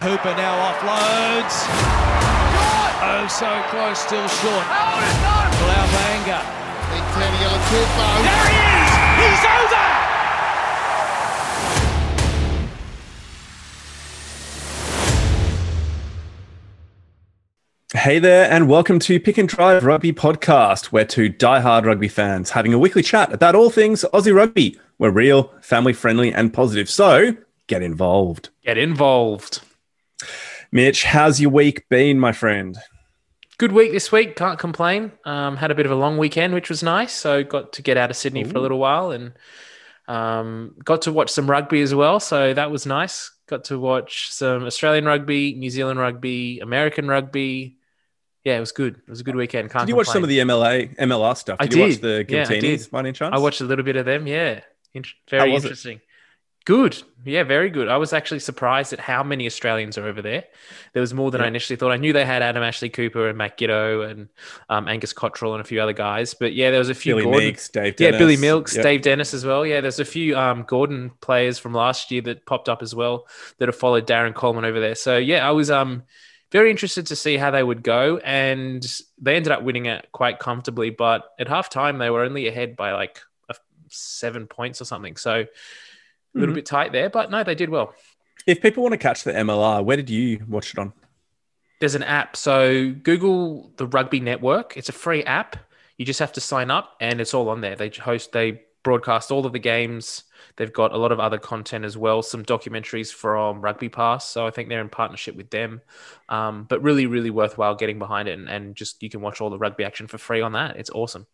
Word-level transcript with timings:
Hooper 0.00 0.30
now 0.36 0.54
offloads. 0.70 1.66
Oh, 3.02 3.26
so 3.28 3.50
close, 3.68 3.98
still 3.98 4.28
short. 4.28 4.64
Blaubanga. 5.58 6.38
Big 6.88 7.02
Teddy 7.18 7.42
on 7.44 7.58
Tupou. 7.66 8.22
There 8.22 8.46
he 8.46 8.62
is! 8.78 8.94
He's 9.18 9.42
over! 9.42 9.86
Hey 17.98 18.20
there, 18.20 18.48
and 18.48 18.68
welcome 18.68 19.00
to 19.00 19.18
Pick 19.18 19.36
and 19.36 19.48
Drive 19.48 19.82
Rugby 19.84 20.12
Podcast. 20.12 20.92
We're 20.92 21.06
two 21.06 21.28
die-hard 21.28 21.86
rugby 21.86 22.06
fans 22.06 22.50
having 22.50 22.72
a 22.72 22.78
weekly 22.78 23.02
chat 23.02 23.32
about 23.32 23.56
all 23.56 23.68
things 23.68 24.04
Aussie 24.14 24.32
rugby. 24.32 24.78
We're 24.98 25.10
real, 25.10 25.52
family 25.60 25.92
friendly, 25.92 26.32
and 26.32 26.54
positive. 26.54 26.88
So 26.88 27.36
get 27.66 27.82
involved. 27.82 28.50
Get 28.62 28.78
involved. 28.78 29.62
Mitch, 30.72 31.04
how's 31.04 31.40
your 31.40 31.50
week 31.50 31.88
been, 31.88 32.18
my 32.18 32.32
friend? 32.32 32.76
Good 33.58 33.72
week 33.72 33.92
this 33.92 34.12
week. 34.12 34.36
Can't 34.36 34.58
complain. 34.58 35.12
Um, 35.24 35.56
had 35.56 35.70
a 35.70 35.74
bit 35.74 35.86
of 35.86 35.92
a 35.92 35.96
long 35.96 36.18
weekend, 36.18 36.54
which 36.54 36.68
was 36.68 36.82
nice. 36.82 37.12
So 37.12 37.42
got 37.42 37.72
to 37.74 37.82
get 37.82 37.96
out 37.96 38.10
of 38.10 38.16
Sydney 38.16 38.44
for 38.44 38.58
a 38.58 38.60
little 38.60 38.78
while 38.78 39.10
and 39.10 39.32
um, 40.06 40.74
got 40.84 41.02
to 41.02 41.12
watch 41.12 41.30
some 41.30 41.50
rugby 41.50 41.80
as 41.82 41.94
well. 41.94 42.20
So 42.20 42.54
that 42.54 42.70
was 42.70 42.86
nice. 42.86 43.32
Got 43.48 43.64
to 43.64 43.78
watch 43.78 44.30
some 44.30 44.64
Australian 44.64 45.06
rugby, 45.06 45.54
New 45.54 45.70
Zealand 45.70 45.98
rugby, 45.98 46.60
American 46.60 47.08
rugby. 47.08 47.78
Yeah, 48.44 48.56
it 48.56 48.60
was 48.60 48.72
good. 48.72 48.96
It 48.96 49.08
was 49.10 49.20
a 49.20 49.24
good 49.24 49.36
weekend. 49.36 49.70
Can't 49.70 49.86
Did 49.86 49.92
you 49.92 49.96
watch 49.96 50.06
some 50.06 50.22
of 50.22 50.28
the 50.28 50.38
MLA 50.38 50.96
MLR 50.96 51.36
stuff? 51.36 51.56
I 51.58 51.66
Did 51.66 51.76
you 51.76 51.82
watch 51.82 52.00
did. 52.00 52.00
the 52.28 52.32
Yeah, 52.32 52.44
Giltinis 52.44 52.60
did. 52.60 52.90
by 52.90 53.00
any 53.00 53.12
chance? 53.12 53.34
I 53.34 53.38
watched 53.38 53.60
a 53.60 53.64
little 53.64 53.84
bit 53.84 53.96
of 53.96 54.04
them. 54.06 54.26
Yeah, 54.26 54.60
In- 54.94 55.04
very 55.28 55.54
interesting. 55.54 55.96
it? 55.96 56.02
Good. 56.68 57.02
Yeah, 57.24 57.44
very 57.44 57.70
good. 57.70 57.88
I 57.88 57.96
was 57.96 58.12
actually 58.12 58.40
surprised 58.40 58.92
at 58.92 59.00
how 59.00 59.22
many 59.22 59.46
Australians 59.46 59.96
are 59.96 60.06
over 60.06 60.20
there. 60.20 60.44
There 60.92 61.00
was 61.00 61.14
more 61.14 61.30
than 61.30 61.40
I 61.40 61.46
initially 61.46 61.78
thought. 61.78 61.92
I 61.92 61.96
knew 61.96 62.12
they 62.12 62.26
had 62.26 62.42
Adam 62.42 62.62
Ashley 62.62 62.90
Cooper 62.90 63.26
and 63.26 63.38
Matt 63.38 63.56
Giteau 63.56 64.06
and 64.06 64.28
um, 64.68 64.86
Angus 64.86 65.14
Cottrell 65.14 65.54
and 65.54 65.62
a 65.62 65.64
few 65.64 65.80
other 65.80 65.94
guys, 65.94 66.34
but 66.34 66.52
yeah, 66.52 66.70
there 66.70 66.78
was 66.78 66.90
a 66.90 66.94
few. 66.94 67.14
Billy 67.14 67.24
Gordon- 67.24 67.44
Meakes, 67.46 67.70
Dave 67.70 67.98
yeah, 67.98 68.10
Billy 68.10 68.36
Meakes, 68.36 68.76
Yep. 68.76 68.82
Dave 68.82 69.00
Dennis 69.00 69.32
as 69.32 69.46
well. 69.46 69.64
Yeah, 69.64 69.80
there's 69.80 69.98
a 69.98 70.04
few 70.04 70.36
um, 70.36 70.64
Gordon 70.68 71.10
players 71.22 71.58
from 71.58 71.72
last 71.72 72.10
year 72.10 72.20
that 72.20 72.44
popped 72.44 72.68
up 72.68 72.82
as 72.82 72.94
well 72.94 73.26
that 73.56 73.68
have 73.68 73.76
followed 73.76 74.06
Darren 74.06 74.34
Coleman 74.34 74.66
over 74.66 74.78
there. 74.78 74.94
So 74.94 75.16
yeah, 75.16 75.48
I 75.48 75.52
was 75.52 75.70
um 75.70 76.02
very 76.52 76.70
interested 76.70 77.06
to 77.06 77.16
see 77.16 77.38
how 77.38 77.50
they 77.50 77.62
would 77.62 77.82
go, 77.82 78.18
and 78.18 78.86
they 79.22 79.36
ended 79.36 79.52
up 79.52 79.62
winning 79.62 79.86
it 79.86 80.06
quite 80.12 80.38
comfortably. 80.38 80.90
But 80.90 81.24
at 81.38 81.46
halftime, 81.48 81.98
they 81.98 82.10
were 82.10 82.24
only 82.24 82.46
ahead 82.46 82.76
by 82.76 82.92
like 82.92 83.20
seven 83.88 84.46
points 84.46 84.82
or 84.82 84.84
something. 84.84 85.16
So 85.16 85.46
a 86.34 86.38
little 86.38 86.52
Mhm. 86.52 86.56
bit 86.56 86.66
tight 86.66 86.92
there, 86.92 87.08
but 87.10 87.30
no, 87.30 87.42
they 87.44 87.54
did 87.54 87.70
well. 87.70 87.94
If 88.46 88.60
people 88.62 88.82
want 88.82 88.92
to 88.92 88.98
catch 88.98 89.24
the 89.24 89.32
MLR, 89.36 89.82
where 89.82 89.96
did 89.96 90.08
you 90.10 90.44
watch 90.48 90.72
it 90.72 90.78
on? 90.78 90.92
There's 91.80 91.94
an 91.94 92.02
app. 92.02 92.36
So 92.36 92.90
Google 92.92 93.72
the 93.76 93.86
Rugby 93.86 94.20
Network. 94.20 94.76
It's 94.76 94.88
a 94.88 94.92
free 94.92 95.22
app. 95.24 95.56
You 95.96 96.04
just 96.04 96.18
have 96.20 96.32
to 96.32 96.40
sign 96.40 96.70
up 96.70 96.96
and 97.00 97.20
it's 97.20 97.34
all 97.34 97.48
on 97.48 97.60
there. 97.60 97.76
They 97.76 97.88
host, 97.90 98.32
they 98.32 98.62
broadcast 98.82 99.30
all 99.30 99.44
of 99.46 99.52
the 99.52 99.58
games. 99.58 100.24
They've 100.56 100.72
got 100.72 100.92
a 100.92 100.96
lot 100.96 101.12
of 101.12 101.20
other 101.20 101.38
content 101.38 101.84
as 101.84 101.96
well, 101.96 102.22
some 102.22 102.44
documentaries 102.44 103.12
from 103.12 103.60
Rugby 103.60 103.88
Pass. 103.88 104.28
So 104.28 104.46
I 104.46 104.50
think 104.50 104.68
they're 104.68 104.80
in 104.80 104.88
partnership 104.88 105.36
with 105.36 105.50
them. 105.50 105.82
Um, 106.28 106.64
but 106.68 106.82
really, 106.82 107.06
really 107.06 107.30
worthwhile 107.30 107.74
getting 107.74 107.98
behind 107.98 108.28
it 108.28 108.38
and, 108.38 108.48
and 108.48 108.74
just 108.74 109.02
you 109.02 109.10
can 109.10 109.20
watch 109.20 109.40
all 109.40 109.50
the 109.50 109.58
rugby 109.58 109.84
action 109.84 110.06
for 110.06 110.18
free 110.18 110.40
on 110.40 110.52
that. 110.52 110.76
It's 110.76 110.90
awesome. 110.90 111.26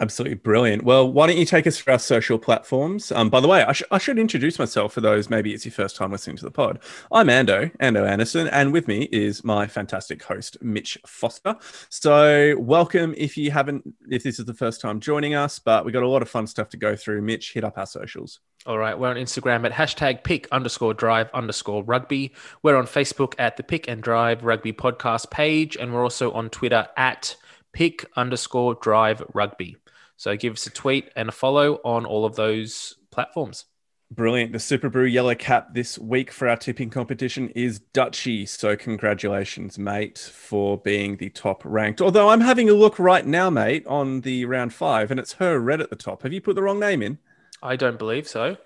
Absolutely 0.00 0.36
brilliant. 0.36 0.84
Well, 0.84 1.12
why 1.12 1.26
don't 1.26 1.36
you 1.36 1.44
take 1.44 1.66
us 1.66 1.78
through 1.78 1.92
our 1.92 1.98
social 1.98 2.38
platforms? 2.38 3.12
Um, 3.12 3.28
by 3.28 3.40
the 3.40 3.48
way, 3.48 3.62
I, 3.62 3.72
sh- 3.72 3.82
I 3.90 3.98
should 3.98 4.18
introduce 4.18 4.58
myself 4.58 4.94
for 4.94 5.02
those 5.02 5.28
maybe 5.28 5.52
it's 5.52 5.66
your 5.66 5.72
first 5.72 5.96
time 5.96 6.10
listening 6.10 6.36
to 6.36 6.44
the 6.44 6.50
pod. 6.50 6.78
I'm 7.12 7.26
Ando, 7.26 7.76
Ando 7.76 8.08
Anderson, 8.08 8.48
and 8.48 8.72
with 8.72 8.88
me 8.88 9.02
is 9.12 9.44
my 9.44 9.66
fantastic 9.66 10.22
host, 10.22 10.56
Mitch 10.62 10.96
Foster. 11.06 11.56
So, 11.90 12.56
welcome 12.58 13.14
if 13.18 13.36
you 13.36 13.50
haven't, 13.50 13.82
if 14.08 14.22
this 14.22 14.38
is 14.38 14.46
the 14.46 14.54
first 14.54 14.80
time 14.80 14.98
joining 14.98 15.34
us, 15.34 15.58
but 15.58 15.84
we 15.84 15.92
got 15.92 16.02
a 16.02 16.08
lot 16.08 16.22
of 16.22 16.30
fun 16.30 16.46
stuff 16.46 16.70
to 16.70 16.78
go 16.78 16.96
through. 16.96 17.20
Mitch, 17.20 17.52
hit 17.52 17.62
up 17.62 17.76
our 17.76 17.86
socials. 17.86 18.40
All 18.64 18.78
right, 18.78 18.98
we're 18.98 19.10
on 19.10 19.16
Instagram 19.16 19.66
at 19.66 19.72
hashtag 19.72 20.24
pick 20.24 20.48
underscore 20.50 20.94
drive 20.94 21.28
underscore 21.34 21.84
rugby. 21.84 22.32
We're 22.62 22.76
on 22.76 22.86
Facebook 22.86 23.34
at 23.38 23.58
the 23.58 23.62
Pick 23.62 23.88
and 23.88 24.02
Drive 24.02 24.42
Rugby 24.42 24.72
Podcast 24.72 25.30
page, 25.30 25.76
and 25.76 25.92
we're 25.92 26.02
also 26.02 26.32
on 26.32 26.48
Twitter 26.48 26.88
at 26.96 27.36
pick 27.72 28.06
underscore 28.16 28.74
drive 28.76 29.22
rugby. 29.34 29.76
So 30.22 30.36
give 30.36 30.52
us 30.52 30.68
a 30.68 30.70
tweet 30.70 31.10
and 31.16 31.30
a 31.30 31.32
follow 31.32 31.80
on 31.84 32.06
all 32.06 32.24
of 32.24 32.36
those 32.36 32.94
platforms. 33.10 33.64
Brilliant. 34.08 34.52
The 34.52 34.60
Super 34.60 34.88
Brew 34.88 35.06
Yellow 35.06 35.34
Cap 35.34 35.74
this 35.74 35.98
week 35.98 36.30
for 36.30 36.46
our 36.48 36.56
tipping 36.56 36.90
competition 36.90 37.48
is 37.56 37.80
Dutchy. 37.80 38.46
So, 38.46 38.76
congratulations, 38.76 39.80
mate, 39.80 40.20
for 40.20 40.78
being 40.78 41.16
the 41.16 41.30
top 41.30 41.64
ranked. 41.64 42.00
Although 42.00 42.28
I'm 42.28 42.42
having 42.42 42.70
a 42.70 42.72
look 42.72 43.00
right 43.00 43.26
now, 43.26 43.50
mate, 43.50 43.84
on 43.88 44.20
the 44.20 44.44
round 44.44 44.72
five, 44.72 45.10
and 45.10 45.18
it's 45.18 45.32
her 45.34 45.58
red 45.58 45.80
at 45.80 45.90
the 45.90 45.96
top. 45.96 46.22
Have 46.22 46.32
you 46.32 46.40
put 46.40 46.54
the 46.54 46.62
wrong 46.62 46.78
name 46.78 47.02
in? 47.02 47.18
I 47.60 47.74
don't 47.74 47.98
believe 47.98 48.28
so. 48.28 48.58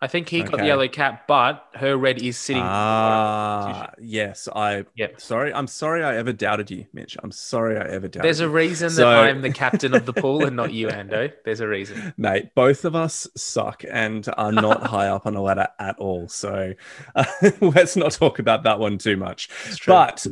I 0.00 0.06
think 0.06 0.28
he 0.28 0.42
got 0.42 0.58
the 0.58 0.66
yellow 0.66 0.86
cap, 0.88 1.26
but 1.26 1.66
her 1.74 1.96
red 1.96 2.20
is 2.20 2.36
sitting. 2.36 2.62
Ah, 2.62 3.90
yes. 3.98 4.48
I. 4.54 4.84
Yep. 4.96 5.20
Sorry. 5.20 5.54
I'm 5.54 5.66
sorry 5.66 6.04
I 6.04 6.16
ever 6.16 6.32
doubted 6.32 6.70
you, 6.70 6.84
Mitch. 6.92 7.16
I'm 7.22 7.32
sorry 7.32 7.76
I 7.78 7.84
ever 7.84 8.08
doubted 8.08 8.16
you. 8.16 8.22
There's 8.22 8.40
a 8.40 8.48
reason 8.48 8.90
So- 8.90 9.02
that 9.08 9.24
I'm 9.24 9.40
the 9.40 9.52
captain 9.52 9.94
of 9.94 10.04
the 10.04 10.12
pool 10.12 10.44
and 10.44 10.56
not 10.56 10.72
you, 10.74 10.88
Ando. 10.88 11.32
There's 11.44 11.60
a 11.60 11.68
reason. 11.68 12.12
Mate, 12.18 12.54
both 12.54 12.84
of 12.84 12.94
us 12.94 13.26
suck 13.36 13.82
and 13.90 14.28
are 14.36 14.52
not 14.52 14.82
high 14.86 15.08
up 15.08 15.24
on 15.26 15.36
a 15.36 15.40
ladder 15.42 15.68
at 15.78 15.98
all. 15.98 16.28
So 16.28 16.74
uh, 17.14 17.24
let's 17.60 17.96
not 17.96 18.12
talk 18.12 18.38
about 18.38 18.64
that 18.64 18.78
one 18.78 18.98
too 18.98 19.16
much. 19.16 19.48
But 19.86 20.26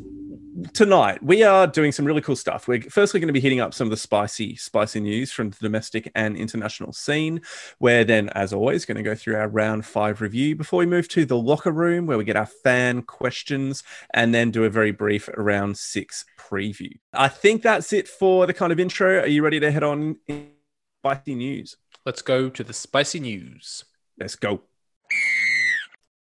tonight 0.75 1.23
we 1.23 1.43
are 1.43 1.67
doing 1.67 1.93
some 1.93 2.05
really 2.05 2.21
cool 2.21 2.37
stuff. 2.37 2.69
We're 2.69 2.83
firstly 2.83 3.21
going 3.21 3.29
to 3.29 3.33
be 3.33 3.41
hitting 3.41 3.61
up 3.61 3.73
some 3.73 3.87
of 3.87 3.91
the 3.91 3.97
spicy, 3.97 4.57
spicy 4.57 5.01
news 5.01 5.33
from 5.33 5.51
the 5.51 5.57
domestic 5.61 6.11
and 6.15 6.37
international 6.37 6.93
scene. 6.93 7.41
We're 7.81 8.05
then, 8.05 8.29
as 8.31 8.53
always, 8.53 8.85
going 8.85 8.97
to 8.97 9.03
go 9.03 9.15
through 9.15 9.37
our 9.37 9.49
round 9.53 9.85
five 9.85 10.21
review 10.21 10.57
before 10.57 10.79
we 10.79 10.87
move 10.87 11.09
to 11.09 11.25
the 11.25 11.37
locker 11.37 11.71
room 11.71 12.07
where 12.07 12.19
we 12.19 12.25
get 12.25 12.37
our 12.37 12.47
fan 12.47 13.03
questions 13.03 13.83
and 14.15 14.35
then 14.35 14.51
do 14.51 14.65
a 14.65 14.71
very 14.71 14.93
brief 14.93 15.29
round 15.37 15.77
six 15.77 16.25
preview. 16.39 16.93
I 17.13 17.29
think 17.29 17.63
that's 17.63 17.93
it 17.93 18.09
for 18.09 18.47
the 18.47 18.55
kind 18.55 18.73
of 18.73 18.81
intro. 18.81 19.21
Are 19.21 19.27
you 19.27 19.43
ready 19.43 19.61
to 19.61 19.71
head 19.71 19.83
on 19.83 20.17
in 20.27 20.51
spicy 21.01 21.35
news? 21.35 21.77
Let's 22.05 22.23
go 22.23 22.49
to 22.49 22.65
the 22.65 22.73
spicy 22.73 23.21
news. 23.21 23.85
Let's 24.19 24.37
go. 24.37 24.63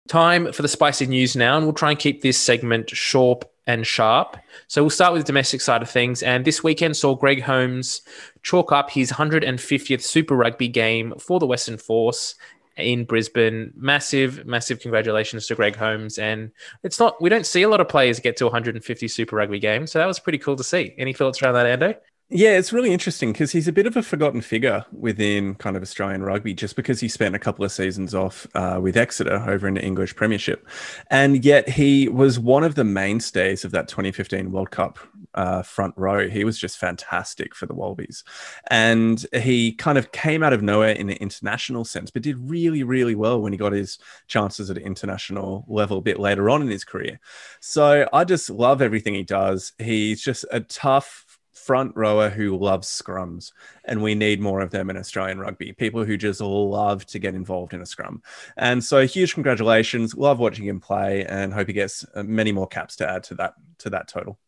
Time 0.09 0.53
for 0.53 0.63
the 0.63 0.69
spicy 0.69 1.07
news 1.07 1.37
now, 1.37 1.57
and 1.57 1.67
we'll 1.67 1.75
try 1.75 1.91
and 1.91 1.99
keep 1.99 2.23
this 2.23 2.39
segment 2.39 2.91
short 2.91 3.45
and 3.69 3.87
sharp. 3.87 4.39
So 4.67 4.83
we'll 4.83 4.91
start 4.91 5.13
with 5.13 5.23
the 5.23 5.27
domestic 5.27 5.61
side 5.61 5.83
of 5.83 5.91
things. 5.91 6.23
And 6.23 6.45
this 6.45 6.65
weekend 6.65 6.97
saw 6.97 7.15
Greg 7.15 7.43
Holmes 7.43 8.01
chalk 8.43 8.73
up 8.73 8.91
his 8.91 9.13
150th 9.13 10.03
Super 10.03 10.35
Rugby 10.35 10.69
game 10.69 11.13
for 11.21 11.39
the 11.39 11.47
Western 11.47 11.77
Force 11.77 12.35
in 12.79 13.05
Brisbane. 13.05 13.73
Massive, 13.77 14.47
massive 14.47 14.81
congratulations 14.81 15.47
to 15.49 15.55
Greg 15.55 15.77
Holmes. 15.77 16.19
And 16.19 16.51
it's 16.83 16.99
not, 16.99 17.21
we 17.21 17.29
don't 17.29 17.47
see 17.47 17.63
a 17.63 17.69
lot 17.69 17.81
of 17.81 17.89
players 17.89 18.21
get 18.21 18.37
to 18.39 18.45
150 18.45 19.09
Super 19.09 19.37
Rugby 19.37 19.59
games. 19.59 19.93
So 19.93 19.99
that 19.99 20.07
was 20.07 20.19
pretty 20.19 20.39
cool 20.39 20.57
to 20.57 20.65
see. 20.65 20.95
Any 20.97 21.13
thoughts 21.13 21.43
around 21.43 21.55
that, 21.55 21.79
Ando? 21.79 21.97
Yeah, 22.31 22.59
it's 22.59 22.75
really 22.75 22.93
interesting 22.93 23.33
because 23.33 23.53
he's 23.53 23.69
a 23.69 23.73
bit 23.73 23.87
of 23.87 23.97
a 23.97 24.03
forgotten 24.03 24.43
figure 24.43 24.85
within 24.93 25.55
kind 25.55 25.77
of 25.79 25.83
Australian 25.83 26.23
rugby 26.23 26.53
just 26.53 26.77
because 26.77 27.01
he 27.01 27.09
spent 27.09 27.35
a 27.35 27.39
couple 27.39 27.65
of 27.65 27.73
seasons 27.73 28.15
off 28.15 28.47
uh, 28.55 28.79
with 28.83 28.99
Exeter 28.99 29.43
over 29.49 29.67
in 29.67 29.75
the 29.75 29.83
English 29.83 30.15
Premiership. 30.15 30.69
And 31.11 31.43
yet 31.43 31.71
he 31.71 32.07
was 32.07 32.39
one 32.39 32.65
of 32.65 32.75
the 32.75 32.85
mainstays 32.85 33.65
of 33.65 33.71
that 33.71 33.89
2015 33.89 34.53
World 34.53 34.71
Cup 34.71 34.99
uh, 35.35 35.63
front 35.63 35.95
row. 35.97 36.29
He 36.29 36.45
was 36.45 36.59
just 36.59 36.77
fantastic 36.77 37.55
for 37.55 37.65
the 37.65 37.75
Wallabies. 37.75 38.25
And 38.71 39.25
he 39.33 39.73
kind 39.73 39.97
of 39.97 40.13
came 40.13 40.43
out 40.43 40.53
of 40.53 40.63
nowhere 40.63 40.91
in 40.91 41.07
the 41.07 41.17
international 41.17 41.85
sense, 41.87 42.11
but 42.11 42.23
did 42.23 42.39
really, 42.39 42.83
really 42.83 43.15
well 43.15 43.41
when 43.41 43.53
he 43.53 43.59
got 43.59 43.73
his 43.73 43.99
chances 44.27 44.71
at 44.71 44.77
an 44.77 44.83
international 44.83 45.65
level 45.67 45.99
a 45.99 46.03
bit 46.03 46.19
later 46.19 46.51
on 46.51 46.61
in 46.61 46.69
his 46.69 46.85
career. 46.85 47.21
So 47.61 48.09
I 48.13 48.25
just 48.25 48.51
love 48.51 48.83
everything 48.83 49.15
he 49.15 49.23
does. 49.23 49.73
He's 49.79 50.21
just 50.23 50.45
a 50.51 50.61
tough, 50.61 51.25
front 51.69 51.93
rower 51.95 52.31
who 52.31 52.57
loves 52.57 52.89
scrums, 52.89 53.53
and 53.85 54.03
we 54.03 54.15
need 54.15 54.41
more 54.41 54.63
of 54.63 54.71
them 54.71 54.89
in 54.89 54.97
Australian 54.97 55.39
rugby. 55.39 55.75
People 55.75 56.03
who 56.03 56.17
just 56.17 56.41
love 56.41 57.05
to 57.05 57.19
get 57.19 57.35
involved 57.35 57.75
in 57.75 57.83
a 57.83 57.87
scrum. 57.87 58.23
And 58.57 58.83
so, 58.83 59.07
huge 59.07 59.35
congratulations! 59.35 60.15
Love 60.15 60.39
watching 60.39 60.65
him 60.65 60.81
play, 60.81 61.27
and 61.27 61.53
hope 61.53 61.67
he 61.67 61.75
gets 61.75 62.07
uh, 62.15 62.23
many 62.23 62.53
more 62.53 62.67
caps 62.67 62.97
to 62.97 63.11
add 63.11 63.23
to 63.25 63.35
that 63.35 63.53
to 63.81 63.91
that 63.91 64.09
total. 64.09 64.39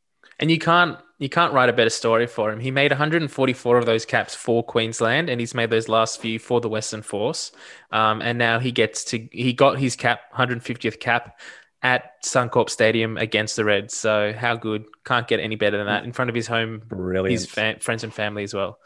And 0.40 0.50
you 0.50 0.58
can't 0.58 0.98
you 1.18 1.28
can't 1.28 1.52
write 1.52 1.68
a 1.68 1.74
better 1.74 1.90
story 1.90 2.26
for 2.26 2.50
him. 2.50 2.60
He 2.60 2.70
made 2.70 2.90
144 2.90 3.76
of 3.76 3.84
those 3.84 4.06
caps 4.06 4.34
for 4.34 4.64
Queensland, 4.64 5.28
and 5.28 5.38
he's 5.38 5.54
made 5.54 5.68
those 5.68 5.86
last 5.86 6.18
few 6.18 6.38
for 6.38 6.62
the 6.62 6.68
Western 6.70 7.02
Force. 7.02 7.52
Um, 7.92 8.22
and 8.22 8.38
now 8.38 8.58
he 8.58 8.72
gets 8.72 9.04
to 9.04 9.28
he 9.30 9.52
got 9.52 9.78
his 9.78 9.96
cap 9.96 10.32
150th 10.34 10.98
cap 10.98 11.38
at 11.82 12.22
Suncorp 12.22 12.68
Stadium 12.68 13.16
against 13.16 13.56
the 13.56 13.64
Reds. 13.64 13.96
So 13.96 14.32
how 14.36 14.56
good? 14.56 14.84
Can't 15.04 15.26
get 15.26 15.40
any 15.40 15.56
better 15.56 15.76
than 15.78 15.86
that 15.86 16.04
in 16.04 16.12
front 16.12 16.28
of 16.28 16.34
his 16.34 16.46
home, 16.46 16.82
Brilliant. 16.86 17.30
his 17.30 17.46
fa- 17.46 17.76
friends 17.80 18.04
and 18.04 18.12
family 18.12 18.42
as 18.42 18.52
well. 18.54 18.78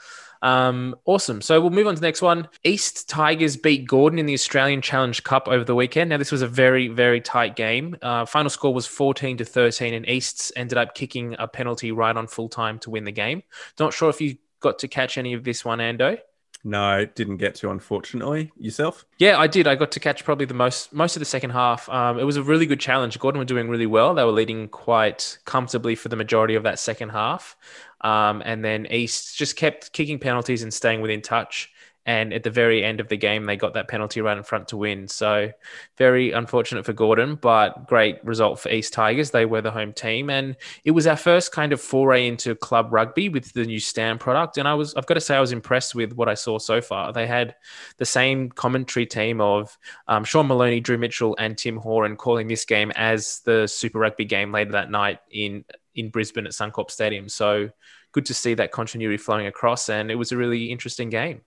Um, 0.43 0.95
awesome. 1.07 1.41
So 1.41 1.59
we'll 1.61 1.71
move 1.71 1.87
on 1.87 1.95
to 1.95 2.01
the 2.01 2.07
next 2.07 2.21
one. 2.21 2.49
East 2.65 3.09
Tigers 3.09 3.57
beat 3.57 3.89
Gordon 3.89 4.19
in 4.19 4.27
the 4.27 4.35
Australian 4.35 4.83
Challenge 4.83 5.25
Cup 5.25 5.49
over 5.49 5.65
the 5.65 5.75
weekend. 5.75 6.11
Now, 6.11 6.19
this 6.19 6.31
was 6.31 6.43
a 6.43 6.47
very, 6.47 6.89
very 6.89 7.21
tight 7.23 7.57
game. 7.57 7.97
Uh, 8.03 8.27
final 8.27 8.51
score 8.51 8.75
was 8.75 8.87
14 8.87 9.39
to 9.39 9.45
13, 9.47 9.95
and 9.95 10.07
Easts 10.07 10.53
ended 10.55 10.77
up 10.77 10.95
kicking 10.95 11.35
a 11.39 11.49
penalty 11.49 11.93
right 11.93 12.15
on 12.15 12.27
full 12.27 12.51
time 12.51 12.79
to 12.81 12.91
win 12.91 13.05
the 13.05 13.13
game. 13.13 13.43
Not 13.81 13.95
sure 13.95 14.11
if 14.11 14.21
you 14.21 14.37
got 14.61 14.81
to 14.81 14.89
catch 14.89 15.17
any 15.17 15.33
of 15.33 15.45
this 15.45 15.65
one, 15.65 15.79
Ando. 15.79 16.19
No, 16.67 17.05
didn't 17.05 17.37
get 17.37 17.55
to, 17.57 17.71
unfortunately. 17.71 18.51
Yourself? 18.59 19.05
Yeah, 19.19 19.39
I 19.39 19.47
did. 19.47 19.67
I 19.67 19.75
got 19.75 19.93
to 19.93 20.01
catch 20.01 20.25
probably 20.25 20.47
the 20.47 20.55
most 20.55 20.95
most 20.95 21.15
of 21.15 21.21
the 21.21 21.27
second 21.27 21.51
half. 21.51 21.89
Um, 21.91 22.19
it 22.19 22.25
was 22.25 22.39
a 22.39 22.43
really 22.43 22.65
good 22.65 22.81
challenge. 22.81 23.19
Gordon 23.19 23.39
were 23.39 23.45
doing 23.45 23.69
really 23.69 23.87
well. 23.87 24.15
They 24.15 24.25
were 24.25 24.33
leading 24.33 24.69
quite 24.69 25.39
comfortably 25.45 25.95
for 25.95 26.09
the 26.09 26.17
majority 26.17 26.55
of 26.55 26.63
that 26.63 26.79
second 26.79 27.11
half. 27.11 27.55
Um, 28.01 28.43
and 28.47 28.65
then 28.65 28.87
East 28.91 29.37
just 29.37 29.57
kept 29.57 29.93
kicking 29.93 30.19
penalties 30.19 30.63
and 30.63 30.73
staying 30.73 31.03
within 31.03 31.21
touch. 31.21 31.71
And 32.07 32.35
at 32.35 32.43
the 32.43 32.51
very 32.51 32.85
end 32.85 33.01
of 33.01 33.09
the 33.09 33.17
game, 33.17 33.47
they 33.47 33.57
got 33.57 33.75
that 33.75 33.89
penalty 33.89 34.21
right 34.21 34.37
in 34.37 34.43
front 34.43 34.69
to 34.69 34.77
win. 34.77 35.09
So, 35.09 35.51
very 35.97 36.33
unfortunate 36.33 36.85
for 36.85 36.93
Gordon, 36.93 37.37
but 37.37 37.87
great 37.87 38.23
result 38.25 38.61
for 38.61 38.69
East 38.69 38.93
Tigers. 38.93 39.31
They 39.31 39.47
were 39.47 39.63
the 39.63 39.71
home 39.71 39.93
team, 39.95 40.29
and 40.29 40.57
it 40.85 40.91
was 40.91 41.07
our 41.07 41.17
first 41.17 41.53
kind 41.53 41.73
of 41.73 41.81
foray 41.81 42.27
into 42.27 42.55
club 42.55 42.93
rugby 42.93 43.31
with 43.31 43.53
the 43.55 43.65
new 43.65 43.81
Stan 43.81 44.19
product. 44.19 44.59
And 44.59 44.69
I 44.69 44.75
was, 44.75 44.95
I've 44.95 45.07
got 45.07 45.15
to 45.15 45.21
say, 45.21 45.35
I 45.37 45.41
was 45.41 45.53
impressed 45.53 45.95
with 45.95 46.13
what 46.13 46.29
I 46.29 46.35
saw 46.35 46.59
so 46.59 46.83
far. 46.83 47.13
They 47.13 47.27
had 47.27 47.55
the 47.97 48.05
same 48.05 48.51
commentary 48.51 49.07
team 49.07 49.41
of 49.41 49.77
um, 50.07 50.25
Sean 50.25 50.47
Maloney, 50.47 50.81
Drew 50.81 50.99
Mitchell, 50.99 51.35
and 51.39 51.57
Tim 51.57 51.79
Horan 51.79 52.17
calling 52.17 52.49
this 52.49 52.67
game 52.67 52.93
as 52.97 53.41
the 53.41 53.67
Super 53.67 53.99
Rugby 53.99 54.27
game 54.27 54.53
later 54.53 54.73
that 54.73 54.91
night 54.91 55.21
in 55.31 55.65
in 55.95 56.11
Brisbane 56.11 56.47
at 56.47 56.53
Suncorp 56.53 56.91
Stadium. 56.91 57.29
So 57.29 57.71
good 58.13 58.27
to 58.27 58.35
see 58.35 58.55
that 58.55 58.73
continuity 58.73 59.17
flowing 59.17 59.47
across, 59.47 59.89
and 59.89 60.11
it 60.11 60.17
was 60.17 60.33
a 60.33 60.37
really 60.37 60.71
interesting 60.71 61.09
game 61.09 61.41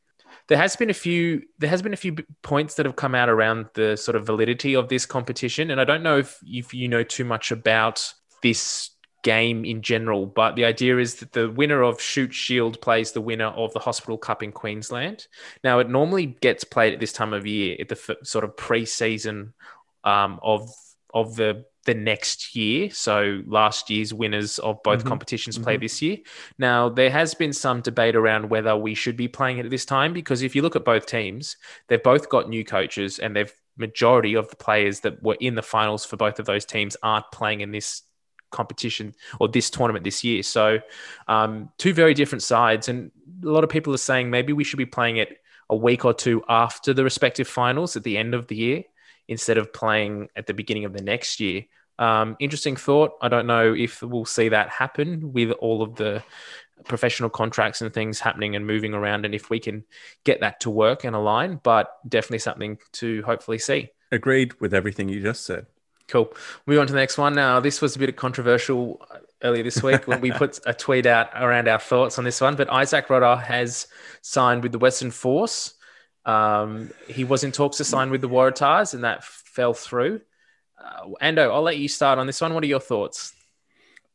there 0.48 0.58
has 0.58 0.76
been 0.76 0.90
a 0.90 0.94
few 0.94 1.42
there 1.60 1.70
has 1.70 1.82
been 1.82 1.94
a 1.94 1.98
few 1.98 2.16
points 2.42 2.76
that 2.76 2.86
have 2.86 2.96
come 2.96 3.16
out 3.16 3.30
around 3.30 3.68
the 3.74 3.96
sort 3.96 4.16
of 4.16 4.26
validity 4.26 4.76
of 4.76 4.90
this 4.90 5.06
competition 5.06 5.72
and 5.72 5.80
i 5.80 5.84
don't 5.84 6.04
know 6.04 6.18
if, 6.18 6.40
if 6.46 6.74
you 6.74 6.88
know 6.88 7.04
too 7.04 7.26
much 7.26 7.52
about 7.52 8.14
this 8.44 8.92
game 9.24 9.66
in 9.66 9.82
general 9.82 10.26
but 10.26 10.56
the 10.56 10.64
idea 10.64 10.98
is 10.98 11.16
that 11.16 11.34
the 11.34 11.50
winner 11.50 11.82
of 11.82 12.00
Shute 12.00 12.34
Shield 12.34 12.80
plays 12.82 13.12
the 13.12 13.20
winner 13.20 13.48
of 13.48 13.74
the 13.74 13.80
hospital 13.80 14.18
cup 14.18 14.42
in 14.42 14.52
queensland. 14.52 15.28
Now 15.64 15.80
it 15.80 15.90
normally 15.90 16.38
gets 16.40 16.64
played 16.64 16.94
at 16.94 17.00
this 17.00 17.12
time 17.12 17.34
of 17.34 17.46
year 17.46 17.76
at 17.80 17.90
the 17.90 17.98
f- 17.98 18.26
sort 18.26 18.46
of 18.46 18.56
pre-season 18.56 19.54
um, 20.04 20.40
of 20.42 20.70
of 21.14 21.36
the 21.36 21.66
the 21.88 21.96
next 21.96 22.56
year. 22.56 22.92
So 22.92 23.42
last 23.48 23.90
year's 23.90 24.14
winners 24.14 24.60
of 24.60 24.84
both 24.84 25.00
mm-hmm. 25.00 25.08
competitions 25.08 25.56
mm-hmm. 25.56 25.64
play 25.64 25.78
this 25.78 26.02
year. 26.02 26.18
Now 26.60 26.90
there 26.90 27.10
has 27.10 27.34
been 27.34 27.54
some 27.54 27.82
debate 27.82 28.16
around 28.16 28.50
whether 28.50 28.78
we 28.78 28.94
should 28.94 29.18
be 29.18 29.28
playing 29.28 29.58
it 29.58 29.66
at 29.66 29.72
this 29.72 29.86
time 29.86 30.14
because 30.14 30.44
if 30.44 30.56
you 30.56 30.62
look 30.62 30.76
at 30.76 30.86
both 30.86 31.08
teams, 31.08 31.58
they've 31.88 32.04
both 32.04 32.30
got 32.30 32.50
new 32.50 32.64
coaches 32.64 33.18
and 33.18 33.36
they've 33.36 33.54
majority 33.78 34.36
of 34.36 34.50
the 34.50 34.56
players 34.56 35.02
that 35.02 35.22
were 35.24 35.38
in 35.40 35.56
the 35.56 35.62
finals 35.62 36.04
for 36.04 36.18
both 36.18 36.40
of 36.40 36.46
those 36.46 36.66
teams 36.66 36.98
aren't 37.04 37.30
playing 37.32 37.62
in 37.62 37.72
this 37.72 38.02
competition 38.52 39.14
or 39.40 39.48
this 39.48 39.70
tournament 39.70 40.04
this 40.04 40.24
year. 40.24 40.44
So 40.44 40.80
um, 41.28 41.70
two 41.78 41.94
very 41.94 42.14
different 42.14 42.44
sides, 42.44 42.90
and 42.90 43.12
a 43.44 43.48
lot 43.48 43.64
of 43.64 43.70
people 43.70 43.94
are 43.94 44.00
saying 44.00 44.30
maybe 44.30 44.52
we 44.52 44.64
should 44.64 44.78
be 44.78 44.86
playing 44.86 45.18
it 45.18 45.38
a 45.70 45.76
week 45.76 46.06
or 46.06 46.14
two 46.14 46.44
after 46.50 46.94
the 46.94 47.04
respective 47.04 47.48
finals 47.48 47.96
at 47.96 48.04
the 48.04 48.18
end 48.18 48.34
of 48.34 48.48
the 48.48 48.56
year 48.56 48.84
instead 49.28 49.58
of 49.58 49.74
playing 49.74 50.30
at 50.36 50.48
the 50.48 50.54
beginning 50.54 50.86
of 50.86 50.94
the 50.94 51.04
next 51.04 51.40
year. 51.40 51.64
Um, 52.00 52.36
interesting 52.40 52.76
thought. 52.76 53.14
I 53.22 53.28
don't 53.28 53.48
know 53.48 53.74
if 53.74 54.02
we'll 54.02 54.26
see 54.26 54.50
that 54.50 54.70
happen 54.70 55.34
with 55.34 55.52
all 55.52 55.82
of 55.82 55.96
the 55.96 56.24
professional 56.86 57.30
contracts 57.30 57.82
and 57.82 57.94
things 57.94 58.20
happening 58.20 58.56
and 58.56 58.68
moving 58.68 58.94
around, 58.94 59.26
and 59.26 59.34
if 59.34 59.50
we 59.50 59.60
can 59.60 59.84
get 60.24 60.42
that 60.42 60.60
to 60.62 60.70
work 60.70 61.04
and 61.04 61.16
align, 61.16 61.60
but 61.64 61.92
definitely 62.08 62.40
something 62.40 62.78
to 62.94 63.24
hopefully 63.24 63.58
see. 63.58 63.90
Agreed 64.12 64.60
with 64.62 64.74
everything 64.74 65.10
you 65.10 65.22
just 65.22 65.46
said. 65.46 65.66
Cool. 66.08 66.34
Move 66.66 66.80
on 66.80 66.88
to 66.88 66.94
the 66.94 67.00
next 67.00 67.18
one. 67.18 67.36
Now, 67.36 67.60
this 67.60 67.82
was 67.82 67.96
a 67.96 68.00
bit 68.00 68.08
of 68.08 68.16
controversial 68.16 69.06
earlier 69.44 69.64
this 69.64 69.84
week 69.84 70.08
when 70.08 70.22
we 70.22 70.32
put 70.44 70.60
a 70.66 70.74
tweet 70.74 71.06
out 71.06 71.30
around 71.36 71.68
our 71.68 71.80
thoughts 71.80 72.18
on 72.18 72.24
this 72.24 72.40
one, 72.40 72.56
but 72.56 72.72
Isaac 72.72 73.08
Rodda 73.08 73.42
has 73.44 73.88
signed 74.22 74.64
with 74.64 74.72
the 74.72 74.80
Western 74.80 75.12
Force. 75.12 75.74
Um, 76.26 76.92
he 77.08 77.24
was 77.24 77.44
in 77.44 77.52
talks 77.52 77.78
to 77.78 77.84
sign 77.84 78.10
with 78.10 78.22
the 78.22 78.30
Waratahs, 78.30 78.94
and 78.94 79.04
that 79.04 79.24
fell 79.24 79.74
through. 79.74 80.22
Uh, 80.78 81.08
Ando, 81.22 81.52
I'll 81.52 81.62
let 81.62 81.78
you 81.78 81.88
start 81.88 82.20
on 82.20 82.28
this 82.28 82.42
one. 82.42 82.54
What 82.54 82.64
are 82.64 82.68
your 82.68 82.80
thoughts? 82.80 83.34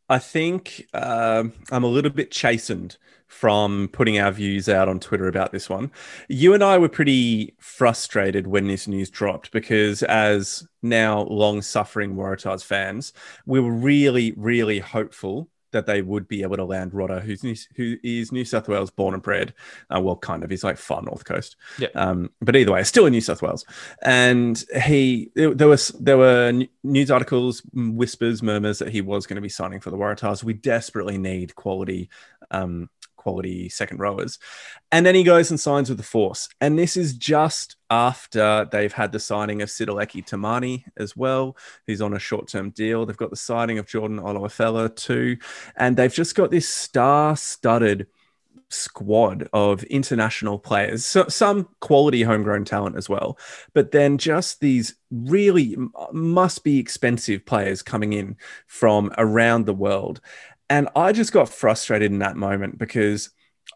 I 0.09 0.19
think 0.19 0.87
um, 0.93 1.53
I'm 1.71 1.85
a 1.85 1.89
little 1.89 2.11
bit 2.11 2.31
chastened 2.31 2.99
from 3.33 3.89
putting 3.93 4.19
our 4.19 4.31
views 4.31 4.69
out 4.69 4.87
on 4.87 5.01
Twitter 5.01 5.27
about 5.27 5.53
this 5.53 5.71
one. 5.71 5.91
You 6.29 6.53
and 6.53 6.63
I 6.63 6.77
were 6.77 6.91
pretty 6.91 7.55
frustrated 7.59 8.47
when 8.47 8.67
this 8.67 8.87
news 8.87 9.09
dropped 9.09 9.53
because, 9.53 10.03
as 10.03 10.67
now 10.83 11.23
long 11.23 11.63
suffering 11.63 12.15
Waratahs 12.15 12.63
fans, 12.63 13.15
we 13.47 13.59
were 13.59 13.73
really, 13.73 14.35
really 14.37 14.81
hopeful 14.81 15.49
that 15.73 15.87
they 15.87 16.03
would 16.03 16.29
be 16.29 16.43
able 16.43 16.57
to 16.57 16.65
land 16.65 16.93
Rodda, 16.93 17.21
who's 17.21 17.43
New, 17.43 17.57
who 17.75 17.97
is 18.03 18.33
New 18.33 18.45
South 18.45 18.69
Wales 18.69 18.91
born 18.91 19.15
and 19.15 19.23
bred. 19.23 19.55
Uh, 19.95 20.01
well, 20.01 20.17
kind 20.17 20.45
of. 20.45 20.51
He's 20.51 20.65
like 20.65 20.79
far 20.79 21.03
north 21.03 21.25
coast. 21.25 21.57
Yeah. 21.79 21.89
Um, 21.95 22.31
but 22.41 22.57
either 22.57 22.73
way, 22.73 22.83
still 22.85 23.07
in 23.07 23.13
New 23.13 23.21
South 23.21 23.43
Wales. 23.43 23.65
And 24.03 24.63
he 24.85 25.31
there 25.35 25.69
was 25.69 25.89
there 26.01 26.19
were 26.19 26.53
news 26.83 27.11
articles, 27.11 27.63
whispers, 27.75 28.43
murmurs 28.43 28.79
that 28.79 28.91
he 28.91 29.01
was 29.01 29.27
going 29.27 29.37
to 29.37 29.43
be 29.43 29.49
signing 29.49 29.81
for 29.81 29.91
the 29.91 29.97
Waratahs. 29.97 30.45
We 30.45 30.55
desperately 30.55 31.19
need 31.19 31.55
quality. 31.55 32.09
Um, 32.51 32.89
quality 33.23 33.69
second 33.69 33.99
rowers. 33.99 34.39
And 34.91 35.07
then 35.07 35.15
he 35.15 35.23
goes 35.23 35.51
and 35.51 35.59
signs 35.59 35.89
with 35.89 35.99
the 35.99 36.05
Force. 36.05 36.49
And 36.61 36.79
this 36.79 36.97
is 36.97 37.15
just 37.15 37.77
after 37.91 38.69
they've 38.71 38.93
had 38.93 39.13
the 39.13 39.21
signing 39.21 39.63
of 39.63 39.69
Sitaleki 39.69 40.27
Timani 40.27 40.85
as 40.97 41.17
well, 41.17 41.57
who's 41.87 42.03
on 42.03 42.15
a 42.15 42.19
short 42.19 42.49
term 42.49 42.71
deal. 42.71 43.07
They've 43.07 43.17
got 43.17 43.31
the 43.31 43.37
signing 43.37 43.79
of 43.79 43.87
Jordan 43.87 44.19
Olowofela 44.19 44.95
too. 44.95 45.39
And 45.77 45.97
they've 45.97 46.13
just 46.13 46.35
got 46.35 46.51
this 46.51 46.69
star 46.69 47.37
studded 47.37 48.07
squad 48.73 49.49
of 49.53 49.83
international 49.85 50.59
players, 50.59 51.05
so, 51.05 51.29
some 51.29 51.69
quality 51.81 52.23
homegrown 52.23 52.65
talent 52.65 52.97
as 52.97 53.09
well, 53.09 53.39
but 53.75 53.93
then 53.93 54.19
just 54.19 54.61
these 54.61 54.95
really 55.11 55.77
must 56.13 56.65
be 56.65 56.79
expensive 56.79 57.45
players 57.45 57.83
coming 57.83 58.13
in 58.13 58.37
from 58.67 59.13
around 59.19 59.67
the 59.67 59.75
world. 59.75 60.21
And 60.73 60.89
I 60.97 61.13
just 61.13 61.35
got 61.35 61.51
frustrated 61.51 62.11
in 62.11 62.21
that 62.21 62.35
moment 62.35 62.79
because 62.79 63.29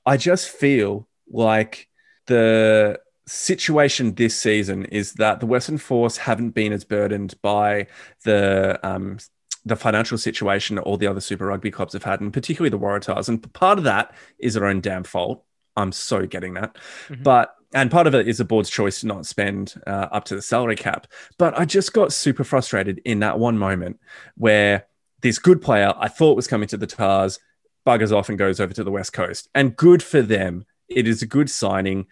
I 0.07 0.17
just 0.17 0.49
feel 0.49 1.07
like 1.31 1.91
the 2.27 2.99
situation 3.27 4.15
this 4.15 4.35
season 4.35 4.87
is 4.87 5.13
that 5.15 5.41
the 5.41 5.47
Western 5.47 5.77
Force 5.77 6.17
haven't 6.17 6.53
been 6.53 6.73
as 6.73 6.85
burdened 6.85 7.35
by 7.43 7.89
the 8.25 8.81
um, 8.83 9.19
the 9.67 9.77
financial 9.77 10.17
situation 10.17 10.77
that 10.77 10.85
all 10.85 10.97
the 10.97 11.07
other 11.07 11.21
Super 11.21 11.45
Rugby 11.45 11.71
clubs 11.71 11.93
have 11.93 12.05
had, 12.05 12.23
and 12.23 12.33
particularly 12.33 12.71
the 12.71 12.79
Waratahs. 12.79 13.29
And 13.29 13.53
part 13.53 13.77
of 13.77 13.85
that 13.85 14.15
is 14.39 14.55
their 14.55 14.65
own 14.65 14.81
damn 14.81 15.05
fault. 15.05 15.45
I'm 15.77 15.93
so 15.93 16.25
getting 16.25 16.55
that, 16.55 16.77
mm-hmm. 17.09 17.23
but 17.23 17.55
and 17.75 17.91
part 17.91 18.07
of 18.07 18.15
it 18.15 18.27
is 18.27 18.39
the 18.39 18.47
board's 18.47 18.71
choice 18.71 19.01
to 19.01 19.07
not 19.07 19.27
spend 19.27 19.75
uh, 19.87 20.09
up 20.13 20.25
to 20.27 20.35
the 20.35 20.41
salary 20.41 20.77
cap. 20.77 21.09
But 21.37 21.59
I 21.59 21.67
just 21.67 21.93
got 21.93 22.15
super 22.15 22.43
frustrated 22.43 23.03
in 23.05 23.19
that 23.19 23.39
one 23.39 23.59
moment 23.59 24.01
where 24.39 24.87
this 25.27 25.39
good 25.41 25.61
player 25.61 25.93
I 25.97 26.07
thought 26.07 26.37
was 26.37 26.47
coming 26.47 26.69
to 26.69 26.77
the 26.77 26.87
Tahs 26.87 27.41
buggers 27.85 28.17
off 28.17 28.29
and 28.29 28.39
goes 28.39 28.61
over 28.61 28.73
to 28.73 28.85
the 28.85 28.93
West 28.93 29.13
Coast. 29.13 29.49
And 29.57 29.75
good 29.75 30.01
for 30.01 30.23
them. 30.23 30.67
It 30.89 31.09
is 31.09 31.21
a 31.21 31.27
good 31.27 31.51
signing 31.51 32.07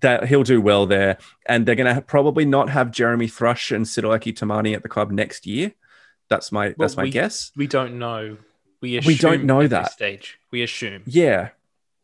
that 0.00 0.26
he'll 0.26 0.42
do 0.42 0.60
well 0.60 0.84
there. 0.84 1.18
And 1.46 1.64
they're 1.64 1.76
going 1.76 1.94
to 1.94 2.02
probably 2.02 2.44
not 2.44 2.70
have 2.70 2.90
Jeremy 2.90 3.28
Thrush 3.28 3.70
and 3.70 3.86
Sitaleki 3.86 4.36
Timani 4.36 4.74
at 4.74 4.82
the 4.82 4.88
club 4.88 5.12
next 5.12 5.46
year. 5.46 5.74
That's 6.28 6.50
my 6.50 6.66
well, 6.66 6.74
that's 6.78 6.96
my 6.96 7.04
we, 7.04 7.10
guess. 7.10 7.52
We 7.54 7.68
don't 7.68 8.00
know. 8.00 8.38
We 8.80 8.98
we 8.98 9.16
don't 9.16 9.44
know 9.44 9.68
that 9.68 9.92
stage. 9.92 10.40
We 10.50 10.64
assume. 10.64 11.04
Yeah, 11.06 11.50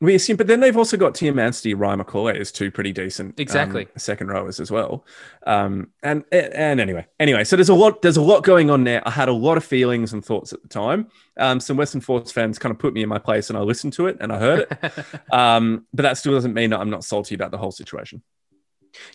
we 0.02 0.16
assume, 0.16 0.36
but 0.36 0.48
then 0.48 0.58
they've 0.58 0.76
also 0.76 0.96
got 0.96 1.14
Tim 1.14 1.36
Anstee, 1.36 1.78
Ryan 1.78 2.00
McCauley 2.00 2.36
as 2.36 2.50
two 2.50 2.72
pretty 2.72 2.92
decent, 2.92 3.30
um, 3.30 3.34
exactly, 3.38 3.84
um, 3.84 3.90
second 3.96 4.28
rowers 4.28 4.58
as 4.58 4.68
well. 4.68 5.06
Um, 5.46 5.90
and 6.02 6.24
and 6.32 6.80
anyway, 6.80 7.06
anyway, 7.20 7.44
so 7.44 7.54
there's 7.54 7.68
a 7.68 7.74
lot, 7.74 8.02
there's 8.02 8.16
a 8.16 8.22
lot 8.22 8.42
going 8.42 8.68
on 8.68 8.82
there. 8.82 9.06
I 9.06 9.12
had 9.12 9.28
a 9.28 9.32
lot 9.32 9.56
of 9.56 9.64
feelings 9.64 10.12
and 10.12 10.24
thoughts 10.24 10.52
at 10.52 10.60
the 10.60 10.68
time. 10.68 11.06
Um, 11.36 11.60
some 11.60 11.76
Western 11.76 12.00
Force 12.00 12.32
fans 12.32 12.58
kind 12.58 12.72
of 12.72 12.80
put 12.80 12.94
me 12.94 13.04
in 13.04 13.08
my 13.08 13.18
place, 13.18 13.48
and 13.48 13.56
I 13.56 13.62
listened 13.62 13.92
to 13.94 14.08
it 14.08 14.16
and 14.20 14.32
I 14.32 14.38
heard 14.40 14.66
it. 14.68 14.92
um, 15.32 15.86
but 15.94 16.02
that 16.02 16.18
still 16.18 16.32
doesn't 16.32 16.52
mean 16.52 16.70
that 16.70 16.80
I'm 16.80 16.90
not 16.90 17.04
salty 17.04 17.36
about 17.36 17.52
the 17.52 17.58
whole 17.58 17.72
situation. 17.72 18.22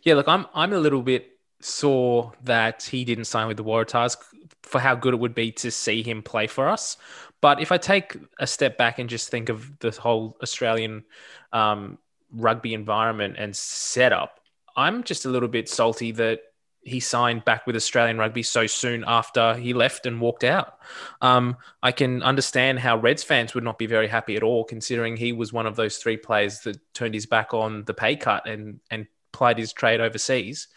Yeah, 0.04 0.16
look, 0.16 0.30
I'm 0.30 0.46
I'm 0.54 0.72
a 0.72 0.80
little 0.80 1.02
bit 1.02 1.38
sore 1.60 2.32
that 2.44 2.84
he 2.84 3.04
didn't 3.04 3.26
sign 3.26 3.48
with 3.48 3.58
the 3.58 3.64
Waratahs 3.64 4.16
for 4.64 4.80
how 4.80 4.96
good 4.96 5.14
it 5.14 5.18
would 5.18 5.36
be 5.36 5.52
to 5.52 5.72
see 5.72 6.04
him 6.04 6.22
play 6.22 6.48
for 6.48 6.68
us. 6.68 6.98
But 7.42 7.62
if 7.62 7.72
I 7.72 7.78
take 7.78 8.18
a 8.40 8.48
step 8.48 8.78
back 8.78 9.00
and 9.00 9.10
just 9.10 9.30
think 9.30 9.50
of 9.50 9.78
the 9.80 9.92
whole 9.92 10.38
Australian 10.42 11.06
um, 11.54 11.98
rugby 12.32 12.74
environment 12.74 13.36
and 13.38 13.56
setup, 13.56 14.40
I'm 14.76 15.04
just 15.04 15.26
a 15.26 15.30
little 15.30 15.50
bit 15.50 15.70
salty 15.70 16.12
that 16.14 16.42
he 16.88 17.00
signed 17.02 17.44
back 17.44 17.68
with 17.68 17.76
Australian 17.76 18.18
rugby 18.18 18.44
so 18.44 18.66
soon 18.66 19.04
after 19.06 19.56
he 19.56 19.74
left 19.74 20.06
and 20.06 20.22
walked 20.22 20.46
out. 20.46 20.80
Um, 21.22 21.58
I 21.84 21.92
can 21.92 22.24
understand 22.24 22.80
how 22.80 22.98
Reds 22.98 23.24
fans 23.24 23.54
would 23.54 23.64
not 23.64 23.78
be 23.78 23.88
very 23.88 24.08
happy 24.08 24.38
at 24.38 24.44
all, 24.44 24.64
considering 24.64 25.18
he 25.18 25.34
was 25.34 25.52
one 25.52 25.66
of 25.66 25.76
those 25.76 25.98
three 25.98 26.16
players 26.16 26.62
that 26.62 26.80
turned 26.94 27.14
his 27.14 27.26
back 27.26 27.54
on 27.54 27.84
the 27.84 27.94
pay 27.94 28.16
cut 28.16 28.48
and 28.48 28.80
and 28.90 29.08
plied 29.34 29.58
his 29.58 29.74
trade 29.74 30.00
overseas. 30.00 30.70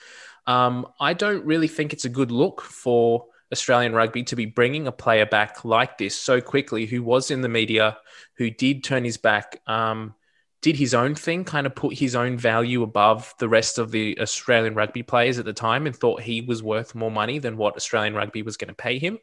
Um, 0.47 0.87
I 0.99 1.15
don't 1.15 1.45
really 1.45 1.69
think 1.69 1.93
it's 1.93 2.05
a 2.05 2.11
good 2.11 2.33
look 2.33 2.61
for 2.61 3.27
Australian 3.53 3.95
rugby 3.95 4.23
to 4.25 4.37
be 4.37 4.47
bringing 4.47 4.87
a 4.87 4.93
player 4.93 5.27
back 5.27 5.65
like 5.65 5.99
this 5.99 6.17
so 6.17 6.41
quickly, 6.41 6.87
who 6.87 7.03
was 7.03 7.31
in 7.31 7.41
the 7.41 7.49
media, 7.49 7.99
who 8.37 8.51
did 8.51 8.85
turn 8.85 9.05
his 9.05 9.17
back. 9.17 9.61
Um, 9.67 10.15
did 10.63 10.77
his 10.77 10.93
own 10.93 11.15
thing, 11.15 11.45
kind 11.45 11.67
of 11.67 11.75
put 11.75 11.95
his 11.95 12.15
own 12.15 12.37
value 12.37 12.83
above 12.83 13.33
the 13.39 13.49
rest 13.49 13.79
of 13.79 13.91
the 13.91 14.19
Australian 14.21 14.75
rugby 14.75 15.03
players 15.03 15.39
at 15.39 15.47
the 15.47 15.55
time 15.55 15.87
and 15.87 15.97
thought 15.97 16.21
he 16.21 16.43
was 16.43 16.63
worth 16.63 16.95
more 16.95 17.11
money 17.11 17.39
than 17.39 17.57
what 17.57 17.77
Australian 17.77 18.15
rugby 18.15 18.43
was 18.43 18.59
going 18.59 18.69
to 18.69 18.75
pay 18.75 18.99
him. 18.99 19.19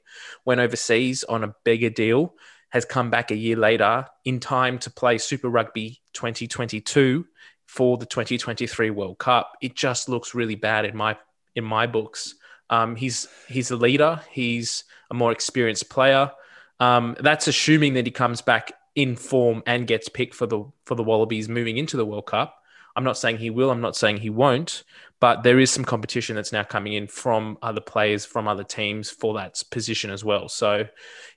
Went 0.46 0.62
overseas 0.62 1.24
on 1.24 1.44
a 1.44 1.54
bigger 1.64 1.92
deal, 1.92 2.34
has 2.70 2.86
come 2.86 3.12
back 3.12 3.30
a 3.30 3.36
year 3.36 3.56
later 3.56 4.08
in 4.26 4.40
time 4.40 4.80
to 4.80 4.90
play 4.90 5.20
Super 5.20 5.48
Rugby 5.48 6.02
2022 6.14 7.26
for 7.68 7.98
the 7.98 8.06
2023 8.08 8.90
World 8.90 9.20
Cup. 9.20 9.54
It 9.62 9.76
just 9.76 10.10
looks 10.10 10.34
really 10.34 10.56
bad 10.56 10.86
in 10.86 10.98
my 10.98 11.18
in 11.56 11.64
my 11.64 11.88
books. 11.88 12.36
Um, 12.70 12.96
he's 12.96 13.28
he's 13.48 13.72
a 13.72 13.76
leader. 13.76 14.22
He's 14.32 14.84
a 15.10 15.14
more 15.14 15.32
experienced 15.32 15.90
player. 15.90 16.32
Um, 16.80 17.16
that's 17.20 17.48
assuming 17.48 17.94
that 17.96 18.06
he 18.06 18.12
comes 18.12 18.42
back 18.42 18.74
in 18.96 19.16
form 19.16 19.64
and 19.66 19.88
gets 19.88 20.10
picked 20.10 20.36
for 20.36 20.48
the 20.48 20.66
for 20.86 20.96
the 20.96 21.04
Wallabies 21.04 21.50
moving 21.50 21.78
into 21.78 21.98
the 21.98 22.06
World 22.06 22.26
Cup. 22.26 22.56
I'm 22.96 23.04
not 23.04 23.18
saying 23.18 23.38
he 23.38 23.52
will. 23.52 23.70
I'm 23.70 23.82
not 23.82 23.96
saying 23.96 24.18
he 24.18 24.30
won't. 24.30 24.84
But 25.20 25.42
there 25.42 25.60
is 25.60 25.72
some 25.72 25.86
competition 25.86 26.36
that's 26.36 26.52
now 26.52 26.64
coming 26.64 26.94
in 26.94 27.08
from 27.08 27.58
other 27.64 27.82
players 27.82 28.24
from 28.24 28.48
other 28.48 28.64
teams 28.64 29.10
for 29.10 29.34
that 29.36 29.62
position 29.72 30.12
as 30.12 30.24
well. 30.24 30.48
So, 30.48 30.88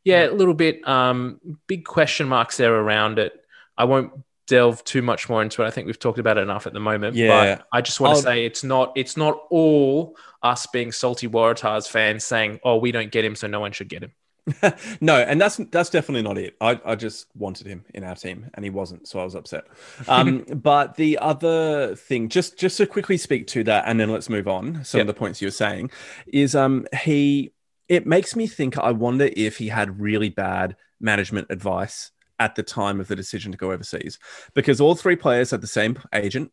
yeah, 0.04 0.26
a 0.26 0.32
little 0.32 0.54
bit 0.54 0.86
um, 0.86 1.40
big 1.66 1.86
question 1.86 2.28
marks 2.28 2.58
there 2.58 2.74
around 2.74 3.18
it. 3.18 3.32
I 3.78 3.84
won't 3.84 4.12
delve 4.50 4.82
too 4.82 5.00
much 5.00 5.28
more 5.28 5.42
into 5.42 5.62
it. 5.62 5.66
I 5.66 5.70
think 5.70 5.86
we've 5.86 5.98
talked 5.98 6.18
about 6.18 6.36
it 6.36 6.40
enough 6.40 6.66
at 6.66 6.72
the 6.72 6.80
moment. 6.80 7.14
Yeah. 7.14 7.28
But 7.56 7.66
I 7.72 7.80
just 7.80 8.00
want 8.00 8.16
to 8.16 8.22
say 8.22 8.44
it's 8.44 8.64
not 8.64 8.92
it's 8.96 9.16
not 9.16 9.40
all 9.48 10.16
us 10.42 10.66
being 10.66 10.90
salty 10.90 11.28
Waratahs 11.28 11.88
fans 11.88 12.24
saying, 12.24 12.58
"Oh, 12.64 12.76
we 12.76 12.90
don't 12.90 13.12
get 13.12 13.24
him, 13.24 13.36
so 13.36 13.46
no 13.46 13.60
one 13.60 13.70
should 13.70 13.88
get 13.88 14.02
him." 14.02 14.12
no, 15.00 15.16
and 15.16 15.40
that's 15.40 15.56
that's 15.70 15.88
definitely 15.88 16.22
not 16.22 16.36
it. 16.36 16.56
I, 16.60 16.80
I 16.84 16.96
just 16.96 17.26
wanted 17.36 17.68
him 17.68 17.84
in 17.94 18.02
our 18.02 18.16
team, 18.16 18.50
and 18.54 18.64
he 18.64 18.70
wasn't, 18.70 19.06
so 19.06 19.20
I 19.20 19.24
was 19.24 19.36
upset. 19.36 19.64
Um, 20.08 20.44
but 20.52 20.96
the 20.96 21.18
other 21.18 21.94
thing, 21.94 22.28
just 22.28 22.58
just 22.58 22.76
to 22.78 22.86
quickly 22.86 23.18
speak 23.18 23.46
to 23.48 23.62
that, 23.64 23.84
and 23.86 24.00
then 24.00 24.10
let's 24.10 24.28
move 24.28 24.48
on. 24.48 24.84
Some 24.84 24.98
Yep. 24.98 25.02
of 25.02 25.14
the 25.14 25.18
points 25.18 25.40
you 25.40 25.46
were 25.46 25.52
saying 25.52 25.90
is 26.26 26.54
um 26.56 26.86
he. 27.02 27.52
It 27.88 28.06
makes 28.06 28.34
me 28.34 28.48
think. 28.48 28.78
I 28.78 28.90
wonder 28.90 29.30
if 29.36 29.58
he 29.58 29.68
had 29.68 30.00
really 30.00 30.28
bad 30.28 30.76
management 31.00 31.48
advice 31.50 32.10
at 32.40 32.56
the 32.56 32.64
time 32.64 32.98
of 32.98 33.06
the 33.06 33.14
decision 33.14 33.52
to 33.52 33.58
go 33.58 33.70
overseas, 33.70 34.18
because 34.54 34.80
all 34.80 34.96
three 34.96 35.14
players 35.14 35.52
had 35.52 35.60
the 35.60 35.68
same 35.68 35.96
agent, 36.12 36.50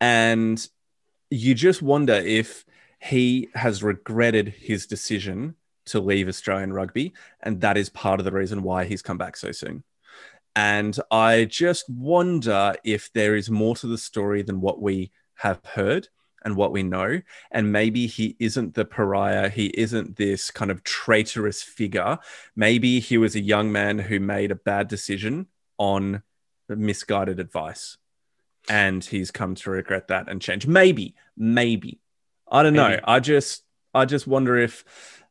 and 0.00 0.68
you 1.30 1.54
just 1.54 1.82
wonder 1.82 2.12
if 2.12 2.64
he 3.00 3.48
has 3.54 3.82
regretted 3.82 4.48
his 4.48 4.86
decision 4.86 5.56
to 5.86 6.00
leave 6.00 6.28
Australian 6.28 6.72
rugby. 6.72 7.14
And 7.42 7.60
that 7.62 7.76
is 7.76 7.88
part 7.88 8.20
of 8.20 8.24
the 8.24 8.32
reason 8.32 8.62
why 8.62 8.84
he's 8.84 9.02
come 9.02 9.18
back 9.18 9.36
so 9.36 9.52
soon. 9.52 9.82
And 10.54 10.98
I 11.10 11.46
just 11.46 11.88
wonder 11.88 12.74
if 12.84 13.10
there 13.14 13.36
is 13.36 13.50
more 13.50 13.74
to 13.76 13.86
the 13.86 13.96
story 13.96 14.42
than 14.42 14.60
what 14.60 14.82
we 14.82 15.12
have 15.36 15.60
heard 15.64 16.08
and 16.44 16.56
what 16.56 16.72
we 16.72 16.82
know. 16.82 17.20
And 17.50 17.72
maybe 17.72 18.06
he 18.06 18.36
isn't 18.38 18.74
the 18.74 18.84
pariah. 18.84 19.48
He 19.48 19.66
isn't 19.66 20.16
this 20.16 20.50
kind 20.50 20.70
of 20.70 20.82
traitorous 20.84 21.62
figure. 21.62 22.18
Maybe 22.56 23.00
he 23.00 23.18
was 23.18 23.34
a 23.34 23.40
young 23.40 23.72
man 23.72 23.98
who 23.98 24.20
made 24.20 24.50
a 24.50 24.56
bad 24.56 24.88
decision 24.88 25.46
on 25.78 26.22
misguided 26.68 27.40
advice. 27.40 27.96
And 28.68 29.04
he's 29.04 29.30
come 29.30 29.54
to 29.56 29.70
regret 29.70 30.08
that 30.08 30.28
and 30.28 30.40
change. 30.40 30.66
Maybe, 30.66 31.14
maybe. 31.36 31.98
I 32.50 32.62
don't 32.62 32.74
know. 32.74 32.98
I 33.04 33.20
just 33.20 33.64
I 33.94 34.04
just 34.04 34.26
wonder 34.26 34.56
if 34.56 34.84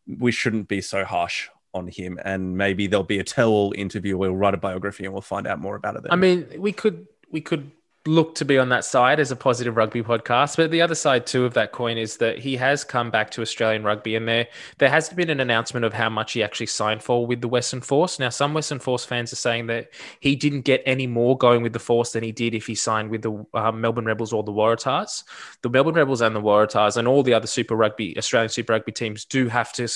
we 0.08 0.32
shouldn't 0.32 0.68
be 0.68 0.82
so 0.82 1.06
harsh 1.06 1.50
on 1.74 1.88
him 1.88 2.20
and 2.26 2.58
maybe 2.58 2.88
there'll 2.88 3.04
be 3.04 3.20
a 3.20 3.24
tell-all 3.24 3.74
interview 3.78 4.18
we'll 4.18 4.36
write 4.36 4.56
a 4.56 4.58
biography 4.58 5.06
and 5.06 5.14
we'll 5.14 5.22
find 5.22 5.46
out 5.46 5.60
more 5.60 5.76
about 5.76 5.96
it 5.96 6.02
then. 6.02 6.12
I 6.12 6.16
mean, 6.16 6.48
we 6.58 6.72
could 6.72 7.08
we 7.30 7.42
could 7.42 7.72
look 8.06 8.34
to 8.36 8.46
be 8.46 8.58
on 8.58 8.70
that 8.70 8.86
side 8.86 9.20
as 9.20 9.32
a 9.32 9.36
positive 9.36 9.76
rugby 9.76 10.02
podcast, 10.02 10.58
but 10.58 10.72
the 10.72 10.82
other 10.82 10.96
side 10.96 11.28
too 11.28 11.46
of 11.46 11.54
that 11.54 11.72
coin 11.72 11.98
is 11.98 12.18
that 12.18 12.40
he 12.40 12.56
has 12.56 12.84
come 12.84 13.12
back 13.12 13.30
to 13.32 13.42
Australian 13.42 13.84
rugby, 13.84 14.16
and 14.16 14.28
there 14.28 14.48
there 14.78 14.90
has 14.90 15.10
been 15.10 15.30
an 15.30 15.40
announcement 15.40 15.86
of 15.86 15.94
how 15.94 16.10
much 16.10 16.34
he 16.34 16.44
actually 16.44 16.66
signed 16.68 17.04
for 17.04 17.26
with 17.26 17.42
the 17.42 17.48
Western 17.48 17.82
Force. 17.82 18.20
Now, 18.20 18.30
some 18.30 18.54
Western 18.54 18.80
Force 18.80 19.06
fans 19.06 19.34
are 19.34 19.38
saying 19.38 19.68
that 19.68 19.90
he 20.20 20.36
didn't 20.36 20.62
get 20.62 20.82
any 20.86 21.08
more 21.08 21.38
going 21.38 21.62
with 21.62 21.74
the 21.74 21.80
Force 21.80 22.14
than 22.14 22.24
he 22.24 22.32
did 22.32 22.56
if 22.56 22.68
he 22.68 22.76
signed 22.76 23.10
with 23.10 23.22
the 23.22 23.46
um, 23.54 23.82
Melbourne 23.82 24.06
Rebels 24.06 24.34
or 24.34 24.44
the 24.44 24.54
Waratahs. 24.54 25.24
The 25.62 25.70
Melbourne 25.70 25.96
Rebels 25.96 26.22
and 26.22 26.36
the 26.36 26.42
Waratahs 26.42 26.98
and 26.98 27.08
all 27.08 27.24
the 27.24 27.34
other 27.34 27.48
Super 27.48 27.76
Rugby 27.76 28.18
Australian 28.18 28.50
Super 28.50 28.74
Rugby 28.74 28.92
teams 28.92 29.26
do 29.26 29.48
have 29.48 29.74
to 29.74 29.88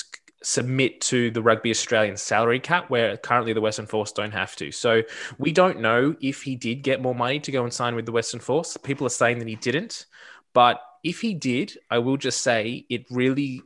submit 0.45 1.01
to 1.01 1.31
the 1.31 1.41
Rugby 1.41 1.71
Australian 1.71 2.17
salary 2.17 2.59
cap, 2.59 2.89
where 2.89 3.17
currently 3.17 3.53
the 3.53 3.61
Western 3.61 3.85
Force 3.85 4.11
don't 4.11 4.33
have 4.33 4.55
to. 4.57 4.71
So 4.71 5.01
we 5.37 5.51
don't 5.51 5.79
know 5.79 6.15
if 6.21 6.43
he 6.43 6.55
did 6.55 6.83
get 6.83 7.01
more 7.01 7.15
money 7.15 7.39
to 7.39 7.51
go 7.51 7.63
and 7.63 7.73
sign 7.73 7.95
with 7.95 8.05
the 8.05 8.11
Western 8.11 8.39
Force. 8.39 8.77
People 8.77 9.07
are 9.07 9.11
saying 9.11 9.39
that 9.39 9.47
he 9.47 9.55
didn't, 9.55 10.05
but 10.53 10.81
if 11.03 11.21
he 11.21 11.33
did, 11.33 11.77
I 11.89 11.99
will 11.99 12.17
just 12.17 12.41
say 12.41 12.85
it 12.89 13.05
really 13.09 13.61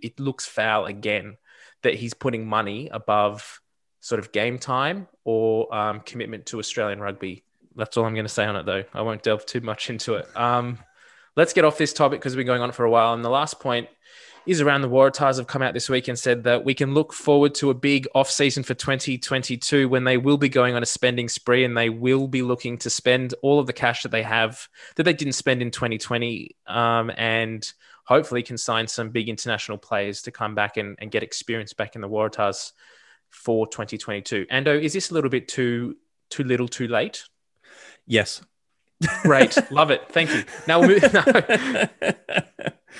it 0.00 0.20
looks 0.20 0.46
foul 0.46 0.86
again 0.86 1.36
that 1.82 1.94
he's 1.94 2.14
putting 2.14 2.46
money 2.46 2.88
above 2.92 3.60
sort 4.00 4.18
of 4.18 4.32
game 4.32 4.58
time 4.58 5.08
or 5.24 5.74
um, 5.74 6.00
commitment 6.00 6.46
to 6.46 6.58
Australian 6.58 7.00
rugby. 7.00 7.44
That's 7.74 7.96
all 7.96 8.04
I'm 8.04 8.14
going 8.14 8.24
to 8.24 8.32
say 8.32 8.44
on 8.44 8.56
it, 8.56 8.66
though. 8.66 8.84
I 8.94 9.02
won't 9.02 9.22
delve 9.22 9.46
too 9.46 9.60
much 9.60 9.90
into 9.90 10.14
it. 10.14 10.28
Um, 10.36 10.78
let's 11.34 11.52
get 11.52 11.64
off 11.64 11.78
this 11.78 11.92
topic 11.92 12.20
because 12.20 12.34
we've 12.34 12.44
been 12.44 12.46
going 12.46 12.62
on 12.62 12.72
for 12.72 12.84
a 12.84 12.90
while. 12.90 13.14
And 13.14 13.24
the 13.24 13.30
last 13.30 13.60
point 13.60 13.88
is 14.46 14.60
around 14.60 14.82
the 14.82 14.88
Waratahs 14.88 15.36
have 15.36 15.46
come 15.46 15.62
out 15.62 15.74
this 15.74 15.88
week 15.88 16.08
and 16.08 16.18
said 16.18 16.44
that 16.44 16.64
we 16.64 16.74
can 16.74 16.94
look 16.94 17.12
forward 17.12 17.54
to 17.56 17.70
a 17.70 17.74
big 17.74 18.06
off 18.14 18.30
season 18.30 18.62
for 18.62 18.74
2022 18.74 19.88
when 19.88 20.04
they 20.04 20.16
will 20.16 20.36
be 20.38 20.48
going 20.48 20.74
on 20.74 20.82
a 20.82 20.86
spending 20.86 21.28
spree 21.28 21.64
and 21.64 21.76
they 21.76 21.90
will 21.90 22.28
be 22.28 22.42
looking 22.42 22.78
to 22.78 22.90
spend 22.90 23.34
all 23.42 23.58
of 23.58 23.66
the 23.66 23.72
cash 23.72 24.02
that 24.02 24.10
they 24.10 24.22
have 24.22 24.68
that 24.94 25.02
they 25.02 25.12
didn't 25.12 25.34
spend 25.34 25.62
in 25.62 25.70
2020 25.70 26.54
um, 26.66 27.10
and 27.16 27.72
hopefully 28.04 28.42
can 28.42 28.56
sign 28.56 28.86
some 28.86 29.10
big 29.10 29.28
international 29.28 29.78
players 29.78 30.22
to 30.22 30.30
come 30.30 30.54
back 30.54 30.76
and, 30.76 30.96
and 31.00 31.10
get 31.10 31.22
experience 31.22 31.72
back 31.72 31.96
in 31.96 32.00
the 32.00 32.08
Waratahs 32.08 32.72
for 33.30 33.66
2022. 33.66 34.46
Ando, 34.50 34.80
is 34.80 34.92
this 34.92 35.10
a 35.10 35.14
little 35.14 35.30
bit 35.30 35.48
too 35.48 35.96
too 36.30 36.44
little, 36.44 36.68
too 36.68 36.88
late? 36.88 37.24
yes. 38.06 38.42
Great, 39.22 39.56
love 39.70 39.90
it. 39.90 40.02
Thank 40.10 40.32
you. 40.32 40.44
Now 40.66 40.80
we'll 40.80 40.88
move. 40.88 41.12
No. 41.12 41.22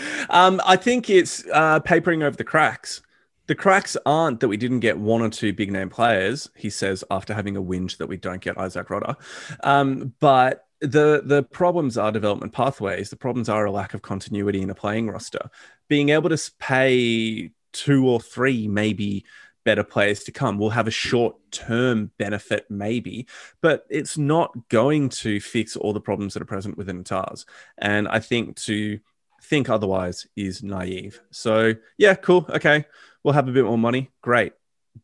um, 0.30 0.60
I 0.64 0.76
think 0.76 1.08
it's 1.10 1.44
uh, 1.52 1.80
papering 1.80 2.22
over 2.22 2.36
the 2.36 2.44
cracks. 2.44 3.02
The 3.46 3.54
cracks 3.54 3.96
aren't 4.04 4.40
that 4.40 4.48
we 4.48 4.56
didn't 4.56 4.80
get 4.80 4.98
one 4.98 5.22
or 5.22 5.30
two 5.30 5.52
big 5.52 5.70
name 5.70 5.88
players, 5.88 6.50
he 6.56 6.68
says 6.68 7.04
after 7.10 7.32
having 7.32 7.56
a 7.56 7.62
whinge 7.62 7.98
that 7.98 8.08
we 8.08 8.16
don't 8.16 8.40
get 8.40 8.58
Isaac 8.58 8.88
Rodda. 8.88 9.16
Um, 9.62 10.12
but 10.20 10.66
the 10.80 11.22
the 11.24 11.42
problems 11.44 11.96
are 11.96 12.12
development 12.12 12.52
pathways. 12.52 13.10
The 13.10 13.16
problems 13.16 13.48
are 13.48 13.64
a 13.64 13.70
lack 13.70 13.94
of 13.94 14.02
continuity 14.02 14.60
in 14.60 14.70
a 14.70 14.74
playing 14.74 15.08
roster. 15.08 15.48
Being 15.88 16.08
able 16.10 16.28
to 16.28 16.50
pay 16.58 17.52
two 17.72 18.08
or 18.08 18.20
three, 18.20 18.66
maybe 18.66 19.24
better 19.66 19.84
players 19.84 20.24
to 20.24 20.32
come 20.32 20.56
We'll 20.56 20.70
have 20.70 20.86
a 20.86 20.92
short 20.92 21.36
term 21.50 22.12
benefit, 22.18 22.64
maybe, 22.70 23.26
but 23.60 23.84
it's 23.90 24.16
not 24.16 24.68
going 24.68 25.10
to 25.10 25.40
fix 25.40 25.76
all 25.76 25.92
the 25.92 26.00
problems 26.00 26.32
that 26.32 26.42
are 26.42 26.46
present 26.46 26.78
within 26.78 27.04
Tahs. 27.04 27.44
And 27.76 28.08
I 28.08 28.20
think 28.20 28.56
to 28.62 29.00
think 29.42 29.68
otherwise 29.68 30.26
is 30.36 30.62
naive. 30.62 31.20
So, 31.30 31.74
yeah, 31.98 32.14
cool. 32.14 32.46
Okay. 32.48 32.86
We'll 33.22 33.34
have 33.34 33.48
a 33.48 33.52
bit 33.52 33.64
more 33.64 33.76
money. 33.76 34.10
Great. 34.22 34.52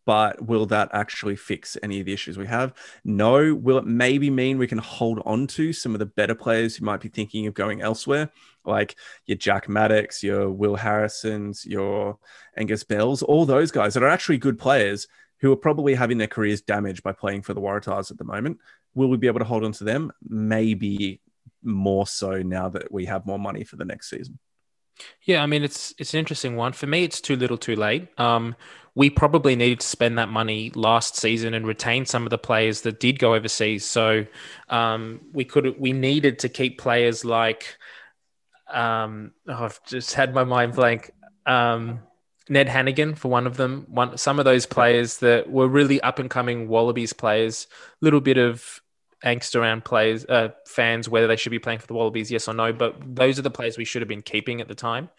But 0.07 0.47
will 0.47 0.67
that 0.67 0.91
actually 0.93 1.37
fix 1.37 1.77
any 1.83 2.01
of 2.01 2.07
the 2.07 2.15
issues 2.15 2.39
we 2.39 2.47
have? 2.47 2.73
No. 3.05 3.55
Will 3.55 3.79
it 3.79 3.87
maybe 3.87 4.31
mean 4.31 4.59
we 4.59 4.67
can 4.67 4.79
hold 4.79 5.21
on 5.27 5.47
to 5.49 5.73
some 5.73 5.93
of 5.93 5.99
the 5.99 6.07
better 6.07 6.35
players 6.35 6.77
who 6.77 6.85
might 6.85 7.01
be 7.01 7.09
thinking 7.09 7.47
of 7.47 7.55
going 7.55 7.83
elsewhere, 7.83 8.31
like 8.65 8.97
your 9.27 9.37
Jack 9.37 9.67
Maddocks, 9.67 10.23
your 10.23 10.51
Will 10.51 10.77
Harrisons, 10.77 11.65
your 11.65 12.19
Angus 12.57 12.85
Bells, 12.85 13.23
all 13.23 13.45
those 13.45 13.71
guys 13.71 13.95
that 13.95 14.03
are 14.03 14.09
actually 14.09 14.39
good 14.39 14.59
players 14.59 15.09
who 15.41 15.53
are 15.53 15.57
probably 15.57 15.95
having 15.95 16.19
their 16.19 16.29
careers 16.29 16.63
damaged 16.63 17.03
by 17.03 17.13
playing 17.13 17.43
for 17.43 17.55
the 17.55 17.61
Waratahs 17.61 18.11
at 18.11 18.19
the 18.19 18.25
moment? 18.25 18.59
Will 18.95 19.09
we 19.09 19.17
be 19.17 19.27
able 19.27 19.41
to 19.41 19.45
hold 19.45 19.65
on 19.65 19.73
to 19.73 19.85
them? 19.85 20.13
Maybe 20.29 21.21
more 21.63 22.07
so 22.07 22.43
now 22.43 22.69
that 22.69 22.93
we 22.93 23.07
have 23.07 23.27
more 23.27 23.39
money 23.39 23.65
for 23.65 23.77
the 23.77 23.85
next 23.85 24.11
season. 24.11 24.39
Yeah, 25.23 25.43
I 25.43 25.47
mean 25.47 25.63
it's 25.65 25.95
it's 25.99 26.13
an 26.15 26.19
interesting 26.19 26.55
one. 26.57 26.73
For 26.73 26.87
me, 26.87 27.03
it's 27.05 27.21
too 27.21 27.37
little, 27.37 27.57
too 27.57 27.77
late. 27.77 28.09
Um, 28.19 28.55
we 28.95 29.09
probably 29.09 29.57
needed 29.57 29.81
to 29.81 29.87
spend 29.87 30.19
that 30.19 30.29
money 30.29 30.71
last 30.75 31.17
season 31.17 31.55
and 31.55 31.67
retain 31.67 32.05
some 32.05 32.25
of 32.25 32.31
the 32.31 32.39
players 32.39 32.83
that 32.83 33.01
did 33.01 33.19
go 33.19 33.35
overseas. 33.35 33.85
So 33.87 34.27
um, 34.69 35.21
we 35.33 35.45
could 35.45 35.79
we 35.79 35.93
needed 35.93 36.39
to 36.41 36.49
keep 36.49 36.79
players 36.79 37.25
like 37.25 37.79
Um, 38.73 39.33
oh, 39.49 39.65
I've 39.65 39.85
just 39.85 40.15
had 40.15 40.35
my 40.35 40.45
mind 40.45 40.75
blank. 40.75 41.11
Um, 41.47 42.01
Ned 42.49 42.69
Hanigan 42.69 43.17
for 43.17 43.29
one 43.29 43.47
of 43.47 43.57
them. 43.57 43.87
One 43.89 44.19
some 44.19 44.39
of 44.39 44.45
those 44.45 44.67
players 44.67 45.19
that 45.19 45.51
were 45.51 45.69
really 45.69 46.01
up 46.01 46.19
and 46.19 46.29
coming 46.29 46.69
Wallabies 46.69 47.13
players. 47.13 47.67
Little 48.01 48.21
bit 48.21 48.37
of 48.37 48.81
angst 49.25 49.55
around 49.55 49.85
players, 49.85 50.25
uh, 50.27 50.49
fans, 50.67 51.09
whether 51.09 51.29
they 51.29 51.37
should 51.37 51.51
be 51.51 51.61
playing 51.61 51.79
for 51.79 51.87
the 51.87 51.95
Wallabies, 51.95 52.31
yes 52.31 52.49
or 52.49 52.55
no. 52.55 52.73
But 52.73 52.97
those 53.15 53.39
are 53.39 53.43
the 53.43 53.51
players 53.51 53.79
we 53.79 53.85
should 53.85 54.03
have 54.03 54.09
been 54.09 54.23
keeping 54.23 54.61
at 54.61 54.69
the 54.69 54.75
time 54.75 55.11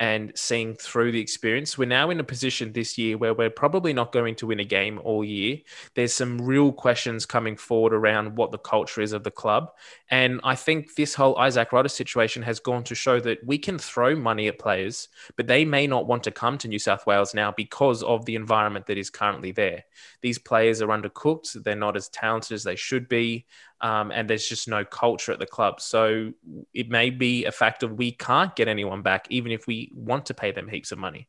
and 0.00 0.32
seeing 0.34 0.74
through 0.74 1.12
the 1.12 1.20
experience. 1.20 1.76
We're 1.76 1.84
now 1.84 2.08
in 2.08 2.18
a 2.20 2.24
position 2.24 2.72
this 2.72 2.96
year 2.96 3.18
where 3.18 3.34
we're 3.34 3.50
probably 3.50 3.92
not 3.92 4.12
going 4.12 4.34
to 4.36 4.46
win 4.46 4.58
a 4.58 4.64
game 4.64 4.98
all 5.04 5.22
year. 5.22 5.58
There's 5.94 6.14
some 6.14 6.40
real 6.40 6.72
questions 6.72 7.26
coming 7.26 7.54
forward 7.54 7.92
around 7.92 8.34
what 8.34 8.50
the 8.50 8.58
culture 8.58 9.02
is 9.02 9.12
of 9.12 9.24
the 9.24 9.30
club. 9.30 9.70
And 10.10 10.40
I 10.42 10.54
think 10.56 10.94
this 10.94 11.14
whole 11.14 11.38
Isaac 11.38 11.70
Rodda 11.70 11.90
situation 11.90 12.42
has 12.42 12.60
gone 12.60 12.82
to 12.84 12.94
show 12.94 13.20
that 13.20 13.44
we 13.44 13.58
can 13.58 13.78
throw 13.78 14.16
money 14.16 14.48
at 14.48 14.58
players, 14.58 15.08
but 15.36 15.46
they 15.46 15.66
may 15.66 15.86
not 15.86 16.06
want 16.06 16.24
to 16.24 16.30
come 16.30 16.56
to 16.58 16.68
New 16.68 16.78
South 16.78 17.06
Wales 17.06 17.34
now 17.34 17.52
because 17.52 18.02
of 18.02 18.24
the 18.24 18.36
environment 18.36 18.86
that 18.86 18.96
is 18.96 19.10
currently 19.10 19.52
there. 19.52 19.84
These 20.22 20.38
players 20.38 20.80
are 20.80 20.88
undercooked, 20.88 21.62
they're 21.62 21.76
not 21.76 21.96
as 21.96 22.08
talented 22.08 22.54
as 22.54 22.64
they 22.64 22.76
should 22.76 23.06
be 23.06 23.44
um, 23.80 24.10
and 24.10 24.28
there's 24.28 24.46
just 24.46 24.68
no 24.68 24.84
culture 24.84 25.32
at 25.32 25.38
the 25.38 25.46
club. 25.46 25.80
So 25.80 26.32
it 26.74 26.90
may 26.90 27.10
be 27.10 27.44
a 27.44 27.52
fact 27.52 27.82
of 27.82 27.92
we 27.92 28.12
can't 28.12 28.54
get 28.54 28.68
anyone 28.68 29.02
back, 29.02 29.26
even 29.30 29.52
if 29.52 29.66
we 29.66 29.90
want 29.94 30.26
to 30.26 30.34
pay 30.34 30.52
them 30.52 30.68
heaps 30.68 30.92
of 30.92 30.98
money. 30.98 31.28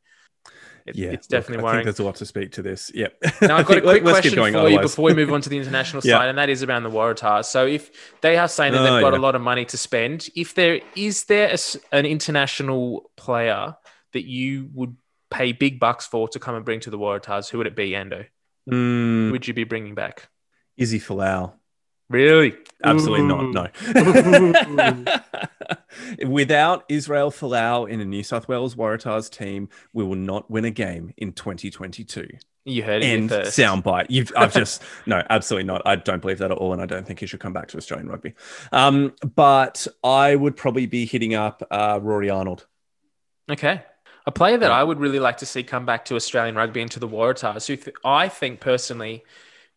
It, 0.86 0.96
yeah, 0.96 1.10
it's 1.10 1.28
definitely 1.28 1.58
look, 1.58 1.66
worrying. 1.66 1.76
I 1.76 1.80
think 1.80 1.96
there's 1.96 2.00
a 2.00 2.04
lot 2.04 2.16
to 2.16 2.26
speak 2.26 2.54
to 2.54 2.62
this. 2.62 2.92
Yep. 2.94 3.14
Now 3.42 3.58
I've 3.58 3.66
got 3.66 3.78
a 3.78 3.82
quick 4.02 4.04
question 4.04 4.34
for 4.34 4.42
otherwise. 4.42 4.72
you 4.72 4.80
before 4.80 5.06
we 5.06 5.14
move 5.14 5.32
on 5.32 5.42
to 5.42 5.50
the 5.50 5.58
international 5.60 6.02
yeah. 6.04 6.18
side, 6.18 6.30
and 6.30 6.38
that 6.38 6.50
is 6.50 6.64
around 6.64 6.84
the 6.84 6.90
Waratahs. 6.90 7.46
So 7.46 7.68
if 7.68 7.92
they 8.22 8.38
are 8.38 8.48
saying 8.48 8.74
that 8.74 8.82
they've 8.82 8.94
oh, 8.94 9.02
got 9.02 9.14
yeah. 9.14 9.20
a 9.20 9.22
lot 9.22 9.36
of 9.36 9.42
money 9.42 9.66
to 9.66 9.78
spend, 9.78 10.30
if 10.36 10.56
there 10.56 10.82
is 10.96 11.26
there 11.26 11.54
a, 11.54 11.96
an 11.96 12.06
international 12.06 13.12
player 13.16 13.76
that 14.14 14.26
you 14.26 14.70
would 14.74 14.98
pay 15.30 15.52
big 15.52 15.80
bucks 15.80 16.06
for 16.06 16.28
to 16.30 16.40
come 16.40 16.56
and 16.56 16.66
bring 16.66 16.80
to 16.82 16.90
the 16.90 16.98
Waratahs, 16.98 17.50
who 17.50 17.60
would 17.60 17.68
it 17.68 17.76
be, 17.76 17.92
Ando? 17.92 18.26
Mm. 18.70 19.32
Would 19.32 19.48
you 19.48 19.54
be 19.54 19.64
bringing 19.64 19.96
back? 19.96 20.30
Izzy 20.78 21.00
Folau. 21.00 21.54
Really? 22.12 22.56
Absolutely 22.84 23.26
Ooh. 23.26 23.52
not. 23.52 23.72
No. 24.76 25.06
Without 26.28 26.84
Israel 26.90 27.32
Folau 27.32 27.90
in 27.90 28.02
a 28.02 28.06
New 28.06 28.24
South 28.24 28.48
Wales 28.48 28.76
Waratahs 28.76 29.30
team, 29.30 29.70
we 29.94 30.04
will 30.04 30.16
not 30.16 30.50
win 30.52 30.66
a 30.66 30.72
game 30.72 31.14
in 31.18 31.32
2022. 31.32 32.28
You 32.66 32.84
heard 32.84 33.02
it 33.02 33.08
End 33.08 33.30
first. 33.30 33.58
soundbite. 33.58 34.08
You've, 34.10 34.32
I've 34.36 34.54
just 34.54 34.84
no, 35.06 35.24
absolutely 35.30 35.66
not. 35.66 35.82
I 35.86 35.96
don't 35.96 36.22
believe 36.22 36.38
that 36.40 36.52
at 36.52 36.58
all, 36.58 36.74
and 36.74 36.82
I 36.82 36.86
don't 36.86 37.08
think 37.08 37.20
he 37.20 37.26
should 37.26 37.40
come 37.40 37.54
back 37.54 37.70
to 37.70 37.78
Australian 37.78 38.10
rugby. 38.10 38.34
Um, 38.72 39.14
but 39.36 39.88
I 40.04 40.36
would 40.36 40.56
probably 40.56 40.86
be 40.86 41.06
hitting 41.06 41.34
up 41.34 41.64
uh, 41.72 42.00
Rory 42.02 42.30
Arnold. 42.30 42.68
Okay, 43.50 43.82
a 44.28 44.32
player 44.32 44.58
that 44.58 44.72
I 44.72 44.84
would 44.84 45.00
really 45.00 45.20
like 45.20 45.38
to 45.38 45.46
see 45.46 45.64
come 45.64 45.86
back 45.86 46.06
to 46.06 46.16
Australian 46.16 46.56
rugby 46.56 46.82
and 46.82 46.92
to 46.92 47.00
the 47.00 47.08
Waratahs, 47.08 47.68
who 47.68 47.78
th- 47.78 47.96
I 48.06 48.28
think 48.28 48.60
personally 48.60 49.24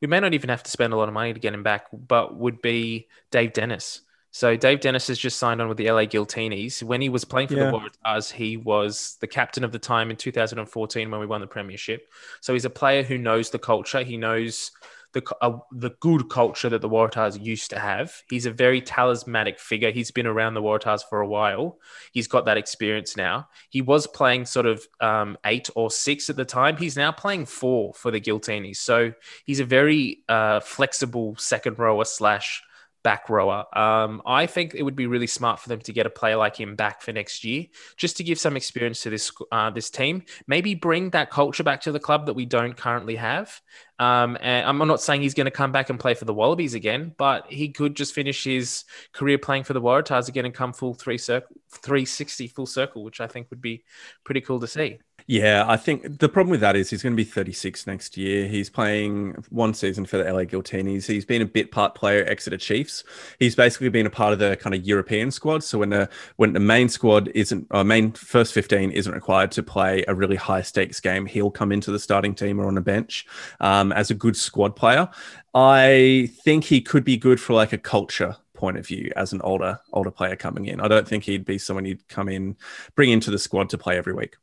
we 0.04 0.08
may 0.08 0.20
not 0.20 0.34
even 0.34 0.50
have 0.50 0.62
to 0.62 0.70
spend 0.70 0.92
a 0.92 0.96
lot 0.96 1.08
of 1.08 1.14
money 1.14 1.32
to 1.32 1.40
get 1.40 1.54
him 1.54 1.62
back, 1.62 1.86
but 1.90 2.36
would 2.36 2.60
be 2.60 3.08
Dave 3.30 3.54
Dennis. 3.54 4.02
So 4.32 4.54
Dave 4.54 4.80
Dennis 4.80 5.06
has 5.06 5.18
just 5.18 5.38
signed 5.38 5.62
on 5.62 5.68
with 5.68 5.78
the 5.78 5.90
LA 5.90 6.02
Giltinis. 6.02 6.82
When 6.82 7.00
he 7.00 7.08
was 7.08 7.24
playing 7.24 7.48
for 7.48 7.54
yeah. 7.54 7.70
the 7.70 7.78
Waratahs, 7.78 8.30
he 8.30 8.58
was 8.58 9.16
the 9.22 9.26
captain 9.26 9.64
of 9.64 9.72
the 9.72 9.78
time 9.78 10.10
in 10.10 10.16
2014 10.16 11.10
when 11.10 11.20
we 11.20 11.24
won 11.24 11.40
the 11.40 11.46
premiership. 11.46 12.06
So 12.42 12.52
he's 12.52 12.66
a 12.66 12.70
player 12.70 13.02
who 13.02 13.16
knows 13.16 13.48
the 13.48 13.58
culture. 13.58 14.02
He 14.02 14.18
knows 14.18 14.72
the 15.14 15.22
uh, 15.40 15.58
the 15.72 15.90
good 16.00 16.28
culture 16.28 16.68
that 16.68 16.82
the 16.82 16.88
Waratahs 16.88 17.42
used 17.42 17.70
to 17.70 17.78
have. 17.78 18.12
He's 18.28 18.44
a 18.46 18.50
very 18.50 18.82
talismanic 18.82 19.58
figure. 19.58 19.90
He's 19.90 20.10
been 20.10 20.26
around 20.26 20.54
the 20.54 20.62
Waratahs 20.62 21.02
for 21.08 21.20
a 21.20 21.26
while. 21.26 21.78
He's 22.12 22.26
got 22.26 22.44
that 22.44 22.58
experience 22.58 23.16
now. 23.16 23.48
He 23.70 23.80
was 23.80 24.06
playing 24.06 24.44
sort 24.46 24.66
of 24.66 24.86
um, 25.00 25.38
eight 25.46 25.70
or 25.74 25.90
six 25.90 26.28
at 26.28 26.36
the 26.36 26.44
time. 26.44 26.76
He's 26.76 26.96
now 26.96 27.12
playing 27.12 27.46
four 27.46 27.94
for 27.94 28.10
the 28.10 28.20
Giltinis. 28.20 28.76
So 28.76 29.12
he's 29.46 29.60
a 29.60 29.64
very 29.64 30.24
uh, 30.28 30.60
flexible 30.60 31.36
second 31.36 31.78
rower 31.78 32.04
slash 32.04 32.62
back 33.04 33.28
rower. 33.28 33.66
Um, 33.78 34.20
I 34.26 34.46
think 34.46 34.74
it 34.74 34.82
would 34.82 34.96
be 34.96 35.06
really 35.06 35.28
smart 35.28 35.60
for 35.60 35.68
them 35.68 35.78
to 35.80 35.92
get 35.92 36.06
a 36.06 36.10
player 36.10 36.36
like 36.36 36.56
him 36.56 36.74
back 36.74 37.02
for 37.02 37.12
next 37.12 37.44
year, 37.44 37.66
just 37.96 38.16
to 38.16 38.24
give 38.24 38.40
some 38.40 38.56
experience 38.56 39.02
to 39.02 39.10
this 39.10 39.30
uh, 39.52 39.70
this 39.70 39.90
team. 39.90 40.24
Maybe 40.48 40.74
bring 40.74 41.10
that 41.10 41.30
culture 41.30 41.62
back 41.62 41.82
to 41.82 41.92
the 41.92 42.00
club 42.00 42.26
that 42.26 42.34
we 42.34 42.46
don't 42.46 42.76
currently 42.76 43.14
have. 43.14 43.60
Um, 44.00 44.36
and 44.40 44.66
I'm 44.66 44.88
not 44.88 45.00
saying 45.00 45.22
he's 45.22 45.34
going 45.34 45.44
to 45.44 45.52
come 45.52 45.70
back 45.70 45.90
and 45.90 46.00
play 46.00 46.14
for 46.14 46.24
the 46.24 46.34
Wallabies 46.34 46.74
again, 46.74 47.14
but 47.16 47.46
he 47.48 47.68
could 47.68 47.94
just 47.94 48.12
finish 48.12 48.42
his 48.42 48.84
career 49.12 49.38
playing 49.38 49.62
for 49.62 49.74
the 49.74 49.82
Waratahs 49.82 50.28
again 50.28 50.46
and 50.46 50.54
come 50.54 50.72
full 50.72 50.94
three 50.94 51.18
circle, 51.18 51.54
360 51.70 52.48
full 52.48 52.66
circle, 52.66 53.04
which 53.04 53.20
I 53.20 53.28
think 53.28 53.48
would 53.50 53.60
be 53.60 53.84
pretty 54.24 54.40
cool 54.40 54.58
to 54.58 54.66
see. 54.66 54.98
Yeah, 55.26 55.64
I 55.66 55.78
think 55.78 56.18
the 56.18 56.28
problem 56.28 56.50
with 56.50 56.60
that 56.60 56.76
is 56.76 56.90
he's 56.90 57.02
going 57.02 57.14
to 57.14 57.16
be 57.16 57.24
36 57.24 57.86
next 57.86 58.18
year. 58.18 58.46
He's 58.46 58.68
playing 58.68 59.42
one 59.48 59.72
season 59.72 60.04
for 60.04 60.18
the 60.18 60.30
LA 60.30 60.42
Giltinis. 60.42 61.06
He's 61.06 61.24
been 61.24 61.40
a 61.40 61.46
bit 61.46 61.70
part 61.70 61.94
player 61.94 62.26
Exeter 62.26 62.58
Chiefs. 62.58 63.04
He's 63.38 63.54
basically 63.54 63.88
been 63.88 64.04
a 64.04 64.10
part 64.10 64.34
of 64.34 64.38
the 64.38 64.54
kind 64.56 64.74
of 64.74 64.84
European 64.84 65.30
squad. 65.30 65.64
So 65.64 65.78
when 65.78 65.88
the 65.88 66.10
when 66.36 66.52
the 66.52 66.60
main 66.60 66.90
squad 66.90 67.28
isn't, 67.34 67.66
or 67.70 67.84
main 67.84 68.12
first 68.12 68.52
15 68.52 68.90
isn't 68.90 69.14
required 69.14 69.50
to 69.52 69.62
play 69.62 70.04
a 70.08 70.14
really 70.14 70.36
high 70.36 70.60
stakes 70.60 71.00
game, 71.00 71.24
he'll 71.24 71.50
come 71.50 71.72
into 71.72 71.90
the 71.90 71.98
starting 71.98 72.34
team 72.34 72.60
or 72.60 72.66
on 72.66 72.74
the 72.74 72.82
bench 72.82 73.24
um, 73.60 73.92
as 73.92 74.10
a 74.10 74.14
good 74.14 74.36
squad 74.36 74.76
player. 74.76 75.08
I 75.54 76.28
think 76.42 76.64
he 76.64 76.82
could 76.82 77.04
be 77.04 77.16
good 77.16 77.40
for 77.40 77.54
like 77.54 77.72
a 77.72 77.78
culture 77.78 78.36
point 78.52 78.76
of 78.76 78.86
view 78.86 79.10
as 79.16 79.32
an 79.32 79.40
older 79.40 79.80
older 79.94 80.10
player 80.10 80.36
coming 80.36 80.66
in. 80.66 80.82
I 80.82 80.88
don't 80.88 81.08
think 81.08 81.24
he'd 81.24 81.46
be 81.46 81.56
someone 81.56 81.86
you'd 81.86 82.06
come 82.08 82.28
in, 82.28 82.58
bring 82.94 83.10
into 83.10 83.30
the 83.30 83.38
squad 83.38 83.70
to 83.70 83.78
play 83.78 83.96
every 83.96 84.12
week. 84.12 84.36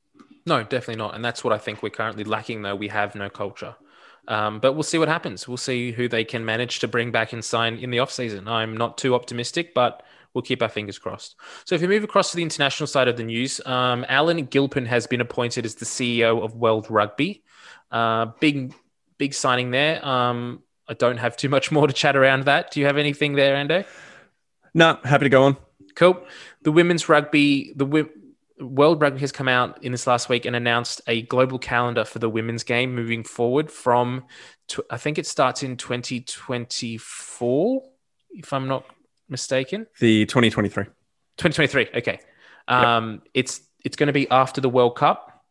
No, 0.46 0.64
definitely 0.64 0.96
not. 0.96 1.16
And 1.16 1.24
that's 1.24 1.44
what 1.44 1.54
I 1.54 1.58
think 1.58 1.84
we're 1.84 1.90
currently 1.90 2.24
lacking, 2.24 2.62
though. 2.62 2.76
We 2.76 2.88
have 2.88 3.16
no 3.16 3.30
culture. 3.30 3.76
Um, 4.28 4.60
but 4.60 4.74
we'll 4.74 4.84
see 4.84 4.98
what 4.98 5.08
happens. 5.08 5.48
We'll 5.48 5.58
see 5.58 5.92
who 5.92 6.08
they 6.08 6.24
can 6.24 6.46
manage 6.46 6.80
to 6.80 6.88
bring 6.88 7.12
back 7.12 7.34
and 7.34 7.44
sign 7.44 7.78
in 7.78 7.90
the 7.90 7.98
offseason. 7.98 8.48
I'm 8.48 8.78
not 8.78 8.98
too 8.98 9.16
optimistic, 9.16 9.74
but 9.74 10.04
we'll 10.34 10.42
keep 10.42 10.62
our 10.62 10.70
fingers 10.70 11.00
crossed. 11.00 11.36
So 11.66 11.76
if 11.76 11.82
we 11.82 11.88
move 11.88 12.04
across 12.04 12.32
to 12.32 12.38
the 12.38 12.44
international 12.44 12.88
side 12.88 13.08
of 13.08 13.18
the 13.18 13.24
news, 13.24 13.60
um, 13.66 14.06
Alan 14.08 14.46
Gilpin 14.46 14.86
has 14.86 15.08
been 15.08 15.22
appointed 15.22 15.66
as 15.66 15.76
the 15.76 15.86
CEO 15.86 16.44
of 16.44 16.56
World 16.56 16.88
Rugby. 16.90 17.44
Uh, 17.92 18.28
big, 18.40 18.74
big 19.18 19.34
signing 19.34 19.72
there. 19.72 20.06
Um, 20.06 20.64
I 20.88 20.94
don't 20.94 21.18
have 21.18 21.36
too 21.36 21.50
much 21.50 21.72
more 21.72 21.88
to 21.88 21.94
chat 21.94 22.16
around 22.16 22.46
that. 22.46 22.72
Do 22.72 22.80
you 22.80 22.86
have 22.86 22.98
anything 22.98 23.34
there, 23.34 23.56
Ando? 23.56 23.86
No, 24.74 24.98
happy 25.04 25.26
to 25.26 25.30
go 25.30 25.44
on. 25.44 25.58
Cool. 25.96 26.24
The 26.62 26.72
women's 26.72 27.10
rugby, 27.10 27.74
the 27.76 27.86
World 28.62 29.02
Rugby 29.02 29.20
has 29.22 29.32
come 29.32 29.48
out 29.48 29.84
in 29.84 29.92
this 29.92 30.06
last 30.08 30.30
week 30.30 30.46
and 30.46 30.56
announced 30.56 31.02
a 31.08 31.24
global 31.24 31.60
calendar 31.60 32.06
for 32.06 32.20
the 32.20 32.30
women's 32.30 32.64
game 32.64 32.94
moving 32.94 33.24
forward 33.24 33.72
from, 33.72 34.26
I 34.90 34.98
think 34.98 35.18
it 35.18 35.26
starts 35.26 35.64
in 35.64 35.78
2024, 35.78 37.84
if 38.32 38.54
I'm 38.54 38.68
not 38.68 38.86
mistaken. 39.28 39.88
The 40.00 40.26
2023. 40.26 40.86
2023. 41.38 41.90
Okay. 41.96 42.20
Um, 42.68 43.12
yep. 43.12 43.22
It's 43.34 43.62
it's 43.84 43.96
going 43.96 44.08
to 44.08 44.14
be 44.14 44.30
after 44.30 44.62
the 44.62 44.70
World 44.70 44.96
Cup, 44.96 45.44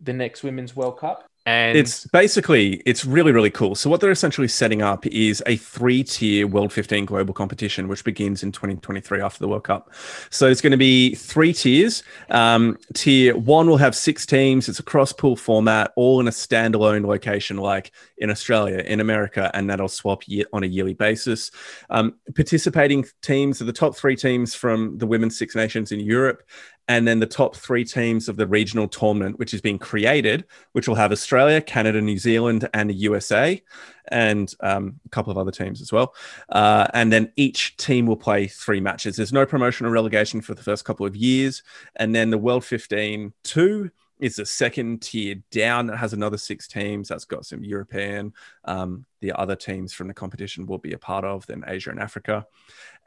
the 0.00 0.14
next 0.14 0.42
Women's 0.42 0.74
World 0.74 0.98
Cup. 0.98 1.28
And 1.46 1.78
it's 1.78 2.04
basically 2.08 2.82
it's 2.84 3.04
really 3.04 3.30
really 3.30 3.50
cool. 3.50 3.76
So 3.76 3.88
what 3.88 4.00
they're 4.00 4.10
essentially 4.10 4.48
setting 4.48 4.82
up 4.82 5.06
is 5.06 5.44
a 5.46 5.56
three-tier 5.56 6.48
World 6.48 6.72
15 6.72 7.04
global 7.04 7.32
competition, 7.32 7.86
which 7.86 8.02
begins 8.02 8.42
in 8.42 8.50
2023 8.50 9.20
after 9.20 9.38
the 9.38 9.48
World 9.48 9.62
Cup. 9.62 9.92
So 10.30 10.48
it's 10.48 10.60
going 10.60 10.72
to 10.72 10.76
be 10.76 11.14
three 11.14 11.52
tiers. 11.52 12.02
Um, 12.30 12.76
tier 12.94 13.36
one 13.36 13.68
will 13.68 13.76
have 13.76 13.94
six 13.94 14.26
teams. 14.26 14.68
It's 14.68 14.80
a 14.80 14.82
cross-pool 14.82 15.36
format, 15.36 15.92
all 15.94 16.18
in 16.18 16.26
a 16.26 16.32
standalone 16.32 17.06
location, 17.06 17.58
like 17.58 17.92
in 18.18 18.28
Australia, 18.28 18.78
in 18.78 18.98
America, 18.98 19.50
and 19.54 19.70
that'll 19.70 19.88
swap 19.88 20.24
on 20.52 20.64
a 20.64 20.66
yearly 20.66 20.94
basis. 20.94 21.52
Um, 21.90 22.16
participating 22.34 23.04
teams 23.22 23.62
are 23.62 23.66
the 23.66 23.72
top 23.72 23.94
three 23.94 24.16
teams 24.16 24.54
from 24.54 24.98
the 24.98 25.06
Women's 25.06 25.38
Six 25.38 25.54
Nations 25.54 25.92
in 25.92 26.00
Europe, 26.00 26.42
and 26.88 27.06
then 27.06 27.18
the 27.18 27.26
top 27.26 27.56
three 27.56 27.84
teams 27.84 28.28
of 28.28 28.36
the 28.36 28.46
regional 28.46 28.86
tournament, 28.86 29.38
which 29.38 29.52
is 29.52 29.60
being 29.60 29.78
created, 29.78 30.44
which 30.72 30.86
will 30.86 30.94
have 30.94 31.10
Australia, 31.10 31.60
Canada, 31.60 32.00
New 32.00 32.18
Zealand, 32.18 32.68
and 32.74 32.88
the 32.88 32.94
USA, 32.94 33.60
and 34.08 34.54
um, 34.60 35.00
a 35.04 35.08
couple 35.08 35.32
of 35.32 35.38
other 35.38 35.50
teams 35.50 35.80
as 35.80 35.92
well. 35.92 36.14
Uh, 36.48 36.86
and 36.94 37.12
then 37.12 37.32
each 37.36 37.76
team 37.76 38.06
will 38.06 38.16
play 38.16 38.46
three 38.46 38.80
matches. 38.80 39.16
There's 39.16 39.32
no 39.32 39.46
promotion 39.46 39.86
or 39.86 39.90
relegation 39.90 40.40
for 40.40 40.54
the 40.54 40.62
first 40.62 40.84
couple 40.84 41.06
of 41.06 41.16
years. 41.16 41.62
And 41.96 42.14
then 42.14 42.30
the 42.30 42.38
World 42.38 42.64
15 42.64 43.32
2 43.42 43.90
is 44.18 44.36
the 44.36 44.46
second 44.46 45.02
tier 45.02 45.36
down 45.50 45.86
that 45.86 45.96
has 45.96 46.12
another 46.12 46.38
six 46.38 46.66
teams. 46.66 47.08
That's 47.08 47.24
got 47.24 47.44
some 47.44 47.62
European. 47.62 48.32
Um, 48.64 49.04
the 49.20 49.32
other 49.32 49.56
teams 49.56 49.92
from 49.92 50.08
the 50.08 50.14
competition 50.14 50.66
will 50.66 50.78
be 50.78 50.92
a 50.92 50.98
part 50.98 51.24
of, 51.24 51.46
then 51.46 51.64
Asia 51.66 51.90
and 51.90 52.00
Africa 52.00 52.46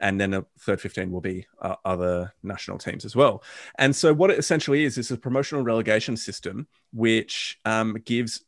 and 0.00 0.20
then 0.20 0.34
a 0.34 0.44
third 0.58 0.80
15 0.80 1.10
will 1.10 1.20
be 1.20 1.46
uh, 1.60 1.76
other 1.84 2.32
national 2.42 2.78
teams 2.78 3.04
as 3.04 3.14
well. 3.14 3.42
And 3.78 3.94
so, 3.94 4.12
what 4.12 4.30
it 4.30 4.38
essentially 4.38 4.84
is 4.84 4.98
is 4.98 5.10
a 5.10 5.16
promotional 5.16 5.62
relegation 5.62 6.16
system 6.16 6.66
which 6.92 7.58
um, 7.64 7.96
gives 8.04 8.44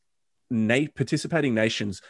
na- 0.50 0.86
participating 0.94 1.54
nations. 1.54 2.02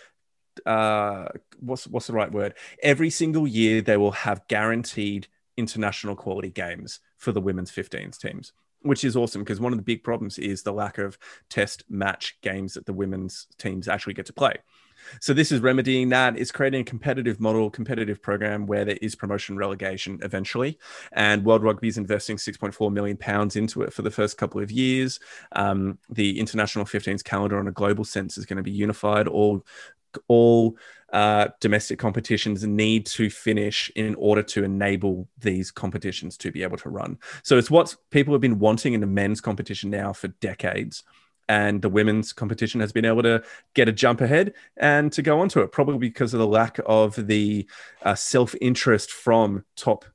Uh, 0.64 1.26
what's 1.58 1.86
what's 1.86 2.06
the 2.06 2.12
right 2.12 2.30
word? 2.30 2.54
Every 2.82 3.10
single 3.10 3.46
year, 3.46 3.82
they 3.82 3.96
will 3.96 4.12
have 4.12 4.46
guaranteed 4.48 5.26
international 5.56 6.16
quality 6.16 6.50
games 6.50 7.00
for 7.18 7.32
the 7.32 7.40
women's 7.40 7.70
15s 7.70 8.18
teams 8.18 8.52
which 8.82 9.04
is 9.04 9.16
awesome 9.16 9.42
because 9.42 9.60
one 9.60 9.72
of 9.72 9.78
the 9.78 9.84
big 9.84 10.02
problems 10.02 10.38
is 10.38 10.62
the 10.62 10.72
lack 10.72 10.98
of 10.98 11.18
test 11.48 11.84
match 11.88 12.38
games 12.42 12.74
that 12.74 12.86
the 12.86 12.92
women's 12.92 13.46
teams 13.58 13.88
actually 13.88 14.14
get 14.14 14.26
to 14.26 14.32
play. 14.32 14.54
So 15.20 15.34
this 15.34 15.52
is 15.52 15.60
remedying 15.60 16.10
that. 16.10 16.38
It's 16.38 16.52
creating 16.52 16.82
a 16.82 16.84
competitive 16.84 17.40
model, 17.40 17.70
competitive 17.70 18.22
program 18.22 18.66
where 18.66 18.84
there 18.84 18.98
is 19.02 19.14
promotion 19.14 19.56
relegation 19.56 20.20
eventually. 20.22 20.78
And 21.12 21.44
World 21.44 21.62
Rugby 21.62 21.88
is 21.88 21.98
investing 21.98 22.36
6.4 22.36 22.92
million 22.92 23.16
pounds 23.16 23.56
into 23.56 23.82
it 23.82 23.92
for 23.92 24.02
the 24.02 24.10
first 24.10 24.38
couple 24.38 24.60
of 24.60 24.70
years. 24.70 25.20
Um, 25.52 25.98
the 26.10 26.38
international 26.38 26.84
15s 26.84 27.24
calendar 27.24 27.58
on 27.58 27.68
a 27.68 27.72
global 27.72 28.04
sense 28.04 28.38
is 28.38 28.46
going 28.46 28.58
to 28.58 28.62
be 28.62 28.70
unified. 28.70 29.28
All 29.28 29.64
all 30.28 30.76
uh, 31.12 31.48
domestic 31.60 31.98
competitions 31.98 32.64
need 32.64 33.04
to 33.04 33.28
finish 33.28 33.90
in 33.94 34.14
order 34.14 34.42
to 34.42 34.64
enable 34.64 35.28
these 35.38 35.70
competitions 35.70 36.36
to 36.38 36.50
be 36.50 36.62
able 36.62 36.78
to 36.78 36.88
run. 36.88 37.18
So 37.42 37.58
it's 37.58 37.70
what 37.70 37.94
people 38.10 38.32
have 38.32 38.40
been 38.40 38.58
wanting 38.58 38.94
in 38.94 39.00
the 39.00 39.06
men's 39.06 39.40
competition 39.40 39.90
now 39.90 40.12
for 40.12 40.28
decades. 40.28 41.04
And 41.48 41.82
the 41.82 41.90
women's 41.90 42.32
competition 42.32 42.80
has 42.80 42.92
been 42.92 43.04
able 43.04 43.24
to 43.24 43.42
get 43.74 43.88
a 43.88 43.92
jump 43.92 44.22
ahead 44.22 44.54
and 44.78 45.12
to 45.12 45.22
go 45.22 45.40
onto 45.40 45.60
it, 45.60 45.72
probably 45.72 45.98
because 45.98 46.32
of 46.32 46.40
the 46.40 46.46
lack 46.46 46.78
of 46.86 47.26
the 47.26 47.68
uh, 48.02 48.14
self 48.14 48.54
interest 48.60 49.10
from 49.10 49.64
top 49.76 50.06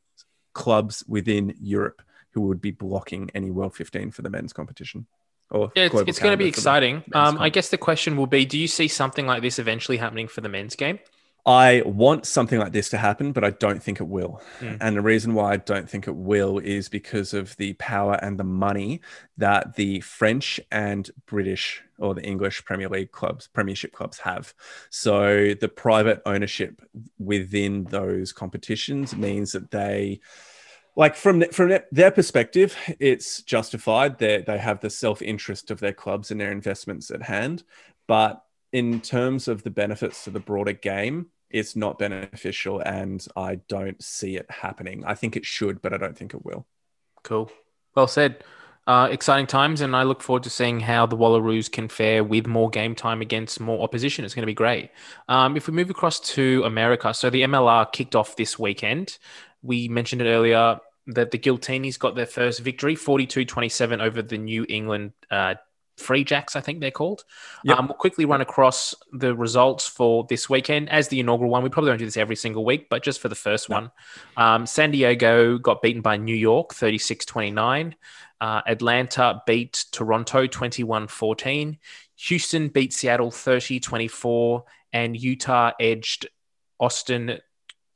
clubs 0.53 1.03
within 1.07 1.53
Europe 1.59 2.01
who 2.31 2.41
would 2.41 2.61
be 2.61 2.71
blocking 2.71 3.29
any 3.35 3.51
World 3.51 3.75
15 3.75 4.11
for 4.11 4.21
the 4.21 4.29
men's 4.29 4.53
competition. 4.53 5.05
Or 5.49 5.71
yeah, 5.75 5.85
it's, 5.85 5.95
it's 6.07 6.19
going 6.19 6.33
to 6.33 6.37
be 6.37 6.47
exciting. 6.47 7.03
Um, 7.13 7.37
I 7.39 7.49
guess 7.49 7.69
the 7.69 7.77
question 7.77 8.17
will 8.17 8.27
be: 8.27 8.45
Do 8.45 8.57
you 8.57 8.67
see 8.67 8.87
something 8.87 9.25
like 9.25 9.41
this 9.41 9.59
eventually 9.59 9.97
happening 9.97 10.27
for 10.27 10.41
the 10.41 10.49
men's 10.49 10.75
game? 10.75 10.99
I 11.47 11.81
want 11.85 12.25
something 12.25 12.59
like 12.59 12.73
this 12.73 12.89
to 12.89 12.97
happen, 12.97 13.31
but 13.31 13.45
I 13.45 13.51
don't 13.51 13.81
think 13.81 14.01
it 14.01 14.07
will. 14.07 14.41
Mm. 14.59 14.79
And 14.81 14.97
the 14.97 15.01
reason 15.01 15.33
why 15.33 15.53
I 15.53 15.57
don't 15.57 15.89
think 15.89 16.05
it 16.05 16.15
will 16.15 16.59
is 16.59 16.89
because 16.89 17.33
of 17.33 17.55
the 17.55 17.71
power 17.75 18.19
and 18.21 18.37
the 18.37 18.43
money 18.43 18.99
that 19.37 19.77
the 19.77 20.01
French 20.01 20.59
and 20.73 21.09
British 21.25 21.81
or 21.99 22.13
the 22.13 22.21
English 22.21 22.65
Premier 22.65 22.89
League 22.89 23.13
clubs, 23.13 23.47
Premiership 23.47 23.93
clubs 23.93 24.19
have. 24.19 24.53
So 24.89 25.53
the 25.53 25.69
private 25.69 26.21
ownership 26.25 26.81
within 27.17 27.85
those 27.85 28.33
competitions 28.33 29.15
means 29.15 29.53
that 29.53 29.71
they 29.71 30.19
like 30.97 31.15
from 31.15 31.43
from 31.51 31.77
their 31.91 32.11
perspective, 32.11 32.75
it's 32.99 33.43
justified. 33.43 34.17
They 34.17 34.43
they 34.45 34.57
have 34.57 34.81
the 34.81 34.89
self 34.89 35.21
interest 35.21 35.69
of 35.71 35.79
their 35.79 35.93
clubs 35.93 36.31
and 36.31 36.41
their 36.41 36.51
investments 36.51 37.11
at 37.11 37.21
hand, 37.21 37.63
but 38.07 38.43
in 38.73 38.99
terms 38.99 39.47
of 39.47 39.63
the 39.63 39.69
benefits 39.69 40.23
to 40.25 40.31
the 40.31 40.39
broader 40.39 40.73
game, 40.73 41.27
it's 41.51 41.75
not 41.75 41.99
beneficial, 41.99 42.79
and 42.79 43.25
I 43.35 43.55
don't 43.69 44.03
see 44.03 44.37
it 44.37 44.49
happening. 44.49 45.05
I 45.05 45.13
think 45.13 45.37
it 45.37 45.45
should, 45.45 45.83
but 45.83 45.93
I 45.93 45.97
don't 45.97 46.17
think 46.17 46.33
it 46.33 46.43
will. 46.43 46.65
Cool. 47.23 47.51
Well 47.95 48.07
said. 48.07 48.43
Uh, 48.87 49.09
exciting 49.11 49.47
times, 49.47 49.81
and 49.81 49.93
I 49.97 50.03
look 50.03 50.23
forward 50.23 50.43
to 50.43 50.49
seeing 50.49 50.79
how 50.79 51.05
the 51.05 51.17
Wallaroos 51.17 51.69
can 51.69 51.89
fare 51.89 52.23
with 52.23 52.47
more 52.47 52.69
game 52.69 52.95
time 52.95 53.21
against 53.21 53.59
more 53.59 53.83
opposition. 53.83 54.23
It's 54.23 54.33
going 54.33 54.43
to 54.43 54.47
be 54.47 54.53
great. 54.53 54.91
Um, 55.27 55.57
if 55.57 55.67
we 55.67 55.73
move 55.73 55.89
across 55.89 56.21
to 56.21 56.63
America, 56.63 57.13
so 57.13 57.29
the 57.29 57.43
MLR 57.43 57.91
kicked 57.91 58.15
off 58.15 58.37
this 58.37 58.57
weekend. 58.57 59.17
We 59.61 59.89
mentioned 59.89 60.21
it 60.21 60.29
earlier 60.29 60.79
that 61.07 61.31
the 61.31 61.39
Giltinis 61.39 61.97
got 61.97 62.15
their 62.15 62.25
first 62.25 62.59
victory, 62.59 62.95
42-27 62.95 64.01
over 64.01 64.21
the 64.21 64.37
New 64.37 64.65
England 64.69 65.13
uh, 65.31 65.55
Free 65.97 66.23
Jacks, 66.23 66.55
I 66.55 66.61
think 66.61 66.79
they're 66.79 66.91
called. 66.91 67.23
Yep. 67.63 67.77
Um, 67.77 67.87
we'll 67.87 67.95
quickly 67.95 68.25
run 68.25 68.41
across 68.41 68.93
the 69.13 69.35
results 69.35 69.87
for 69.87 70.25
this 70.29 70.47
weekend 70.47 70.89
as 70.89 71.07
the 71.07 71.19
inaugural 71.19 71.49
one. 71.49 71.63
We 71.63 71.69
probably 71.69 71.89
don't 71.89 71.97
do 71.97 72.05
this 72.05 72.17
every 72.17 72.35
single 72.35 72.63
week, 72.63 72.87
but 72.89 73.03
just 73.03 73.19
for 73.19 73.29
the 73.29 73.35
first 73.35 73.69
no. 73.69 73.75
one. 73.75 73.91
Um, 74.37 74.65
San 74.67 74.91
Diego 74.91 75.57
got 75.57 75.81
beaten 75.81 76.01
by 76.01 76.17
New 76.17 76.35
York 76.35 76.73
36 76.75 77.25
29. 77.25 77.95
Uh, 78.39 78.61
Atlanta 78.67 79.41
beat 79.47 79.85
Toronto 79.91 80.45
21 80.45 81.07
14. 81.07 81.77
Houston 82.15 82.67
beat 82.67 82.93
Seattle 82.93 83.31
30 83.31 83.79
24. 83.79 84.63
And 84.93 85.19
Utah 85.19 85.71
edged 85.79 86.27
Austin 86.79 87.39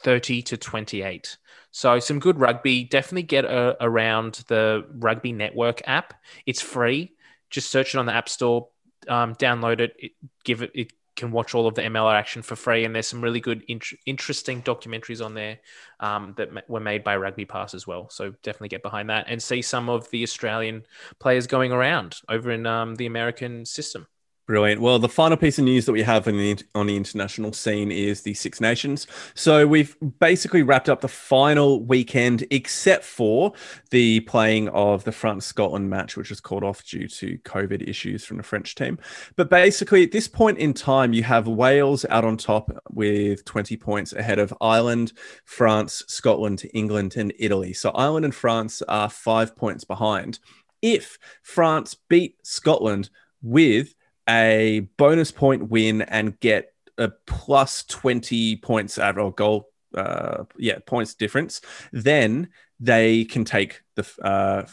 30 0.03 0.41
to 0.41 0.57
28. 0.57 1.37
So 1.71 1.99
some 1.99 2.19
good 2.19 2.39
rugby. 2.39 2.83
Definitely 2.83 3.23
get 3.23 3.45
a, 3.45 3.77
around 3.83 4.43
the 4.47 4.85
Rugby 4.93 5.31
Network 5.31 5.81
app. 5.87 6.13
It's 6.45 6.61
free. 6.61 7.13
Just 7.49 7.69
search 7.69 7.95
it 7.95 7.97
on 7.97 8.05
the 8.05 8.13
App 8.13 8.29
Store, 8.29 8.69
um, 9.07 9.35
download 9.35 9.79
it, 9.79 9.95
it, 9.99 10.11
give 10.43 10.61
it. 10.61 10.71
It 10.73 10.93
can 11.15 11.31
watch 11.31 11.53
all 11.53 11.67
of 11.67 11.75
the 11.75 11.81
MLR 11.81 12.13
action 12.13 12.41
for 12.41 12.55
free, 12.55 12.85
and 12.85 12.95
there's 12.95 13.07
some 13.07 13.21
really 13.21 13.41
good, 13.41 13.63
int- 13.67 13.99
interesting 14.05 14.61
documentaries 14.61 15.23
on 15.23 15.33
there 15.33 15.59
um, 15.99 16.33
that 16.37 16.53
ma- 16.53 16.61
were 16.67 16.79
made 16.79 17.03
by 17.03 17.17
Rugby 17.17 17.45
Pass 17.45 17.73
as 17.73 17.85
well. 17.85 18.09
So 18.09 18.31
definitely 18.43 18.69
get 18.69 18.83
behind 18.83 19.09
that 19.09 19.25
and 19.27 19.43
see 19.43 19.61
some 19.61 19.89
of 19.89 20.09
the 20.11 20.23
Australian 20.23 20.83
players 21.19 21.47
going 21.47 21.71
around 21.71 22.17
over 22.29 22.51
in 22.51 22.65
um, 22.65 22.95
the 22.95 23.05
American 23.05 23.65
system. 23.65 24.07
Brilliant. 24.51 24.81
Well, 24.81 24.99
the 24.99 25.07
final 25.07 25.37
piece 25.37 25.59
of 25.59 25.63
news 25.63 25.85
that 25.85 25.93
we 25.93 26.01
have 26.01 26.25
the, 26.25 26.61
on 26.75 26.87
the 26.87 26.97
international 26.97 27.53
scene 27.53 27.89
is 27.89 28.23
the 28.23 28.33
Six 28.33 28.59
Nations. 28.59 29.07
So 29.33 29.65
we've 29.65 29.95
basically 30.19 30.61
wrapped 30.61 30.89
up 30.89 30.99
the 30.99 31.07
final 31.07 31.81
weekend, 31.85 32.45
except 32.51 33.05
for 33.05 33.53
the 33.91 34.19
playing 34.19 34.67
of 34.67 35.05
the 35.05 35.13
France 35.13 35.45
Scotland 35.45 35.89
match, 35.89 36.17
which 36.17 36.29
was 36.29 36.41
called 36.41 36.65
off 36.65 36.83
due 36.83 37.07
to 37.07 37.37
COVID 37.45 37.87
issues 37.87 38.25
from 38.25 38.35
the 38.35 38.43
French 38.43 38.75
team. 38.75 38.99
But 39.37 39.49
basically, 39.49 40.03
at 40.03 40.11
this 40.11 40.27
point 40.27 40.57
in 40.57 40.73
time, 40.73 41.13
you 41.13 41.23
have 41.23 41.47
Wales 41.47 42.05
out 42.09 42.25
on 42.25 42.35
top 42.35 42.69
with 42.89 43.45
20 43.45 43.77
points 43.77 44.11
ahead 44.11 44.37
of 44.37 44.53
Ireland, 44.59 45.13
France, 45.45 46.03
Scotland, 46.09 46.63
England, 46.73 47.15
and 47.15 47.31
Italy. 47.39 47.71
So 47.71 47.91
Ireland 47.91 48.25
and 48.25 48.35
France 48.35 48.81
are 48.81 49.09
five 49.09 49.55
points 49.55 49.85
behind. 49.85 50.39
If 50.81 51.17
France 51.41 51.95
beat 52.09 52.35
Scotland 52.45 53.09
with 53.41 53.95
a 54.31 54.87
bonus 54.97 55.31
point 55.31 55.69
win 55.69 56.01
and 56.03 56.39
get 56.39 56.73
a 56.97 57.09
plus 57.27 57.83
20 57.83 58.57
points 58.57 58.97
or 58.97 59.31
goal 59.33 59.69
uh 59.95 60.45
yeah 60.57 60.77
points 60.85 61.13
difference 61.15 61.59
then 61.91 62.47
they 62.79 63.25
can 63.25 63.43
take 63.43 63.81
the 63.95 64.07
uh 64.23 64.65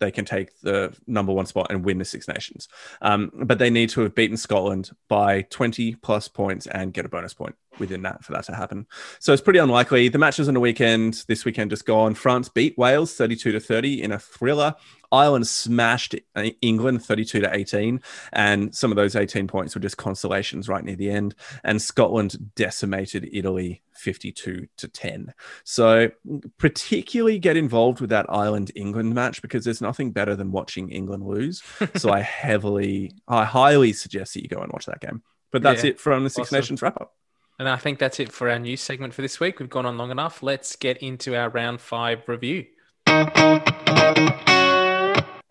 they 0.00 0.10
can 0.10 0.24
take 0.24 0.60
the 0.60 0.94
number 1.06 1.32
one 1.32 1.46
spot 1.46 1.68
and 1.70 1.84
win 1.84 1.98
the 1.98 2.04
Six 2.04 2.28
Nations. 2.28 2.68
Um, 3.00 3.30
but 3.32 3.58
they 3.58 3.70
need 3.70 3.90
to 3.90 4.02
have 4.02 4.14
beaten 4.14 4.36
Scotland 4.36 4.90
by 5.08 5.42
20 5.42 5.94
plus 5.96 6.28
points 6.28 6.66
and 6.66 6.92
get 6.92 7.06
a 7.06 7.08
bonus 7.08 7.34
point 7.34 7.54
within 7.78 8.02
that 8.02 8.24
for 8.24 8.32
that 8.32 8.44
to 8.44 8.54
happen. 8.54 8.86
So 9.18 9.32
it's 9.32 9.42
pretty 9.42 9.58
unlikely. 9.58 10.08
The 10.08 10.18
matches 10.18 10.48
on 10.48 10.54
the 10.54 10.60
weekend, 10.60 11.24
this 11.28 11.44
weekend 11.44 11.70
just 11.70 11.86
gone. 11.86 12.14
France 12.14 12.48
beat 12.48 12.76
Wales 12.76 13.14
32 13.14 13.52
to 13.52 13.60
30 13.60 14.02
in 14.02 14.12
a 14.12 14.18
thriller. 14.18 14.74
Ireland 15.14 15.46
smashed 15.46 16.16
uh, 16.34 16.50
England 16.60 17.04
32 17.04 17.40
to 17.40 17.54
18, 17.54 18.00
and 18.32 18.74
some 18.74 18.90
of 18.90 18.96
those 18.96 19.14
18 19.14 19.46
points 19.46 19.74
were 19.74 19.80
just 19.80 19.96
consolations 19.96 20.68
right 20.68 20.84
near 20.84 20.96
the 20.96 21.10
end. 21.10 21.34
And 21.62 21.80
Scotland 21.80 22.52
decimated 22.56 23.28
Italy 23.32 23.82
52 23.94 24.66
to 24.76 24.88
10. 24.88 25.32
So, 25.62 26.10
particularly 26.58 27.38
get 27.38 27.56
involved 27.56 28.00
with 28.00 28.10
that 28.10 28.26
Ireland 28.28 28.72
England 28.74 29.14
match 29.14 29.40
because 29.40 29.64
there's 29.64 29.80
nothing 29.80 30.10
better 30.10 30.34
than 30.34 30.50
watching 30.50 30.90
England 30.90 31.24
lose. 31.24 31.62
so, 31.94 32.10
I 32.10 32.20
heavily, 32.44 33.12
I 33.28 33.44
highly 33.44 33.92
suggest 33.92 34.34
that 34.34 34.42
you 34.42 34.48
go 34.48 34.60
and 34.60 34.72
watch 34.72 34.86
that 34.86 35.00
game. 35.00 35.22
But 35.52 35.62
that's 35.62 35.84
yeah, 35.84 35.90
it 35.90 36.00
from 36.00 36.24
the 36.24 36.30
Six 36.30 36.48
awesome. 36.48 36.56
Nations 36.56 36.82
wrap 36.82 37.00
up. 37.00 37.14
And 37.60 37.68
I 37.68 37.76
think 37.76 38.00
that's 38.00 38.18
it 38.18 38.32
for 38.32 38.50
our 38.50 38.58
news 38.58 38.80
segment 38.80 39.14
for 39.14 39.22
this 39.22 39.38
week. 39.38 39.60
We've 39.60 39.70
gone 39.70 39.86
on 39.86 39.96
long 39.96 40.10
enough. 40.10 40.42
Let's 40.42 40.74
get 40.74 40.98
into 40.98 41.36
our 41.36 41.48
round 41.48 41.80
five 41.80 42.28
review. 42.28 42.66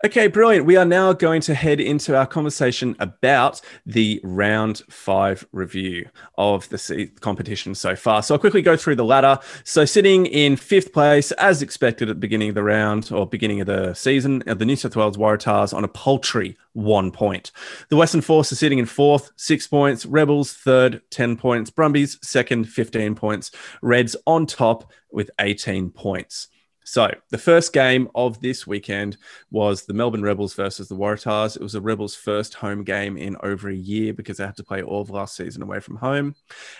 Okay, 0.04 0.26
brilliant. 0.26 0.66
We 0.66 0.76
are 0.76 0.84
now 0.84 1.14
going 1.14 1.40
to 1.40 1.54
head 1.54 1.80
into 1.80 2.14
our 2.14 2.26
conversation 2.26 2.94
about 2.98 3.62
the 3.86 4.20
round 4.22 4.82
five 4.90 5.46
review 5.50 6.10
of 6.36 6.68
the 6.68 7.10
competition 7.20 7.74
so 7.74 7.96
far. 7.96 8.22
So 8.22 8.34
I'll 8.34 8.38
quickly 8.38 8.60
go 8.60 8.76
through 8.76 8.96
the 8.96 9.04
ladder. 9.06 9.38
So 9.64 9.86
sitting 9.86 10.26
in 10.26 10.56
fifth 10.56 10.92
place, 10.92 11.32
as 11.32 11.62
expected 11.62 12.10
at 12.10 12.16
the 12.16 12.20
beginning 12.20 12.50
of 12.50 12.54
the 12.54 12.62
round 12.62 13.10
or 13.12 13.26
beginning 13.26 13.62
of 13.62 13.66
the 13.66 13.94
season, 13.94 14.42
the 14.44 14.66
New 14.66 14.76
South 14.76 14.94
Wales 14.94 15.16
Waratahs 15.16 15.72
on 15.72 15.84
a 15.84 15.88
paltry 15.88 16.54
one 16.74 17.10
point. 17.10 17.50
The 17.88 17.96
Western 17.96 18.20
Force 18.20 18.52
are 18.52 18.56
sitting 18.56 18.78
in 18.78 18.84
fourth, 18.84 19.30
six 19.36 19.66
points. 19.66 20.04
Rebels 20.04 20.52
third, 20.52 21.00
10 21.12 21.38
points. 21.38 21.70
Brumbies 21.70 22.18
second, 22.20 22.68
15 22.68 23.14
points. 23.14 23.52
Reds 23.80 24.16
on 24.26 24.44
top 24.44 24.92
with 25.10 25.30
18 25.38 25.88
points. 25.88 26.48
So 26.84 27.10
the 27.30 27.38
first 27.38 27.72
game 27.72 28.08
of 28.14 28.40
this 28.40 28.66
weekend 28.66 29.16
was 29.50 29.84
the 29.84 29.94
Melbourne 29.94 30.22
Rebels 30.22 30.54
versus 30.54 30.88
the 30.88 30.96
Waratahs. 30.96 31.56
It 31.56 31.62
was 31.62 31.72
the 31.72 31.80
Rebels' 31.80 32.14
first 32.14 32.54
home 32.54 32.84
game 32.84 33.16
in 33.16 33.36
over 33.42 33.68
a 33.70 33.74
year 33.74 34.12
because 34.12 34.36
they 34.36 34.44
had 34.44 34.56
to 34.58 34.64
play 34.64 34.82
all 34.82 35.00
of 35.00 35.10
last 35.10 35.36
season 35.36 35.62
away 35.62 35.80
from 35.80 35.96
home, 35.96 36.34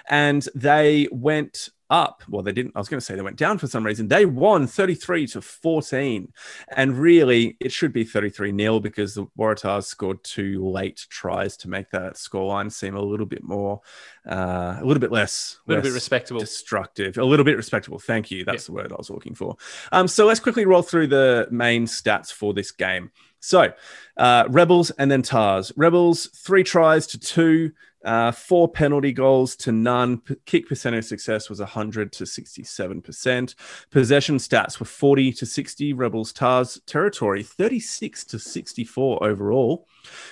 and 0.09 0.47
they 0.55 1.09
went 1.11 1.71
up. 1.95 2.23
Well, 2.29 2.43
they 2.43 2.51
didn't. 2.53 2.73
I 2.75 2.81
was 2.81 2.89
going 2.89 2.99
to 2.99 3.05
say 3.05 3.15
they 3.15 3.23
went 3.23 3.37
down 3.37 3.59
for 3.59 3.69
some 3.69 3.87
reason. 3.87 4.09
They 4.09 4.27
won 4.27 4.67
33 4.67 5.29
to 5.29 5.41
14. 5.41 6.33
And 6.77 6.99
really, 6.99 7.57
it 7.61 7.71
should 7.71 7.93
be 7.93 8.03
33 8.03 8.51
nil 8.51 8.81
because 8.81 9.15
the 9.15 9.27
Waratahs 9.39 9.85
scored 9.85 10.23
two 10.25 10.67
late 10.69 11.07
tries 11.09 11.57
to 11.59 11.71
make 11.71 11.91
that 11.91 12.15
scoreline 12.15 12.73
seem 12.73 12.97
a 12.97 13.01
little 13.01 13.27
bit 13.27 13.45
more, 13.45 13.81
uh, 14.29 14.79
a 14.81 14.85
little 14.85 15.01
bit 15.01 15.13
less, 15.13 15.59
A 15.67 15.71
little 15.71 15.83
bit 15.83 15.89
less 15.91 15.95
respectable. 15.95 16.41
destructive, 16.41 17.17
a 17.17 17.25
little 17.25 17.45
bit 17.45 17.57
respectable. 17.57 18.01
Thank 18.01 18.31
you. 18.31 18.45
That's 18.45 18.67
the 18.67 18.73
word 18.73 18.91
I 18.91 18.97
was 18.97 19.11
looking 19.11 19.35
for. 19.35 19.57
Um, 19.93 20.09
so 20.09 20.27
let's 20.27 20.41
quickly 20.41 20.67
roll 20.67 20.83
through 20.83 21.07
the 21.07 21.47
main 21.51 21.87
stats 21.87 22.33
for 22.33 22.53
this 22.53 22.73
game. 22.73 23.13
So, 23.45 23.75
uh, 24.17 24.45
Rebels 24.49 24.91
and 24.93 25.11
then 25.11 25.21
Tahs. 25.21 25.71
Rebels, 25.77 26.29
three 26.29 26.65
tries 26.65 27.07
to 27.09 27.19
two, 27.19 27.73
uh, 28.03 28.33
four 28.33 28.69
penalty 28.69 29.13
goals 29.13 29.55
to 29.57 29.73
none. 29.73 30.21
P- 30.21 30.37
kick 30.47 30.67
percentage 30.67 31.05
success 31.05 31.51
was 31.51 31.59
100 31.59 32.11
to 32.13 32.25
67%. 32.25 33.55
Possession 33.91 34.37
stats 34.39 34.81
were 34.81 34.87
40 34.87 35.33
to 35.33 35.45
60. 35.45 35.93
Rebels, 35.93 36.33
Tahs 36.33 36.81
territory 36.87 37.43
36 37.43 38.25
to 38.25 38.39
64 38.39 39.23
overall. 39.23 39.87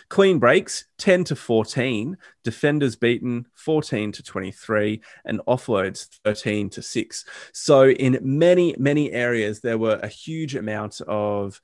Clean 0.08 0.38
breaks 0.38 0.86
10 0.96 1.24
to 1.24 1.36
14. 1.36 2.16
Defenders 2.44 2.96
beaten 2.96 3.46
14 3.54 4.12
to 4.12 4.22
23. 4.22 5.02
And 5.26 5.40
offloads 5.46 6.06
13 6.24 6.70
to 6.70 6.80
6. 6.80 7.24
So, 7.52 7.90
in 7.90 8.18
many, 8.22 8.74
many 8.78 9.12
areas, 9.12 9.60
there 9.60 9.78
were 9.78 10.00
a 10.02 10.08
huge 10.08 10.56
amount 10.56 11.02
of 11.02 11.60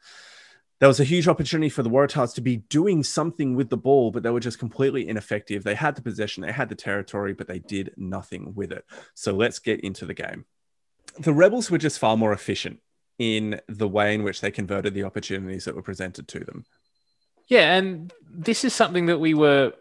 there 0.80 0.88
was 0.88 1.00
a 1.00 1.04
huge 1.04 1.26
opportunity 1.26 1.68
for 1.68 1.82
the 1.82 1.90
Waratahs 1.90 2.34
to 2.34 2.40
be 2.40 2.56
doing 2.56 3.02
something 3.02 3.56
with 3.56 3.68
the 3.68 3.76
ball, 3.76 4.10
but 4.10 4.22
they 4.22 4.30
were 4.30 4.40
just 4.40 4.58
completely 4.58 5.08
ineffective. 5.08 5.64
They 5.64 5.74
had 5.74 5.96
the 5.96 6.02
possession, 6.02 6.42
they 6.42 6.52
had 6.52 6.68
the 6.68 6.76
territory, 6.76 7.32
but 7.32 7.48
they 7.48 7.58
did 7.58 7.94
nothing 7.96 8.54
with 8.54 8.70
it. 8.70 8.84
So 9.14 9.32
let's 9.32 9.58
get 9.58 9.80
into 9.80 10.06
the 10.06 10.14
game. 10.14 10.44
The 11.18 11.32
Rebels 11.32 11.70
were 11.70 11.78
just 11.78 11.98
far 11.98 12.16
more 12.16 12.32
efficient 12.32 12.78
in 13.18 13.60
the 13.68 13.88
way 13.88 14.14
in 14.14 14.22
which 14.22 14.40
they 14.40 14.52
converted 14.52 14.94
the 14.94 15.02
opportunities 15.02 15.64
that 15.64 15.74
were 15.74 15.82
presented 15.82 16.28
to 16.28 16.40
them. 16.40 16.64
Yeah, 17.48 17.74
and 17.74 18.12
this 18.30 18.64
is 18.64 18.72
something 18.72 19.06
that 19.06 19.18
we 19.18 19.34
were. 19.34 19.72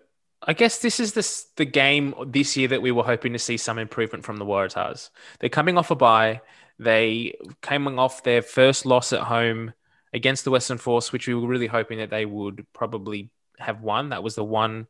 I 0.41 0.53
guess 0.53 0.79
this 0.79 0.99
is 0.99 1.13
the 1.13 1.45
the 1.57 1.65
game 1.65 2.13
this 2.27 2.55
year 2.55 2.69
that 2.69 2.81
we 2.81 2.91
were 2.91 3.03
hoping 3.03 3.33
to 3.33 3.39
see 3.39 3.57
some 3.57 3.77
improvement 3.77 4.23
from 4.23 4.37
the 4.37 4.45
Waratahs. 4.45 5.09
They're 5.39 5.49
coming 5.49 5.77
off 5.77 5.91
a 5.91 5.95
bye. 5.95 6.41
They 6.79 7.35
came 7.61 7.87
off 7.99 8.23
their 8.23 8.41
first 8.41 8.85
loss 8.85 9.13
at 9.13 9.21
home 9.21 9.73
against 10.17 10.43
the 10.43 10.51
Western 10.51 10.77
Force, 10.77 11.13
which 11.13 11.27
we 11.27 11.33
were 11.33 11.47
really 11.47 11.67
hoping 11.67 11.99
that 11.99 12.09
they 12.09 12.25
would 12.25 12.65
probably 12.73 13.29
have 13.59 13.81
won. 13.81 14.09
That 14.09 14.23
was 14.23 14.35
the 14.35 14.43
one 14.43 14.87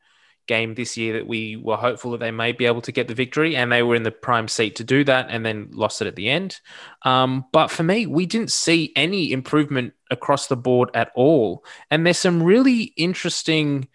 game 0.48 0.74
this 0.74 0.96
year 0.96 1.14
that 1.14 1.28
we 1.28 1.58
were 1.58 1.76
hopeful 1.76 2.12
that 2.12 2.20
they 2.20 2.32
may 2.32 2.54
be 2.54 2.66
able 2.66 2.82
to 2.82 2.94
get 2.94 3.08
the 3.08 3.14
victory, 3.14 3.56
and 3.56 3.72
they 3.72 3.84
were 3.84 3.96
in 3.96 4.04
the 4.04 4.12
prime 4.12 4.48
seat 4.48 4.78
to 4.78 4.84
do 4.84 5.04
that, 5.04 5.28
and 5.30 5.46
then 5.46 5.70
lost 5.72 6.02
it 6.02 6.08
at 6.08 6.16
the 6.16 6.30
end. 6.30 6.60
Um, 7.04 7.46
but 7.52 7.68
for 7.68 7.84
me, 7.84 8.08
we 8.08 8.26
didn't 8.26 8.52
see 8.52 8.94
any 8.96 9.32
improvement 9.32 9.94
across 10.10 10.48
the 10.48 10.56
board 10.56 10.90
at 10.94 11.12
all, 11.16 11.64
and 11.92 12.06
there's 12.06 12.18
some 12.18 12.42
really 12.42 12.94
interesting, 12.96 13.88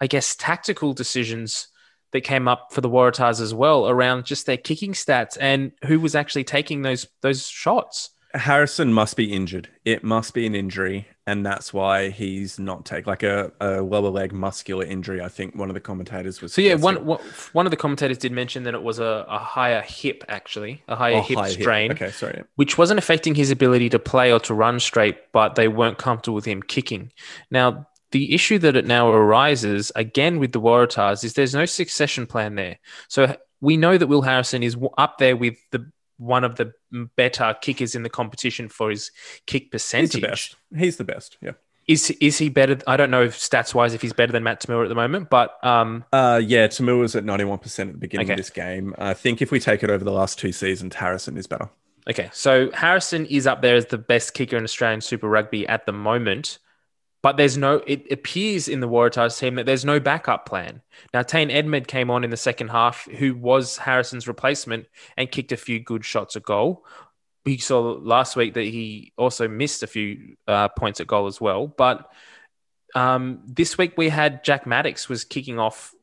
I 0.00 0.06
guess, 0.06 0.34
tactical 0.34 0.94
decisions 0.94 1.68
that 2.12 2.22
came 2.22 2.48
up 2.48 2.68
for 2.72 2.80
the 2.80 2.88
Waratahs 2.88 3.40
as 3.40 3.52
well 3.52 3.86
around 3.86 4.24
just 4.24 4.46
their 4.46 4.56
kicking 4.56 4.94
stats 4.94 5.36
and 5.38 5.72
who 5.84 6.00
was 6.00 6.14
actually 6.14 6.44
taking 6.44 6.80
those 6.80 7.06
those 7.20 7.46
shots. 7.46 8.10
Harrison 8.34 8.92
must 8.92 9.16
be 9.16 9.32
injured. 9.32 9.68
It 9.84 10.04
must 10.04 10.34
be 10.34 10.46
an 10.46 10.54
injury, 10.54 11.08
and 11.26 11.46
that's 11.46 11.72
why 11.72 12.10
he's 12.10 12.58
not 12.58 12.84
take 12.84 13.06
like 13.06 13.22
a, 13.22 13.50
a 13.60 13.80
lower 13.80 14.10
leg 14.10 14.32
muscular 14.32 14.84
injury. 14.84 15.22
I 15.22 15.28
think 15.28 15.54
one 15.56 15.70
of 15.70 15.74
the 15.74 15.80
commentators 15.80 16.42
was. 16.42 16.52
So 16.52 16.60
yeah, 16.60 16.74
one 16.74 17.04
one 17.06 17.20
one 17.52 17.66
of 17.66 17.70
the 17.70 17.76
commentators 17.78 18.18
did 18.18 18.32
mention 18.32 18.64
that 18.64 18.74
it 18.74 18.82
was 18.82 18.98
a, 18.98 19.24
a 19.28 19.38
higher 19.38 19.80
hip 19.80 20.24
actually, 20.28 20.82
a 20.88 20.94
higher 20.96 21.16
Oh, 21.16 21.22
hip 21.22 21.38
high 21.38 21.48
hip. 21.50 21.60
strain, 21.60 21.92
Okay, 21.92 22.10
sorry. 22.10 22.42
which 22.56 22.76
wasn't 22.76 22.98
affecting 22.98 23.34
his 23.34 23.50
ability 23.50 23.88
to 23.90 23.98
play 23.98 24.30
or 24.30 24.40
to 24.40 24.52
run 24.54 24.78
straight, 24.78 25.16
but 25.32 25.54
they 25.54 25.68
weren't 25.68 25.96
comfortable 25.96 26.34
with 26.34 26.44
him 26.44 26.62
kicking. 26.62 27.10
Now, 27.50 27.88
the 28.10 28.34
issue 28.34 28.58
that 28.58 28.76
it 28.76 28.86
now 28.86 29.10
arises 29.10 29.90
again 29.96 30.38
with 30.38 30.52
the 30.52 30.60
Waratahs 30.60 31.24
is 31.24 31.32
there's 31.34 31.54
no 31.54 31.64
succession 31.66 32.26
plan 32.26 32.56
there. 32.56 32.78
So 33.08 33.36
we 33.60 33.76
know 33.76 33.96
that 33.98 34.06
Will 34.06 34.22
Harrison 34.22 34.62
is 34.62 34.76
up 34.98 35.18
there 35.18 35.36
with 35.36 35.56
the 35.72 35.90
one 36.18 36.44
of 36.44 36.56
the 36.56 36.72
better 37.16 37.56
kickers 37.60 37.94
in 37.94 38.02
the 38.02 38.10
competition 38.10 38.68
for 38.68 38.90
his 38.90 39.10
kick 39.46 39.70
percentage. 39.70 40.12
He's 40.14 40.20
the 40.20 40.26
best. 40.28 40.56
He's 40.76 40.96
the 40.98 41.04
best. 41.04 41.38
Yeah. 41.40 41.52
Is 41.86 42.10
is 42.20 42.36
he 42.36 42.50
better? 42.50 42.78
I 42.86 42.98
don't 42.98 43.10
know 43.10 43.22
if 43.22 43.38
stats 43.38 43.74
wise 43.74 43.94
if 43.94 44.02
he's 44.02 44.12
better 44.12 44.30
than 44.32 44.42
Matt 44.42 44.60
To'omua 44.60 44.82
at 44.84 44.88
the 44.90 44.94
moment, 44.94 45.30
but 45.30 45.56
um, 45.64 46.04
Uh, 46.12 46.38
yeah, 46.44 46.66
To'omua 46.68 46.98
was 47.00 47.16
at 47.16 47.24
91% 47.24 47.80
at 47.88 47.92
the 47.92 47.98
beginning 47.98 48.26
Okay. 48.26 48.34
of 48.34 48.36
this 48.36 48.50
game. 48.50 48.94
I 48.98 49.14
think 49.14 49.40
if 49.40 49.50
we 49.50 49.58
take 49.58 49.82
it 49.82 49.88
over 49.88 50.04
the 50.04 50.12
last 50.12 50.38
two 50.38 50.52
seasons, 50.52 50.96
Harrison 50.96 51.38
is 51.38 51.46
better. 51.46 51.70
Okay, 52.10 52.28
so 52.32 52.70
Harrison 52.72 53.24
is 53.26 53.46
up 53.46 53.62
there 53.62 53.74
as 53.76 53.86
the 53.86 53.96
best 53.98 54.34
kicker 54.34 54.56
in 54.58 54.64
Australian 54.64 55.00
Super 55.00 55.28
Rugby 55.28 55.66
at 55.66 55.86
the 55.86 55.92
moment, 55.92 56.58
but 57.22 57.36
there's 57.36 57.56
no. 57.56 57.82
It 57.86 58.10
appears 58.12 58.68
in 58.68 58.80
the 58.80 58.88
Waratahs 58.88 59.38
team 59.38 59.56
that 59.56 59.66
there's 59.66 59.84
no 59.84 59.98
backup 59.98 60.46
plan. 60.46 60.82
Now, 61.12 61.22
Tane 61.22 61.48
Edmed 61.48 61.86
came 61.86 62.10
on 62.10 62.24
in 62.24 62.30
the 62.30 62.36
second 62.36 62.68
half, 62.68 63.04
who 63.06 63.34
was 63.34 63.76
Harrison's 63.76 64.28
replacement, 64.28 64.86
and 65.16 65.30
kicked 65.30 65.52
a 65.52 65.56
few 65.56 65.80
good 65.80 66.04
shots 66.04 66.36
at 66.36 66.44
goal. 66.44 66.84
We 67.44 67.58
saw 67.58 67.80
last 67.80 68.36
week 68.36 68.54
that 68.54 68.64
he 68.64 69.12
also 69.16 69.48
missed 69.48 69.82
a 69.82 69.86
few 69.86 70.36
uh, 70.46 70.68
points 70.68 71.00
at 71.00 71.06
goal 71.06 71.26
as 71.26 71.40
well. 71.40 71.66
But 71.66 72.08
um, 72.94 73.40
this 73.46 73.76
week 73.76 73.94
we 73.96 74.10
had 74.10 74.44
Jack 74.44 74.64
Maddocks 74.64 75.08
was 75.08 75.24
kicking 75.24 75.58
off, 75.58 75.94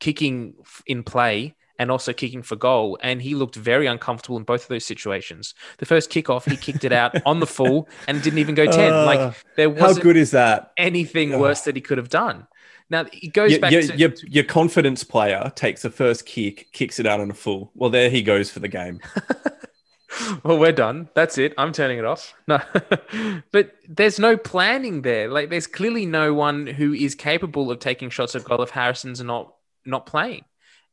kicking 0.00 0.54
in 0.86 1.02
play 1.02 1.54
and 1.78 1.90
also 1.90 2.12
kicking 2.12 2.42
for 2.42 2.56
goal. 2.56 2.98
And 3.02 3.22
he 3.22 3.34
looked 3.34 3.56
very 3.56 3.86
uncomfortable 3.86 4.36
in 4.36 4.44
both 4.44 4.62
of 4.62 4.68
those 4.68 4.84
situations. 4.84 5.54
The 5.78 5.86
first 5.86 6.10
kickoff, 6.10 6.48
he 6.48 6.56
kicked 6.56 6.84
it 6.84 6.92
out 6.92 7.14
on 7.26 7.40
the 7.40 7.46
full 7.46 7.88
and 8.08 8.22
didn't 8.22 8.38
even 8.38 8.54
go 8.54 8.66
10. 8.66 8.92
Uh, 8.92 9.04
like 9.06 9.44
there 9.56 9.74
How 9.74 9.88
wasn't 9.88 10.04
good 10.04 10.16
is 10.16 10.30
that? 10.32 10.72
anything 10.76 11.38
worse 11.38 11.62
that 11.62 11.76
he 11.76 11.80
could 11.80 11.98
have 11.98 12.08
done. 12.08 12.46
Now 12.90 13.06
it 13.12 13.32
goes 13.32 13.52
Your, 13.52 13.60
back 13.60 13.72
your, 13.72 13.82
to 13.82 13.96
your, 13.96 14.12
your 14.28 14.44
confidence 14.44 15.04
player 15.04 15.50
takes 15.54 15.82
the 15.82 15.90
first 15.90 16.26
kick, 16.26 16.68
kicks 16.72 17.00
it 17.00 17.06
out 17.06 17.20
on 17.20 17.30
a 17.30 17.34
full. 17.34 17.72
Well, 17.74 17.90
there 17.90 18.10
he 18.10 18.22
goes 18.22 18.50
for 18.50 18.60
the 18.60 18.68
game. 18.68 19.00
well, 20.44 20.58
we're 20.58 20.72
done. 20.72 21.08
That's 21.14 21.38
it. 21.38 21.54
I'm 21.58 21.72
turning 21.72 21.98
it 21.98 22.04
off. 22.04 22.34
No, 22.46 22.60
but 23.52 23.74
there's 23.88 24.18
no 24.18 24.36
planning 24.36 25.02
there. 25.02 25.28
Like 25.28 25.50
there's 25.50 25.66
clearly 25.66 26.06
no 26.06 26.34
one 26.34 26.66
who 26.66 26.92
is 26.92 27.14
capable 27.14 27.70
of 27.70 27.78
taking 27.78 28.10
shots 28.10 28.34
at 28.34 28.44
goal 28.44 28.62
if 28.62 28.70
Harrison's 28.70 29.22
not 29.22 29.54
not 29.84 30.06
playing, 30.06 30.44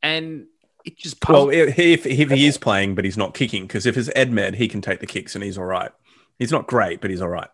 and 0.02 0.46
it 0.86 0.98
just 0.98 1.18
Well, 1.28 1.50
if, 1.50 1.78
if, 1.78 2.06
if 2.06 2.30
he 2.30 2.46
is 2.46 2.58
playing, 2.58 2.96
but 2.96 3.06
he's 3.06 3.18
not 3.18 3.34
kicking, 3.34 3.64
because 3.68 3.86
if 3.86 3.98
it's 3.98 4.10
Edmed, 4.10 4.56
he 4.56 4.68
can 4.68 4.82
take 4.82 5.00
the 5.00 5.08
kicks 5.08 5.36
and 5.36 5.44
he's 5.44 5.58
all 5.58 5.66
right. 5.66 5.92
He's 6.40 6.52
not 6.52 6.68
great, 6.68 7.02
but 7.02 7.10
he's 7.12 7.22
all 7.22 7.30
right. 7.30 7.50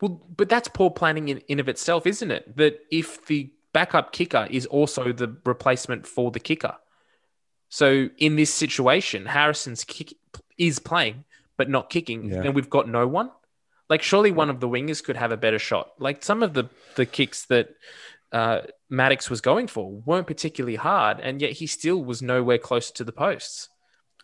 Well, 0.00 0.22
but 0.36 0.48
that's 0.48 0.68
poor 0.68 0.90
planning 0.90 1.28
in, 1.28 1.38
in 1.48 1.60
of 1.60 1.68
itself, 1.68 2.06
isn't 2.06 2.30
it? 2.30 2.56
That 2.56 2.80
if 2.90 3.26
the 3.26 3.52
backup 3.72 4.12
kicker 4.12 4.46
is 4.50 4.66
also 4.66 5.12
the 5.12 5.36
replacement 5.44 6.06
for 6.06 6.30
the 6.30 6.40
kicker. 6.40 6.76
So 7.68 8.08
in 8.18 8.36
this 8.36 8.52
situation, 8.52 9.26
Harrison's 9.26 9.84
kick 9.84 10.14
is 10.58 10.78
playing 10.78 11.24
but 11.56 11.68
not 11.68 11.90
kicking, 11.90 12.30
Yeah. 12.30 12.40
then 12.40 12.54
we've 12.54 12.70
got 12.70 12.88
no 12.88 13.06
one. 13.06 13.30
Like 13.90 14.02
surely 14.02 14.30
one 14.30 14.48
of 14.48 14.60
the 14.60 14.68
wingers 14.68 15.04
could 15.04 15.16
have 15.16 15.30
a 15.30 15.36
better 15.36 15.58
shot. 15.58 15.90
Like 15.98 16.24
some 16.24 16.42
of 16.42 16.54
the 16.54 16.70
the 16.94 17.04
kicks 17.04 17.44
that 17.46 17.74
uh, 18.32 18.60
Maddocks 18.90 19.28
was 19.30 19.40
going 19.40 19.66
for 19.66 19.90
weren't 19.90 20.26
particularly 20.26 20.76
hard, 20.76 21.20
and 21.20 21.40
yet 21.40 21.52
he 21.52 21.66
still 21.66 22.02
was 22.04 22.22
nowhere 22.22 22.58
close 22.58 22.90
to 22.92 23.04
the 23.04 23.12
posts. 23.12 23.68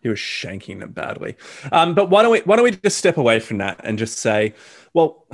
He 0.03 0.09
was 0.09 0.19
shanking 0.19 0.81
them 0.81 0.93
badly. 0.93 1.37
Um, 1.73 1.95
but 1.95 2.11
why 2.11 2.23
don't 2.23 2.33
we 2.33 2.41
why 2.41 2.57
don't 2.57 2.65
we 2.65 2.71
just 2.73 2.99
step 2.99 3.17
away 3.17 3.41
from 3.41 3.59
that 3.59 3.81
and 3.83 3.99
just 3.99 4.19
say, 4.19 4.55
well, 4.95 5.27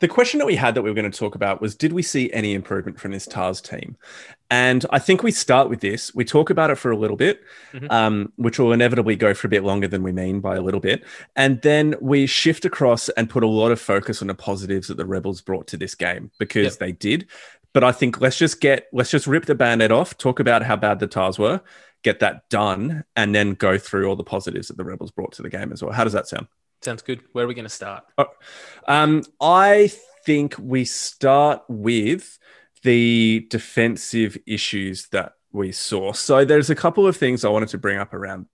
the 0.00 0.08
question 0.08 0.38
that 0.38 0.46
we 0.46 0.56
had 0.56 0.74
that 0.74 0.82
we 0.82 0.90
were 0.90 0.94
going 0.94 1.10
to 1.10 1.16
talk 1.18 1.34
about 1.34 1.60
was 1.60 1.74
did 1.74 1.92
we 1.92 2.02
see 2.02 2.32
any 2.32 2.54
improvement 2.54 2.98
from 2.98 3.12
this 3.12 3.26
Tahs 3.26 3.60
team? 3.60 3.96
And 4.50 4.84
I 4.90 4.98
think 4.98 5.22
we 5.22 5.30
start 5.30 5.68
with 5.68 5.80
this. 5.80 6.12
We 6.14 6.24
talk 6.24 6.50
about 6.50 6.70
it 6.70 6.74
for 6.76 6.90
a 6.90 6.96
little 6.96 7.16
bit, 7.16 7.40
Mhm. 7.72 7.90
um, 7.90 8.32
which 8.36 8.58
will 8.58 8.72
inevitably 8.72 9.14
go 9.14 9.32
for 9.32 9.46
a 9.46 9.50
bit 9.50 9.62
longer 9.62 9.86
than 9.86 10.02
we 10.02 10.10
mean 10.10 10.40
by 10.40 10.56
a 10.56 10.60
little 10.60 10.80
bit. 10.80 11.04
And 11.36 11.60
then 11.62 11.94
we 12.00 12.26
shift 12.26 12.64
across 12.64 13.08
and 13.10 13.30
put 13.30 13.44
a 13.44 13.46
lot 13.46 13.70
of 13.70 13.80
focus 13.80 14.22
on 14.22 14.28
the 14.28 14.34
positives 14.34 14.88
that 14.88 14.96
the 14.96 15.06
Rebels 15.06 15.40
brought 15.40 15.66
to 15.68 15.76
this 15.76 15.94
game 15.94 16.30
because 16.38 16.64
Yep. 16.64 16.78
they 16.78 16.92
did. 16.92 17.26
But 17.72 17.84
I 17.84 17.92
think 17.92 18.20
let's 18.20 18.36
just 18.36 18.60
get 18.60 18.86
let's 18.92 19.10
just 19.10 19.26
rip 19.26 19.46
the 19.46 19.54
band-aid 19.54 19.92
off, 19.92 20.18
talk 20.18 20.40
about 20.40 20.62
how 20.62 20.76
bad 20.76 20.98
the 20.98 21.06
Tahs 21.06 21.38
were, 21.38 21.60
get 22.02 22.20
that 22.20 22.48
done, 22.48 23.04
and 23.14 23.34
then 23.34 23.54
go 23.54 23.78
through 23.78 24.08
all 24.08 24.16
the 24.16 24.24
positives 24.24 24.68
that 24.68 24.76
the 24.76 24.84
Rebels 24.84 25.10
brought 25.10 25.32
to 25.32 25.42
the 25.42 25.50
game 25.50 25.72
as 25.72 25.82
well. 25.82 25.92
How 25.92 26.04
does 26.04 26.12
that 26.12 26.26
sound? 26.26 26.48
Sounds 26.82 27.02
good. 27.02 27.20
Where 27.32 27.44
are 27.44 27.48
we 27.48 27.54
going 27.54 27.64
to 27.64 27.68
start? 27.68 28.04
Um, 28.88 29.22
I 29.40 29.92
think 30.24 30.56
we 30.58 30.84
start 30.84 31.62
with 31.68 32.38
the 32.82 33.46
defensive 33.50 34.38
issues 34.46 35.08
that 35.08 35.34
we 35.52 35.72
saw. 35.72 36.12
So 36.12 36.44
there's 36.44 36.70
a 36.70 36.74
couple 36.74 37.06
of 37.06 37.16
things 37.16 37.44
I 37.44 37.50
wanted 37.50 37.68
to 37.70 37.78
bring 37.78 37.98
up 37.98 38.14
around. 38.14 38.46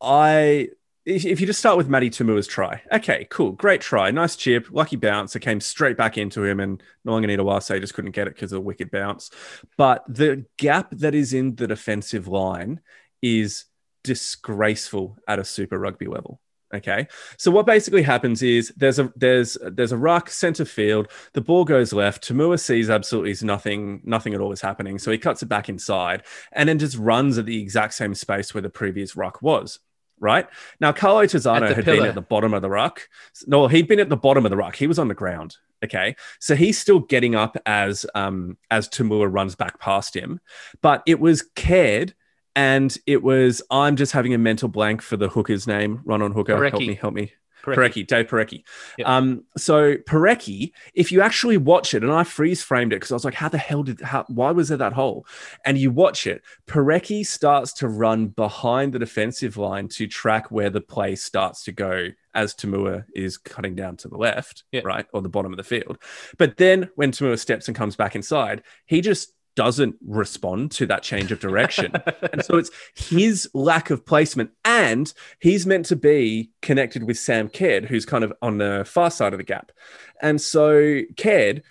I 0.00 0.68
if 1.04 1.40
you 1.40 1.46
just 1.46 1.58
start 1.58 1.76
with 1.76 1.88
Matty 1.88 2.10
To'omua's 2.10 2.46
try, 2.46 2.80
okay, 2.92 3.26
cool, 3.30 3.52
great 3.52 3.80
try, 3.80 4.10
nice 4.10 4.36
chip, 4.36 4.68
lucky 4.70 4.96
bounce. 4.96 5.34
It 5.34 5.40
came 5.40 5.60
straight 5.60 5.96
back 5.96 6.16
into 6.16 6.44
him, 6.44 6.60
and 6.60 6.82
Nonganita 7.06 7.80
just 7.80 7.94
couldn't 7.94 8.12
get 8.12 8.28
it 8.28 8.34
because 8.34 8.52
of 8.52 8.56
the 8.56 8.60
wicked 8.60 8.90
bounce. 8.90 9.30
But 9.76 10.04
the 10.08 10.44
gap 10.58 10.90
that 10.92 11.14
is 11.14 11.32
in 11.32 11.56
the 11.56 11.66
defensive 11.66 12.28
line 12.28 12.80
is 13.20 13.64
disgraceful 14.04 15.16
at 15.26 15.38
a 15.38 15.44
super 15.44 15.78
rugby 15.78 16.06
level. 16.06 16.40
Okay. 16.74 17.06
So 17.36 17.50
what 17.50 17.66
basically 17.66 18.02
happens 18.02 18.42
is 18.42 18.72
there's 18.76 18.98
a 18.98 19.12
there's 19.14 19.58
there's 19.60 19.92
a 19.92 19.96
ruck 19.98 20.30
center 20.30 20.64
field. 20.64 21.08
The 21.34 21.42
ball 21.42 21.64
goes 21.64 21.92
left. 21.92 22.26
To'omua 22.26 22.58
sees 22.58 22.88
absolutely 22.88 23.34
nothing 23.46 24.00
nothing 24.04 24.32
at 24.32 24.40
all 24.40 24.52
is 24.52 24.62
happening. 24.62 24.98
So 24.98 25.10
he 25.10 25.18
cuts 25.18 25.42
it 25.42 25.50
back 25.50 25.68
inside 25.68 26.22
and 26.52 26.68
then 26.68 26.78
just 26.78 26.96
runs 26.96 27.36
at 27.36 27.44
the 27.44 27.60
exact 27.60 27.92
same 27.92 28.14
space 28.14 28.54
where 28.54 28.62
the 28.62 28.70
previous 28.70 29.16
ruck 29.16 29.42
was. 29.42 29.80
Right 30.22 30.46
now, 30.78 30.92
Carlo 30.92 31.24
Tizzano 31.24 31.74
had 31.74 31.84
pillar. 31.84 31.96
been 31.96 32.06
at 32.06 32.14
the 32.14 32.22
bottom 32.22 32.54
of 32.54 32.62
the 32.62 32.70
ruck. 32.70 33.08
No, 33.48 33.66
he'd 33.66 33.88
been 33.88 33.98
at 33.98 34.08
the 34.08 34.16
bottom 34.16 34.46
of 34.46 34.50
the 34.50 34.56
ruck. 34.56 34.76
He 34.76 34.86
was 34.86 35.00
on 35.00 35.08
the 35.08 35.14
ground. 35.14 35.56
Okay, 35.84 36.14
so 36.38 36.54
he's 36.54 36.78
still 36.78 37.00
getting 37.00 37.34
up 37.34 37.56
as 37.66 38.06
um 38.14 38.56
as 38.70 38.88
To'omua 38.88 39.28
runs 39.30 39.56
back 39.56 39.80
past 39.80 40.16
him, 40.16 40.40
but 40.80 41.02
it 41.06 41.18
was 41.18 41.42
Caird 41.56 42.14
and 42.54 42.96
it 43.04 43.24
was 43.24 43.62
I'm 43.68 43.96
just 43.96 44.12
having 44.12 44.32
a 44.32 44.38
mental 44.38 44.68
blank 44.68 45.02
for 45.02 45.16
the 45.16 45.28
hooker's 45.28 45.66
name. 45.66 46.02
Run 46.04 46.22
on 46.22 46.30
hooker, 46.30 46.68
help 46.68 46.80
me, 46.80 46.94
help 46.94 47.14
me. 47.14 47.32
Porecki, 47.64 48.06
Dave 48.06 48.26
Porecki. 48.26 48.64
Yep. 48.98 49.08
Um, 49.08 49.44
so 49.56 49.96
Porecki, 49.96 50.72
if 50.94 51.12
you 51.12 51.22
actually 51.22 51.56
watch 51.56 51.94
it, 51.94 52.02
and 52.02 52.12
I 52.12 52.24
freeze 52.24 52.62
framed 52.62 52.92
it 52.92 52.96
because 52.96 53.12
I 53.12 53.14
was 53.14 53.24
like, 53.24 53.34
how 53.34 53.48
the 53.48 53.58
hell 53.58 53.82
did 53.82 54.00
how 54.00 54.24
why 54.28 54.50
was 54.50 54.68
there 54.68 54.78
that 54.78 54.92
hole? 54.92 55.26
And 55.64 55.78
you 55.78 55.90
watch 55.90 56.26
it, 56.26 56.42
Porecki 56.66 57.24
starts 57.24 57.72
to 57.74 57.88
run 57.88 58.28
behind 58.28 58.92
the 58.92 58.98
defensive 58.98 59.56
line 59.56 59.88
to 59.88 60.06
track 60.06 60.50
where 60.50 60.70
the 60.70 60.80
play 60.80 61.14
starts 61.14 61.64
to 61.64 61.72
go 61.72 62.08
as 62.34 62.54
To'omua 62.54 63.04
is 63.14 63.36
cutting 63.38 63.74
down 63.74 63.96
to 63.98 64.08
the 64.08 64.16
left, 64.16 64.64
yep. 64.72 64.84
right, 64.84 65.06
or 65.12 65.20
the 65.20 65.28
bottom 65.28 65.52
of 65.52 65.58
the 65.58 65.64
field. 65.64 65.98
But 66.38 66.56
then 66.56 66.88
when 66.94 67.12
To'omua 67.12 67.38
steps 67.38 67.68
and 67.68 67.76
comes 67.76 67.96
back 67.96 68.16
inside, 68.16 68.62
he 68.86 69.00
just 69.00 69.32
doesn't 69.54 69.96
respond 70.06 70.70
to 70.72 70.86
that 70.86 71.02
change 71.02 71.32
of 71.32 71.40
direction. 71.40 71.92
and 72.32 72.44
so 72.44 72.56
it's 72.58 72.70
his 72.94 73.48
lack 73.54 73.90
of 73.90 74.04
placement. 74.04 74.50
And 74.64 75.12
he's 75.40 75.66
meant 75.66 75.86
to 75.86 75.96
be 75.96 76.50
connected 76.60 77.04
with 77.04 77.18
Sam 77.18 77.48
Caird, 77.48 77.86
who's 77.86 78.06
kind 78.06 78.24
of 78.24 78.32
on 78.42 78.58
the 78.58 78.84
far 78.86 79.10
side 79.10 79.32
of 79.32 79.38
the 79.38 79.44
gap. 79.44 79.72
And 80.20 80.40
so 80.40 81.02
Caird 81.16 81.62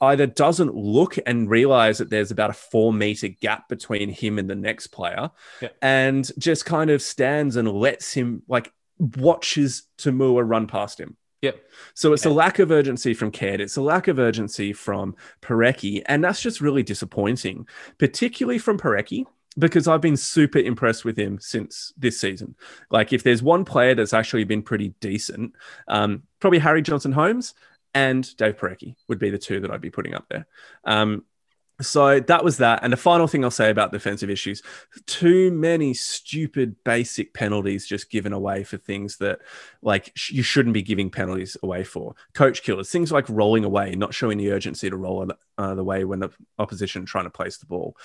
either 0.00 0.26
doesn't 0.26 0.74
look 0.74 1.16
and 1.24 1.48
realize 1.48 1.98
that 1.98 2.10
there's 2.10 2.30
about 2.30 2.50
a 2.50 2.54
four 2.54 2.92
meter 2.92 3.28
gap 3.28 3.68
between 3.68 4.08
him 4.08 4.38
and 4.38 4.50
the 4.50 4.56
next 4.56 4.88
player 4.88 5.30
yeah. 5.60 5.68
and 5.80 6.30
just 6.38 6.66
kind 6.66 6.90
of 6.90 7.00
stands 7.00 7.56
and 7.56 7.70
lets 7.70 8.12
him, 8.12 8.42
like, 8.48 8.72
watches 8.98 9.84
To'omua 9.98 10.48
run 10.48 10.66
past 10.66 10.98
him. 10.98 11.16
Yep. 11.46 11.70
So 11.94 12.12
it's 12.12 12.24
yeah. 12.24 12.32
a 12.32 12.34
lack 12.34 12.58
of 12.58 12.70
urgency 12.70 13.14
from 13.14 13.30
Caird. 13.30 13.60
It's 13.60 13.76
a 13.76 13.82
lack 13.82 14.08
of 14.08 14.18
urgency 14.18 14.72
from 14.72 15.14
Porecki. 15.42 16.02
And 16.06 16.22
that's 16.22 16.40
just 16.40 16.60
really 16.60 16.82
disappointing, 16.82 17.66
particularly 17.98 18.58
from 18.58 18.78
Porecki, 18.78 19.24
because 19.58 19.88
I've 19.88 20.00
been 20.00 20.16
super 20.16 20.58
impressed 20.58 21.04
with 21.04 21.18
him 21.18 21.38
since 21.40 21.92
this 21.96 22.20
season. 22.20 22.56
Like, 22.90 23.12
if 23.12 23.22
there's 23.22 23.42
one 23.42 23.64
player 23.64 23.94
that's 23.94 24.12
actually 24.12 24.44
been 24.44 24.62
pretty 24.62 24.94
decent, 25.00 25.52
um, 25.88 26.24
probably 26.40 26.58
Harry 26.58 26.82
Johnson 26.82 27.12
Holmes 27.12 27.54
and 27.94 28.36
Dave 28.36 28.56
Porecki 28.56 28.96
would 29.08 29.18
be 29.18 29.30
the 29.30 29.38
two 29.38 29.60
that 29.60 29.70
I'd 29.70 29.80
be 29.80 29.90
putting 29.90 30.14
up 30.14 30.26
there. 30.28 30.46
Um, 30.84 31.24
so 31.80 32.20
that 32.20 32.42
was 32.42 32.56
that. 32.58 32.80
And 32.82 32.92
the 32.92 32.96
final 32.96 33.26
thing 33.26 33.44
I'll 33.44 33.50
say 33.50 33.70
about 33.70 33.92
defensive 33.92 34.30
issues 34.30 34.62
too 35.06 35.50
many 35.50 35.92
stupid 35.92 36.76
basic 36.84 37.34
penalties 37.34 37.86
just 37.86 38.10
given 38.10 38.32
away 38.32 38.64
for 38.64 38.78
things 38.78 39.18
that, 39.18 39.40
like, 39.82 40.12
sh- 40.14 40.32
you 40.32 40.42
shouldn't 40.42 40.72
be 40.72 40.82
giving 40.82 41.10
penalties 41.10 41.56
away 41.62 41.84
for. 41.84 42.14
Coach 42.32 42.62
killers, 42.62 42.90
things 42.90 43.12
like 43.12 43.28
rolling 43.28 43.64
away, 43.64 43.94
not 43.94 44.14
showing 44.14 44.38
the 44.38 44.52
urgency 44.52 44.88
to 44.88 44.96
roll 44.96 45.30
uh, 45.58 45.74
the 45.74 45.84
way 45.84 46.04
when 46.04 46.20
the 46.20 46.30
opposition 46.58 47.04
trying 47.04 47.24
to 47.24 47.30
place 47.30 47.58
the 47.58 47.66
ball, 47.66 47.96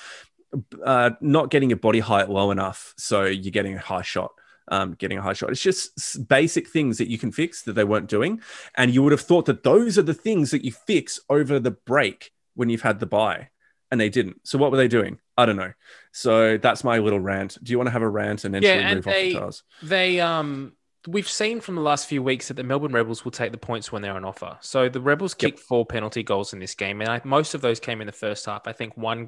uh, 0.84 1.12
not 1.22 1.50
getting 1.50 1.70
your 1.70 1.80
body 1.80 2.00
height 2.00 2.30
low 2.30 2.52
enough 2.52 2.94
so 2.98 3.24
you're 3.24 3.52
getting 3.52 3.76
a 3.76 3.80
high 3.80 4.02
shot. 4.02 4.32
Um, 4.68 4.94
getting 4.94 5.18
a 5.18 5.22
high 5.22 5.34
shot. 5.34 5.50
It's 5.50 5.62
just 5.62 6.30
basic 6.30 6.70
things 6.70 6.98
that 7.00 7.10
you 7.10 7.18
can 7.18 7.34
fix 7.34 7.64
that 7.64 7.74
they 7.74 7.84
weren't 7.84 8.08
doing. 8.08 8.42
And 8.76 8.94
you 8.94 9.04
would 9.04 9.12
have 9.12 9.20
thought 9.20 9.46
that 9.48 9.64
those 9.64 9.98
are 9.98 10.04
the 10.04 10.14
things 10.14 10.52
that 10.52 10.64
you 10.64 10.72
fix 10.72 11.20
over 11.30 11.60
the 11.60 11.72
break 11.72 12.32
when 12.54 12.70
you've 12.70 12.84
had 12.84 13.00
the 13.00 13.06
bye 13.06 13.50
and 13.92 14.00
they 14.00 14.10
didn't. 14.10 14.40
So 14.44 14.58
what 14.58 14.72
were 14.72 14.78
they 14.78 14.88
doing? 14.88 15.20
I 15.38 15.46
don't 15.46 15.58
know. 15.58 15.74
So 16.12 16.58
that's 16.58 16.84
my 16.84 16.98
little 16.98 17.20
rant. 17.20 17.58
Do 17.62 17.72
you 17.72 17.78
want 17.78 17.88
to 17.88 17.92
have 17.92 18.02
a 18.02 18.10
rant 18.10 18.46
and 18.46 18.56
then 18.56 18.64
yeah, 18.64 18.74
and 18.74 18.96
move 18.96 19.06
they, 19.06 19.36
off 19.36 19.42
the 19.42 19.46
Tahs? 19.46 19.64
They 19.84 20.20
um 20.20 20.74
we've 21.08 21.28
seen 21.28 21.62
from 21.62 21.76
the 21.76 21.82
last 21.82 22.08
few 22.08 22.22
weeks 22.22 22.48
that 22.48 22.56
the 22.56 22.64
Melbourne 22.64 22.94
Rebels 22.94 23.26
will 23.26 23.32
take 23.32 23.52
the 23.52 23.58
points 23.58 23.92
when 23.92 24.02
they're 24.02 24.14
on 24.14 24.26
offer. 24.26 24.58
So 24.62 24.90
the 24.90 25.02
Rebels 25.02 25.34
kicked 25.34 25.60
yep. 25.60 25.66
four 25.66 25.86
penalty 25.86 26.24
goals 26.24 26.54
in 26.54 26.60
this 26.60 26.76
game, 26.76 27.02
and 27.02 27.10
I, 27.10 27.22
most 27.24 27.54
of 27.54 27.62
those 27.62 27.80
came 27.80 28.02
in 28.02 28.08
the 28.08 28.14
first 28.14 28.46
half. 28.46 28.68
I 28.68 28.74
think 28.74 28.96
one, 28.96 29.28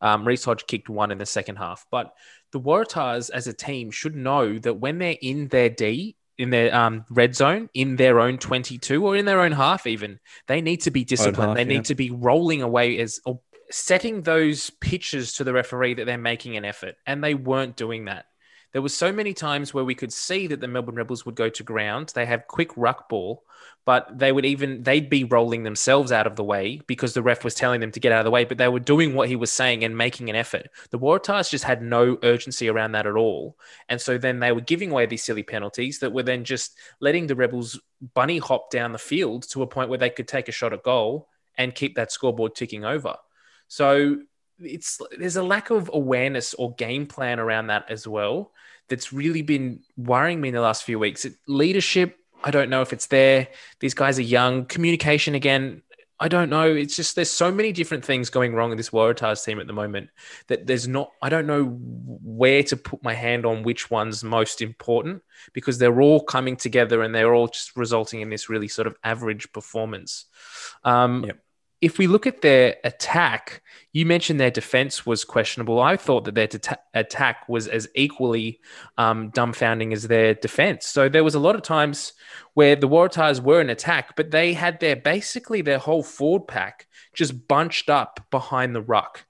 um, 0.00 0.26
Reece 0.26 0.44
Hodge 0.44 0.66
kicked 0.66 0.88
one 0.88 1.10
in 1.10 1.18
the 1.18 1.26
second 1.26 1.56
half. 1.56 1.86
But 1.90 2.12
the 2.52 2.60
Waratahs 2.60 3.30
as 3.30 3.46
a 3.46 3.52
team 3.52 3.90
should 3.90 4.14
know 4.14 4.58
that 4.58 4.74
when 4.74 4.98
they're 4.98 5.16
in 5.20 5.48
their 5.48 5.70
D, 5.70 6.16
in 6.38 6.50
their 6.50 6.74
um, 6.74 7.06
red 7.08 7.34
zone, 7.34 7.70
in 7.72 7.96
their 7.96 8.20
own 8.20 8.36
22 8.36 9.06
or 9.06 9.16
in 9.16 9.24
their 9.24 9.40
own 9.40 9.52
half, 9.52 9.86
even, 9.86 10.20
they 10.48 10.60
need 10.60 10.82
to 10.82 10.90
be 10.90 11.04
disciplined. 11.04 11.50
Half, 11.50 11.56
they 11.56 11.64
need 11.64 11.86
to 11.86 11.94
be 11.94 12.10
rolling 12.10 12.60
away 12.60 12.98
as 12.98 13.20
or 13.24 13.40
setting 13.70 14.22
those 14.22 14.70
pitches 14.70 15.34
to 15.34 15.44
the 15.44 15.52
referee 15.52 15.94
that 15.94 16.06
they're 16.06 16.18
making 16.18 16.56
an 16.56 16.64
effort, 16.64 16.96
and 17.06 17.22
they 17.22 17.34
weren't 17.34 17.76
doing 17.76 18.06
that. 18.06 18.26
There 18.72 18.82
was 18.82 18.94
so 18.94 19.12
many 19.12 19.32
times 19.32 19.72
where 19.72 19.84
we 19.84 19.94
could 19.94 20.12
see 20.12 20.48
that 20.48 20.60
the 20.60 20.68
Melbourne 20.68 20.96
Rebels 20.96 21.24
would 21.24 21.34
go 21.34 21.48
to 21.48 21.62
ground. 21.62 22.12
They 22.14 22.26
have 22.26 22.46
quick 22.46 22.76
ruck 22.76 23.08
ball, 23.08 23.44
but 23.86 24.18
they 24.18 24.32
would 24.32 24.44
even 24.44 24.82
they'd 24.82 25.08
be 25.08 25.24
rolling 25.24 25.62
themselves 25.62 26.12
out 26.12 26.26
of 26.26 26.36
the 26.36 26.44
way 26.44 26.82
because 26.86 27.14
the 27.14 27.22
ref 27.22 27.42
was 27.42 27.54
telling 27.54 27.80
them 27.80 27.92
to 27.92 28.00
get 28.00 28.12
out 28.12 28.18
of 28.18 28.24
the 28.26 28.30
way. 28.30 28.44
But 28.44 28.58
they 28.58 28.68
were 28.68 28.80
doing 28.80 29.14
what 29.14 29.28
he 29.28 29.36
was 29.36 29.50
saying 29.50 29.82
and 29.82 29.96
making 29.96 30.28
an 30.28 30.36
effort. 30.36 30.68
The 30.90 30.98
Waratahs 30.98 31.48
just 31.48 31.64
had 31.64 31.80
no 31.80 32.18
urgency 32.22 32.68
around 32.68 32.92
that 32.92 33.06
at 33.06 33.16
all, 33.16 33.56
and 33.88 33.98
so 34.00 34.18
then 34.18 34.40
they 34.40 34.52
were 34.52 34.60
giving 34.60 34.90
away 34.90 35.06
these 35.06 35.24
silly 35.24 35.42
penalties 35.42 36.00
that 36.00 36.12
were 36.12 36.24
then 36.24 36.44
just 36.44 36.76
letting 37.00 37.28
the 37.28 37.36
Rebels 37.36 37.80
bunny 38.12 38.38
hop 38.38 38.70
down 38.70 38.92
the 38.92 38.98
field 38.98 39.48
to 39.50 39.62
a 39.62 39.66
point 39.66 39.88
where 39.88 39.98
they 39.98 40.10
could 40.10 40.28
take 40.28 40.48
a 40.48 40.52
shot 40.52 40.74
at 40.74 40.82
goal 40.82 41.28
and 41.56 41.74
keep 41.74 41.94
that 41.94 42.12
scoreboard 42.12 42.54
ticking 42.54 42.84
over. 42.84 43.16
So 43.68 44.18
it's 44.58 45.00
there's 45.18 45.36
a 45.36 45.42
lack 45.42 45.70
of 45.70 45.90
awareness 45.92 46.54
or 46.54 46.74
game 46.74 47.06
plan 47.06 47.38
around 47.38 47.68
that 47.68 47.90
as 47.90 48.06
well 48.06 48.52
that's 48.88 49.12
really 49.12 49.42
been 49.42 49.80
worrying 49.96 50.40
me 50.40 50.48
in 50.48 50.54
the 50.54 50.60
last 50.60 50.84
few 50.84 50.98
weeks. 50.98 51.24
It, 51.24 51.34
leadership, 51.46 52.18
I 52.44 52.50
don't 52.50 52.70
know 52.70 52.82
if 52.82 52.92
it's 52.92 53.06
there. 53.06 53.48
These 53.80 53.94
guys 53.94 54.18
are 54.18 54.22
young. 54.22 54.66
Communication 54.66 55.34
again, 55.34 55.82
I 56.18 56.28
don't 56.28 56.48
know. 56.48 56.72
It's 56.72 56.96
just 56.96 57.16
there's 57.16 57.30
so 57.30 57.50
many 57.50 57.72
different 57.72 58.04
things 58.04 58.30
going 58.30 58.54
wrong 58.54 58.70
in 58.70 58.76
this 58.76 58.90
Waratahs 58.90 59.44
team 59.44 59.60
at 59.60 59.66
the 59.66 59.72
moment 59.72 60.10
that 60.46 60.66
there's 60.66 60.86
not. 60.88 61.10
I 61.20 61.28
don't 61.28 61.46
know 61.46 61.64
where 61.64 62.62
to 62.64 62.76
put 62.76 63.02
my 63.02 63.12
hand 63.12 63.44
on 63.44 63.64
which 63.64 63.90
one's 63.90 64.22
most 64.24 64.62
important 64.62 65.22
because 65.52 65.78
they're 65.78 66.00
all 66.00 66.22
coming 66.22 66.56
together 66.56 67.02
and 67.02 67.14
they're 67.14 67.34
all 67.34 67.48
just 67.48 67.76
resulting 67.76 68.20
in 68.20 68.30
this 68.30 68.48
really 68.48 68.68
sort 68.68 68.86
of 68.86 68.96
average 69.04 69.52
performance. 69.52 70.26
Um, 70.84 71.24
yep 71.24 71.38
if 71.80 71.98
we 71.98 72.06
look 72.06 72.26
at 72.26 72.40
their 72.40 72.76
attack, 72.84 73.62
you 73.92 74.06
mentioned 74.06 74.40
their 74.40 74.50
defense 74.50 75.04
was 75.04 75.24
questionable. 75.24 75.80
I 75.80 75.96
thought 75.96 76.24
that 76.24 76.34
their 76.34 76.48
attack 76.94 77.48
was 77.48 77.68
as 77.68 77.88
equally 77.94 78.60
um, 78.96 79.30
dumbfounding 79.30 79.92
as 79.92 80.08
their 80.08 80.34
defense. 80.34 80.86
So 80.86 81.08
there 81.08 81.24
was 81.24 81.34
a 81.34 81.40
lot 81.40 81.54
of 81.54 81.62
times 81.62 82.14
where 82.54 82.76
the 82.76 82.88
Waratahs 82.88 83.40
were 83.40 83.60
in 83.60 83.70
attack, 83.70 84.16
but 84.16 84.30
they 84.30 84.54
had 84.54 84.80
their 84.80 84.96
basically 84.96 85.60
their 85.60 85.78
whole 85.78 86.02
forward 86.02 86.48
pack 86.48 86.86
just 87.14 87.46
bunched 87.46 87.90
up 87.90 88.20
behind 88.30 88.74
the 88.74 88.82
ruck. 88.82 89.24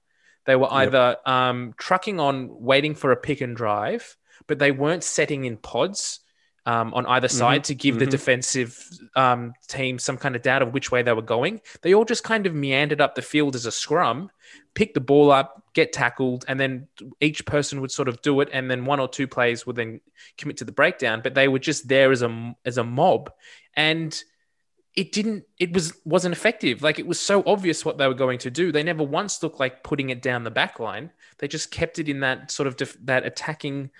They 0.45 0.55
were 0.55 0.71
either 0.71 1.17
yep. 1.17 1.27
um, 1.27 1.73
trucking 1.77 2.21
on, 2.21 2.47
waiting 2.49 2.95
for 2.95 3.11
a 3.11 3.17
pick 3.17 3.41
and 3.41 3.55
drive, 3.55 4.15
but 4.47 4.59
they 4.59 4.71
weren't 4.71 5.03
setting 5.03 5.43
in 5.43 5.57
pods 5.57 6.21
um, 6.67 6.93
on 6.93 7.05
either 7.05 7.29
mm-hmm. 7.29 7.37
side 7.37 7.61
mm-hmm. 7.61 7.67
to 7.67 7.75
give 7.75 7.95
mm-hmm. 7.95 8.05
the 8.05 8.11
defensive 8.11 8.89
um, 9.15 9.53
team 9.69 9.97
some 9.97 10.17
kind 10.17 10.35
of 10.35 10.41
doubt 10.41 10.61
of 10.61 10.73
which 10.73 10.91
way 10.91 11.01
they 11.01 11.13
were 11.13 11.21
going. 11.21 11.61
They 11.81 11.95
all 11.95 12.03
just 12.03 12.25
kind 12.25 12.45
of 12.45 12.53
meandered 12.53 12.99
up 12.99 13.15
the 13.15 13.21
field 13.21 13.55
as 13.55 13.65
a 13.65 13.71
scrum, 13.71 14.29
pick 14.75 14.93
the 14.93 14.99
ball 14.99 15.31
up, 15.31 15.63
get 15.73 15.93
tackled, 15.93 16.43
and 16.49 16.59
then 16.59 16.89
each 17.21 17.45
person 17.45 17.79
would 17.79 17.91
sort 17.91 18.09
of 18.09 18.21
do 18.21 18.41
it, 18.41 18.49
and 18.51 18.69
then 18.69 18.83
one 18.83 18.99
or 18.99 19.07
two 19.07 19.29
players 19.29 19.65
would 19.65 19.77
then 19.77 20.01
commit 20.37 20.57
to 20.57 20.65
the 20.65 20.73
breakdown. 20.73 21.21
But 21.23 21.35
they 21.35 21.47
were 21.47 21.59
just 21.59 21.87
there 21.87 22.11
as 22.11 22.21
a 22.21 22.55
as 22.65 22.77
a 22.77 22.83
mob, 22.83 23.31
and 23.73 24.21
it 24.93 25.13
didn't 25.13 25.45
it 25.59 25.71
was 25.71 25.93
wasn't 26.03 26.33
effective 26.33 26.81
like 26.81 26.97
it 26.97 27.05
was 27.05 27.19
so 27.19 27.43
obvious 27.45 27.85
what 27.85 27.99
they 27.99 28.07
were 28.07 28.15
going 28.15 28.39
to 28.39 28.49
do 28.49 28.71
they 28.71 28.81
never 28.81 29.03
once 29.03 29.43
looked 29.43 29.59
like 29.59 29.83
putting 29.83 30.09
it 30.09 30.23
down 30.23 30.43
the 30.43 30.49
back 30.49 30.79
line 30.79 31.11
they 31.37 31.47
just 31.47 31.69
kept 31.69 31.99
it 31.99 32.09
in 32.09 32.21
that 32.21 32.49
sort 32.49 32.65
of 32.65 32.75
def- 32.75 32.97
that 33.05 33.23
attacking 33.23 33.91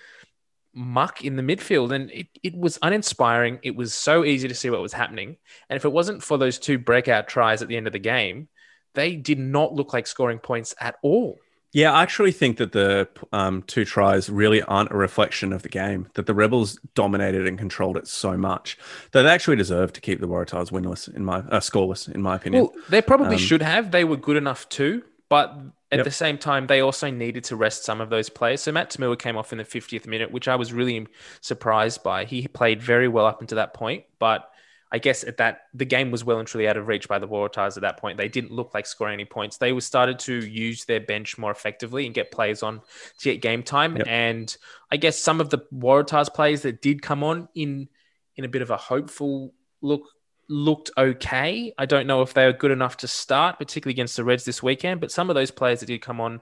muck 0.74 1.24
in 1.24 1.36
the 1.36 1.42
midfield 1.42 1.92
and 1.92 2.10
it, 2.10 2.28
it 2.42 2.56
was 2.56 2.78
uninspiring. 2.82 3.58
It 3.62 3.74
was 3.74 3.94
so 3.94 4.24
easy 4.24 4.48
to 4.48 4.54
see 4.54 4.70
what 4.70 4.80
was 4.80 4.92
happening. 4.92 5.36
And 5.68 5.76
if 5.76 5.84
it 5.84 5.92
wasn't 5.92 6.22
for 6.22 6.38
those 6.38 6.58
two 6.58 6.78
breakout 6.78 7.28
tries 7.28 7.62
at 7.62 7.68
the 7.68 7.76
end 7.76 7.86
of 7.86 7.92
the 7.92 7.98
game, 7.98 8.48
they 8.94 9.16
did 9.16 9.38
not 9.38 9.74
look 9.74 9.92
like 9.92 10.06
scoring 10.06 10.38
points 10.38 10.74
at 10.80 10.96
all. 11.02 11.38
Yeah, 11.72 11.92
I 11.92 12.02
actually 12.02 12.32
think 12.32 12.56
that 12.56 12.72
the 12.72 13.08
um, 13.30 13.62
two 13.62 13.84
tries 13.84 14.30
really 14.30 14.62
aren't 14.62 14.90
a 14.90 14.96
reflection 14.96 15.52
of 15.52 15.62
the 15.62 15.68
game. 15.68 16.08
That 16.14 16.24
the 16.24 16.34
Rebels 16.34 16.78
dominated 16.94 17.46
and 17.46 17.58
controlled 17.58 17.98
it 17.98 18.08
so 18.08 18.38
much 18.38 18.78
that 19.12 19.22
they 19.22 19.28
actually 19.28 19.56
deserve 19.56 19.92
to 19.92 20.00
keep 20.00 20.20
the 20.20 20.28
Waratahs 20.28 20.72
winless 20.72 21.14
in 21.14 21.24
my 21.24 21.38
uh, 21.38 21.60
scoreless, 21.60 22.12
in 22.12 22.22
my 22.22 22.36
opinion. 22.36 22.64
Well, 22.64 22.72
they 22.88 23.02
probably 23.02 23.36
um, 23.36 23.38
should 23.38 23.60
have. 23.60 23.90
They 23.90 24.04
were 24.04 24.16
good 24.16 24.38
enough 24.38 24.66
too, 24.70 25.02
but 25.28 25.54
At 25.90 25.98
Yep. 25.98 26.04
the 26.04 26.10
same 26.10 26.36
time, 26.36 26.66
they 26.66 26.80
also 26.80 27.10
needed 27.10 27.44
to 27.44 27.56
rest 27.56 27.84
some 27.84 28.00
of 28.00 28.10
those 28.10 28.28
players. 28.28 28.60
So 28.60 28.72
Matt 28.72 28.90
To'omua 28.90 29.18
came 29.18 29.38
off 29.38 29.52
in 29.52 29.58
the 29.58 29.64
50th 29.64 30.06
minute, 30.06 30.30
which 30.30 30.46
I 30.46 30.56
was 30.56 30.72
really 30.72 31.06
surprised 31.40 32.02
by. 32.02 32.24
He 32.24 32.46
played 32.46 32.82
very 32.82 33.08
well 33.08 33.24
up 33.24 33.40
until 33.40 33.56
that 33.56 33.72
point, 33.72 34.04
but 34.18 34.50
I 34.90 34.98
guess 34.98 35.22
at 35.24 35.36
that 35.38 35.62
the 35.74 35.84
game 35.84 36.10
was 36.10 36.24
well 36.24 36.38
and 36.38 36.48
truly 36.48 36.66
out 36.68 36.76
of 36.76 36.88
reach 36.88 37.08
by 37.08 37.18
the 37.18 37.28
Waratahs 37.28 37.76
at 37.76 37.82
that 37.82 37.98
point. 37.98 38.16
They 38.16 38.28
didn't 38.28 38.52
look 38.52 38.72
like 38.74 38.86
scoring 38.86 39.14
any 39.14 39.24
points. 39.26 39.58
They 39.58 39.72
were 39.72 39.82
started 39.82 40.18
to 40.20 40.34
use 40.34 40.84
their 40.84 41.00
bench 41.00 41.36
more 41.38 41.50
effectively 41.50 42.06
and 42.06 42.14
get 42.14 42.30
players 42.30 42.62
on 42.62 42.80
to 43.18 43.24
get 43.32 43.42
game 43.42 43.62
time. 43.62 43.96
Yep. 43.96 44.06
And 44.08 44.56
I 44.90 44.96
guess 44.96 45.18
some 45.18 45.40
of 45.40 45.50
the 45.50 45.58
Waratahs 45.74 46.32
players 46.32 46.62
that 46.62 46.80
did 46.82 47.02
come 47.02 47.22
on 47.22 47.48
in 47.54 47.88
in 48.36 48.44
a 48.44 48.48
bit 48.48 48.62
of 48.62 48.70
a 48.70 48.76
hopeful 48.76 49.52
look 49.82 50.02
looked 50.48 50.90
okay. 50.96 51.72
I 51.76 51.86
don't 51.86 52.06
know 52.06 52.22
if 52.22 52.34
they 52.34 52.46
were 52.46 52.52
good 52.52 52.70
enough 52.70 52.96
to 52.98 53.08
start, 53.08 53.58
particularly 53.58 53.94
against 53.94 54.16
the 54.16 54.24
Reds 54.24 54.44
this 54.44 54.62
weekend, 54.62 55.00
but 55.00 55.10
some 55.10 55.30
of 55.30 55.34
those 55.34 55.50
players 55.50 55.80
that 55.80 55.86
did 55.86 56.00
come 56.00 56.20
on 56.20 56.40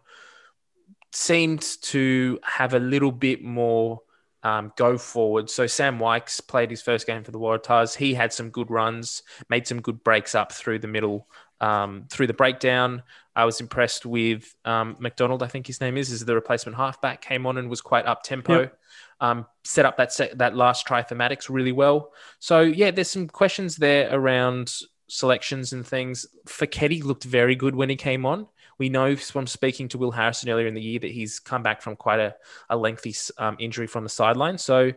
seemed 1.13 1.63
to 1.83 2.39
have 2.43 2.75
a 2.75 2.79
little 2.79 3.13
bit 3.13 3.43
more 3.43 4.01
um, 4.43 4.73
go 4.77 4.97
forward. 4.97 5.51
So 5.51 5.67
Sam 5.67 5.99
Wykes 5.99 6.47
played 6.47 6.71
his 6.71 6.83
first 6.83 7.07
game 7.07 7.25
for 7.25 7.33
the 7.33 7.39
Waratahs. 7.39 7.97
He 7.97 8.15
had 8.15 8.33
some 8.33 8.51
good 8.51 8.71
runs, 8.71 9.23
made 9.51 9.67
some 9.67 9.81
good 9.81 10.05
breaks 10.05 10.35
up 10.35 10.53
through 10.53 10.79
the 10.79 10.89
middle, 10.89 11.27
um, 11.61 12.07
through 12.11 12.29
the 12.29 12.35
breakdown. 12.35 13.03
I 13.35 13.45
was 13.45 13.61
impressed 13.61 14.07
with 14.07 14.55
um, 14.65 14.97
McDonald, 15.01 15.43
I 15.43 15.49
think 15.49 15.67
his 15.67 15.81
name 15.81 15.97
is, 15.97 16.13
is 16.13 16.25
the 16.25 16.35
replacement 16.35 16.77
halfback, 16.77 17.23
came 17.23 17.45
on 17.45 17.59
and 17.59 17.69
was 17.69 17.81
quite 17.81 18.07
up 18.07 18.23
tempo. 18.23 18.61
Yep. 18.61 18.79
Um, 19.19 19.47
set 19.65 19.87
up 19.87 19.97
that 19.97 20.13
that 20.35 20.55
last 20.55 20.87
Maddocks 20.87 21.49
really 21.49 21.73
well. 21.73 22.13
So 22.39 22.61
yeah, 22.61 22.91
there's 22.91 23.11
some 23.11 23.29
questions 23.29 23.77
there 23.77 24.15
around 24.15 24.75
selections 25.09 25.73
and 25.73 25.87
things. 25.87 26.27
Foketi 26.47 27.03
looked 27.03 27.25
very 27.25 27.55
good 27.55 27.75
when 27.75 27.89
he 27.89 27.97
came 27.97 28.27
on. 28.27 28.47
We 28.79 28.89
know 28.91 29.17
from 29.17 29.47
speaking 29.47 29.89
to 29.89 29.99
Will 29.99 30.11
Harrison 30.11 30.51
earlier 30.51 30.67
in 30.67 30.75
the 30.75 30.83
year 30.83 30.99
that 30.99 31.11
he's 31.11 31.39
come 31.39 31.63
back 31.63 31.81
from 31.81 31.97
quite 31.97 32.21
a, 32.21 32.35
a 32.69 32.77
lengthy 32.77 33.15
um, 33.39 33.57
injury 33.59 33.87
from 33.87 34.05
the 34.05 34.11
sideline. 34.11 34.59
So 34.59 34.93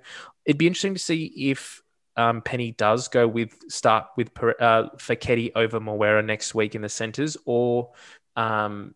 it'd 0.45 0.57
be 0.57 0.67
interesting 0.67 0.95
to 0.95 0.99
see 0.99 1.49
if 1.49 1.81
um, 2.17 2.41
Penney 2.41 2.71
does 2.71 3.07
go 3.07 3.25
with 3.25 3.53
start 3.69 4.07
with 4.17 4.31
uh, 4.37 4.89
Foketi 4.97 5.51
over 5.55 5.79
Moera 5.79 6.25
next 6.25 6.53
week 6.53 6.75
in 6.75 6.81
the 6.81 6.89
centres, 6.89 7.37
or 7.45 7.91
um, 8.35 8.95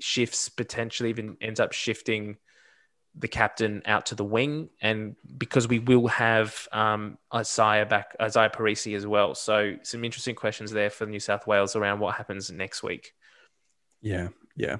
shifts 0.00 0.50
potentially 0.50 1.08
even 1.08 1.38
ends 1.40 1.60
up 1.60 1.72
shifting 1.72 2.36
the 3.14 3.28
captain 3.28 3.82
out 3.84 4.06
to 4.06 4.14
the 4.14 4.24
wing, 4.24 4.70
and 4.80 5.16
because 5.36 5.68
we 5.68 5.78
will 5.78 6.06
have 6.08 6.66
um, 6.72 7.18
Isaiah 7.34 7.84
back, 7.86 8.16
Izaia 8.18 8.52
Perese 8.52 8.96
as 8.96 9.06
well. 9.06 9.34
So 9.34 9.76
some 9.82 10.04
interesting 10.04 10.34
questions 10.34 10.70
there 10.70 10.90
for 10.90 11.06
New 11.06 11.20
South 11.20 11.46
Wales 11.46 11.76
around 11.76 12.00
what 12.00 12.14
happens 12.14 12.50
next 12.50 12.82
week. 12.82 13.12
Yeah, 14.00 14.28
yeah. 14.56 14.76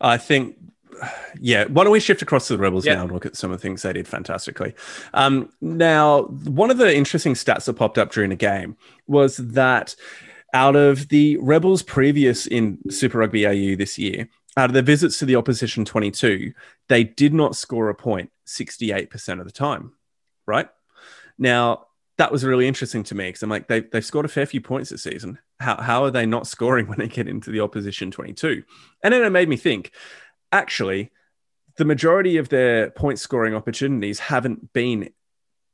I 0.00 0.16
think, 0.16 0.56
yeah. 1.40 1.64
Why 1.66 1.84
don't 1.84 1.92
we 1.92 2.00
shift 2.00 2.22
across 2.22 2.48
to 2.48 2.56
the 2.56 2.62
Rebels 2.62 2.86
Yeah. 2.86 2.94
now 2.94 3.02
and 3.02 3.12
look 3.12 3.26
at 3.26 3.36
some 3.36 3.50
of 3.50 3.58
the 3.58 3.62
things 3.62 3.82
they 3.82 3.92
did 3.92 4.08
fantastically? 4.08 4.74
Um, 5.12 5.50
now, 5.60 6.22
one 6.22 6.70
of 6.70 6.78
the 6.78 6.94
interesting 6.94 7.34
stats 7.34 7.66
that 7.66 7.74
popped 7.74 7.98
up 7.98 8.12
during 8.12 8.30
the 8.30 8.36
game 8.36 8.76
was 9.06 9.36
that 9.36 9.94
out 10.54 10.76
of 10.76 11.08
the 11.08 11.36
Rebels 11.36 11.82
previous 11.82 12.46
in 12.46 12.78
Super 12.90 13.18
Rugby 13.18 13.46
AU 13.46 13.76
this 13.76 13.98
year, 13.98 14.28
out 14.56 14.70
of 14.70 14.72
their 14.74 14.82
visits 14.82 15.18
to 15.18 15.26
the 15.26 15.36
opposition 15.36 15.84
22, 15.84 16.52
they 16.88 17.04
did 17.04 17.34
not 17.34 17.56
score 17.56 17.88
a 17.88 17.94
point 17.94 18.30
68% 18.46 19.40
of 19.40 19.44
the 19.44 19.52
time, 19.52 19.92
right? 20.46 20.68
Now, 21.38 21.86
that 22.16 22.32
was 22.32 22.44
really 22.44 22.66
interesting 22.66 23.04
to 23.04 23.14
me 23.14 23.28
because 23.28 23.42
I'm 23.42 23.50
like, 23.50 23.68
they, 23.68 23.80
they've 23.80 24.04
scored 24.04 24.24
a 24.24 24.28
fair 24.28 24.46
few 24.46 24.60
points 24.60 24.90
this 24.90 25.04
season. 25.04 25.38
How, 25.60 25.80
how 25.80 26.04
are 26.04 26.10
they 26.10 26.26
not 26.26 26.46
scoring 26.46 26.86
when 26.88 26.98
they 26.98 27.08
get 27.08 27.28
into 27.28 27.50
the 27.50 27.60
opposition 27.60 28.10
22? 28.10 28.64
And 29.02 29.14
then 29.14 29.22
it 29.22 29.30
made 29.30 29.48
me 29.48 29.56
think, 29.56 29.92
actually, 30.50 31.10
the 31.76 31.84
majority 31.84 32.36
of 32.36 32.48
their 32.48 32.90
point 32.90 33.20
scoring 33.20 33.54
opportunities 33.54 34.18
haven't 34.18 34.72
been 34.72 35.10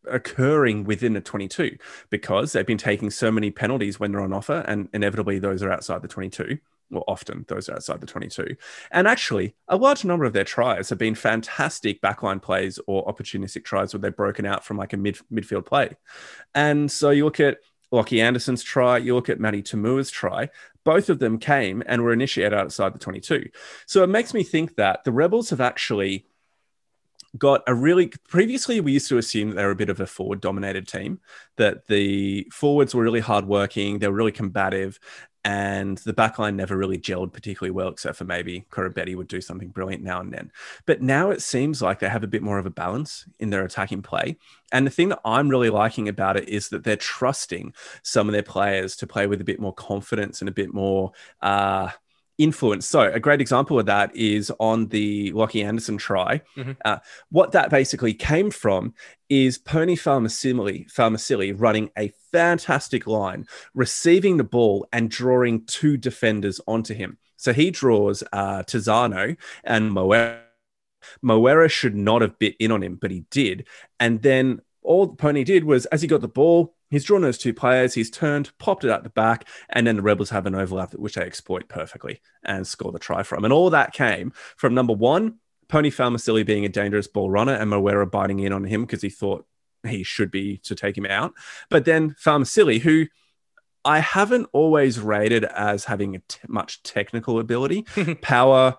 occurring 0.07 0.85
within 0.85 1.15
the 1.15 1.21
22 1.21 1.79
because 2.11 2.53
they've 2.53 2.67
been 2.67 2.77
taking 2.77 3.09
so 3.09 3.31
many 3.31 3.51
penalties 3.51 3.99
when 3.99 4.12
they're 4.12 4.21
on 4.21 4.35
offer 4.35 4.62
and 4.69 4.91
inevitably 4.93 5.39
those 5.39 5.62
are 5.62 5.73
outside 5.73 6.03
the 6.03 6.09
22 6.09 6.59
well 6.95 7.05
often 7.09 7.45
those 7.49 7.68
outside 7.68 8.01
the 8.01 8.07
22 8.07 8.57
and 8.90 9.07
actually 9.07 9.55
a 9.68 9.76
large 9.76 10.05
number 10.05 10.24
of 10.24 10.32
their 10.32 10.45
tries 10.45 10.88
have 10.88 10.99
been 10.99 11.14
fantastic 11.14 12.01
backline 12.01 12.40
plays 12.40 12.78
or 12.86 13.05
opportunistic 13.07 13.64
tries 13.64 13.92
where 13.92 14.01
they've 14.01 14.16
broken 14.16 14.47
out 14.47 14.64
from 14.64 14.76
like 14.76 14.92
a 14.92 14.97
mid 14.97 15.18
midfield 15.32 15.66
play 15.66 15.90
and 16.55 16.90
so 16.90 17.11
you 17.11 17.24
look 17.24 17.40
at 17.40 17.59
Lachie 17.92 18.20
Anderson's 18.20 18.64
try, 18.64 18.99
you 18.99 19.14
look 19.14 19.28
at 19.28 19.38
Matty 19.38 19.62
To'omua's 19.62 20.11
try, 20.11 20.51
both 20.82 21.09
of 21.09 21.20
them 21.20 21.38
came 21.38 21.82
and 21.86 22.03
were 22.03 22.12
initiated 22.12 22.53
outside 22.53 22.92
the 22.92 22.99
22. 22.99 23.49
So 23.86 24.03
it 24.03 24.09
makes 24.09 24.34
me 24.34 24.42
think 24.42 24.74
that 24.76 25.05
the 25.05 25.12
Rebels 25.12 25.51
have 25.51 25.61
actually 25.61 26.26
got 27.36 27.62
a 27.66 27.74
really 27.74 28.12
previously 28.28 28.80
we 28.80 28.92
used 28.92 29.09
to 29.09 29.18
assume 29.18 29.51
that 29.51 29.57
they 29.57 29.64
were 29.64 29.72
a 29.72 29.76
bit 29.76 29.88
of 29.88 30.01
a 30.01 30.07
forward 30.07 30.40
dominated 30.40 30.86
team 30.86 31.18
that 31.57 31.86
the 31.88 32.47
forwards 32.53 32.95
were 32.95 33.03
really 33.03 33.20
hardworking 33.20 33.99
they 33.99 34.07
were 34.07 34.14
really 34.14 34.30
combative 34.30 35.01
and 35.45 35.99
the 35.99 36.14
backline 36.14 36.55
never 36.55 36.76
really 36.76 36.99
gelled 36.99 37.32
particularly 37.32 37.70
well 37.70 37.88
except 37.88 38.16
for 38.16 38.24
maybe 38.24 38.66
Koroibete 38.70 39.14
would 39.14 39.28
do 39.28 39.40
something 39.40 39.68
brilliant 39.68 40.03
now 40.03 40.20
and 40.20 40.32
then. 40.32 40.51
But 40.86 41.03
now 41.03 41.30
it 41.30 41.42
seems 41.42 41.82
like 41.82 41.99
they 41.99 42.09
have 42.09 42.24
a 42.24 42.28
bit 42.28 42.42
more 42.42 42.59
of 42.59 42.64
a 42.64 42.70
balance 42.70 43.26
in 43.38 43.51
their 43.51 43.64
attacking 43.64 44.03
play. 44.03 44.38
And 44.72 44.86
the 44.86 44.90
thing 44.90 45.11
that 45.11 45.20
I'm 45.24 45.49
really 45.49 45.70
liking 45.70 46.09
about 46.09 46.38
it 46.38 46.49
is 46.49 46.70
that 46.70 46.82
they're 46.82 46.97
trusting 46.97 47.74
some 48.03 48.28
of 48.28 48.32
their 48.32 48.42
players 48.42 48.97
to 48.97 49.07
play 49.07 49.26
with 49.26 49.40
a 49.40 49.45
bit 49.45 49.61
more 49.61 49.74
confidence 49.74 50.40
and 50.40 50.49
a 50.49 50.53
bit 50.53 50.72
more 50.72 51.12
uh 51.42 51.90
influence. 52.39 52.87
So 52.89 53.01
a 53.01 53.20
great 53.20 53.41
example 53.41 53.78
of 53.78 53.87
that 53.87 54.14
is 54.16 54.53
on 54.59 54.89
the 54.89 55.32
Lachie 55.32 55.64
Anderson 55.64 55.97
try. 55.97 56.43
Mhm. 56.57 56.76
Uh, 56.85 56.99
what 57.30 57.53
that 57.53 57.70
basically 57.70 58.14
came 58.14 58.51
from 58.51 58.95
is 59.28 59.59
Pony 59.59 59.97
Fa'amausili, 59.97 60.91
Fa'amausili 60.93 61.55
running 61.57 61.91
a 61.97 62.12
fantastic 62.32 63.07
line, 63.07 63.47
receiving 63.74 64.37
the 64.37 64.45
ball 64.45 64.87
and 64.93 65.11
drawing 65.11 65.64
two 65.66 65.97
defenders 65.97 66.61
onto 66.66 66.95
him. 66.95 67.18
So 67.37 67.53
he 67.53 67.70
draws 67.70 68.22
uh, 68.32 68.62
Tizzano 68.62 69.37
and 69.62 69.91
Moera. 69.93 70.41
Moera 71.22 71.70
should 71.70 71.95
not 71.95 72.22
have 72.22 72.39
bit 72.39 72.57
in 72.59 72.72
on 72.72 72.82
him, 72.82 72.97
but 72.97 73.11
he 73.11 73.24
did. 73.30 73.66
And 74.01 74.22
then 74.22 74.61
all 74.82 75.09
Pony 75.09 75.45
did 75.45 75.64
was, 75.64 75.87
as 75.87 76.03
he 76.03 76.09
got 76.09 76.20
the 76.20 76.28
ball, 76.28 76.74
he's 76.95 77.05
drawn 77.05 77.22
those 77.22 77.38
two 77.38 77.53
players, 77.53 77.95
he's 77.95 78.11
turned, 78.11 78.57
popped 78.59 78.84
it 78.84 78.90
out 78.90 79.03
the 79.03 79.11
back, 79.11 79.49
and 79.70 79.84
then 79.86 79.97
the 79.97 80.03
Rebels 80.03 80.30
have 80.30 80.47
an 80.47 80.55
overlap 80.55 80.92
which 80.95 81.16
they 81.16 81.22
exploit 81.22 81.68
perfectly 81.68 82.20
and 82.45 82.64
score 82.64 82.92
the 82.92 83.01
try 83.01 83.24
from. 83.24 83.45
And 83.45 83.53
all 83.53 83.68
that 83.70 83.92
came 83.92 84.32
from 84.57 84.74
number 84.74 84.92
one, 84.92 85.38
Pony 85.68 85.90
Fa'amausili 85.90 86.47
being 86.47 86.64
a 86.64 86.68
dangerous 86.68 87.09
ball 87.09 87.30
runner 87.30 87.55
and 87.55 87.68
Moera 87.68 88.09
biting 88.09 88.38
in 88.38 88.53
on 88.53 88.62
him 88.62 88.82
because 88.82 89.03
he 89.03 89.11
thought 89.11 89.45
he 89.82 90.05
should 90.05 90.30
be 90.30 90.59
to 90.59 90.76
take 90.76 90.97
him 90.97 91.07
out. 91.07 91.32
But 91.68 91.84
then 91.84 92.14
Fa'amausili, 92.24 92.80
who 92.80 93.07
I 93.84 93.99
haven't 93.99 94.49
always 94.53 95.01
rated 95.01 95.45
as 95.45 95.86
having 95.86 96.14
a 96.14 96.20
t- 96.20 96.38
much 96.47 96.82
technical 96.84 97.40
ability, 97.40 97.82
power, 98.22 98.76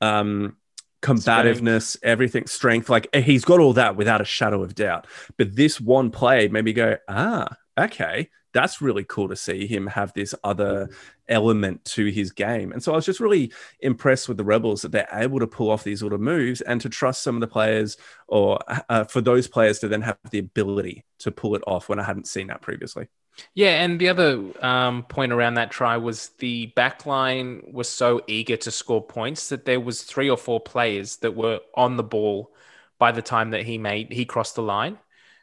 um, 0.00 0.56
combativeness, 1.02 1.96
everything, 2.02 2.46
strength. 2.46 2.88
Like 2.88 3.14
he's 3.14 3.44
got 3.44 3.60
all 3.60 3.74
that 3.74 3.96
without 3.96 4.20
a 4.20 4.24
shadow 4.24 4.62
of 4.62 4.74
doubt. 4.74 5.06
But 5.36 5.54
this 5.54 5.80
one 5.80 6.10
play 6.10 6.48
made 6.48 6.64
me 6.64 6.72
go, 6.72 6.96
ah, 7.08 7.48
okay, 7.78 8.30
that's 8.52 8.80
really 8.80 9.04
cool 9.04 9.28
to 9.28 9.36
see 9.36 9.66
him 9.66 9.86
have 9.86 10.12
this 10.14 10.34
other 10.42 10.88
element 11.28 11.84
to 11.84 12.06
his 12.06 12.32
game. 12.32 12.72
And 12.72 12.82
so 12.82 12.92
I 12.92 12.96
was 12.96 13.04
just 13.04 13.20
really 13.20 13.52
impressed 13.80 14.28
with 14.28 14.36
the 14.36 14.44
Rebels 14.44 14.82
that 14.82 14.92
they're 14.92 15.08
able 15.12 15.38
to 15.40 15.46
pull 15.46 15.70
off 15.70 15.84
these 15.84 16.02
little 16.02 16.18
moves 16.18 16.60
and 16.62 16.80
to 16.80 16.88
trust 16.88 17.22
some 17.22 17.36
of 17.36 17.40
the 17.40 17.46
players 17.46 17.96
or 18.26 18.58
uh, 18.88 19.04
for 19.04 19.20
those 19.20 19.46
players 19.46 19.78
to 19.80 19.88
then 19.88 20.02
have 20.02 20.18
the 20.30 20.38
ability 20.38 21.04
to 21.20 21.30
pull 21.30 21.54
it 21.54 21.62
off 21.66 21.88
when 21.88 22.00
I 22.00 22.04
hadn't 22.04 22.26
seen 22.26 22.46
that 22.46 22.62
previously. 22.62 23.08
Yeah, 23.54 23.82
and 23.82 24.00
the 24.00 24.08
other 24.08 24.52
um, 24.64 25.04
point 25.04 25.32
around 25.32 25.54
that 25.54 25.70
try 25.70 25.96
was 25.96 26.30
the 26.38 26.72
backline 26.76 27.72
was 27.72 27.88
so 27.88 28.22
eager 28.26 28.56
to 28.58 28.70
score 28.70 29.04
points 29.04 29.48
that 29.50 29.64
there 29.64 29.80
was 29.80 30.02
three 30.02 30.30
or 30.30 30.36
four 30.36 30.60
players 30.60 31.16
that 31.18 31.34
were 31.36 31.60
on 31.74 31.96
the 31.96 32.02
ball 32.02 32.52
by 32.98 33.12
the 33.12 33.22
time 33.22 33.50
that 33.50 33.62
he 33.64 33.78
made 33.78 34.12
he 34.12 34.24
crossed 34.24 34.54
the 34.56 34.62
line. 34.62 34.98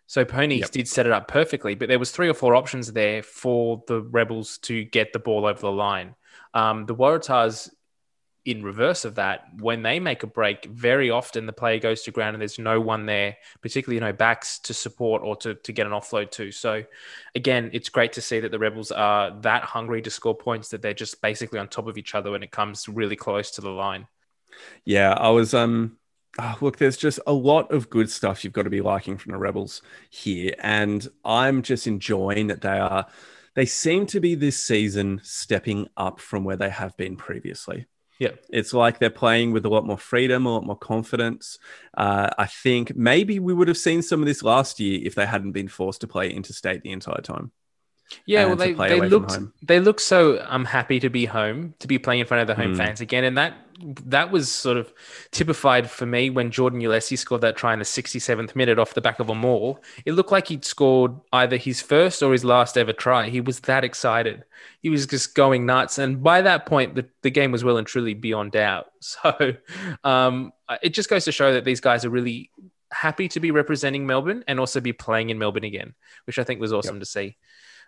So 0.08 0.24
Pony 0.26 0.62
Yep. 0.62 0.72
did 0.72 0.88
set 0.88 1.06
it 1.08 1.12
up 1.12 1.28
perfectly, 1.28 1.74
but 1.76 1.90
there 1.90 2.00
was 2.00 2.12
three 2.12 2.30
or 2.30 2.34
four 2.34 2.56
options 2.56 2.92
there 2.94 3.24
for 3.24 3.84
the 3.88 4.02
Rebels 4.02 4.60
to 4.60 4.84
get 4.84 5.14
the 5.14 5.20
ball 5.20 5.46
over 5.46 5.60
the 5.60 5.72
line. 5.72 6.16
Um, 6.54 6.86
the 6.86 6.96
Waratahs, 6.96 7.70
in 8.46 8.62
reverse 8.62 9.06
of 9.06 9.16
that, 9.16 9.48
when 9.60 9.82
they 9.82 10.00
make 10.00 10.22
a 10.22 10.28
break, 10.28 10.66
very 10.66 11.10
often 11.10 11.48
the 11.48 11.54
player 11.54 11.80
goes 11.80 12.04
to 12.04 12.12
ground 12.12 12.36
and 12.36 12.42
there's 12.42 12.60
no 12.60 12.80
one 12.80 13.08
there, 13.08 13.38
particularly 13.62 14.00
no 14.00 14.14
backs 14.14 14.60
to 14.60 14.74
support 14.74 15.24
or 15.24 15.36
to, 15.38 15.56
to 15.56 15.74
get 15.74 15.88
an 15.88 15.94
offload 15.94 16.30
to. 16.32 16.52
So 16.52 16.84
again, 17.34 17.72
it's 17.74 17.90
great 17.90 18.14
to 18.14 18.22
see 18.22 18.40
that 18.40 18.52
the 18.52 18.60
Rebels 18.60 18.92
are 18.92 19.32
that 19.42 19.64
hungry 19.64 20.02
to 20.04 20.12
score 20.12 20.36
points 20.36 20.70
that 20.70 20.84
they're 20.84 20.94
just 20.94 21.22
basically 21.22 21.58
on 21.58 21.68
top 21.68 21.88
of 21.88 21.98
each 21.98 22.14
other 22.14 22.32
when 22.32 22.44
it 22.44 22.52
comes 22.52 22.88
really 22.88 23.16
close 23.16 23.50
to 23.52 23.62
the 23.62 23.70
line. 23.70 24.08
Yeah, 24.86 25.14
I 25.14 25.30
was 25.30 25.56
um 25.56 25.98
oh, 26.40 26.56
look, 26.62 26.78
there's 26.78 26.98
just 26.98 27.20
a 27.26 27.34
lot 27.34 27.72
of 27.72 27.90
good 27.90 28.12
stuff 28.12 28.44
you've 28.44 28.54
got 28.54 28.64
to 28.64 28.70
be 28.70 28.82
liking 28.82 29.18
from 29.18 29.32
the 29.32 29.40
Rebels 29.40 29.82
here. 30.12 30.54
And 30.60 31.08
I'm 31.24 31.64
just 31.64 31.88
enjoying 31.88 32.48
that 32.48 32.62
they 32.62 32.78
are 32.78 33.08
they 33.56 33.66
seem 33.66 34.06
to 34.08 34.20
be 34.20 34.36
this 34.36 34.62
season 34.62 35.22
stepping 35.24 35.88
up 35.98 36.20
from 36.20 36.44
where 36.44 36.58
they 36.58 36.70
have 36.70 36.96
been 36.98 37.16
previously. 37.16 37.88
Yeah. 38.20 38.32
It's 38.50 38.74
like 38.74 39.00
they're 39.00 39.10
playing 39.10 39.52
with 39.52 39.66
a 39.66 39.70
lot 39.70 39.86
more 39.86 39.98
freedom, 39.98 40.46
a 40.46 40.54
lot 40.54 40.66
more 40.66 40.78
confidence. 40.78 41.60
Uh, 41.98 42.30
I 42.38 42.46
think 42.46 42.96
maybe 42.96 43.40
we 43.40 43.54
would 43.54 43.68
have 43.68 43.78
seen 43.78 44.02
some 44.02 44.22
of 44.22 44.26
this 44.26 44.42
last 44.44 44.80
year 44.80 45.00
if 45.04 45.16
they 45.16 45.26
hadn't 45.26 45.52
been 45.52 45.68
forced 45.68 46.02
to 46.02 46.08
play 46.08 46.30
interstate 46.30 46.82
the 46.82 46.92
entire 46.92 47.22
time. 47.22 47.52
Yeah, 48.26 48.46
well, 48.46 48.56
they, 48.56 48.74
they 48.74 49.02
looked 49.02 49.38
they 49.64 49.80
looked 49.80 50.02
so 50.02 50.40
um 50.48 50.64
happy 50.66 51.00
to 51.00 51.10
be 51.10 51.26
home, 51.26 51.74
to 51.80 51.88
be 51.88 51.98
playing 51.98 52.22
in 52.22 52.28
front 52.28 52.42
of 52.42 52.48
the 52.48 52.56
home 52.56 52.74
Mm. 52.74 52.78
fans 52.78 53.02
again, 53.02 53.24
and 53.24 53.38
that 53.38 53.65
that 54.06 54.32
was 54.32 54.52
sort 54.52 54.78
of 54.78 54.94
typified 55.32 55.90
for 55.90 56.06
me 56.06 56.30
when 56.30 56.50
Jordan 56.52 56.80
Uelese 56.80 57.18
scored 57.18 57.42
that 57.42 57.58
try 57.58 57.74
in 57.74 57.80
the 57.80 57.86
67th 57.86 58.56
minute 58.56 58.80
off 58.80 58.94
the 58.94 59.02
back 59.02 59.20
of 59.20 59.30
a 59.30 59.36
maul. 59.36 59.84
It 60.06 60.14
looked 60.14 60.32
like 60.32 60.48
he'd 60.48 60.64
scored 60.64 61.14
either 61.34 61.58
his 61.58 61.82
first 61.82 62.24
or 62.24 62.32
his 62.32 62.46
last 62.46 62.78
ever 62.78 62.94
try. 62.94 63.30
He 63.30 63.42
was 63.42 63.60
that 63.62 63.84
excited. 63.84 64.46
He 64.82 64.90
was 64.90 65.06
just 65.06 65.36
going 65.36 65.66
nuts, 65.66 65.98
and 65.98 66.24
by 66.24 66.42
that 66.44 66.66
point, 66.66 66.96
the, 66.96 67.06
the 67.22 67.32
game 67.32 67.52
was 67.52 67.64
well 67.64 67.78
and 67.78 67.88
truly 67.88 68.14
beyond 68.14 68.54
doubt. 68.54 68.88
So 69.06 69.54
um, 70.04 70.52
it 70.82 70.90
just 70.96 71.10
goes 71.12 71.26
to 71.26 71.32
show 71.32 71.54
that 71.54 71.64
these 71.64 71.80
guys 71.80 72.06
are 72.06 72.10
really 72.10 72.50
happy 72.92 73.28
to 73.28 73.40
be 73.40 73.52
representing 73.52 74.08
Melbourne 74.08 74.44
and 74.48 74.60
also 74.60 74.80
be 74.80 74.94
playing 74.94 75.30
in 75.30 75.38
Melbourne 75.38 75.64
again, 75.64 75.94
which 76.26 76.40
I 76.40 76.44
think 76.44 76.60
was 76.60 76.74
awesome 76.74 77.00
to 77.00 77.06
see. 77.06 77.38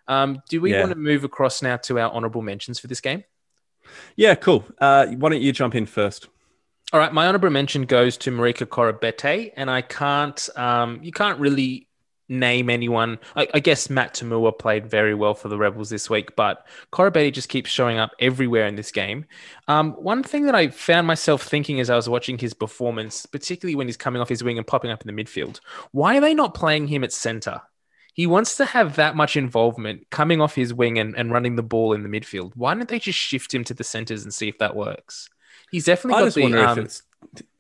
Um, 0.08 0.42
do 0.48 0.62
we 0.62 0.74
Yeah. 0.74 0.82
want 0.82 0.92
to 0.92 0.98
move 0.98 1.24
across 1.24 1.62
now 1.64 1.78
to 1.78 2.00
our 2.00 2.12
honorable 2.12 2.42
mentions 2.44 2.80
for 2.80 2.86
this 2.86 3.02
game? 3.02 3.24
Yeah, 4.16 4.36
cool. 4.36 4.66
Uh, 4.80 5.08
why 5.08 5.30
don't 5.30 5.42
you 5.42 5.52
jump 5.52 5.76
in 5.76 5.86
first? 5.86 6.28
All 6.94 7.00
right, 7.00 7.14
my 7.14 7.28
honorable 7.28 7.50
mention 7.50 7.84
goes 7.84 8.16
to 8.18 8.32
Marika 8.32 8.66
Koroibete, 8.66 9.52
and 9.58 9.70
I 9.70 9.82
can't, 9.82 10.50
um, 10.56 11.00
you 11.04 11.12
can't 11.12 11.38
really 11.40 11.88
name 12.30 12.70
anyone. 12.70 13.20
I, 13.36 13.48
I 13.54 13.60
guess 13.60 13.90
Matt 13.90 14.14
To'omua 14.14 14.58
played 14.58 14.88
very 14.90 15.14
well 15.14 15.34
for 15.34 15.50
the 15.50 15.58
Rebels 15.58 15.90
this 15.90 16.10
week, 16.10 16.36
but 16.36 16.66
Koroibete 16.92 17.34
just 17.34 17.50
keeps 17.50 17.70
showing 17.70 17.98
up 17.98 18.12
everywhere 18.20 18.68
in 18.68 18.76
this 18.76 18.92
game. 18.92 19.26
Um, 19.68 19.94
one 19.94 20.24
thing 20.24 20.46
that 20.46 20.56
I 20.56 20.70
found 20.70 21.08
myself 21.08 21.44
thinking 21.44 21.80
as 21.80 21.90
I 21.90 21.96
was 21.96 22.10
watching 22.10 22.38
his 22.38 22.54
performance, 22.54 23.26
particularly 23.26 23.76
when 23.76 23.88
he's 23.88 23.98
coming 23.98 24.22
off 24.22 24.30
his 24.30 24.44
wing 24.44 24.58
and 24.58 24.68
popping 24.68 24.92
up 24.92 25.06
in 25.06 25.14
the 25.14 25.24
midfield, 25.24 25.60
why 25.92 26.18
are 26.18 26.22
they 26.22 26.34
not 26.34 26.54
playing 26.54 26.88
him 26.88 27.04
at 27.04 27.14
center? 27.14 27.62
He 28.18 28.26
wants 28.26 28.58
to 28.58 28.66
have 28.66 28.96
that 28.96 29.16
much 29.16 29.38
involvement 29.38 30.10
coming 30.10 30.42
off 30.42 30.56
his 30.56 30.74
wing 30.74 30.98
and, 30.98 31.16
and 31.16 31.32
running 31.32 31.56
the 31.56 31.62
ball 31.64 31.94
in 31.94 32.02
the 32.02 32.10
midfield. 32.10 32.52
Why 32.56 32.74
don't 32.74 32.90
they 32.90 32.98
just 32.98 33.18
shift 33.20 33.54
him 33.54 33.64
to 33.66 33.76
the 33.76 33.84
centers 33.84 34.24
and 34.24 34.34
see 34.34 34.48
if 34.50 34.58
that 34.58 34.76
works? 34.76 35.30
He's 35.70 35.86
definitely 35.86 36.16
I 36.18 36.20
got 36.22 36.26
just 36.26 36.36
the 36.36 36.42
wonder 36.42 36.66
um, 36.66 36.80
if 36.80 37.02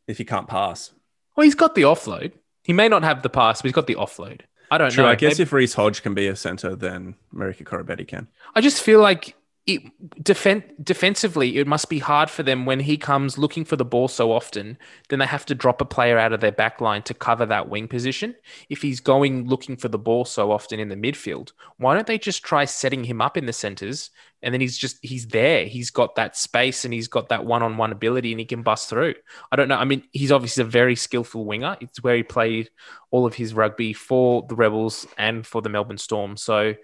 if 0.07 0.19
you 0.19 0.25
can't 0.25 0.47
pass. 0.47 0.91
well, 1.35 1.43
he's 1.43 1.53
got 1.53 1.75
the 1.75 1.83
offload. 1.83 2.31
He 2.63 2.73
may 2.73 2.89
not 2.89 3.03
have 3.03 3.21
the 3.21 3.29
pass, 3.29 3.61
but 3.61 3.67
he's 3.69 3.75
got 3.75 3.85
the 3.87 3.95
offload. 3.95 4.41
I 4.71 4.77
don't 4.79 4.91
True. 4.91 5.03
know. 5.03 5.09
I 5.09 5.15
guess 5.15 5.33
Maybe- 5.35 5.43
if 5.43 5.53
Reece 5.53 5.75
Hodge 5.75 6.01
can 6.01 6.13
be 6.15 6.27
a 6.27 6.35
center, 6.35 6.75
then 6.75 7.13
Marika 7.33 7.63
Koroibete 7.63 8.07
can. 8.07 8.27
I 8.55 8.61
just 8.61 8.81
feel 8.81 8.99
like 8.99 9.35
it 9.67 9.83
defen- 10.23 10.63
defensively, 10.81 11.57
it 11.57 11.67
must 11.67 11.89
be 11.89 11.99
hard 11.99 12.29
for 12.29 12.41
them 12.41 12.65
when 12.65 12.79
he 12.79 12.97
comes 12.97 13.37
looking 13.37 13.65
for 13.65 13.75
the 13.75 13.83
ball 13.83 14.07
so 14.07 14.31
often. 14.31 14.77
Then 15.09 15.19
they 15.19 15.25
have 15.25 15.45
to 15.47 15.55
drop 15.55 15.81
a 15.81 15.85
player 15.85 16.17
out 16.17 16.31
of 16.31 16.39
their 16.39 16.53
back 16.53 16.79
line 16.79 17.03
to 17.03 17.13
cover 17.13 17.45
that 17.45 17.67
wing 17.67 17.89
position. 17.89 18.33
If 18.69 18.81
he's 18.81 19.01
going 19.01 19.45
looking 19.45 19.75
for 19.75 19.89
the 19.89 19.99
ball 19.99 20.23
so 20.23 20.51
often 20.51 20.79
in 20.79 20.87
the 20.87 20.95
midfield, 20.95 21.51
why 21.77 21.93
don't 21.93 22.07
they 22.07 22.17
just 22.17 22.43
try 22.43 22.63
setting 22.63 23.03
him 23.03 23.21
up 23.21 23.35
in 23.35 23.45
the 23.45 23.53
centers? 23.53 24.09
And 24.41 24.53
then 24.53 24.61
he's 24.61 24.77
just 24.77 24.99
he's 25.01 25.27
there. 25.27 25.65
He's 25.65 25.89
got 25.89 26.15
that 26.15 26.37
space 26.37 26.85
and 26.85 26.93
he's 26.93 27.07
got 27.07 27.29
that 27.29 27.43
one-on-one 27.43 27.91
ability, 27.91 28.31
and 28.31 28.39
he 28.39 28.45
can 28.45 28.61
bust 28.61 28.87
through. 28.87 29.15
I 29.51 29.55
don't 29.55 29.67
know. 29.67 29.77
I 29.77 29.83
mean, 29.83 30.03
he's 30.13 30.31
obviously 30.31 30.61
a 30.61 30.67
very 30.67 30.95
skillful 30.95 31.43
winger. 31.43 31.75
It's 31.81 32.03
where 32.03 32.15
he 32.15 32.23
played 32.23 32.69
all 33.09 33.25
of 33.25 33.33
his 33.33 33.55
rugby 33.55 33.93
for 33.93 34.45
the 34.47 34.55
Rebels 34.55 35.07
and 35.17 35.45
for 35.45 35.61
the 35.63 35.69
Melbourne 35.69 35.97
Storm. 35.97 36.37
So 36.37 36.75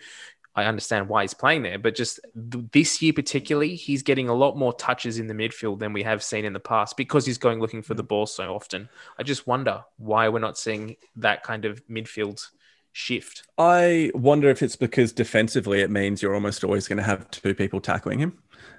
I 0.56 0.66
understand 0.66 1.10
why 1.10 1.24
he's 1.24 1.34
playing 1.34 1.64
there, 1.64 1.80
but 1.80 1.96
just 1.96 2.20
th- 2.52 2.66
this 2.72 3.02
year 3.02 3.14
particularly, 3.14 3.76
he's 3.76 4.04
getting 4.04 4.30
a 4.30 4.34
lot 4.34 4.58
more 4.58 4.74
touches 4.74 5.18
in 5.18 5.28
the 5.28 5.34
midfield 5.34 5.80
than 5.80 5.94
we 5.94 6.04
have 6.04 6.22
seen 6.24 6.46
in 6.46 6.54
the 6.54 6.60
past 6.60 6.96
because 6.96 7.26
he's 7.26 7.40
going 7.40 7.60
looking 7.60 7.82
for 7.82 7.96
the 7.96 8.04
ball 8.04 8.26
so 8.26 8.54
often. 8.54 8.90
I 9.18 9.24
just 9.24 9.48
wonder 9.48 9.84
why 9.98 10.30
we're 10.30 10.40
not 10.40 10.58
seeing 10.58 10.98
that 11.16 11.44
kind 11.44 11.66
of 11.66 11.86
midfield 11.88 12.46
shift. 12.92 13.44
I 13.58 14.12
wonder 14.14 14.50
if 14.50 14.62
it's 14.62 14.76
because 14.76 15.12
defensively 15.12 15.82
it 15.82 15.90
means 15.90 16.22
you're 16.22 16.36
almost 16.36 16.64
always 16.64 16.88
going 16.88 16.98
to 16.98 17.04
have 17.04 17.30
two 17.32 17.56
people 17.56 17.82
tackling 17.82 18.20
him. 18.20 18.38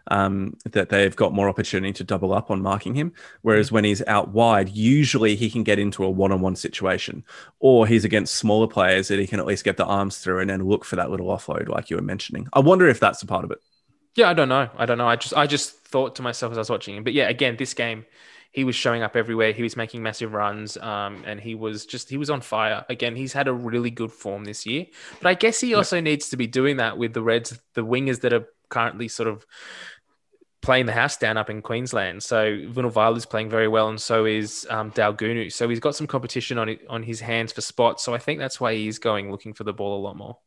Um, 0.08 0.56
that 0.70 0.90
they've 0.90 1.16
got 1.16 1.32
more 1.32 1.48
opportunity 1.48 1.92
to 1.94 2.04
double 2.04 2.34
up 2.34 2.50
on 2.50 2.60
marking 2.60 2.94
him. 2.94 3.12
Whereas 3.40 3.72
when 3.72 3.84
he's 3.84 4.02
out 4.06 4.28
wide, 4.28 4.68
usually 4.68 5.34
he 5.34 5.48
can 5.48 5.62
get 5.62 5.78
into 5.78 6.04
a 6.04 6.10
one-on-one 6.10 6.56
situation, 6.56 7.24
or 7.58 7.86
he's 7.86 8.04
against 8.04 8.34
smaller 8.34 8.66
players 8.66 9.08
that 9.08 9.18
he 9.18 9.26
can 9.26 9.40
at 9.40 9.46
least 9.46 9.64
get 9.64 9.78
the 9.78 9.86
arms 9.86 10.18
through 10.18 10.40
and 10.40 10.50
then 10.50 10.64
look 10.64 10.84
for 10.84 10.96
that 10.96 11.10
little 11.10 11.28
offload, 11.28 11.68
like 11.68 11.88
you 11.88 11.96
were 11.96 12.02
mentioning. 12.02 12.46
I 12.52 12.60
wonder 12.60 12.86
if 12.86 13.00
that's 13.00 13.22
a 13.22 13.26
part 13.26 13.44
of 13.44 13.50
it. 13.50 13.58
Yeah, 14.14 14.28
I 14.28 14.34
don't 14.34 14.48
know. 14.48 14.68
I 14.76 14.86
don't 14.86 14.98
know. 14.98 15.08
I 15.08 15.16
just 15.16 15.34
I 15.34 15.46
just 15.46 15.72
thought 15.86 16.16
to 16.16 16.22
myself 16.22 16.52
as 16.52 16.58
I 16.58 16.60
was 16.60 16.70
watching 16.70 16.96
him. 16.96 17.04
But 17.04 17.14
yeah, 17.14 17.28
again, 17.28 17.56
this 17.56 17.74
game, 17.74 18.04
he 18.52 18.62
was 18.62 18.76
showing 18.76 19.02
up 19.02 19.16
everywhere. 19.16 19.52
He 19.52 19.64
was 19.64 19.76
making 19.76 20.02
massive 20.02 20.32
runs, 20.32 20.76
um, 20.76 21.24
and 21.26 21.40
he 21.40 21.56
was 21.56 21.86
just 21.86 22.08
he 22.08 22.16
was 22.16 22.30
on 22.30 22.40
fire. 22.40 22.84
Again, 22.88 23.16
he's 23.16 23.32
had 23.32 23.48
a 23.48 23.52
really 23.52 23.90
good 23.90 24.12
form 24.12 24.44
this 24.44 24.66
year. 24.66 24.86
But 25.20 25.28
I 25.28 25.34
guess 25.34 25.60
he 25.60 25.74
also 25.74 26.00
needs 26.00 26.28
to 26.28 26.36
be 26.36 26.46
doing 26.46 26.76
that 26.76 26.96
with 26.96 27.14
the 27.14 27.22
Reds, 27.22 27.58
the 27.74 27.84
wingers 27.84 28.20
that 28.20 28.32
are 28.32 28.46
currently 28.68 29.08
sort 29.08 29.28
of 29.28 29.44
playing 30.64 30.86
the 30.86 30.92
house 30.92 31.16
down 31.16 31.36
up 31.36 31.50
in 31.50 31.62
Queensland. 31.62 32.22
So 32.22 32.56
Vunivalu 32.56 33.16
is 33.16 33.26
playing 33.26 33.50
very 33.50 33.68
well, 33.68 33.88
and 33.88 34.00
so 34.00 34.24
is 34.24 34.66
um, 34.70 34.90
Daugunu. 34.90 35.52
So 35.52 35.68
he's 35.68 35.80
got 35.80 35.94
some 35.94 36.06
competition 36.06 36.58
on 36.58 36.76
on 36.88 37.02
his 37.02 37.20
hands 37.20 37.52
for 37.52 37.60
spots. 37.60 38.02
So 38.02 38.14
I 38.14 38.18
think 38.18 38.40
that's 38.40 38.60
why 38.60 38.74
he's 38.74 38.98
going 38.98 39.30
looking 39.30 39.54
for 39.54 39.64
the 39.64 39.72
ball 39.72 39.98
a 39.98 40.02
lot 40.02 40.16
more. 40.16 40.38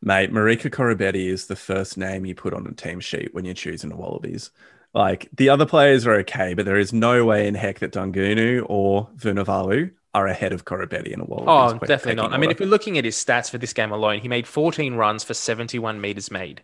Mate, 0.00 0.32
Marika 0.32 0.68
Koroibete 0.68 1.26
is 1.26 1.46
the 1.46 1.56
first 1.56 1.96
name 1.96 2.26
you 2.26 2.34
put 2.34 2.54
on 2.54 2.66
a 2.66 2.72
team 2.72 3.00
sheet 3.00 3.32
when 3.32 3.44
you're 3.44 3.54
choosing 3.54 3.88
the 3.88 3.96
Wallabies. 3.96 4.50
Like 4.94 5.28
the 5.32 5.48
other 5.48 5.64
players 5.64 6.06
are 6.06 6.14
okay, 6.16 6.54
but 6.54 6.66
there 6.66 6.78
is 6.78 6.92
no 6.92 7.24
way 7.24 7.46
in 7.46 7.54
heck 7.54 7.78
that 7.78 7.92
Daugunu 7.92 8.66
or 8.68 9.08
Vunivalu 9.16 9.92
are 10.12 10.26
ahead 10.26 10.52
of 10.52 10.64
Koroibete 10.64 11.12
in 11.12 11.20
a 11.20 11.24
Wallabies. 11.24 11.80
Oh, 11.80 11.86
definitely 11.86 12.16
not. 12.16 12.32
I 12.32 12.38
mean, 12.38 12.50
if 12.50 12.60
you're 12.60 12.68
looking 12.68 12.98
at 12.98 13.04
his 13.04 13.16
stats 13.16 13.50
for 13.50 13.58
this 13.58 13.72
game 13.72 13.92
alone, 13.92 14.18
he 14.18 14.28
made 14.28 14.46
14 14.46 14.94
runs 14.94 15.24
for 15.24 15.34
71 15.34 16.00
meters 16.00 16.30
made. 16.30 16.62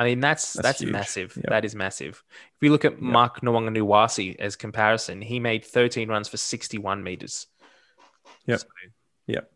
I 0.00 0.04
mean, 0.04 0.20
that's 0.20 0.54
That's 0.54 0.78
that's, 0.78 0.82
massive. 0.82 1.36
Yep. 1.36 1.46
That 1.50 1.64
is 1.66 1.74
massive. 1.74 2.24
If 2.54 2.62
we 2.62 2.70
look 2.70 2.86
at 2.86 3.02
Mark 3.02 3.42
Nawaqanitawase 3.42 4.36
as 4.40 4.56
comparison, 4.56 5.20
he 5.20 5.38
made 5.38 5.62
13 5.62 6.08
runs 6.08 6.26
for 6.26 6.38
61 6.38 7.04
meters. 7.04 7.46
Yep. 8.46 8.62
Yep. 9.26 9.52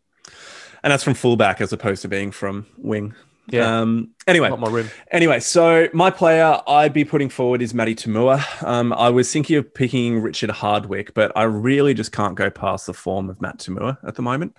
And 0.83 0.91
that's 0.91 1.03
from 1.03 1.15
fullback 1.15 1.61
as 1.61 1.73
opposed 1.73 2.03
to 2.03 2.07
being 2.07 2.29
from 2.29 2.67
wing. 2.77 3.15
Yeah. 3.47 3.79
Um, 3.79 4.11
anyway, 4.27 4.49
A 4.49 4.51
lot 4.51 4.59
more 4.59 4.69
room. 4.69 4.91
Anyway, 5.09 5.39
so 5.39 5.89
my 5.93 6.11
player 6.11 6.61
I'd 6.67 6.93
be 6.93 7.05
putting 7.05 7.29
forward 7.29 7.63
is 7.63 7.73
Matty 7.73 7.95
To'omua. 7.95 8.63
Um, 8.63 8.93
I 8.93 9.09
was 9.09 9.33
thinking 9.33 9.57
of 9.57 9.73
picking 9.73 10.21
Richard 10.21 10.51
Hardwick, 10.51 11.15
but 11.15 11.31
I 11.35 11.43
really 11.43 11.95
just 11.95 12.11
can't 12.11 12.35
go 12.35 12.51
past 12.51 12.85
the 12.85 12.93
form 12.93 13.31
of 13.31 13.41
Matt 13.41 13.57
To'omua 13.57 13.97
at 14.07 14.13
the 14.13 14.21
moment. 14.21 14.55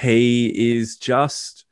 He 0.00 0.76
is 0.76 0.96
just 0.96 1.64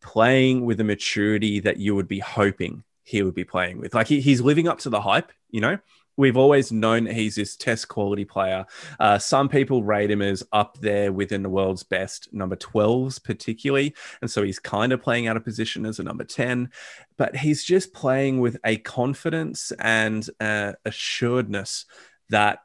playing 0.00 0.64
with 0.64 0.80
a 0.80 0.84
maturity 0.84 1.60
that 1.60 1.76
you 1.76 1.94
would 1.94 2.08
be 2.08 2.20
hoping 2.20 2.82
he 3.04 3.22
would 3.22 3.34
be 3.34 3.44
playing 3.44 3.78
with. 3.78 3.94
Like 3.94 4.08
he, 4.08 4.20
he's 4.20 4.40
living 4.40 4.66
up 4.66 4.78
to 4.80 4.90
the 4.90 5.00
hype, 5.00 5.30
you 5.50 5.60
know? 5.60 5.78
We've 6.16 6.36
always 6.36 6.70
known 6.70 7.06
he's 7.06 7.34
this 7.34 7.56
test 7.56 7.88
quality 7.88 8.24
player. 8.24 8.66
Uh, 9.00 9.18
some 9.18 9.48
people 9.48 9.82
rate 9.82 10.10
him 10.10 10.22
as 10.22 10.44
up 10.52 10.78
there 10.78 11.12
within 11.12 11.42
the 11.42 11.48
world's 11.48 11.82
best 11.82 12.32
number 12.32 12.54
12s, 12.56 13.22
particularly. 13.22 13.94
And 14.22 14.30
so 14.30 14.42
he's 14.42 14.60
kind 14.60 14.92
of 14.92 15.02
playing 15.02 15.26
out 15.26 15.36
of 15.36 15.44
position 15.44 15.84
as 15.84 15.98
a 15.98 16.04
number 16.04 16.24
10, 16.24 16.70
but 17.16 17.34
he's 17.34 17.64
just 17.64 17.92
playing 17.92 18.40
with 18.40 18.58
a 18.64 18.76
confidence 18.76 19.72
and 19.80 20.28
uh, 20.38 20.74
assuredness 20.84 21.86
that 22.30 22.60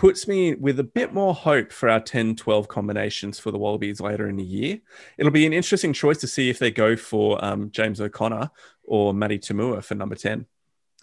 puts 0.00 0.26
me 0.26 0.54
with 0.54 0.80
a 0.80 0.84
bit 0.84 1.12
more 1.12 1.34
hope 1.34 1.70
for 1.70 1.90
our 1.90 2.00
10 2.00 2.34
12 2.34 2.68
combinations 2.68 3.38
for 3.38 3.50
the 3.50 3.58
Wallabies 3.58 4.00
later 4.00 4.26
in 4.26 4.36
the 4.36 4.42
year. 4.42 4.80
It'll 5.18 5.30
be 5.30 5.44
an 5.44 5.52
interesting 5.52 5.92
choice 5.92 6.16
to 6.18 6.26
see 6.26 6.48
if 6.48 6.58
they 6.58 6.70
go 6.70 6.96
for 6.96 7.44
um, 7.44 7.70
James 7.70 8.00
O'Connor 8.00 8.50
or 8.90 9.14
Matty 9.14 9.38
To'omua 9.38 9.82
for 9.84 9.94
number 9.94 10.16
10 10.16 10.46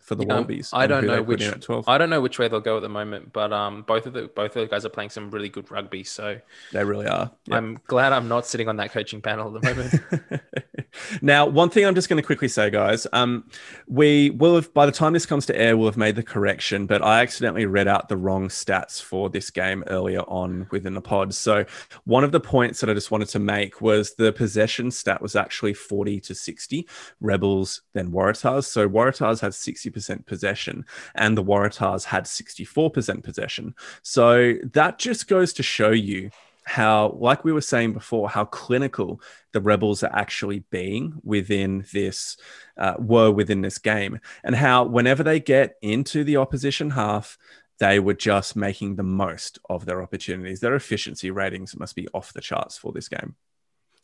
for 0.08 0.16
the 0.16 0.24
Um, 0.24 0.30
Wallabies. 0.30 0.70
I 0.72 0.88
don't 0.88 1.06
know 1.06 1.22
which 1.22 1.44
in 1.44 1.54
at 1.54 1.62
12. 1.62 1.88
I 1.88 1.98
don't 1.98 2.10
know 2.10 2.22
which 2.22 2.40
way 2.40 2.48
they'll 2.48 2.62
go 2.62 2.78
at 2.78 2.82
the 2.82 2.90
moment, 2.90 3.34
but 3.34 3.52
um, 3.52 3.82
both 3.82 4.06
of 4.06 4.14
the 4.14 4.30
both 4.34 4.56
of 4.56 4.62
the 4.62 4.68
guys 4.68 4.86
are 4.86 4.90
playing 4.90 5.10
some 5.10 5.30
really 5.30 5.50
good 5.50 5.70
rugby. 5.70 6.06
So 6.06 6.40
They 6.72 6.84
really 6.86 7.08
are. 7.08 7.30
Yeah. 7.46 7.58
I'm 7.58 7.78
glad 7.88 8.14
I'm 8.14 8.30
not 8.30 8.48
sitting 8.48 8.70
on 8.70 8.78
that 8.78 8.94
coaching 8.94 9.22
panel 9.22 9.54
at 9.54 9.62
the 9.62 9.68
moment. 9.68 10.42
now, 11.22 11.46
one 11.46 11.70
thing 11.70 11.86
I'm 11.86 11.94
just 11.94 12.08
going 12.08 12.22
to 12.22 12.26
quickly 12.26 12.48
say, 12.48 12.70
guys, 12.70 13.06
um, 13.12 13.50
we 13.88 14.30
will 14.30 14.56
have, 14.56 14.74
by 14.74 14.86
the 14.86 14.94
time 14.94 15.12
this 15.12 15.26
comes 15.26 15.46
to 15.48 15.60
air, 15.60 15.76
we'll 15.76 15.90
have 15.90 15.98
made 15.98 16.16
the 16.16 16.24
correction, 16.24 16.86
but 16.86 17.04
I 17.04 17.22
accidentally 17.22 17.66
read 17.66 17.90
out 17.90 18.08
the 18.08 18.16
wrong 18.16 18.48
stats 18.48 19.02
for 19.02 19.30
this 19.30 19.50
game 19.50 19.84
earlier 19.88 20.22
on 20.22 20.68
within 20.72 20.94
the 20.94 21.02
pod. 21.02 21.34
So, 21.34 21.66
one 22.06 22.24
of 22.24 22.32
the 22.32 22.40
points 22.40 22.80
that 22.80 22.90
I 22.90 22.94
just 22.94 23.12
wanted 23.12 23.28
to 23.30 23.40
make 23.40 23.82
was 23.82 24.16
the 24.16 24.32
possession 24.32 24.90
stat 24.90 25.22
was 25.22 25.36
actually 25.36 25.74
40 25.74 26.22
to 26.22 26.34
60 26.34 26.88
Rebels, 27.20 27.82
then 27.92 28.12
Waratahs. 28.12 28.64
So, 28.66 28.88
Waratahs 28.88 29.42
had 29.42 29.52
60% 29.52 29.97
possession 30.26 30.86
and 31.16 31.38
the 31.38 31.44
Waratahs 31.44 32.06
had 32.06 32.26
64% 32.26 33.24
possession. 33.24 33.76
So, 34.02 34.56
that 34.74 35.00
just 35.00 35.28
goes 35.28 35.54
to 35.54 35.64
show 35.64 35.92
you 35.92 36.32
how, 36.68 37.16
like 37.18 37.46
we 37.46 37.54
were 37.54 37.62
saying 37.62 37.94
before, 37.94 38.30
how 38.30 38.44
clinical 38.44 39.22
the 39.54 39.62
Rebels 39.62 40.04
are 40.04 40.14
actually 40.14 40.66
being 40.70 41.14
within 41.24 41.86
this, 41.94 42.36
uh, 42.78 42.96
were 43.00 43.32
within 43.32 43.62
this 43.62 43.78
game, 43.78 44.20
and 44.44 44.54
how 44.54 44.84
whenever 44.84 45.24
they 45.24 45.40
get 45.40 45.76
into 45.82 46.26
the 46.26 46.38
opposition 46.38 46.90
half, 46.90 47.38
they 47.80 48.00
were 48.00 48.14
just 48.14 48.56
making 48.56 48.96
the 48.96 49.04
most 49.04 49.60
of 49.70 49.86
their 49.86 50.02
opportunities. 50.02 50.60
Their 50.60 50.76
efficiency 50.76 51.32
ratings 51.32 51.76
must 51.78 51.96
be 51.96 52.08
off 52.14 52.34
the 52.34 52.42
charts 52.42 52.78
for 52.78 52.92
this 52.92 53.08
game. 53.08 53.36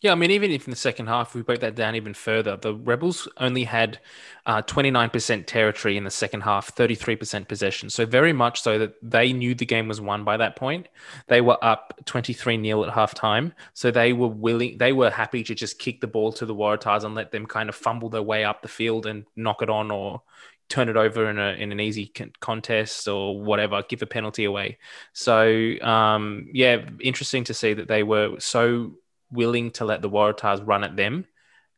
Yeah, 0.03 0.11
I 0.11 0.15
mean, 0.15 0.31
even 0.31 0.51
if 0.51 0.67
in 0.67 0.71
the 0.71 0.75
second 0.75 1.07
half 1.07 1.33
we 1.33 1.43
break 1.43 1.61
that 1.61 1.75
down 1.75 1.95
even 1.95 2.13
further, 2.13 2.57
the 2.57 2.75
Rebels 2.75 3.25
only 3.37 3.63
had 3.63 4.01
uh, 4.45 4.61
29% 4.61 5.45
territory 5.45 5.95
in 5.95 6.03
the 6.03 6.11
second 6.11 6.41
half, 6.41 6.75
33% 6.75 7.47
possession. 7.47 7.89
So, 7.89 8.05
very 8.05 8.33
much 8.33 8.61
so 8.61 8.77
that 8.79 8.95
they 9.01 9.31
knew 9.31 9.55
the 9.55 9.65
game 9.65 9.87
was 9.87 10.01
won 10.01 10.25
by 10.25 10.35
that 10.35 10.57
point. 10.57 10.89
They 11.27 11.39
were 11.39 11.57
up 11.63 12.01
23 12.03 12.61
0 12.61 12.83
at 12.83 12.93
halftime. 12.93 13.53
So, 13.73 13.91
they 13.91 14.11
were 14.11 14.27
willing, 14.27 14.77
they 14.77 14.91
were 14.91 15.09
happy 15.09 15.41
to 15.41 15.55
just 15.55 15.79
kick 15.79 16.01
the 16.01 16.07
ball 16.07 16.33
to 16.33 16.45
the 16.45 16.53
Waratahs 16.53 17.05
and 17.05 17.15
let 17.15 17.31
them 17.31 17.45
kind 17.45 17.69
of 17.69 17.75
fumble 17.75 18.09
their 18.09 18.21
way 18.21 18.43
up 18.43 18.61
the 18.61 18.67
field 18.67 19.05
and 19.05 19.23
knock 19.37 19.61
it 19.61 19.69
on 19.69 19.89
or 19.89 20.21
turn 20.67 20.89
it 20.89 20.97
over 20.97 21.29
in, 21.29 21.39
a, 21.39 21.53
in 21.53 21.71
an 21.71 21.79
easy 21.79 22.11
contest 22.41 23.07
or 23.07 23.39
whatever, 23.39 23.81
give 23.87 24.01
a 24.01 24.05
penalty 24.05 24.43
away. 24.43 24.79
So, 25.13 25.79
um, 25.81 26.49
yeah, 26.51 26.89
interesting 26.99 27.45
to 27.45 27.53
see 27.53 27.73
that 27.75 27.87
they 27.87 28.03
were 28.03 28.39
so 28.39 28.95
willing 29.33 29.71
to 29.71 29.85
let 29.85 30.01
the 30.01 30.09
Waratahs 30.09 30.65
run 30.65 30.83
at 30.83 30.95
them. 30.95 31.25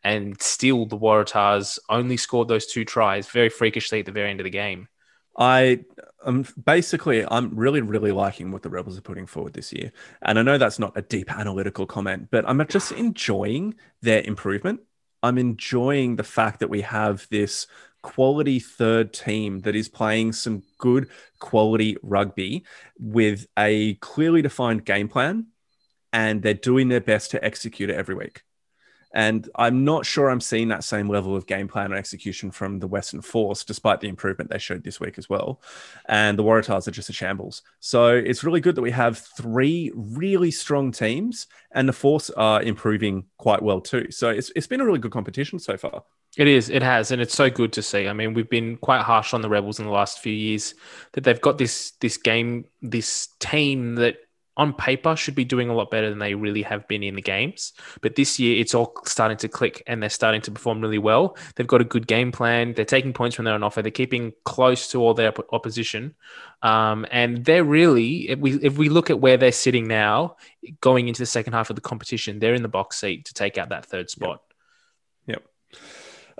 And 0.04 0.40
still, 0.40 0.86
the 0.86 0.98
Waratahs 0.98 1.80
only 1.90 2.18
scored 2.18 2.48
those 2.48 2.68
two 2.68 2.86
tries 2.86 3.28
very 3.28 3.50
freakishly 3.50 4.02
at 4.02 4.06
the 4.06 4.12
very 4.12 4.30
end 4.30 4.40
of 4.40 4.44
the 4.44 4.52
game. 4.52 4.88
I 5.38 5.84
am 6.26 6.46
basically 6.64 7.26
I'm 7.30 7.56
really 7.56 7.82
really 7.82 8.12
liking 8.12 8.52
what 8.52 8.62
the 8.62 8.70
Rebels 8.70 8.98
are 8.98 9.02
putting 9.02 9.26
forward 9.26 9.54
this 9.54 9.74
year, 9.74 9.92
and 10.22 10.40
I 10.40 10.44
know 10.44 10.58
that's 10.58 10.80
not 10.80 10.94
a 10.96 11.02
deep 11.02 11.32
analytical 11.32 11.86
comment, 11.86 12.30
but 12.32 12.48
I'm 12.48 12.66
just 12.68 12.92
enjoying 12.94 13.76
their 14.02 14.22
improvement. 14.22 14.82
I'm 15.24 15.38
enjoying 15.38 16.16
the 16.16 16.24
fact 16.24 16.60
that 16.60 16.70
we 16.70 16.82
have 16.82 17.28
this 17.32 17.68
quality 18.02 18.60
third 18.60 19.12
team 19.12 19.62
that 19.62 19.76
is 19.76 19.90
playing 19.90 20.32
some 20.32 20.62
good 20.78 21.10
quality 21.40 21.98
rugby 22.04 22.64
with 23.00 23.48
a 23.58 23.96
clearly 23.96 24.44
defined 24.44 24.86
game 24.86 25.08
plan 25.08 25.48
and 26.16 26.42
they're 26.42 26.54
doing 26.54 26.88
their 26.88 27.02
best 27.02 27.32
to 27.32 27.44
execute 27.44 27.90
it 27.90 27.98
every 27.98 28.16
week. 28.16 28.44
And 29.14 29.50
I'm 29.56 29.84
not 29.84 30.06
sure 30.06 30.30
I'm 30.30 30.40
seeing 30.40 30.70
that 30.70 30.86
same 30.86 31.10
level 31.10 31.36
of 31.36 31.46
game 31.46 31.68
plan 31.68 31.88
and 31.88 31.96
execution 31.96 32.52
from 32.52 32.80
the 32.80 32.88
Western 32.88 33.22
Force, 33.22 33.66
despite 33.66 34.00
the 34.00 34.08
improvement 34.08 34.50
they 34.50 34.58
showed 34.58 34.84
this 34.84 35.00
week 35.00 35.18
as 35.18 35.30
well. 35.30 35.62
And 36.08 36.40
the 36.40 36.44
Waratahs 36.44 36.88
are 36.88 36.92
just 36.92 37.10
a 37.10 37.14
shambles. 37.14 37.64
So 37.82 38.08
it's 38.08 38.46
really 38.46 38.62
good 38.62 38.76
that 38.76 38.82
we 38.82 38.92
have 38.92 39.18
three 39.18 39.92
really 39.94 40.52
strong 40.52 40.94
teams, 40.94 41.48
and 41.72 41.88
the 41.88 41.94
Force 41.94 42.30
are 42.30 42.62
improving 42.62 43.26
quite 43.38 43.62
well 43.62 43.82
too. 43.82 44.10
So 44.10 44.30
it's, 44.30 44.52
it's 44.56 44.68
been 44.68 44.82
a 44.82 44.86
really 44.86 45.00
good 45.00 45.12
competition 45.12 45.60
so 45.60 45.76
far. 45.76 46.04
It 46.38 46.48
is. 46.48 46.70
It 46.70 46.82
has, 46.82 47.12
and 47.12 47.22
it's 47.22 47.36
so 47.36 47.50
good 47.50 47.72
to 47.74 47.82
see. 47.82 48.08
I 48.08 48.14
mean, 48.14 48.34
we've 48.34 48.50
been 48.50 48.78
quite 48.78 49.02
harsh 49.02 49.34
on 49.34 49.42
the 49.42 49.50
Rebels 49.50 49.80
in 49.80 49.86
the 49.86 49.92
last 49.92 50.20
few 50.20 50.34
years 50.34 50.76
that 51.14 51.24
they've 51.24 51.40
got 51.40 51.58
this 51.58 51.92
this 52.02 52.18
game, 52.18 52.66
this 52.82 53.30
team 53.40 53.96
that 53.96 54.18
on 54.58 54.74
paper 54.74 55.16
should 55.16 55.36
be 55.36 55.46
doing 55.46 55.70
a 55.70 55.74
lot 55.74 55.92
better 55.92 56.10
than 56.10 56.20
they 56.20 56.34
really 56.34 56.62
have 56.62 56.88
been 56.88 57.04
in 57.04 57.16
the 57.16 57.22
games. 57.22 57.74
But 58.02 58.16
this 58.16 58.40
year, 58.40 58.60
it's 58.60 58.74
all 58.74 58.94
starting 59.06 59.38
to 59.38 59.48
click 59.48 59.84
and 59.86 60.02
they're 60.02 60.10
starting 60.10 60.42
to 60.42 60.52
perform 60.52 60.82
really 60.82 60.98
well. 60.98 61.38
They've 61.56 61.68
got 61.68 61.82
a 61.82 61.86
good 61.86 62.08
game 62.08 62.32
plan. 62.32 62.74
They're 62.74 62.86
taking 62.86 63.14
points 63.14 63.38
when 63.38 63.46
they're 63.46 63.54
on 63.54 63.64
offer. 63.64 63.82
They're 63.82 63.92
keeping 63.92 64.34
close 64.46 64.90
to 64.90 65.02
all 65.02 65.14
their 65.14 65.34
opposition. 65.52 66.16
Um, 66.62 67.06
and 67.12 67.44
they're 67.44 67.64
really, 67.64 68.30
if 68.30 68.40
we, 68.40 68.54
if 68.54 68.78
we 68.78 68.90
look 68.90 69.10
at 69.10 69.20
where 69.20 69.38
they're 69.38 69.52
sitting 69.52 69.88
now, 69.88 70.38
going 70.82 71.08
into 71.08 71.22
the 71.22 71.26
second 71.26 71.54
half 71.54 71.70
of 71.70 71.76
the 71.76 71.82
competition, 71.82 72.40
they're 72.40 72.56
in 72.56 72.64
the 72.64 72.68
box 72.68 72.98
seat 72.98 73.26
to 73.26 73.34
take 73.34 73.58
out 73.58 73.70
that 73.70 73.86
third 73.86 74.10
spot. 74.10 74.42
Yep. 75.28 75.44
yep. 75.72 75.80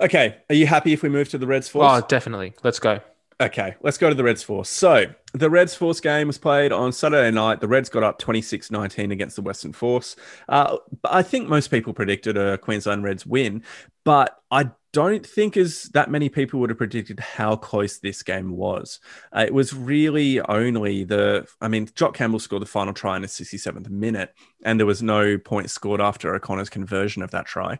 Okay. 0.00 0.36
Are 0.48 0.54
you 0.54 0.66
happy 0.66 0.92
if 0.92 1.02
we 1.02 1.08
move 1.08 1.28
to 1.30 1.38
the 1.38 1.46
Reds 1.46 1.68
Force? 1.68 2.02
Oh, 2.02 2.06
definitely. 2.06 2.54
Let's 2.62 2.78
go. 2.78 3.00
Okay, 3.38 3.74
let's 3.82 3.98
go 3.98 4.08
to 4.08 4.14
the 4.14 4.24
Reds 4.24 4.42
Force. 4.42 4.70
So 4.70 5.06
the 5.34 5.50
Reds 5.50 5.74
Force 5.74 6.00
game 6.00 6.26
was 6.26 6.38
played 6.38 6.72
on 6.72 6.90
Saturday 6.90 7.30
night. 7.30 7.60
The 7.60 7.68
Reds 7.68 7.90
got 7.90 8.02
up 8.02 8.18
26 8.18 8.70
19 8.70 9.12
against 9.12 9.36
the 9.36 9.42
Western 9.42 9.74
Force. 9.74 10.16
Uh, 10.48 10.78
I 11.04 11.22
think 11.22 11.46
most 11.46 11.68
people 11.68 11.92
predicted 11.92 12.38
a 12.38 12.56
Queensland 12.56 13.04
Reds 13.04 13.26
win, 13.26 13.62
but 14.04 14.38
I 14.50 14.70
don't 14.96 15.26
think 15.26 15.58
as 15.58 15.90
that 15.92 16.10
many 16.10 16.30
people 16.30 16.58
would 16.58 16.70
have 16.70 16.78
predicted 16.78 17.20
how 17.20 17.54
close 17.54 17.98
this 17.98 18.22
game 18.22 18.56
was. 18.56 18.98
Uh, 19.30 19.44
it 19.46 19.52
was 19.52 19.74
really 19.74 20.40
only 20.40 21.04
the, 21.04 21.46
I 21.60 21.68
mean, 21.68 21.90
Jock 21.94 22.14
Campbell 22.14 22.38
scored 22.38 22.62
the 22.62 22.66
final 22.66 22.94
try 22.94 23.16
in 23.16 23.20
the 23.20 23.28
67th 23.28 23.90
minute, 23.90 24.34
and 24.66 24.80
there 24.80 24.86
was 24.86 25.02
no 25.02 25.38
point 25.38 25.70
scored 25.70 26.00
after 26.00 26.34
O'Connor's 26.34 26.68
conversion 26.68 27.22
of 27.22 27.30
that 27.30 27.46
try. 27.46 27.78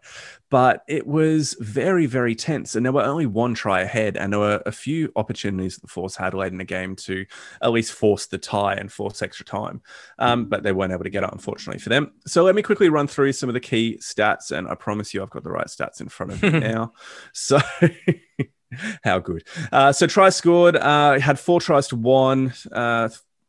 But 0.49 0.85
it 0.89 1.07
was 1.07 1.57
very, 1.59 2.07
very 2.07 2.37
tense, 2.37 2.77
and 2.77 2.87
there 2.87 2.93
were 2.93 3.03
only 3.03 3.27
one 3.27 3.55
try 3.55 3.81
ahead, 3.81 4.17
and 4.17 4.33
there 4.33 4.41
were 4.41 4.63
a 4.65 4.73
few 4.73 5.13
opportunities 5.17 5.77
the 5.77 5.89
Force 5.89 6.15
had 6.17 6.33
late 6.33 6.53
in 6.53 6.59
the 6.59 6.65
game 6.65 6.95
to 6.97 7.27
at 7.61 7.73
least 7.73 7.93
force 7.93 8.27
the 8.27 8.39
tie 8.39 8.75
and 8.75 8.91
force 8.91 9.21
extra 9.21 9.45
time, 9.45 9.83
um, 10.21 10.47
but 10.47 10.63
they 10.63 10.73
weren't 10.73 10.93
able 10.93 11.05
to 11.05 11.11
get 11.11 11.25
it, 11.25 11.31
unfortunately 11.33 11.81
for 11.81 11.89
them. 11.89 12.13
So 12.27 12.45
let 12.45 12.55
me 12.55 12.63
quickly 12.63 12.89
run 12.89 13.09
through 13.09 13.33
some 13.33 13.51
of 13.51 13.55
the 13.55 13.61
key 13.61 13.99
stats, 14.01 14.53
and 14.53 14.69
I 14.69 14.77
promise 14.77 15.13
you 15.13 15.23
I've 15.23 15.31
got 15.31 15.43
the 15.43 15.51
right 15.51 15.67
stats 15.67 16.01
in 16.01 16.09
front 16.09 16.33
of 16.33 16.43
me 16.43 16.51
now. 16.61 16.93
So. 17.33 17.59
how 19.05 19.19
good. 19.19 19.47
Uh, 19.71 19.93
so 19.93 20.07
try 20.07 20.29
scored, 20.29 20.77
uh, 20.77 21.19
had 21.21 21.39
four 21.39 21.61
tries 21.61 21.89
to 21.89 21.97
one, 21.97 22.53
uh, 22.73 23.09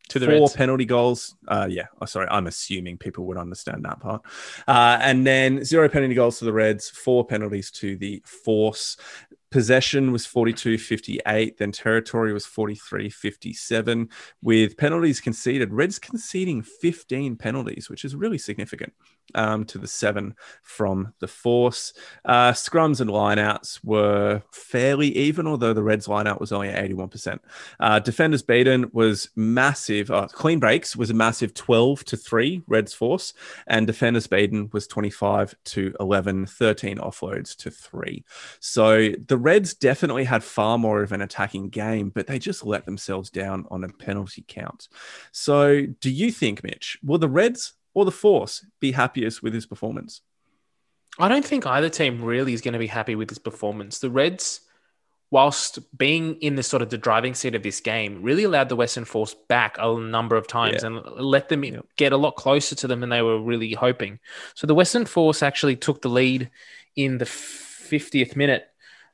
to 0.09 0.19
the 0.19 0.25
four 0.25 0.41
Reds. 0.41 0.55
penalty 0.55 0.85
goals. 0.85 1.35
Uh, 1.47 1.67
yeah, 1.69 1.87
oh, 2.01 2.05
sorry, 2.05 2.27
I'm 2.29 2.47
assuming 2.47 2.97
people 2.97 3.25
would 3.25 3.37
understand 3.37 3.85
that 3.85 3.99
part. 3.99 4.21
Uh, 4.67 4.97
and 5.01 5.25
then 5.25 5.63
zero 5.63 5.89
penalty 5.89 6.15
goals 6.15 6.39
to 6.39 6.45
the 6.45 6.53
Reds, 6.53 6.89
four 6.89 7.25
penalties 7.25 7.71
to 7.71 7.95
the 7.97 8.21
Force. 8.25 8.97
Possession 9.49 10.11
was 10.11 10.25
42 10.25 10.77
58, 10.77 11.57
then 11.57 11.71
territory 11.71 12.33
was 12.33 12.45
43 12.45 13.09
57, 13.09 14.09
with 14.41 14.75
penalties 14.75 15.21
conceded. 15.21 15.73
Reds 15.73 15.99
conceding 15.99 16.61
15 16.61 17.37
penalties, 17.37 17.89
which 17.89 18.03
is 18.03 18.15
really 18.15 18.37
significant 18.37 18.93
um, 19.35 19.65
to 19.65 19.77
the 19.77 19.87
seven 19.87 20.35
from 20.61 21.13
the 21.19 21.27
Force. 21.27 21.93
Uh, 22.25 22.51
scrums 22.51 23.01
and 23.01 23.09
lineouts 23.09 23.79
were 23.83 24.41
fairly 24.51 25.15
even, 25.17 25.47
although 25.47 25.73
the 25.73 25.83
Reds 25.83 26.07
lineout 26.07 26.39
was 26.39 26.51
only 26.51 26.69
at 26.69 26.89
81%. 26.89 27.39
Uh, 27.79 27.99
defenders 27.99 28.41
beaten 28.41 28.89
was 28.93 29.29
massive. 29.35 30.11
Uh, 30.11 30.27
clean 30.27 30.59
breaks 30.59 30.95
was 30.95 31.09
a 31.09 31.13
massive 31.13 31.53
12 31.53 32.05
to 32.05 32.17
3, 32.17 32.63
Reds 32.67 32.93
Force, 32.93 33.33
and 33.67 33.87
defenders 33.87 34.27
beaten 34.27 34.69
was 34.73 34.87
25 34.87 35.55
to 35.65 35.95
11, 35.99 36.45
13 36.45 36.97
offloads 36.97 37.55
to 37.57 37.71
3. 37.71 38.23
So 38.59 39.09
the 39.27 39.37
Reds 39.37 39.73
definitely 39.73 40.23
had 40.23 40.43
far 40.43 40.77
more 40.77 41.01
of 41.01 41.11
an 41.11 41.21
attacking 41.21 41.69
game, 41.69 42.09
but 42.09 42.27
they 42.27 42.39
just 42.39 42.65
let 42.65 42.85
themselves 42.85 43.29
down 43.29 43.65
on 43.69 43.83
a 43.83 43.89
penalty 43.89 44.43
count. 44.47 44.87
So 45.31 45.85
do 45.85 46.09
you 46.09 46.31
think, 46.31 46.63
Mitch, 46.63 46.97
will 47.03 47.17
the 47.17 47.29
Reds 47.29 47.73
or 47.97 48.05
the 48.05 48.11
Force 48.11 48.63
be 48.79 48.91
happiest 48.91 49.41
with 49.41 49.55
his 49.55 49.65
performance? 49.65 50.21
I 51.17 51.27
don't 51.27 51.43
think 51.43 51.65
either 51.65 51.89
team 51.89 52.23
really 52.23 52.53
is 52.53 52.61
going 52.61 52.73
to 52.73 52.79
be 52.79 52.85
happy 52.85 53.15
with 53.15 53.27
his 53.27 53.39
performance. 53.39 53.97
The 53.97 54.11
Reds, 54.11 54.61
whilst 55.31 55.79
being 55.97 56.35
in 56.35 56.53
the 56.53 56.61
sort 56.61 56.83
of 56.83 56.91
the 56.91 56.97
driving 56.99 57.33
seat 57.33 57.55
of 57.55 57.63
this 57.63 57.79
game, 57.79 58.21
really 58.21 58.43
allowed 58.43 58.69
the 58.69 58.75
Western 58.75 59.03
Force 59.03 59.33
back 59.49 59.77
a 59.79 59.97
number 59.97 60.35
of 60.35 60.45
times 60.45 60.83
yeah. 60.83 60.89
and 60.89 61.05
let 61.19 61.49
them 61.49 61.63
yeah. 61.63 61.79
get 61.95 62.13
a 62.13 62.17
lot 62.17 62.35
closer 62.35 62.75
to 62.75 62.87
them 62.87 62.99
than 62.99 63.09
they 63.09 63.23
were 63.23 63.41
really 63.41 63.73
hoping. 63.73 64.19
So 64.53 64.67
the 64.67 64.75
Western 64.75 65.07
Force 65.07 65.41
actually 65.41 65.75
took 65.75 66.03
the 66.03 66.09
lead 66.09 66.51
in 66.95 67.17
the 67.17 67.25
50th 67.25 68.35
minute. 68.35 68.67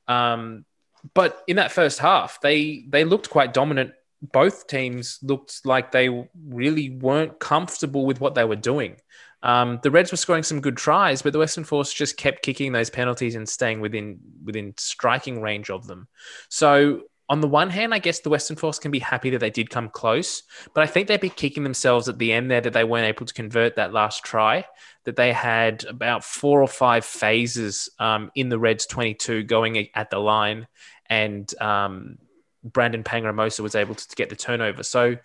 Um, 0.10 0.66
but 1.14 1.42
in 1.48 1.56
that 1.56 1.72
first 1.72 2.00
half, 2.00 2.42
they 2.42 2.84
they 2.90 3.06
looked 3.06 3.30
quite 3.30 3.54
dominant 3.54 3.94
both 4.32 4.68
teams 4.68 5.20
looked 5.22 5.66
like 5.66 5.92
they 5.92 6.28
really 6.48 6.92
weren't 6.92 7.40
comfortable 7.40 8.06
with 8.06 8.22
what 8.22 8.36
they 8.36 8.46
were 8.46 8.56
doing. 8.56 8.96
Um, 9.42 9.80
the 9.84 9.92
Reds 9.92 10.12
were 10.12 10.18
scoring 10.18 10.44
some 10.44 10.62
good 10.62 10.78
tries, 10.78 11.22
but 11.22 11.34
the 11.34 11.40
Western 11.40 11.66
Force 11.66 11.92
just 11.92 12.16
kept 12.16 12.44
kicking 12.44 12.72
those 12.72 12.90
penalties 12.90 13.36
and 13.36 13.48
staying 13.48 13.82
within 13.82 14.20
within 14.44 14.74
striking 14.78 15.42
range 15.42 15.70
of 15.70 15.86
them. 15.86 16.08
So 16.50 17.02
on 17.30 17.42
the 17.42 17.48
one 17.48 17.70
hand, 17.70 17.94
I 17.94 18.00
guess 18.00 18.20
the 18.20 18.30
Western 18.30 18.56
Force 18.56 18.80
can 18.80 18.92
be 18.92 19.00
happy 19.00 19.30
that 19.32 19.40
they 19.40 19.50
did 19.50 19.70
come 19.70 19.90
close, 19.90 20.44
but 20.74 20.84
I 20.84 20.88
think 20.88 21.08
they'd 21.08 21.20
be 21.20 21.30
kicking 21.30 21.64
themselves 21.64 22.08
at 22.08 22.20
the 22.20 22.32
end 22.32 22.52
there 22.52 22.62
that 22.62 22.74
they 22.74 22.84
weren't 22.84 23.08
able 23.08 23.26
to 23.26 23.34
convert 23.34 23.76
that 23.76 23.94
last 23.94 24.24
try. 24.24 24.66
That 25.06 25.18
they 25.18 25.34
had 25.34 25.84
about 25.86 26.24
four 26.24 26.62
or 26.62 26.68
five 26.68 27.04
phases 27.04 27.90
um, 28.00 28.32
in 28.36 28.48
the 28.48 28.60
Reds 28.60 28.86
22 28.86 29.44
going 29.44 29.90
at 29.94 30.10
the 30.10 30.20
line, 30.20 30.68
and 31.10 31.54
um, 31.62 32.18
Brandon 32.64 33.04
Paenga-Amosa 33.04 33.62
was 33.62 33.76
able 33.76 33.96
to, 33.96 34.08
to 34.08 34.16
get 34.16 34.30
the 34.30 34.36
turnover. 34.36 34.84
So 34.84 35.18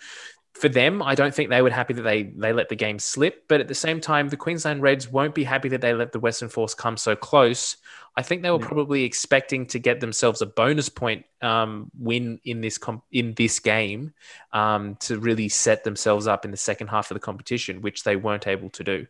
for 0.55 0.69
them, 0.69 1.03
I 1.03 1.15
don't 1.15 1.33
think 1.33 1.51
they 1.51 1.63
would 1.63 1.73
happy 1.73 1.95
that 1.95 2.03
they 2.03 2.25
they 2.25 2.53
let 2.53 2.69
the 2.69 2.77
game 2.77 2.99
slip. 2.99 3.45
But 3.49 3.61
at 3.61 3.69
the 3.69 3.75
same 3.75 4.01
time, 4.01 4.29
the 4.29 4.37
Queensland 4.37 4.83
Reds 4.83 5.11
won't 5.11 5.35
be 5.35 5.45
happy 5.45 5.69
that 5.69 5.81
they 5.81 5.95
let 5.95 6.13
the 6.13 6.21
Western 6.21 6.49
Force 6.49 6.75
come 6.75 6.97
so 6.97 7.15
close. 7.15 7.77
I 8.17 8.23
think 8.23 8.43
they 8.43 8.51
were 8.51 8.59
probably 8.59 9.05
expecting 9.05 9.67
to 9.67 9.79
get 9.79 10.01
themselves 10.01 10.43
a 10.43 10.47
bonus 10.47 10.89
point 10.89 11.25
um, 11.41 11.91
win 11.97 12.41
in 12.45 12.61
this 12.61 12.77
comp- 12.77 13.05
in 13.13 13.35
this 13.35 13.61
game 13.61 14.13
um, 14.53 14.97
to 15.01 15.21
really 15.21 15.49
set 15.49 15.85
themselves 15.85 16.27
up 16.27 16.45
in 16.45 16.51
the 16.51 16.57
second 16.57 16.89
half 16.89 17.11
of 17.11 17.15
the 17.15 17.21
competition, 17.21 17.81
which 17.81 18.03
they 18.03 18.17
weren't 18.17 18.49
able 18.49 18.71
to 18.71 18.83
do. 18.83 19.07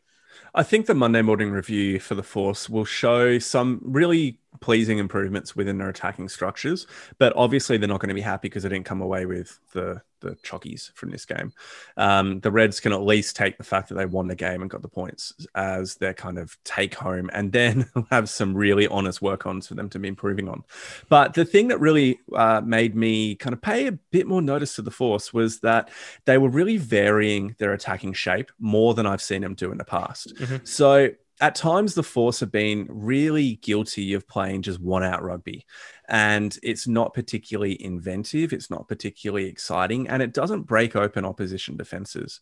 I 0.55 0.63
think 0.63 0.87
the 0.87 0.95
Monday 0.95 1.23
morning 1.23 1.51
review 1.51 1.99
for 2.01 2.15
the 2.15 2.23
Force 2.23 2.69
will 2.69 2.85
show 2.85 3.39
some 3.39 3.81
really 3.83 4.39
pleasing 4.61 4.99
improvements 4.99 5.55
within 5.55 5.79
their 5.79 5.89
attacking 5.89 6.29
structures, 6.29 6.87
but 7.19 7.33
obviously 7.37 7.77
they're 7.77 7.89
not 7.89 8.01
going 8.01 8.09
to 8.09 8.15
be 8.15 8.21
happy 8.21 8.49
because 8.49 8.63
they 8.63 8.69
didn't 8.69 8.87
come 8.87 9.03
away 9.03 9.27
with 9.27 9.59
the 9.73 10.03
the 10.21 10.35
chockies 10.43 10.93
from 10.95 11.11
this 11.11 11.25
game. 11.25 11.53
Um, 11.97 12.41
the 12.41 12.51
Reds 12.51 12.81
can 12.81 12.93
at 12.93 13.03
least 13.03 13.37
take 13.37 13.57
the 13.57 13.65
fact 13.65 13.89
that 13.89 13.95
they 13.95 14.07
won 14.07 14.27
the 14.27 14.35
game 14.35 14.63
and 14.63 14.71
got 14.71 14.83
the 14.83 14.89
points 14.89 15.33
as 15.55 15.95
their 15.97 16.15
kind 16.15 16.39
of 16.39 16.57
take 16.65 16.95
home, 16.95 17.31
and 17.33 17.53
then 17.53 17.89
have 18.11 18.29
some 18.29 18.55
really 18.55 18.87
honest 18.89 19.23
work 19.23 19.47
ons 19.47 19.69
for 19.69 19.75
them 19.75 19.89
to 19.91 19.99
be 19.99 20.09
improving 20.09 20.49
on. 20.49 20.65
But 21.09 21.35
the 21.35 21.45
thing 21.45 21.69
that 21.69 21.79
really 21.79 22.19
uh, 22.35 22.63
made 22.65 22.95
me 22.95 23.37
kind 23.37 23.53
of 23.53 23.63
pay 23.63 23.87
a 23.87 23.93
bit 23.93 24.27
more 24.27 24.43
notice 24.43 24.75
to 24.77 24.83
the 24.83 24.91
Force 24.91 25.33
was 25.33 25.61
that 25.61 25.91
they 26.25 26.39
were 26.39 26.51
really 26.51 26.77
varying 26.77 27.55
their 27.59 27.73
attacking 27.73 28.15
shape 28.15 28.51
more 28.59 28.95
than 28.95 29.07
I've 29.07 29.23
seen 29.23 29.43
them 29.43 29.55
do 29.55 29.71
in 29.71 29.79
the 29.79 29.85
past. 29.85 30.35
Mm-hmm. 30.37 30.65
So 30.65 31.11
at 31.41 31.55
times 31.55 31.95
the 31.95 32.03
force 32.03 32.41
have 32.41 32.51
been 32.51 32.87
really 32.89 33.57
guilty 33.57 34.15
of 34.15 34.27
playing 34.27 34.63
just 34.63 34.81
one 34.81 35.05
out 35.05 35.23
rugby 35.23 35.65
and 36.09 36.59
it's 36.63 36.89
not 36.89 37.15
particularly 37.15 37.83
inventive 37.83 38.53
it's 38.53 38.71
not 38.71 38.89
particularly 38.89 39.47
exciting 39.47 40.09
and 40.09 40.23
it 40.23 40.33
doesn't 40.33 40.63
break 40.63 40.97
open 40.97 41.25
opposition 41.25 41.77
defenses 41.77 42.41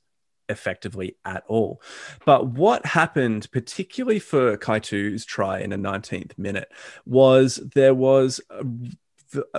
effectively 0.48 1.16
at 1.24 1.44
all. 1.48 1.82
But 2.24 2.48
what 2.48 2.86
happened 2.86 3.50
particularly 3.50 4.18
for 4.18 4.56
Kaitu'u's 4.56 5.24
try 5.24 5.60
in 5.60 5.70
the 5.70 5.76
19th 5.76 6.38
minute 6.38 6.70
was 7.04 7.56
there 7.74 7.94
was 7.94 8.40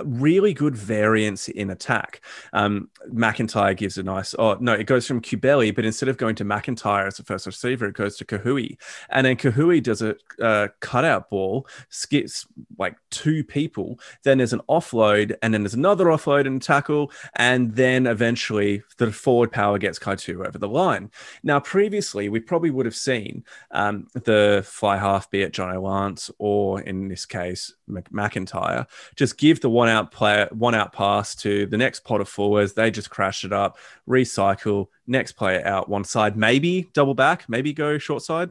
really 0.04 0.54
good 0.54 0.76
variance 0.76 1.48
in 1.48 1.70
attack. 1.70 2.20
Um, 2.52 2.88
McIntyre 3.12 3.76
gives 3.76 3.98
a 3.98 4.02
nice, 4.02 4.34
oh, 4.38 4.56
no, 4.60 4.72
it 4.72 4.84
goes 4.84 5.06
from 5.06 5.20
Cubelli, 5.20 5.74
but 5.74 5.84
instead 5.84 6.08
of 6.08 6.16
going 6.16 6.34
to 6.36 6.44
McIntyre 6.44 7.06
as 7.06 7.16
the 7.16 7.24
first 7.24 7.46
receiver, 7.46 7.86
it 7.86 7.94
goes 7.94 8.16
to 8.16 8.24
Kahui. 8.24 8.76
And 9.10 9.26
then 9.26 9.36
Kahui 9.36 9.82
does 9.82 10.02
a 10.02 10.16
uh, 10.42 10.68
cutout 10.80 11.30
ball, 11.30 11.66
skips 11.88 12.46
like 12.78 12.96
two 13.10 13.44
people. 13.44 13.98
Then 14.22 14.38
there's 14.38 14.52
an 14.52 14.62
offload, 14.68 15.36
and 15.42 15.52
then 15.52 15.62
there's 15.62 15.74
another 15.74 16.06
offload 16.06 16.46
and 16.46 16.62
tackle. 16.62 17.12
And 17.36 17.74
then 17.74 18.06
eventually 18.06 18.82
the 18.96 19.12
forward 19.12 19.52
power 19.52 19.78
gets 19.78 19.98
Kaitu'u 19.98 20.46
over 20.46 20.58
the 20.58 20.68
line. 20.68 21.10
Now, 21.42 21.60
previously, 21.60 22.28
we 22.28 22.40
probably 22.40 22.70
would 22.70 22.86
have 22.86 22.96
seen 22.96 23.44
um, 23.70 24.06
the 24.14 24.62
fly 24.66 24.96
half, 24.96 25.30
be 25.30 25.42
it 25.42 25.52
Jono 25.52 25.82
Lance 25.82 26.30
or 26.38 26.80
in 26.80 27.08
this 27.08 27.26
case, 27.26 27.74
McIntyre, 27.88 28.86
just 29.16 29.38
give 29.38 29.57
the 29.60 29.70
one 29.70 29.88
out 29.88 30.10
player, 30.10 30.48
one 30.52 30.74
out 30.74 30.92
pass 30.92 31.34
to 31.36 31.66
the 31.66 31.76
next 31.76 32.04
pot 32.04 32.20
of 32.20 32.28
forwards. 32.28 32.74
They 32.74 32.90
just 32.90 33.10
crash 33.10 33.44
it 33.44 33.52
up, 33.52 33.78
recycle, 34.08 34.86
next 35.06 35.32
player 35.32 35.66
out 35.66 35.88
one 35.88 36.04
side, 36.04 36.36
maybe 36.36 36.88
double 36.92 37.14
back, 37.14 37.48
maybe 37.48 37.72
go 37.72 37.98
short 37.98 38.22
side, 38.22 38.50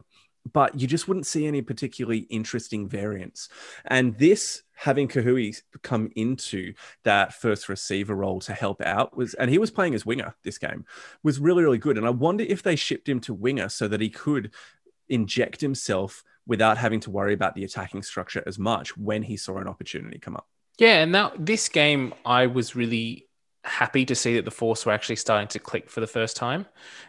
but 0.53 0.79
you 0.79 0.87
just 0.87 1.07
wouldn't 1.07 1.25
see 1.25 1.45
any 1.45 1.61
particularly 1.61 2.19
interesting 2.19 2.87
variants. 2.87 3.49
And 3.85 4.17
this 4.17 4.63
having 4.73 5.07
Kahui 5.07 5.61
come 5.81 6.11
into 6.15 6.73
that 7.03 7.33
first 7.33 7.67
receiver 7.67 8.15
role 8.15 8.39
to 8.41 8.53
help 8.53 8.81
out 8.81 9.17
was, 9.17 9.33
and 9.33 9.49
he 9.49 9.57
was 9.57 9.71
playing 9.71 9.95
as 9.95 10.05
winger 10.05 10.35
this 10.43 10.57
game, 10.57 10.85
was 11.23 11.39
really, 11.39 11.63
really 11.63 11.79
good. 11.79 11.97
And 11.97 12.05
I 12.05 12.11
wonder 12.11 12.43
if 12.47 12.63
they 12.63 12.75
shipped 12.75 13.09
him 13.09 13.19
to 13.21 13.33
winger 13.33 13.69
so 13.69 13.87
that 13.87 14.01
he 14.01 14.09
could 14.09 14.51
inject 15.09 15.61
himself 15.61 16.23
without 16.45 16.77
having 16.77 16.99
to 17.01 17.11
worry 17.11 17.33
about 17.33 17.55
the 17.55 17.63
attacking 17.63 18.03
structure 18.03 18.43
as 18.45 18.57
much 18.57 18.95
when 18.97 19.23
he 19.23 19.35
saw 19.35 19.57
an 19.57 19.67
opportunity 19.67 20.19
come 20.19 20.35
up. 20.35 20.47
Yeah, 20.77 21.01
and 21.01 21.11
now 21.11 21.31
this 21.37 21.69
game, 21.69 22.13
I 22.25 22.47
was 22.47 22.75
really 22.75 23.27
happy 23.63 24.05
to 24.05 24.15
see 24.15 24.35
that 24.35 24.45
the 24.45 24.51
Force 24.51 24.85
were 24.85 24.91
actually 24.93 25.17
starting 25.17 25.47
to 25.49 25.59
click 25.59 25.89
for 25.89 25.99
the 25.99 26.07
first 26.07 26.37
time. 26.37 26.65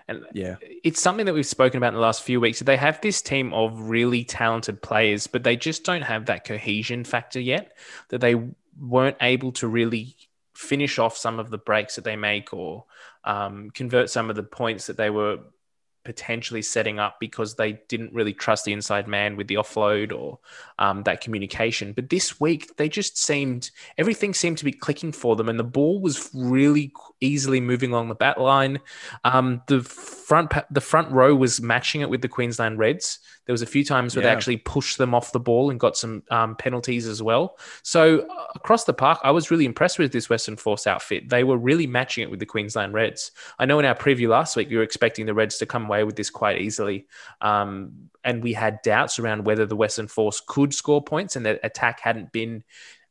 And 0.09 0.25
yeah, 0.33 0.57
it's 0.83 1.01
something 1.01 1.27
that 1.27 1.35
we've 1.35 1.47
spoken 1.47 1.77
about 1.77 1.89
in 1.89 1.95
the 1.95 2.01
last 2.01 2.23
few 2.23 2.41
weeks. 2.41 2.61
They 2.61 2.77
have 2.77 3.01
this 3.01 3.23
team 3.23 3.53
of 3.53 3.89
really 3.89 4.25
talented 4.25 4.83
players, 4.83 5.27
but 5.27 5.45
they 5.45 5.57
just 5.57 5.85
don't 5.85 6.03
have 6.03 6.27
that 6.27 6.45
cohesion 6.45 7.05
factor 7.05 7.41
yet. 7.41 7.77
That 8.09 8.21
they 8.21 8.35
weren't 8.81 9.17
able 9.21 9.53
to 9.53 9.69
really 9.69 10.17
finish 10.55 10.99
off 10.99 11.17
some 11.17 11.39
of 11.39 11.51
the 11.51 11.59
breaks 11.59 11.95
that 11.97 12.05
they 12.05 12.17
make 12.17 12.53
or 12.53 12.85
um, 13.25 13.71
convert 13.71 14.11
some 14.11 14.29
of 14.31 14.37
the 14.37 14.43
points 14.43 14.87
that 14.87 14.97
they 14.97 15.11
were 15.11 15.39
potentially 16.09 16.63
setting 16.63 16.99
up 16.99 17.21
because 17.21 17.55
they 17.57 17.73
didn't 17.87 18.15
really 18.15 18.33
trust 18.33 18.65
the 18.65 18.73
inside 18.73 19.07
man 19.07 19.37
with 19.37 19.47
the 19.47 19.57
offload 19.57 20.11
or 20.11 20.39
um, 20.79 21.03
that 21.03 21.21
communication. 21.21 21.93
But 21.93 22.09
this 22.09 22.41
week, 22.41 22.75
they 22.79 22.89
just 22.89 23.19
seemed 23.19 23.71
everything 23.99 24.33
seemed 24.33 24.57
to 24.57 24.65
be 24.65 24.73
clicking 24.73 25.13
for 25.13 25.37
them, 25.37 25.51
and 25.51 25.59
the 25.59 25.65
ball 25.65 26.01
was 26.01 26.31
really 26.33 26.95
easily 27.21 27.61
moving 27.61 27.93
along 27.93 28.09
the 28.09 28.15
bat 28.15 28.41
line. 28.41 28.81
Um, 29.25 29.61
the 29.67 29.83
front 29.83 30.51
the 30.71 30.81
front 30.81 31.13
row 31.13 31.35
was 31.35 31.61
matching 31.61 32.01
it 32.01 32.09
with 32.09 32.23
the 32.23 32.29
Queensland 32.29 32.79
Reds. 32.79 33.19
There 33.49 33.55
was 33.55 33.63
a 33.63 33.67
few 33.67 33.83
times 33.83 34.15
where 34.15 34.23
yeah. 34.23 34.29
they 34.29 34.37
actually 34.37 34.59
pushed 34.59 34.99
them 34.99 35.15
off 35.15 35.33
the 35.33 35.41
ball 35.41 35.71
and 35.71 35.81
got 35.81 35.97
some 35.97 36.23
um, 36.31 36.55
penalties 36.55 37.07
as 37.07 37.23
well. 37.23 37.59
So 37.83 38.21
uh, 38.21 38.47
across 38.55 38.85
the 38.85 38.93
park, 38.93 39.21
I 39.25 39.31
was 39.31 39.51
really 39.51 39.65
impressed 39.65 39.99
with 39.99 40.13
this 40.13 40.29
Western 40.29 40.57
Force 40.57 40.87
outfit. 40.87 41.31
They 41.31 41.45
were 41.45 41.57
really 41.57 41.87
matching 41.87 42.23
it 42.23 42.31
with 42.31 42.41
the 42.41 42.47
Queensland 42.47 42.93
Reds. 42.93 43.31
I 43.59 43.65
know 43.65 43.79
in 43.79 43.87
our 43.87 43.95
preview 43.95 44.29
last 44.29 44.55
week, 44.55 44.69
you 44.69 44.77
were 44.77 44.83
expecting 44.83 45.25
the 45.25 45.33
Reds 45.33 45.57
to 45.59 45.67
come 45.67 45.87
away 45.87 46.05
with 46.05 46.15
this 46.15 46.29
quite 46.29 46.61
easily. 46.61 47.07
Um, 47.41 48.11
and 48.23 48.43
we 48.43 48.53
had 48.53 48.83
doubts 48.83 49.19
around 49.19 49.47
whether 49.47 49.65
the 49.65 49.77
Western 49.77 50.09
Force 50.09 50.43
could 50.47 50.75
score 50.75 51.03
points 51.03 51.35
and 51.35 51.47
that 51.47 51.61
attack 51.63 52.01
hadn't 52.01 52.31
been 52.33 52.63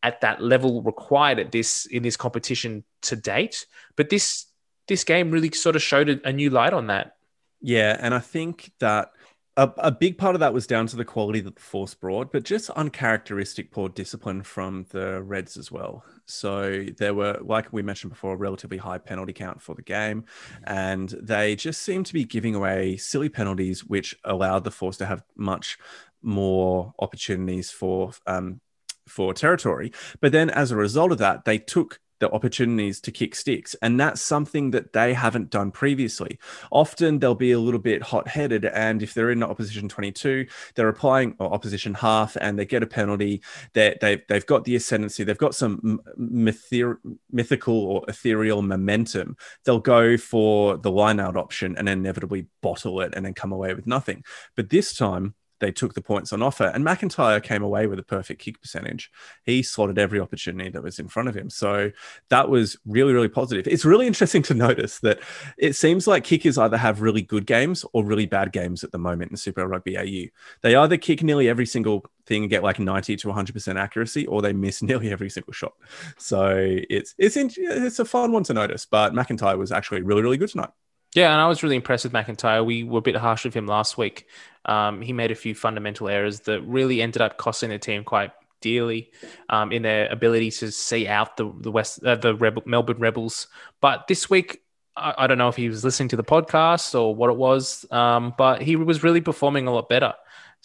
at 0.04 0.22
that 0.22 0.40
level 0.40 0.84
required 0.84 1.40
at 1.40 1.52
this 1.52 1.88
in 1.88 2.04
this 2.04 2.16
competition 2.16 2.84
to 3.02 3.16
date. 3.16 3.66
But 3.96 4.12
this 4.12 4.46
this 4.88 5.04
game 5.04 5.32
really 5.32 5.52
sort 5.52 5.76
of 5.76 5.82
showed 5.82 6.10
a, 6.10 6.28
a 6.28 6.32
new 6.32 6.52
light 6.52 6.74
on 6.74 6.88
that. 6.88 7.18
Yeah, 7.60 7.98
and 8.00 8.14
I 8.14 8.20
think 8.20 8.72
that 8.80 9.14
a, 9.58 9.72
a, 9.80 9.91
big 9.91 10.20
part 10.20 10.36
of 10.36 10.39
that 10.39 10.53
was 10.53 10.68
down 10.68 10.86
to 10.88 10.95
the 10.95 11.03
quality 11.03 11.39
that 11.41 11.55
the 11.55 11.62
force 11.62 11.95
brought, 11.95 12.32
but 12.32 12.43
just 12.43 12.70
uncharacteristic 12.72 13.72
poor 13.72 13.89
discipline 13.89 14.43
from 14.43 14.86
the 14.91 15.22
Reds 15.24 15.58
as 15.58 15.72
well. 15.72 16.05
So 16.26 16.86
there 16.97 17.16
were, 17.16 17.39
like 17.41 17.74
we 17.74 17.82
mentioned 17.82 18.12
before, 18.12 18.34
a 18.34 18.38
relatively 18.38 18.78
high 18.78 18.99
penalty 18.99 19.34
count 19.34 19.62
for 19.62 19.74
the 19.74 19.82
game, 19.82 20.26
and 20.64 21.10
they 21.10 21.55
just 21.55 21.82
seemed 21.82 22.05
to 22.05 22.14
be 22.14 22.24
giving 22.24 22.53
away 22.53 22.97
silly 22.97 23.30
penalties, 23.30 23.84
which 23.84 24.16
allowed 24.24 24.64
the 24.64 24.72
force 24.72 24.97
to 24.97 25.08
have 25.08 25.24
much 25.36 25.80
more 26.22 26.93
opportunities 26.99 27.72
for 27.72 28.12
um, 28.28 28.62
for 29.08 29.34
territory. 29.34 29.91
But 30.22 30.34
then, 30.34 30.51
as 30.51 30.72
a 30.72 30.76
result 30.76 31.12
of 31.12 31.18
that, 31.18 31.45
they 31.45 31.58
took 31.58 31.99
the 32.20 32.32
opportunities 32.32 32.99
to 33.01 33.11
kick 33.11 33.36
sticks. 33.36 33.76
And 33.82 33.99
that's 33.99 34.22
something 34.22 34.72
that 34.72 34.93
they 34.93 35.13
haven't 35.13 35.49
done 35.49 35.72
previously. 35.72 36.39
Often 36.72 37.20
they'll 37.20 37.36
be 37.36 37.51
a 37.51 37.59
little 37.59 37.80
bit 37.80 38.01
hot 38.01 38.28
headed. 38.28 38.65
And 38.65 39.03
if 39.03 39.13
they're 39.13 39.32
in 39.32 39.43
opposition 39.43 39.89
22, 39.89 40.47
they're 40.76 40.89
applying 40.89 41.36
or 41.39 41.53
opposition 41.53 41.93
half 41.93 42.38
and 42.39 42.57
they 42.57 42.65
get 42.65 42.84
a 42.84 42.88
penalty. 42.88 43.41
They, 43.74 43.97
they, 44.01 44.24
they've 44.28 44.45
got 44.45 44.63
the 44.63 44.76
ascendancy, 44.76 45.24
they've 45.24 45.38
got 45.38 45.55
some 45.55 46.01
mythical 46.18 47.76
or 47.76 48.03
ethereal 48.07 48.61
momentum. 48.61 49.38
They'll 49.65 49.80
go 49.80 50.18
for 50.18 50.78
the 50.78 50.91
line 50.91 51.20
out 51.20 51.38
option 51.38 51.78
and 51.78 51.88
inevitably 51.88 52.47
bottle 52.61 53.01
it 53.01 53.13
and 53.15 53.26
then 53.26 53.34
come 53.34 53.51
away 53.51 53.74
with 53.74 53.88
nothing. 53.88 54.24
But 54.55 54.70
this 54.70 54.95
time, 54.95 55.36
they 55.60 55.72
took 55.72 55.93
the 55.93 56.01
points 56.01 56.34
on 56.34 56.41
offer. 56.41 56.66
And 56.66 56.86
McIntyre 56.86 57.41
came 57.41 57.64
away 57.64 57.88
with 57.88 57.99
a 57.99 58.03
perfect 58.03 58.41
kick 58.41 58.62
percentage. 58.62 59.12
He 59.43 59.64
slotted 59.64 59.97
every 59.97 60.20
opportunity 60.20 60.70
that 60.70 60.84
was 60.84 60.99
in 60.99 61.08
front 61.08 61.30
of 61.30 61.36
him. 61.36 61.49
So 61.49 61.91
that 62.30 62.49
was 62.49 62.78
really, 62.86 63.14
really 63.14 63.28
positive. 63.28 63.68
It's 63.68 63.86
really 63.86 64.08
interesting 64.08 64.43
to 64.43 64.53
notice 64.53 64.99
that 64.99 65.20
it 65.58 65.76
seems 65.76 66.08
like 66.08 66.24
kickers 66.24 66.58
either 66.58 66.78
have 66.78 67.01
really 67.01 67.22
good 67.22 67.45
games 67.45 67.86
or 67.93 68.03
really 68.03 68.26
bad 68.26 68.51
games 68.51 68.84
at 68.84 68.91
the 68.91 68.97
moment 68.97 69.32
in 69.32 69.38
Super 69.38 69.68
Rugby 69.68 69.97
AU. 69.97 70.30
They 70.62 70.76
either 70.76 70.97
kick 70.97 71.24
nearly 71.24 71.49
every 71.49 71.66
single 71.66 72.05
thing 72.26 72.43
and 72.43 72.49
get 72.49 72.64
like 72.64 72.80
90 72.80 73.16
to 73.16 73.28
100% 73.28 73.80
accuracy 73.80 74.28
or 74.28 74.41
they 74.41 74.53
miss 74.53 74.82
nearly 74.82 75.12
every 75.12 75.30
single 75.30 75.53
shot. 75.53 75.74
So 76.18 76.55
it's 76.89 77.16
it's 77.18 77.38
it's 77.38 77.99
a 77.99 78.05
fun 78.05 78.32
one 78.32 78.43
to 78.43 78.53
notice, 78.53 78.86
but 78.86 79.14
McIntyre 79.14 79.58
was 79.58 79.72
actually 79.72 80.01
really 80.01 80.22
really 80.22 80.38
good 80.38 80.49
tonight. 80.49 80.70
Yeah, 81.16 81.32
and 81.32 81.41
I 81.41 81.47
was 81.47 81.64
really 81.64 81.78
impressed 81.78 82.03
with 82.03 82.14
McIntyre. 82.14 82.66
We 82.66 82.84
were 82.84 82.99
a 82.99 83.01
bit 83.01 83.16
harsh 83.16 83.45
with 83.45 83.53
him 83.53 83.66
last 83.66 83.97
week. 83.97 84.28
Um, 84.68 85.01
he 85.01 85.13
made 85.13 85.32
a 85.32 85.36
few 85.36 85.55
fundamental 85.55 86.09
errors 86.09 86.41
that 86.41 86.61
really 86.61 87.01
ended 87.01 87.22
up 87.22 87.38
costing 87.38 87.70
the 87.70 87.80
team 87.80 88.03
quite 88.03 88.32
dearly 88.61 89.11
um, 89.49 89.72
in 89.72 89.84
their 89.84 90.07
ability 90.11 90.51
to 90.51 90.72
see 90.72 91.07
out 91.07 91.38
the 91.38 91.51
the 91.59 91.72
West 91.72 92.03
uh, 92.03 92.15
the 92.15 92.36
Rebel, 92.36 92.63
Melbourne 92.65 92.99
Rebels. 92.99 93.47
But 93.82 94.07
this 94.07 94.30
week, 94.30 94.61
I, 94.95 95.13
I 95.20 95.28
don't 95.28 95.38
know 95.38 95.47
if 95.47 95.55
he 95.55 95.70
was 95.70 95.84
listening 95.84 96.09
to 96.09 96.15
the 96.15 96.24
podcast 96.24 96.99
or 96.99 97.15
what 97.15 97.30
it 97.30 97.38
was, 97.38 97.86
um, 97.91 98.34
but 98.38 98.61
he 98.61 98.76
was 98.76 99.03
really 99.03 99.22
performing 99.22 99.68
a 99.68 99.72
lot 99.72 99.89
better. 99.89 100.13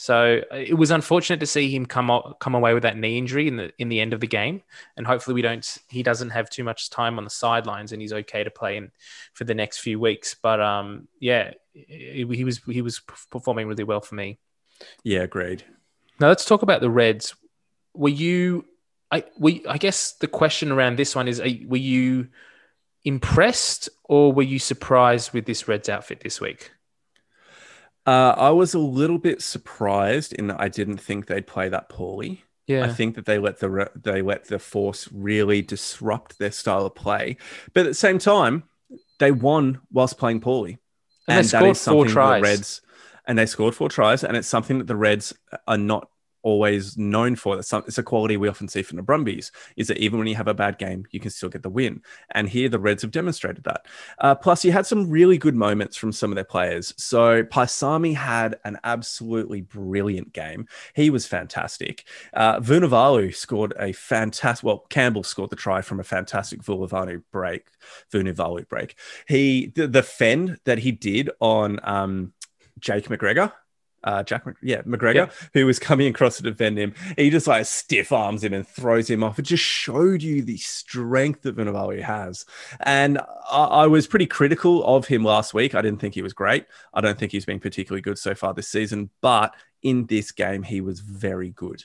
So 0.03 0.43
uh, 0.51 0.57
it 0.57 0.75
was 0.75 0.91
unfortunate 0.91 1.39
to 1.39 1.47
see 1.47 1.71
him 1.71 1.87
come 1.87 2.11
o- 2.11 2.35
come 2.41 2.57
away 2.57 2.75
with 2.75 2.83
that 2.83 2.97
knee 2.97 3.19
injury 3.19 3.47
in 3.47 3.55
the 3.55 3.73
in 3.79 3.89
the 3.89 4.01
end 4.01 4.13
of 4.13 4.19
the 4.19 4.27
game, 4.27 4.63
and 4.97 5.07
hopefully 5.07 5.33
we 5.33 5.43
don't 5.43 5.79
he 5.89 6.03
doesn't 6.03 6.31
have 6.31 6.51
too 6.51 6.65
much 6.65 6.91
time 6.91 7.19
on 7.19 7.25
the 7.25 7.31
sidelines 7.31 7.93
and 7.93 8.03
he's 8.03 8.13
okay 8.13 8.43
to 8.43 8.51
play 8.51 8.77
in 8.77 8.91
for 9.33 9.45
the 9.45 9.55
next 9.55 9.79
few 9.79 10.01
weeks. 10.01 10.35
But 10.35 10.61
um, 10.61 11.07
yeah, 11.21 11.53
he, 11.73 12.27
he 12.33 12.43
was 12.43 12.59
he 12.65 12.83
was 12.83 12.99
performing 13.31 13.69
really 13.69 13.85
well 13.85 14.01
for 14.01 14.17
me. 14.17 14.41
Yeah, 15.05 15.21
agreed. 15.21 15.63
Now 16.19 16.27
let's 16.27 16.47
talk 16.47 16.63
about 16.63 16.81
the 16.81 16.91
Reds. 16.91 17.37
Were 17.95 18.09
you? 18.09 18.65
I 19.13 19.23
we 19.39 19.65
I 19.69 19.79
guess 19.79 20.15
the 20.15 20.27
question 20.27 20.73
around 20.73 20.97
this 20.97 21.15
one 21.15 21.29
is: 21.29 21.39
are, 21.39 21.47
Were 21.69 21.77
you 21.77 22.27
impressed 23.05 23.89
or 24.03 24.33
were 24.33 24.43
you 24.43 24.59
surprised 24.59 25.33
with 25.33 25.47
this 25.47 25.69
Reds 25.69 25.89
outfit 25.89 26.23
this 26.23 26.41
week? 26.41 26.73
Uh, 28.07 28.35
I 28.37 28.51
was 28.51 28.75
a 28.75 28.79
little 28.79 29.19
bit 29.19 29.43
surprised 29.43 30.33
in 30.33 30.49
that 30.49 30.61
I 30.61 30.69
didn't 30.69 30.99
think 30.99 31.27
they'd 31.27 31.47
play 31.47 31.69
that 31.69 31.89
poorly. 31.89 32.45
Yeah, 32.67 32.85
I 32.85 32.89
think 32.89 33.17
that 33.17 33.27
they 33.27 33.39
let 33.39 33.59
the 33.59 33.71
re- 33.71 33.89
they 33.95 34.23
let 34.23 34.47
the 34.47 34.59
force 34.59 35.09
really 35.13 35.63
disrupt 35.63 36.39
their 36.39 36.53
style 36.53 36.87
of 36.87 36.95
play, 36.95 37.37
but 37.75 37.81
at 37.81 37.91
the 37.91 37.95
same 37.95 38.19
time, 38.19 38.65
they 39.19 39.33
won 39.33 39.81
whilst 39.91 40.19
playing 40.19 40.41
poorly, 40.41 40.79
And 41.29 41.39
they 41.39 41.49
scored 41.49 41.77
four 41.77 42.07
tries. 42.07 42.41
The 42.41 42.49
Reds 42.49 42.81
and 43.27 43.39
they 43.39 43.47
scored 43.47 43.75
four 43.75 43.89
tries, 43.89 44.25
and 44.25 44.37
it's 44.37 44.49
something 44.49 44.79
that 44.79 44.87
the 44.87 44.97
Reds 44.97 45.35
are 45.67 45.79
not 45.79 46.09
always 46.43 46.97
known 46.97 47.37
for. 47.37 47.57
That's 47.57 47.69
some, 47.69 47.85
it's 47.87 47.99
a 47.99 48.03
quality 48.03 48.37
we 48.37 48.49
often 48.49 48.69
see 48.69 48.83
from 48.83 48.97
the 48.97 49.03
Brumbies 49.03 49.53
is 49.77 49.89
that 49.89 49.99
even 49.99 50.19
when 50.19 50.29
you 50.29 50.37
have 50.37 50.49
a 50.49 50.55
bad 50.55 50.79
game, 50.79 51.05
you 51.11 51.21
can 51.21 51.31
still 51.31 51.49
get 51.49 51.63
the 51.63 51.71
win. 51.71 52.03
And 52.31 52.49
here 52.49 52.69
the 52.69 52.79
Reds 52.79 53.03
have 53.03 53.11
demonstrated 53.11 53.65
that. 53.65 53.87
Uh, 54.19 54.35
plus, 54.35 54.65
you 54.65 54.73
had 54.73 54.87
some 54.87 55.11
really 55.11 55.39
good 55.39 55.55
moments 55.55 55.97
from 55.97 56.13
some 56.13 56.31
of 56.31 56.35
their 56.35 56.45
players. 56.45 56.95
So 56.97 57.43
Paisami 57.45 58.15
had 58.15 58.59
an 58.65 58.79
absolutely 58.85 59.63
brilliant 59.63 60.33
game. 60.33 60.67
He 60.95 61.11
was 61.11 61.27
fantastic. 61.27 62.05
Uh, 62.35 62.61
Vunivalu 62.61 63.35
scored 63.35 63.75
a 63.79 63.93
fantastic. 63.93 64.65
Well, 64.65 64.87
Campbell 64.91 65.23
scored 65.23 65.51
the 65.51 65.57
try 65.57 65.83
from 65.83 66.01
a 66.01 66.05
fantastic 66.05 66.63
Vunivalu 66.63 67.23
break. 67.31 67.67
Vunivalu 68.13 68.69
break. 68.69 68.97
He 69.27 69.73
the, 69.75 69.87
the 69.87 70.03
fend 70.03 70.59
that 70.65 70.79
he 70.79 70.93
did 70.93 71.31
on 71.41 71.81
um, 71.83 72.33
Jake 72.79 73.09
McGregor 73.09 73.53
uh, 74.05 74.23
Jack, 74.23 74.45
yeah, 74.63 74.83
McGregor, 74.83 75.31
who 75.55 75.67
was 75.67 75.79
coming 75.79 76.09
across 76.09 76.37
to 76.37 76.43
defend 76.43 76.79
him. 76.79 76.95
He 77.17 77.31
just 77.31 77.47
like 77.47 77.67
stiff 77.67 78.13
arms 78.13 78.43
him 78.45 78.53
and 78.53 78.67
throws 78.67 79.09
him 79.09 79.23
off. 79.23 79.39
It 79.39 79.43
just 79.43 79.65
showed 79.65 80.23
you 80.23 80.43
the 80.43 80.57
strength 80.57 81.43
that 81.43 81.57
Vunivalu 81.57 82.03
has. 82.03 82.45
And 82.81 83.19
I, 83.51 83.65
I 83.65 83.87
was 83.87 84.07
pretty 84.07 84.27
critical 84.27 84.85
of 84.85 85.07
him 85.07 85.25
last 85.25 85.55
week. 85.55 85.75
I 85.75 85.83
didn't 85.83 86.01
think 86.01 86.15
he 86.15 86.23
was 86.23 86.33
great. 86.33 86.67
I 86.95 87.01
don't 87.01 87.19
think 87.19 87.33
he's 87.33 87.45
been 87.45 87.61
particularly 87.61 88.03
good 88.03 88.19
so 88.19 88.35
far 88.35 88.55
this 88.55 88.69
season. 88.69 89.11
But 89.21 89.55
in 89.83 90.07
this 90.07 90.33
game, 90.33 90.63
he 90.63 90.81
was 90.81 91.01
very 91.01 91.51
good. 91.51 91.85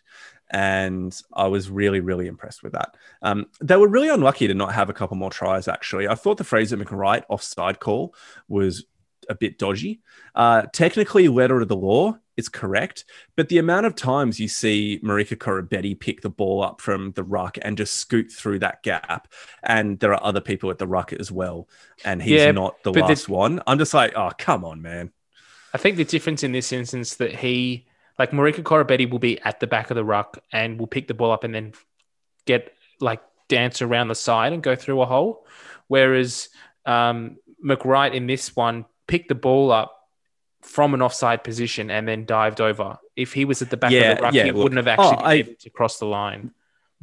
And 0.49 1.20
I 1.34 1.47
was 1.47 1.70
really, 1.70 1.99
really 1.99 2.28
impressed 2.28 2.63
with 2.63 2.72
that. 2.72 2.95
Um, 3.22 3.47
they 3.59 3.76
were 3.76 3.89
really 3.89 4.07
unlucky 4.09 4.47
to 4.47 4.53
not 4.53 4.74
have 4.74 4.89
a 4.89 4.93
couple 4.93 5.18
more 5.18 5.30
tries, 5.30 5.68
actually. 5.68 6.07
I 6.07 6.15
thought 6.15 6.38
the 6.38 6.45
Fraser 6.45 6.78
McReight 6.78 7.24
offside 7.28 7.80
call 7.80 8.15
was 8.47 8.86
a 9.30 9.36
bit 9.36 9.58
dodgy. 9.58 10.02
Uh, 10.36 10.64
technically, 10.74 11.28
letter 11.28 11.60
of 11.62 11.68
the 11.68 11.76
law 11.76 12.18
is 12.36 12.50
correct, 12.50 13.06
but 13.36 13.50
the 13.50 13.58
amount 13.58 13.86
of 13.86 13.96
times 13.96 14.40
you 14.40 14.48
see 14.48 15.00
Marika 15.04 15.36
Koroibete 15.36 16.00
pick 16.00 16.22
the 16.22 16.30
ball 16.30 16.62
up 16.64 16.80
from 16.82 17.12
the 17.14 17.24
ruck 17.24 17.58
and 17.64 17.76
just 17.78 17.96
scoot 17.96 18.32
through 18.32 18.60
that 18.60 18.84
gap, 18.84 19.28
and 19.64 20.00
there 20.00 20.14
are 20.14 20.24
other 20.24 20.42
people 20.42 20.70
at 20.70 20.78
the 20.78 20.88
ruck 20.88 21.14
as 21.14 21.32
well, 21.32 21.68
and 22.06 22.22
he's 22.22 22.34
Yeah, 22.42 22.52
not 22.52 22.82
the 22.84 22.92
but 22.92 23.02
the- 23.02 23.08
last 23.08 23.28
one. 23.30 23.62
I'm 23.66 23.80
just 23.80 23.94
like, 23.94 24.14
oh, 24.16 24.32
come 24.38 24.64
on, 24.64 24.82
man. 24.82 25.12
I 25.74 25.78
think 25.78 25.98
the 25.98 26.06
difference 26.06 26.44
in 26.44 26.52
this 26.52 26.72
instance 26.72 27.16
that 27.16 27.36
he, 27.36 27.88
like 28.20 28.32
Marika 28.32 28.62
Koroibete, 28.64 29.10
will 29.10 29.20
be 29.20 29.40
at 29.42 29.60
the 29.60 29.68
back 29.68 29.90
of 29.92 29.96
the 29.96 30.06
ruck 30.06 30.38
and 30.52 30.80
will 30.80 30.88
pick 30.88 31.08
the 31.08 31.14
ball 31.14 31.32
up 31.32 31.44
and 31.44 31.54
then 31.54 31.74
get 32.46 32.74
like 33.00 33.22
dance 33.48 33.82
around 33.82 34.08
the 34.10 34.16
side 34.16 34.54
and 34.54 34.62
go 34.64 34.76
through 34.76 35.02
a 35.02 35.06
hole, 35.06 35.46
whereas 35.88 36.50
um, 36.86 37.38
McReight 37.64 38.14
in 38.14 38.28
this 38.28 38.56
one 38.56 38.86
picked 39.08 39.30
the 39.30 39.36
ball 39.36 39.72
up 39.72 39.93
from 40.62 40.93
an 40.93 41.01
offside 41.01 41.43
position 41.43 41.89
and 41.89 42.08
then 42.08 42.26
dived 42.26 42.60
over. 42.62 42.97
If 43.16 43.34
he 43.34 43.45
was 43.45 43.62
at 43.62 43.70
the 43.70 43.78
back 43.78 43.91
Yeah, 43.91 44.12
of 44.12 44.18
the 44.18 44.24
ruck, 44.24 44.34
yeah, 44.34 44.43
he 44.45 44.51
look- 44.51 44.64
wouldn't 44.64 44.86
have 44.86 44.99
oh, 44.99 45.03
actually 45.03 45.18
Oh, 45.18 45.20
been 45.20 45.26
I- 45.28 45.34
able 45.34 45.53
to 45.60 45.70
cross 45.70 45.99
the 45.99 46.05
line. 46.05 46.51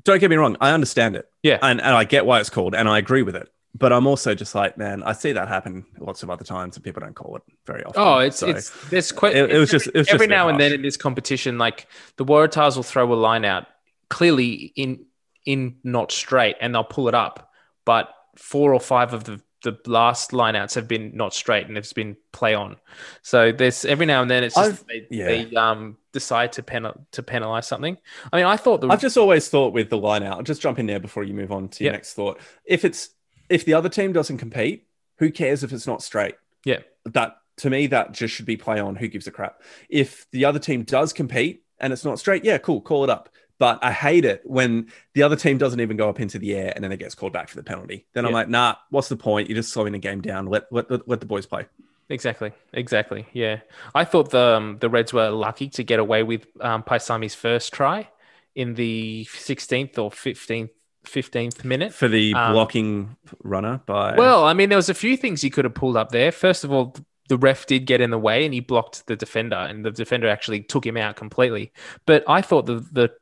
Don't 0.02 0.18
get 0.18 0.28
me 0.28 0.36
wrong, 0.36 0.56
I 0.60 0.70
understand 0.72 1.16
it. 1.16 1.28
Yeah. 1.42 1.58
And, 1.62 1.80
and 1.80 1.94
I 1.94 2.04
get 2.04 2.26
why 2.26 2.40
it's 2.40 2.50
called, 2.50 2.74
and 2.74 2.88
I 2.88 2.98
agree 2.98 3.22
with 3.22 3.36
it. 3.36 3.48
But 3.76 3.92
I'm 3.92 4.06
also 4.06 4.34
just 4.34 4.54
like, 4.54 4.76
man, 4.78 5.02
I 5.02 5.12
see 5.12 5.32
that 5.32 5.48
happen 5.48 5.84
lots 5.98 6.22
of 6.22 6.30
other 6.30 6.44
times, 6.44 6.76
and 6.76 6.84
people 6.84 7.00
don't 7.00 7.14
call 7.14 7.36
it 7.36 7.42
very 7.66 7.82
often. 7.84 8.02
Oh, 8.02 8.18
it's 8.18 8.38
So- 8.38 8.48
it's 8.48 8.70
there's 8.90 9.12
quite 9.12 9.34
It- 9.34 9.50
it 9.50 9.58
was 9.58 9.70
just- 9.70 9.86
it 9.88 9.94
was 9.94 10.08
every 10.08 10.26
bit 10.26 10.34
now 10.34 10.48
and 10.48 10.60
then 10.60 10.72
in 10.72 10.82
this 10.82 10.96
competition, 10.96 11.58
like 11.58 11.86
the 12.16 12.24
Waratahs 12.24 12.76
will 12.76 12.82
throw 12.82 13.12
a 13.12 13.14
line 13.14 13.44
out 13.44 13.66
clearly 14.10 14.72
in 14.76 15.06
in 15.46 15.76
not 15.84 16.10
straight, 16.10 16.56
and 16.60 16.74
they'll 16.74 16.84
pull 16.84 17.06
it 17.08 17.14
up. 17.14 17.50
But 17.84 18.08
four 18.36 18.72
or 18.72 18.80
five 18.80 19.12
of 19.12 19.24
the 19.24 19.40
the 19.64 19.76
last 19.86 20.30
lineouts 20.30 20.74
have 20.76 20.86
been 20.86 21.16
not 21.16 21.34
straight, 21.34 21.66
and 21.66 21.76
it's 21.76 21.92
been 21.92 22.16
play 22.32 22.54
on. 22.54 22.76
So 23.22 23.50
there's 23.50 23.84
every 23.84 24.06
now 24.06 24.22
and 24.22 24.30
then 24.30 24.44
it's 24.44 24.54
just 24.54 24.86
they, 24.86 25.06
yeah. 25.10 25.26
they 25.26 25.56
um 25.56 25.96
decide 26.12 26.52
to 26.52 26.62
penal 26.62 27.04
to 27.12 27.22
penalize 27.22 27.66
something. 27.66 27.96
I 28.32 28.36
mean, 28.36 28.46
I 28.46 28.56
thought 28.56 28.80
the 28.80 28.88
I've 28.88 29.00
just 29.00 29.16
always 29.16 29.48
thought 29.48 29.72
with 29.72 29.90
the 29.90 29.98
lineout. 29.98 30.32
I'll 30.36 30.42
just 30.42 30.62
jump 30.62 30.78
in 30.78 30.86
there 30.86 31.00
before 31.00 31.24
you 31.24 31.34
move 31.34 31.50
on 31.50 31.68
to 31.70 31.82
your 31.84 31.92
Yep. 31.92 31.98
next 31.98 32.14
thought. 32.14 32.40
If 32.64 32.84
it's 32.84 33.10
if 33.48 33.64
the 33.64 33.74
other 33.74 33.88
team 33.88 34.12
doesn't 34.12 34.38
compete, 34.38 34.86
who 35.18 35.30
cares 35.30 35.64
if 35.64 35.72
it's 35.72 35.86
not 35.86 36.02
straight? 36.02 36.36
yeah 36.64 36.80
That 37.06 37.38
to 37.58 37.70
me, 37.70 37.86
that 37.88 38.12
just 38.12 38.34
should 38.34 38.46
be 38.46 38.56
play 38.56 38.80
on. 38.80 38.96
Who 38.96 39.08
gives 39.08 39.26
a 39.26 39.30
crap? 39.30 39.62
If 39.88 40.26
the 40.30 40.44
other 40.44 40.58
team 40.58 40.82
does 40.82 41.12
compete 41.12 41.62
and 41.78 41.92
it's 41.92 42.04
not 42.04 42.18
straight, 42.18 42.44
yeah, 42.44 42.58
cool, 42.58 42.80
call 42.80 43.04
it 43.04 43.10
up. 43.10 43.28
But 43.64 43.82
I 43.82 43.92
hate 43.92 44.26
it 44.26 44.42
when 44.44 44.92
the 45.14 45.22
other 45.22 45.36
team 45.36 45.56
doesn't 45.56 45.80
even 45.80 45.96
go 45.96 46.10
up 46.10 46.20
into 46.20 46.38
the 46.38 46.54
air 46.54 46.70
and 46.74 46.84
then 46.84 46.92
it 46.92 46.98
gets 46.98 47.14
called 47.14 47.32
back 47.32 47.48
for 47.48 47.56
the 47.56 47.62
penalty. 47.62 48.04
Then 48.12 48.26
I'm 48.26 48.32
like, 48.32 48.46
nah, 48.46 48.74
what's 48.90 49.08
the 49.08 49.16
point? 49.16 49.48
You're 49.48 49.56
just 49.56 49.72
slowing 49.72 49.94
the 49.94 49.98
game 49.98 50.20
down. 50.20 50.44
Let 50.44 50.70
let, 50.70 50.90
let, 50.90 51.08
let 51.08 51.20
the 51.20 51.24
boys 51.26 51.46
play. 51.46 51.64
Exactly, 52.10 52.52
exactly. 52.74 53.26
Yeah, 53.32 53.60
I 53.94 54.04
thought 54.04 54.28
the 54.30 54.56
um, 54.56 54.76
the 54.80 54.90
Reds 54.90 55.14
were 55.14 55.30
lucky 55.30 55.70
to 55.70 55.82
get 55.82 55.98
away 55.98 56.22
with 56.22 56.46
um, 56.60 56.82
Paisami's 56.82 57.34
first 57.34 57.72
try 57.72 58.06
in 58.54 58.74
the 58.74 59.26
16th 59.30 59.98
or 59.98 60.10
15th 60.10 60.68
15th 61.06 61.64
minute. 61.64 61.94
For 61.94 62.06
the 62.08 62.34
Um, 62.34 62.52
blocking 62.52 63.16
runner 63.42 63.80
by 63.86 64.14
Well, 64.14 64.44
I 64.44 64.52
mean, 64.52 64.68
there 64.68 64.76
was 64.76 64.90
a 64.90 64.94
few 64.94 65.16
things 65.16 65.40
he 65.40 65.48
could 65.48 65.64
have 65.64 65.74
pulled 65.74 65.96
up 65.96 66.10
there. 66.10 66.32
First 66.32 66.64
of 66.64 66.70
all, 66.70 66.94
the 67.30 67.38
ref 67.38 67.64
did 67.64 67.86
get 67.86 68.02
in 68.02 68.10
the 68.10 68.18
way 68.18 68.44
and 68.44 68.52
he 68.52 68.60
blocked 68.60 69.06
the 69.06 69.16
defender, 69.16 69.56
and 69.56 69.82
the 69.86 69.90
defender 69.90 70.28
actually 70.28 70.62
took 70.62 70.84
him 70.84 70.98
out 70.98 71.16
completely. 71.16 71.72
But 72.04 72.24
I 72.28 72.42
thought 72.42 72.66
the 72.66 72.86
the 72.92 73.12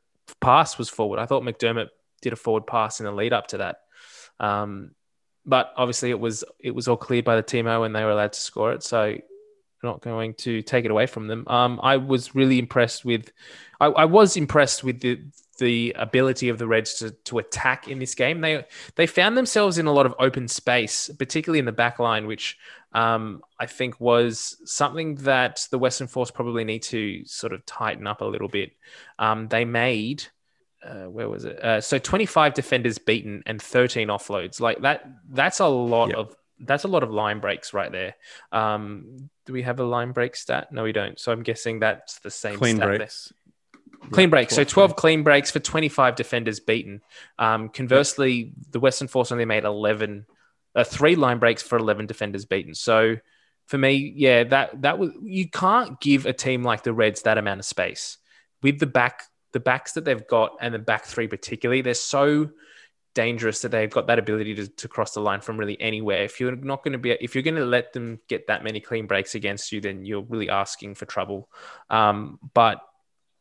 pass 0.41 0.77
was 0.77 0.89
forward. 0.89 1.19
I 1.19 1.25
thought 1.25 1.43
McDermott 1.43 1.89
did 2.21 2.33
a 2.33 2.37
forward 2.37 2.67
pass 2.67 2.99
in 2.99 3.05
the 3.05 3.11
lead 3.11 3.33
up 3.33 3.47
to 3.47 3.57
that. 3.57 3.77
Um, 4.39 4.91
but 5.45 5.73
obviously, 5.75 6.09
it 6.09 6.19
was 6.19 6.43
it 6.59 6.71
was 6.71 6.87
all 6.87 6.97
cleared 6.97 7.25
by 7.25 7.35
the 7.35 7.43
TMO 7.43 7.85
and 7.85 7.95
they 7.95 8.03
were 8.03 8.11
allowed 8.11 8.33
to 8.33 8.39
score 8.39 8.71
it. 8.71 8.83
So 8.83 9.01
I'm 9.01 9.21
not 9.81 10.01
going 10.01 10.33
to 10.35 10.61
take 10.61 10.85
it 10.85 10.91
away 10.91 11.05
from 11.05 11.27
them. 11.27 11.45
Um, 11.47 11.79
I 11.83 11.97
was 11.97 12.33
really 12.33 12.59
impressed 12.59 13.03
with. 13.03 13.31
I, 13.79 13.87
I 13.87 14.05
was 14.05 14.37
impressed 14.37 14.83
with 14.83 15.01
the 15.01 15.19
the 15.59 15.93
ability 15.97 16.49
of 16.49 16.57
the 16.57 16.67
Reds 16.67 16.95
to 16.95 17.11
to 17.11 17.39
attack 17.39 17.87
in 17.87 17.99
this 17.99 18.15
game. 18.15 18.41
They 18.41 18.65
they 18.95 19.05
found 19.05 19.37
themselves 19.37 19.77
in 19.77 19.85
a 19.85 19.91
lot 19.91 20.05
of 20.05 20.15
open 20.17 20.47
space, 20.47 21.09
particularly 21.19 21.59
in 21.59 21.65
the 21.65 21.71
back 21.73 21.99
line, 21.99 22.25
which 22.25 22.57
um, 22.93 23.41
I 23.59 23.65
think 23.65 23.99
was 23.99 24.57
something 24.65 25.15
that 25.15 25.67
the 25.71 25.79
Western 25.79 26.07
Force 26.07 26.31
probably 26.31 26.63
need 26.63 26.83
to 26.83 27.25
sort 27.25 27.53
of 27.53 27.65
tighten 27.65 28.07
up 28.07 28.21
a 28.21 28.25
little 28.25 28.47
bit. 28.47 28.71
Um, 29.19 29.47
they 29.47 29.65
made. 29.65 30.25
Uh, 30.85 31.05
where 31.05 31.29
was 31.29 31.45
it? 31.45 31.57
Uh, 31.63 31.79
so 31.79 31.97
25 31.97 32.53
defenders 32.53 32.97
beaten 32.97 33.41
and 33.45 33.61
13 33.61 34.09
offloads. 34.09 34.59
Like 34.59 34.81
that. 34.81 35.09
That's 35.29 35.59
a 35.59 35.67
lot 35.67 36.09
Yeah. 36.09 36.17
of. 36.17 36.35
That's 36.59 36.83
a 36.83 36.87
lot 36.87 37.03
of 37.03 37.09
line 37.11 37.39
breaks 37.39 37.73
right 37.73 37.91
there. 37.91 38.15
Um, 38.51 39.29
do 39.45 39.53
we 39.53 39.63
have 39.63 39.79
a 39.79 39.83
line 39.83 40.11
break 40.11 40.35
stat? 40.35 40.71
No, 40.71 40.83
we 40.83 40.91
don't. 40.91 41.19
So 41.19 41.31
I'm 41.31 41.41
guessing 41.43 41.79
that's 41.79 42.19
the 42.19 42.29
same 42.31 42.57
clean 42.57 42.75
stat 42.77 42.87
there. 42.87 42.97
breaks. 42.97 43.33
Clean 44.11 44.27
Yeah, 44.27 44.31
breaks. 44.31 44.53
So 44.53 44.63
12 44.63 44.69
12 44.91 44.95
clean 44.95 45.23
breaks 45.23 45.51
for 45.51 45.59
25 45.59 46.15
defenders 46.15 46.59
beaten. 46.59 47.01
Um, 47.39 47.69
conversely, 47.69 48.53
the 48.71 48.79
Western 48.79 49.07
Force 49.07 49.31
only 49.31 49.45
made 49.45 49.63
11, 49.63 50.25
uh, 50.75 50.83
three 50.83 51.15
line 51.15 51.39
breaks 51.39 51.63
for 51.63 51.77
11 51.77 52.05
defenders 52.07 52.45
beaten. 52.45 52.73
So 52.73 53.17
for 53.67 53.77
me, 53.77 54.13
yeah, 54.15 54.43
that 54.45 54.81
that 54.81 54.99
was 54.99 55.11
you 55.21 55.49
can't 55.49 55.99
give 56.01 56.25
a 56.25 56.33
team 56.33 56.63
like 56.63 56.83
the 56.83 56.93
Reds 56.93 57.23
that 57.23 57.37
amount 57.37 57.59
of 57.59 57.65
space 57.65 58.17
with 58.61 58.79
the 58.79 58.87
back 58.87 59.23
the 59.53 59.59
backs 59.59 59.93
that 59.93 60.03
they've 60.03 60.27
got 60.27 60.57
and 60.59 60.73
the 60.73 60.79
back 60.79 61.05
three 61.05 61.27
particularly. 61.27 61.81
They're 61.81 61.93
so 61.93 62.49
dangerous 63.13 63.61
that 63.61 63.69
they've 63.69 63.91
got 63.91 64.07
that 64.07 64.19
ability 64.19 64.55
to, 64.55 64.67
to 64.67 64.87
cross 64.87 65.13
the 65.13 65.21
line 65.21 65.41
from 65.41 65.57
really 65.57 65.79
anywhere. 65.79 66.23
If 66.23 66.39
you're 66.39 66.55
not 66.55 66.83
going 66.83 66.93
to 66.93 66.97
be, 66.97 67.11
if 67.11 67.35
you're 67.35 67.43
going 67.43 67.55
to 67.55 67.65
let 67.65 67.93
them 67.93 68.19
get 68.27 68.47
that 68.47 68.63
many 68.63 68.79
clean 68.79 69.05
breaks 69.05 69.35
against 69.35 69.71
you, 69.71 69.81
then 69.81 70.05
you're 70.05 70.25
really 70.27 70.49
asking 70.49 70.95
for 70.95 71.05
trouble. 71.05 71.49
Um, 71.89 72.39
but 72.53 72.81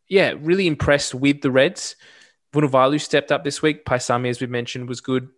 yeah, 0.09 0.35
really 0.39 0.67
impressed 0.67 1.15
with 1.15 1.41
the 1.41 1.51
Reds. 1.51 1.97
Vunivalu 2.53 3.01
stepped 3.01 3.33
up 3.33 3.45
this 3.45 3.63
week. 3.63 3.85
Paisami, 3.85 4.29
as 4.29 4.41
we 4.41 4.47
mentioned, 4.47 4.89
was 4.89 5.01
good. 5.01 5.29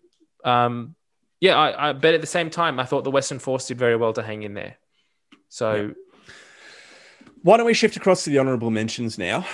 Um, 0.45 0.97
Yeah, 1.41 1.57
I, 1.57 1.91
I 1.91 1.93
but 1.93 2.15
at 2.15 2.21
the 2.21 2.27
same 2.27 2.51
time, 2.51 2.81
I 2.81 2.85
thought 2.85 3.05
the 3.05 3.11
Western 3.11 3.39
Force 3.39 3.67
did 3.67 3.79
very 3.79 3.97
well 3.97 4.13
to 4.15 4.23
hang 4.23 4.43
in 4.43 4.55
there. 4.55 4.77
So, 5.49 5.95
Why 7.43 7.57
don't 7.57 7.67
we 7.67 7.75
shift 7.75 7.97
across 7.97 8.25
to 8.25 8.31
the 8.31 8.39
honourable 8.39 8.71
mentions 8.71 9.19
now? 9.19 9.47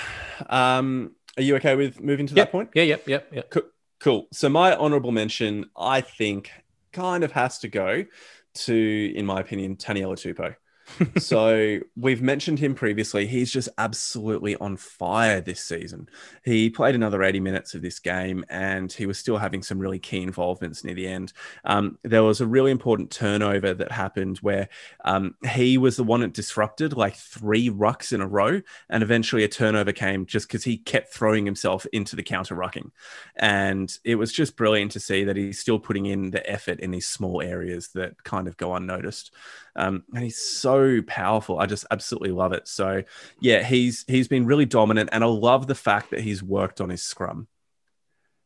Um, 0.49 1.15
are 1.37 1.43
you 1.43 1.57
okay 1.57 1.75
with 1.75 2.01
moving 2.01 2.27
to 2.29 2.35
yep, 2.35 2.47
that 2.47 2.53
point? 2.53 2.71
yeah, 2.75 2.85
yep, 2.85 3.09
yep, 3.09 3.29
yep. 3.33 3.51
Co- 3.51 3.63
Cool. 4.01 4.29
So 4.33 4.49
my 4.49 4.75
honourable 4.75 5.13
mention, 5.13 5.67
I 5.77 6.01
think, 6.01 6.51
kind 6.93 7.23
of 7.23 7.33
has 7.33 7.59
to 7.59 7.69
go 7.69 8.07
to, 8.55 9.13
in 9.15 9.27
my 9.27 9.41
opinion, 9.41 9.77
Taniela 9.77 10.17
Tupou. 10.17 10.57
so 11.19 11.79
we've 11.97 12.23
mentioned 12.23 12.59
him 12.59 12.75
previously. 12.75 13.27
He's 13.27 13.53
just 13.53 13.69
absolutely 13.79 14.57
on 14.57 14.77
fire 14.77 15.41
this 15.41 15.61
season. 15.61 16.09
He 16.45 16.71
played 16.71 16.95
another 16.95 17.23
80 17.23 17.41
minutes 17.41 17.75
of 17.75 17.83
this 17.83 17.99
game 17.99 18.45
and 18.49 18.93
he 18.93 19.07
was 19.07 19.19
still 19.19 19.39
having 19.39 19.63
some 19.63 19.79
really 19.79 19.99
key 19.99 20.23
involvements 20.23 20.85
near 20.85 20.95
the 20.95 21.07
end. 21.07 21.33
Um, 21.65 21.99
there 22.03 22.23
was 22.23 22.41
a 22.41 22.47
really 22.47 22.71
important 22.71 23.11
turnover 23.11 23.75
that 23.75 23.93
happened 23.93 24.39
where 24.39 24.69
um, 25.05 25.35
he 25.51 25.79
was 25.79 25.97
the 25.97 26.05
one 26.05 26.21
that 26.21 26.33
disrupted 26.33 26.97
like 26.97 27.17
three 27.17 27.71
rucks 27.71 28.13
in 28.13 28.21
a 28.21 28.27
row. 28.27 28.61
And 28.89 29.03
eventually 29.03 29.45
a 29.45 29.49
turnover 29.49 29.93
came 29.93 30.27
just 30.27 30.49
because 30.49 30.65
he 30.65 30.79
kept 30.79 31.13
throwing 31.13 31.47
himself 31.47 31.87
into 31.93 32.17
the 32.17 32.23
counter 32.23 32.55
rucking. 32.55 32.91
And 33.37 33.97
it 34.05 34.17
was 34.17 34.33
just 34.33 34.57
brilliant 34.57 34.93
to 34.93 35.01
see 35.01 35.25
that 35.25 35.37
he's 35.37 35.61
still 35.61 35.79
putting 35.79 36.07
in 36.07 36.31
the 36.31 36.49
effort 36.49 36.81
in 36.81 36.91
these 36.91 37.09
small 37.09 37.43
areas 37.43 37.89
that 37.95 38.23
kind 38.25 38.49
of 38.49 38.57
go 38.57 38.75
unnoticed. 38.75 39.33
Um, 39.77 40.05
and 40.15 40.25
he's 40.25 40.39
so 40.39 41.01
powerful. 41.03 41.59
I 41.59 41.67
just 41.67 41.87
absolutely 41.91 42.31
love 42.31 42.53
it. 42.53 42.67
So 42.69 43.03
yeah, 43.41 43.63
he's 43.63 44.05
he's 44.09 44.29
been 44.29 44.47
really 44.47 44.67
dominant, 44.67 45.11
and 45.13 45.23
I 45.23 45.27
love 45.27 45.67
the 45.67 45.75
fact 45.75 46.11
that 46.11 46.21
he's 46.21 46.43
worked 46.43 46.81
on 46.81 46.91
his 46.91 47.03
scrum. 47.03 47.49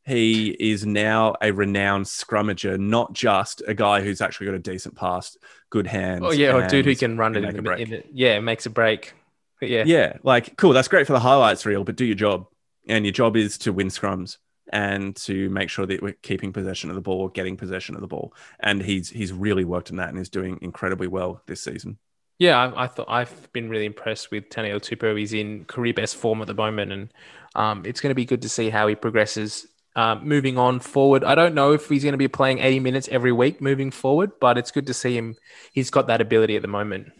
He 0.06 0.50
is 0.50 0.84
now 0.84 1.34
a 1.40 1.50
renowned 1.50 2.04
scrummager, 2.04 2.78
not 2.78 3.14
just 3.14 3.62
a 3.66 3.72
guy 3.72 4.02
who's 4.02 4.20
actually 4.20 4.46
got 4.46 4.54
a 4.54 4.58
decent 4.58 4.96
pass, 4.96 5.36
good 5.70 5.86
hands. 5.86 6.22
Oh 6.26 6.30
yeah, 6.30 6.56
a 6.56 6.68
dude 6.68 6.84
who 6.84 6.94
can 6.94 7.16
run 7.16 7.34
it 7.34 7.44
in 7.44 7.64
the, 7.64 7.72
in 7.76 7.90
the 7.90 8.04
yeah, 8.12 8.38
makes 8.40 8.66
a 8.66 8.70
break. 8.70 9.14
But 9.60 9.70
yeah, 9.70 9.84
Yeah, 9.86 10.18
like 10.22 10.56
cool. 10.58 10.74
That's 10.74 10.88
great 10.88 11.06
for 11.06 11.14
the 11.14 11.20
highlights 11.20 11.64
reel, 11.64 11.84
but 11.84 11.96
do 11.96 12.04
your 12.04 12.16
job. 12.16 12.46
And 12.86 13.06
your 13.06 13.12
job 13.12 13.34
is 13.34 13.56
to 13.58 13.72
win 13.72 13.86
scrums 13.88 14.36
and 14.72 15.14
to 15.16 15.48
make 15.50 15.70
sure 15.70 15.86
that 15.86 16.02
we're 16.02 16.14
keeping 16.22 16.52
possession 16.52 16.90
of 16.90 16.96
the 16.96 17.02
ball, 17.02 17.28
getting 17.28 17.56
possession 17.56 17.94
of 17.94 18.00
the 18.00 18.06
ball. 18.06 18.34
And 18.60 18.82
he's 18.82 19.10
he's 19.10 19.32
really 19.32 19.64
worked 19.64 19.90
on 19.90 19.96
that 19.96 20.08
and 20.08 20.18
is 20.18 20.28
doing 20.28 20.58
incredibly 20.62 21.06
well 21.06 21.42
this 21.46 21.60
season. 21.60 21.98
Yeah, 22.38 22.58
I, 22.58 22.84
I 22.84 22.86
thought 22.88 23.06
I've 23.08 23.52
been 23.52 23.68
really 23.68 23.84
impressed 23.84 24.30
with 24.30 24.48
Taniela 24.48 24.80
Tupou. 24.80 25.18
He's 25.18 25.32
in 25.32 25.64
career 25.66 25.94
best 25.94 26.16
form 26.16 26.40
at 26.40 26.48
the 26.48 26.54
moment, 26.54 26.92
and 26.92 27.12
um, 27.54 27.84
it's 27.86 28.00
going 28.00 28.10
to 28.10 28.14
be 28.14 28.24
good 28.24 28.42
to 28.42 28.48
see 28.48 28.70
how 28.70 28.88
he 28.88 28.94
progresses. 28.94 29.66
Um, 29.96 30.26
moving 30.26 30.58
on 30.58 30.80
forward, 30.80 31.22
I 31.22 31.36
don't 31.36 31.54
know 31.54 31.72
if 31.72 31.88
he's 31.88 32.02
going 32.02 32.14
to 32.14 32.18
be 32.18 32.26
playing 32.26 32.58
80 32.58 32.80
minutes 32.80 33.08
every 33.12 33.30
week 33.30 33.60
moving 33.60 33.92
forward, 33.92 34.32
but 34.40 34.58
it's 34.58 34.72
good 34.72 34.88
to 34.88 34.94
see 34.94 35.16
him. 35.16 35.36
He's 35.72 35.88
got 35.90 36.08
that 36.08 36.20
ability 36.20 36.56
at 36.56 36.62
the 36.62 36.68
moment. 36.68 37.12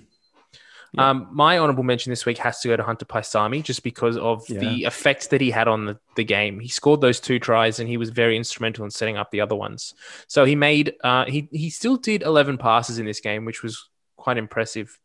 Um, 0.99 1.29
my 1.33 1.59
honorable 1.59 1.83
mention 1.83 2.11
this 2.11 2.27
week 2.27 2.39
has 2.39 2.61
to 2.61 2.69
go 2.69 2.77
to 2.77 2.83
Hunter 2.83 3.05
Paisami 3.05 3.63
just 3.63 3.83
because 3.83 4.17
of 4.17 4.47
the 4.47 4.85
effect 4.85 5.31
that 5.31 5.41
he 5.41 5.51
had 5.51 5.69
on 5.69 5.87
the, 5.87 5.99
the 6.17 6.25
game. 6.25 6.61
He 6.61 6.69
scored 6.69 7.01
those 7.01 7.21
two 7.21 7.39
tries 7.39 7.81
and 7.81 7.89
he 7.89 7.97
was 7.97 8.11
very 8.11 8.37
instrumental 8.37 8.85
in 8.85 8.91
setting 8.91 9.17
up 9.17 9.31
the 9.31 9.41
other 9.41 9.57
ones. 9.57 9.95
So 10.29 10.45
he 10.45 10.55
made 10.55 10.95
uh, 11.03 11.25
he 11.27 11.49
he 11.53 11.71
still 11.71 11.97
did 11.97 12.23
11 12.23 12.59
passes 12.59 12.99
in 12.99 13.07
this 13.07 13.21
game, 13.21 13.45
which 13.45 13.63
was 13.63 13.89
quite 14.17 14.39
impressive. 14.39 14.99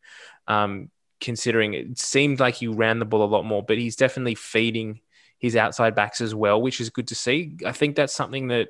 Um, 0.47 0.89
considering 1.19 1.73
it 1.73 1.99
seemed 1.99 2.39
like 2.39 2.55
he 2.55 2.67
ran 2.67 2.99
the 2.99 3.05
ball 3.05 3.23
a 3.23 3.25
lot 3.25 3.45
more, 3.45 3.61
but 3.61 3.77
he's 3.77 3.95
definitely 3.95 4.35
feeding 4.35 5.01
his 5.37 5.55
outside 5.55 5.95
backs 5.95 6.21
as 6.21 6.35
well, 6.35 6.61
which 6.61 6.81
is 6.81 6.89
good 6.89 7.07
to 7.07 7.15
see. 7.15 7.57
I 7.65 7.71
think 7.71 7.95
that's 7.95 8.13
something 8.13 8.47
that 8.47 8.69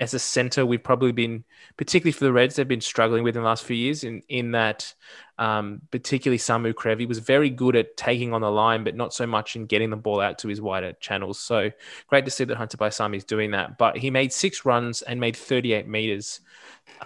as 0.00 0.12
a 0.12 0.18
center 0.18 0.66
we've 0.66 0.82
probably 0.82 1.12
been 1.12 1.44
particularly 1.76 2.12
for 2.12 2.24
the 2.24 2.32
Reds 2.32 2.56
they've 2.56 2.66
been 2.66 2.80
struggling 2.80 3.22
with 3.22 3.36
in 3.36 3.42
the 3.42 3.48
last 3.48 3.64
few 3.64 3.76
years 3.76 4.04
in 4.04 4.22
in 4.28 4.52
that 4.52 4.92
um, 5.38 5.82
particularly 5.90 6.38
Samu 6.38 6.72
Kerevi 6.72 7.08
was 7.08 7.18
very 7.18 7.50
good 7.50 7.74
at 7.76 7.96
taking 7.96 8.32
on 8.32 8.40
the 8.40 8.50
line 8.50 8.84
but 8.84 8.94
not 8.94 9.12
so 9.12 9.26
much 9.26 9.56
in 9.56 9.66
getting 9.66 9.90
the 9.90 9.96
ball 9.96 10.20
out 10.20 10.38
to 10.38 10.48
his 10.48 10.60
wider 10.60 10.92
channels. 10.94 11.38
So 11.38 11.70
great 12.06 12.24
to 12.24 12.30
see 12.30 12.44
that 12.44 12.56
Hunter 12.56 12.76
Paisami 12.76 13.16
is 13.16 13.24
doing 13.24 13.50
that. 13.50 13.76
But 13.76 13.96
he 13.96 14.10
made 14.10 14.32
six 14.32 14.64
runs 14.64 15.02
and 15.02 15.18
made 15.18 15.36
38 15.36 15.88
meters. 15.88 16.40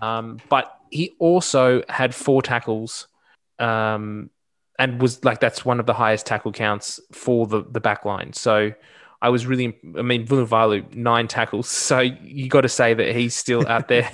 Um, 0.03 0.39
but 0.49 0.79
he 0.91 1.15
also 1.19 1.83
had 1.89 2.15
four 2.15 2.43
tackles 2.43 3.09
um, 3.59 4.31
and 4.79 5.01
was 5.01 5.25
like 5.25 5.41
that's 5.41 5.65
one 5.65 5.81
of 5.81 5.87
the 5.87 5.95
highest 5.95 6.27
tackle 6.27 6.53
counts 6.53 7.01
for 7.13 7.47
the 7.47 7.63
the 7.63 7.81
back 7.81 8.05
line. 8.05 8.33
So 8.33 8.73
I 9.21 9.31
was 9.31 9.47
really, 9.47 9.77
I 9.97 10.03
mean, 10.03 10.27
Vunivalu, 10.27 10.95
nine 10.95 11.27
tackles. 11.27 11.69
So 11.69 12.01
you 12.01 12.49
got 12.49 12.61
to 12.61 12.69
say 12.69 12.95
that 12.95 13.17
he's 13.17 13.35
still 13.35 13.67
out 13.67 13.89
there. 13.89 14.09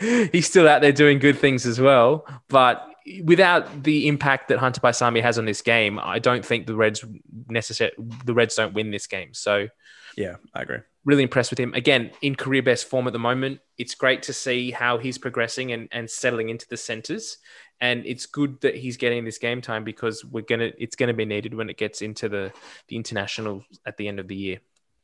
he's 0.32 0.46
still 0.46 0.68
out 0.68 0.80
there 0.80 0.92
doing 0.92 1.18
good 1.18 1.38
things 1.38 1.66
as 1.66 1.80
well. 1.80 2.26
But 2.48 2.86
without 3.24 3.82
the 3.82 4.08
impact 4.08 4.48
that 4.48 4.58
Hunter 4.58 4.80
Paisami 4.80 5.20
has 5.22 5.38
on 5.38 5.44
this 5.44 5.62
game, 5.62 5.98
I 6.02 6.18
don't 6.18 6.44
think 6.44 6.66
the 6.66 6.74
Reds 6.74 7.04
necessary. 7.48 7.92
The 8.24 8.34
Reds 8.34 8.54
don't 8.54 8.74
win 8.74 8.90
this 8.90 9.06
game. 9.06 9.34
So 9.34 9.68
Yeah, 10.16 10.36
I 10.54 10.62
agree. 10.62 10.78
really 11.04 11.22
impressed 11.22 11.50
with 11.50 11.60
him. 11.60 11.74
Again, 11.74 12.10
in 12.22 12.34
career 12.34 12.62
best 12.62 12.88
form 12.88 13.06
at 13.06 13.12
the 13.12 13.18
moment. 13.18 13.60
It's 13.76 13.94
great 13.94 14.22
to 14.22 14.32
see 14.32 14.70
how 14.70 14.96
he's 14.96 15.18
progressing 15.18 15.70
and, 15.72 15.88
and 15.92 16.10
settling 16.10 16.48
into 16.48 16.66
the 16.68 16.78
centers. 16.78 17.36
And 17.80 18.06
it's 18.06 18.26
good 18.26 18.60
that 18.62 18.74
he's 18.74 18.96
getting 18.96 19.24
this 19.24 19.38
game 19.38 19.60
time 19.60 19.84
because 19.84 20.24
we're 20.24 20.40
gonna 20.42 20.70
it's 20.78 20.96
gonna 20.96 21.12
be 21.14 21.24
needed 21.26 21.54
when 21.54 21.68
it 21.68 21.76
gets 21.76 22.00
into 22.02 22.28
the, 22.28 22.52
the 22.88 22.96
international 22.96 23.64
at 23.84 23.96
the 23.96 24.08
end 24.08 24.18
of 24.18 24.28
the 24.28 24.36
year. 24.36 24.60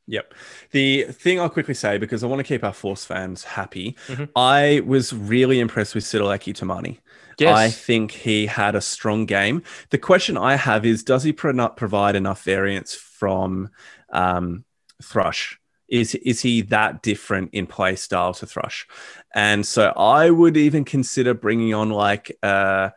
Yep. 0.09 0.35
The 0.73 1.05
thing 1.05 1.39
I'll 1.39 1.49
quickly 1.49 1.75
say, 1.75 1.97
because 1.99 2.25
I 2.25 2.27
want 2.27 2.41
to 2.41 2.45
keep 2.45 2.65
our 2.65 2.73
Force 2.73 3.05
fans 3.05 3.45
happy, 3.45 3.97
Mhm. 4.09 4.31
I 4.35 4.83
was 4.85 5.13
really 5.13 5.61
impressed 5.61 5.95
with 5.95 6.05
Sitaleki 6.05 6.53
Timani. 6.55 6.99
Yes. 7.39 7.57
I 7.57 7.69
think 7.71 8.11
he 8.11 8.47
had 8.47 8.75
a 8.75 8.81
strong 8.81 9.27
game. 9.27 9.63
The 9.91 9.99
question 9.99 10.37
I 10.37 10.57
have 10.57 10.85
is 10.85 11.03
Does 11.05 11.23
he 11.23 11.33
pro- 11.33 11.53
not 11.53 11.77
provide 11.77 12.17
enough 12.17 12.43
variance 12.43 12.95
from 12.95 13.71
um, 14.13 14.65
Thrush? 15.03 15.59
Is, 15.93 16.15
is 16.15 16.41
he 16.41 16.63
that 16.63 17.03
different 17.03 17.51
in 17.53 17.67
play 17.67 17.97
style 17.97 18.33
to 18.35 18.47
Thrush? 18.47 18.87
And 19.35 19.65
so 19.67 19.93
I 19.95 20.31
would 20.31 20.57
even 20.57 20.85
consider 20.85 21.35
bringing 21.35 21.75
on 21.75 21.91
like 21.91 22.37
uh, 22.43 22.91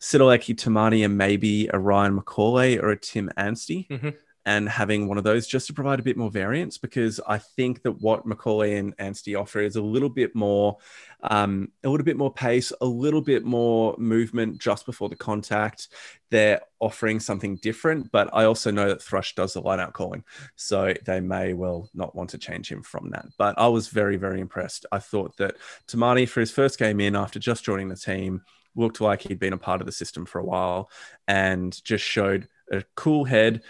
Sitaleki 0.00 0.56
Timani 0.56 1.04
and 1.04 1.16
maybe 1.16 1.68
a 1.72 1.78
Ryan 1.78 2.18
McCauley 2.18 2.82
or 2.82 2.90
a 2.90 2.98
Tim 2.98 3.30
Anstee 3.36 3.88
Mhm. 3.88 4.14
And 4.46 4.68
having 4.68 5.06
one 5.06 5.18
of 5.18 5.24
those 5.24 5.46
just 5.46 5.66
to 5.66 5.74
provide 5.74 6.00
a 6.00 6.02
bit 6.02 6.16
more 6.16 6.30
variance 6.30 6.78
because 6.78 7.20
I 7.26 7.38
think 7.38 7.82
that 7.82 8.00
what 8.00 8.26
McCauley 8.26 8.78
and 8.78 8.96
Anstee 8.96 9.38
offer 9.38 9.60
is 9.60 9.76
a 9.76 9.82
little 9.82 10.08
bit 10.08 10.34
more, 10.34 10.78
um, 11.22 11.68
a 11.84 11.88
little 11.90 12.04
bit 12.04 12.16
more 12.16 12.32
pace, 12.32 12.72
a 12.80 12.86
little 12.86 13.20
bit 13.20 13.44
more 13.44 13.94
movement 13.98 14.58
just 14.58 14.86
before 14.86 15.10
the 15.10 15.16
contact. 15.16 15.88
They're 16.30 16.62
offering 16.78 17.20
something 17.20 17.56
different, 17.56 18.10
but 18.12 18.30
I 18.32 18.44
also 18.44 18.70
know 18.70 18.88
that 18.88 19.02
Thrush 19.02 19.34
does 19.34 19.52
the 19.52 19.60
line 19.60 19.80
out 19.80 19.92
calling, 19.92 20.24
so 20.56 20.94
they 21.04 21.20
may 21.20 21.52
well 21.52 21.90
not 21.92 22.14
want 22.14 22.30
to 22.30 22.38
change 22.38 22.72
him 22.72 22.82
from 22.82 23.10
that. 23.10 23.26
But 23.36 23.58
I 23.58 23.68
was 23.68 23.88
very, 23.88 24.16
very 24.16 24.40
impressed. 24.40 24.86
I 24.90 25.00
thought 25.00 25.36
that 25.36 25.56
Timani 25.86 26.26
for 26.26 26.40
his 26.40 26.50
first 26.50 26.78
game 26.78 27.00
in 27.00 27.14
after 27.14 27.38
just 27.38 27.64
joining 27.64 27.88
the 27.88 27.96
team 27.96 28.42
looked 28.74 29.00
like 29.00 29.22
he'd 29.22 29.38
been 29.38 29.52
a 29.52 29.58
part 29.58 29.80
of 29.80 29.86
the 29.86 29.92
system 29.92 30.24
for 30.24 30.38
a 30.38 30.44
while 30.44 30.90
and 31.28 31.82
just 31.84 32.04
showed 32.04 32.48
a 32.70 32.84
cool 32.94 33.24
head 33.24 33.62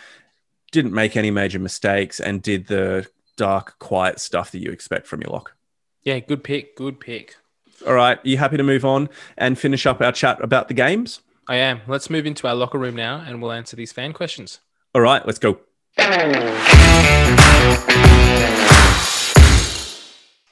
didn't 0.70 0.92
make 0.92 1.16
any 1.16 1.30
major 1.30 1.58
mistakes 1.58 2.20
and 2.20 2.42
did 2.42 2.66
the 2.66 3.08
dark, 3.36 3.78
quiet 3.78 4.20
stuff 4.20 4.50
that 4.52 4.58
you 4.58 4.70
expect 4.70 5.06
from 5.06 5.22
your 5.22 5.30
lock. 5.30 5.54
Yeah, 6.02 6.18
good 6.18 6.44
pick. 6.44 6.76
Good 6.76 7.00
pick. 7.00 7.36
All 7.86 7.94
right, 7.94 8.18
are 8.18 8.28
you 8.28 8.36
happy 8.36 8.56
to 8.58 8.62
move 8.62 8.84
on 8.84 9.08
and 9.38 9.58
finish 9.58 9.86
up 9.86 10.00
our 10.02 10.12
chat 10.12 10.42
about 10.42 10.68
the 10.68 10.74
games? 10.74 11.20
I 11.48 11.56
am. 11.56 11.80
Let's 11.86 12.10
move 12.10 12.26
into 12.26 12.46
our 12.46 12.54
locker 12.54 12.78
room 12.78 12.94
now 12.94 13.24
and 13.26 13.40
we'll 13.40 13.52
answer 13.52 13.74
these 13.74 13.92
fan 13.92 14.12
questions. 14.12 14.60
All 14.94 15.00
right, 15.00 15.24
let's 15.26 15.38
go. 15.38 15.60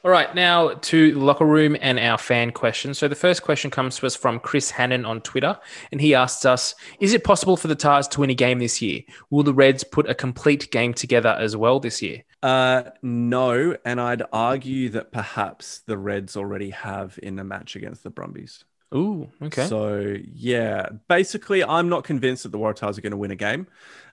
All 0.09 0.13
right, 0.15 0.35
now 0.35 0.71
to 0.71 1.13
the 1.13 1.21
locker 1.21 1.45
room 1.45 1.77
and 1.83 1.99
our 1.99 2.17
fan 2.17 2.51
questions. 2.51 2.97
So 2.97 3.09
the 3.09 3.15
first 3.15 3.43
question 3.43 3.71
comes 3.71 3.99
to 3.99 4.07
us 4.07 4.17
from 4.17 4.41
Chris 4.41 4.71
Hannon 4.71 5.05
on 5.05 5.21
Twitter, 5.21 5.59
and 5.93 6.01
he 6.01 6.15
asks 6.15 6.47
us 6.47 6.75
Is 6.99 7.13
it 7.13 7.25
possible 7.25 7.59
for 7.59 7.69
the 7.69 7.75
Tahs 7.75 8.09
to 8.09 8.21
win 8.21 8.31
a 8.31 8.35
game 8.35 8.59
this 8.59 8.81
year? 8.81 9.03
Will 9.29 9.43
the 9.43 9.53
Reds 9.53 9.85
put 9.85 10.09
a 10.09 10.15
complete 10.15 10.71
game 10.71 10.95
together 10.95 11.37
as 11.39 11.59
well 11.59 11.79
this 11.79 12.01
year? 12.01 12.25
Uh, 12.43 12.85
no, 13.03 13.77
and 13.85 14.01
I'd 14.01 14.23
argue 14.33 14.89
that 14.89 15.13
perhaps 15.13 15.81
the 15.81 15.99
Reds 15.99 16.39
already 16.39 16.71
have 16.71 17.21
in 17.23 17.39
a 17.39 17.45
match 17.45 17.77
against 17.77 18.03
the 18.03 18.09
Brumbies. 18.09 18.65
Ooh, 18.95 19.31
okay. 19.43 19.67
So 19.67 20.17
yeah, 20.33 20.89
basically, 21.09 21.63
I'm 21.63 21.91
not 21.91 22.05
convinced 22.05 22.45
that 22.45 22.53
the 22.53 22.59
Waratahs 22.59 22.97
are 22.97 23.03
going 23.03 23.11
to 23.11 23.19
win 23.19 23.31
a 23.31 23.37
game. 23.37 23.67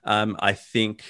Um, 0.04 0.36
I 0.40 0.52
think 0.52 1.04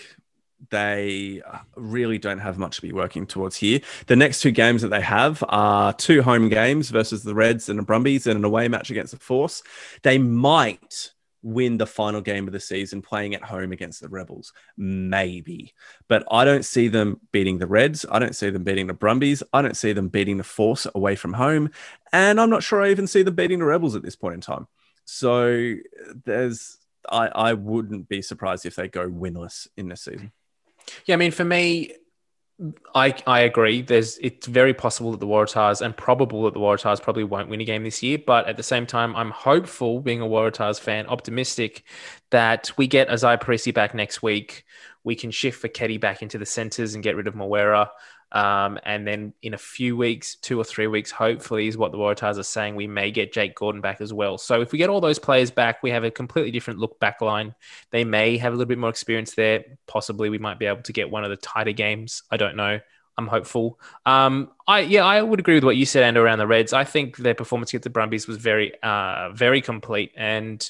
they 0.70 1.42
really 1.76 2.18
don't 2.18 2.38
have 2.38 2.58
much 2.58 2.76
to 2.76 2.82
be 2.82 2.92
working 2.92 3.26
towards 3.26 3.56
here. 3.56 3.80
The 4.06 4.16
next 4.16 4.40
two 4.40 4.50
games 4.50 4.82
that 4.82 4.88
they 4.88 5.00
have 5.00 5.44
are 5.48 5.92
two 5.92 6.22
home 6.22 6.48
games 6.48 6.90
versus 6.90 7.22
the 7.22 7.34
Reds 7.34 7.68
and 7.68 7.78
the 7.78 7.82
Brumbies 7.82 8.26
and 8.26 8.38
an 8.38 8.44
away 8.44 8.68
match 8.68 8.90
against 8.90 9.12
the 9.12 9.18
Force. 9.18 9.62
They 10.02 10.18
might 10.18 11.12
win 11.46 11.78
the 11.78 11.86
final 11.86 12.20
game 12.20 12.48
of 12.48 12.52
the 12.52 12.58
season 12.58 13.00
playing 13.00 13.32
at 13.34 13.42
home 13.42 13.70
against 13.70 14.00
the 14.00 14.08
Rebels? 14.08 14.52
Maybe. 14.76 15.74
But 16.08 16.24
I 16.28 16.44
don't 16.44 16.64
see 16.64 16.88
them 16.88 17.20
beating 17.30 17.58
the 17.58 17.68
Reds. 17.68 18.04
I 18.10 18.18
don't 18.18 18.34
see 18.34 18.50
them 18.50 18.64
beating 18.64 18.88
the 18.88 18.94
Brumbies. 18.94 19.44
I 19.52 19.62
don't 19.62 19.76
see 19.76 19.92
them 19.92 20.08
beating 20.08 20.38
the 20.38 20.44
Force 20.44 20.88
away 20.92 21.14
from 21.14 21.34
home. 21.34 21.70
And 22.12 22.40
I'm 22.40 22.50
not 22.50 22.64
sure 22.64 22.82
I 22.82 22.90
even 22.90 23.06
see 23.06 23.22
them 23.22 23.36
beating 23.36 23.60
the 23.60 23.64
Rebels 23.64 23.94
at 23.94 24.02
this 24.02 24.16
point 24.16 24.34
in 24.34 24.40
time. 24.40 24.66
So 25.04 25.74
there's, 26.24 26.78
I, 27.08 27.28
I 27.28 27.52
wouldn't 27.52 28.08
be 28.08 28.22
surprised 28.22 28.66
if 28.66 28.74
they 28.74 28.88
go 28.88 29.08
winless 29.08 29.68
in 29.76 29.88
this 29.88 30.02
season. 30.02 30.32
Yeah, 31.06 31.14
I 31.14 31.18
mean, 31.18 31.30
for 31.32 31.44
me, 31.44 31.92
I 32.94 33.14
I 33.26 33.40
agree. 33.40 33.82
There's 33.82 34.16
it's 34.18 34.46
very 34.46 34.72
possible 34.72 35.10
that 35.12 35.20
the 35.20 35.26
Waratahs 35.26 35.82
and 35.82 35.94
probable 35.96 36.44
that 36.44 36.54
the 36.54 36.60
Waratahs 36.60 37.02
probably 37.02 37.24
won't 37.24 37.48
win 37.50 37.60
a 37.60 37.64
game 37.64 37.84
this 37.84 38.02
year. 38.02 38.18
But 38.24 38.46
at 38.48 38.56
the 38.56 38.62
same 38.62 38.86
time, 38.86 39.14
I'm 39.14 39.30
hopeful, 39.30 40.00
being 40.00 40.22
a 40.22 40.26
Waratahs 40.26 40.80
fan, 40.80 41.06
optimistic 41.06 41.84
that 42.30 42.70
we 42.78 42.86
get 42.86 43.08
Izaia 43.08 43.38
Perese 43.40 43.74
back 43.74 43.94
next 43.94 44.22
week. 44.22 44.64
We 45.04 45.14
can 45.14 45.30
shift 45.30 45.62
Foketi 45.62 46.00
back 46.00 46.22
into 46.22 46.38
the 46.38 46.46
centres 46.46 46.94
and 46.94 47.04
get 47.04 47.14
rid 47.16 47.28
of 47.28 47.34
Moeroa. 47.34 47.88
Um, 48.32 48.78
and 48.84 49.06
then 49.06 49.32
in 49.42 49.54
a 49.54 49.58
few 49.58 49.96
weeks, 49.96 50.36
two 50.36 50.60
or 50.60 50.64
three 50.64 50.86
weeks, 50.86 51.10
hopefully, 51.10 51.68
is 51.68 51.76
what 51.76 51.92
the 51.92 51.98
Waratahs 51.98 52.38
are 52.38 52.42
saying. 52.42 52.74
We 52.74 52.86
may 52.86 53.10
get 53.10 53.32
Jake 53.32 53.54
Gordon 53.54 53.80
back 53.80 54.00
as 54.00 54.12
well. 54.12 54.36
So 54.36 54.60
if 54.60 54.72
we 54.72 54.78
get 54.78 54.90
all 54.90 55.00
those 55.00 55.18
players 55.18 55.50
back, 55.50 55.82
we 55.82 55.90
have 55.90 56.04
a 56.04 56.10
completely 56.10 56.50
different 56.50 56.80
look 56.80 56.98
back 56.98 57.20
line. 57.20 57.54
They 57.90 58.04
may 58.04 58.36
have 58.38 58.52
a 58.52 58.56
little 58.56 58.68
bit 58.68 58.78
more 58.78 58.90
experience 58.90 59.34
there. 59.34 59.64
Possibly, 59.86 60.28
we 60.28 60.38
might 60.38 60.58
be 60.58 60.66
able 60.66 60.82
to 60.82 60.92
get 60.92 61.10
one 61.10 61.24
of 61.24 61.30
the 61.30 61.36
tighter 61.36 61.72
games. 61.72 62.22
I 62.30 62.36
don't 62.36 62.56
know. 62.56 62.80
I'm 63.18 63.28
hopeful. 63.28 63.80
Um, 64.04 64.50
I 64.66 64.80
yeah, 64.80 65.04
I 65.04 65.22
would 65.22 65.40
agree 65.40 65.54
with 65.54 65.64
what 65.64 65.76
you 65.76 65.86
said, 65.86 66.02
and 66.02 66.16
around 66.16 66.38
the 66.38 66.46
Reds. 66.46 66.72
I 66.72 66.84
think 66.84 67.16
their 67.16 67.34
performance 67.34 67.70
against 67.70 67.84
the 67.84 67.90
Brumbies 67.90 68.26
was 68.26 68.36
very, 68.36 68.72
uh, 68.82 69.30
very 69.30 69.62
complete, 69.62 70.12
and 70.16 70.68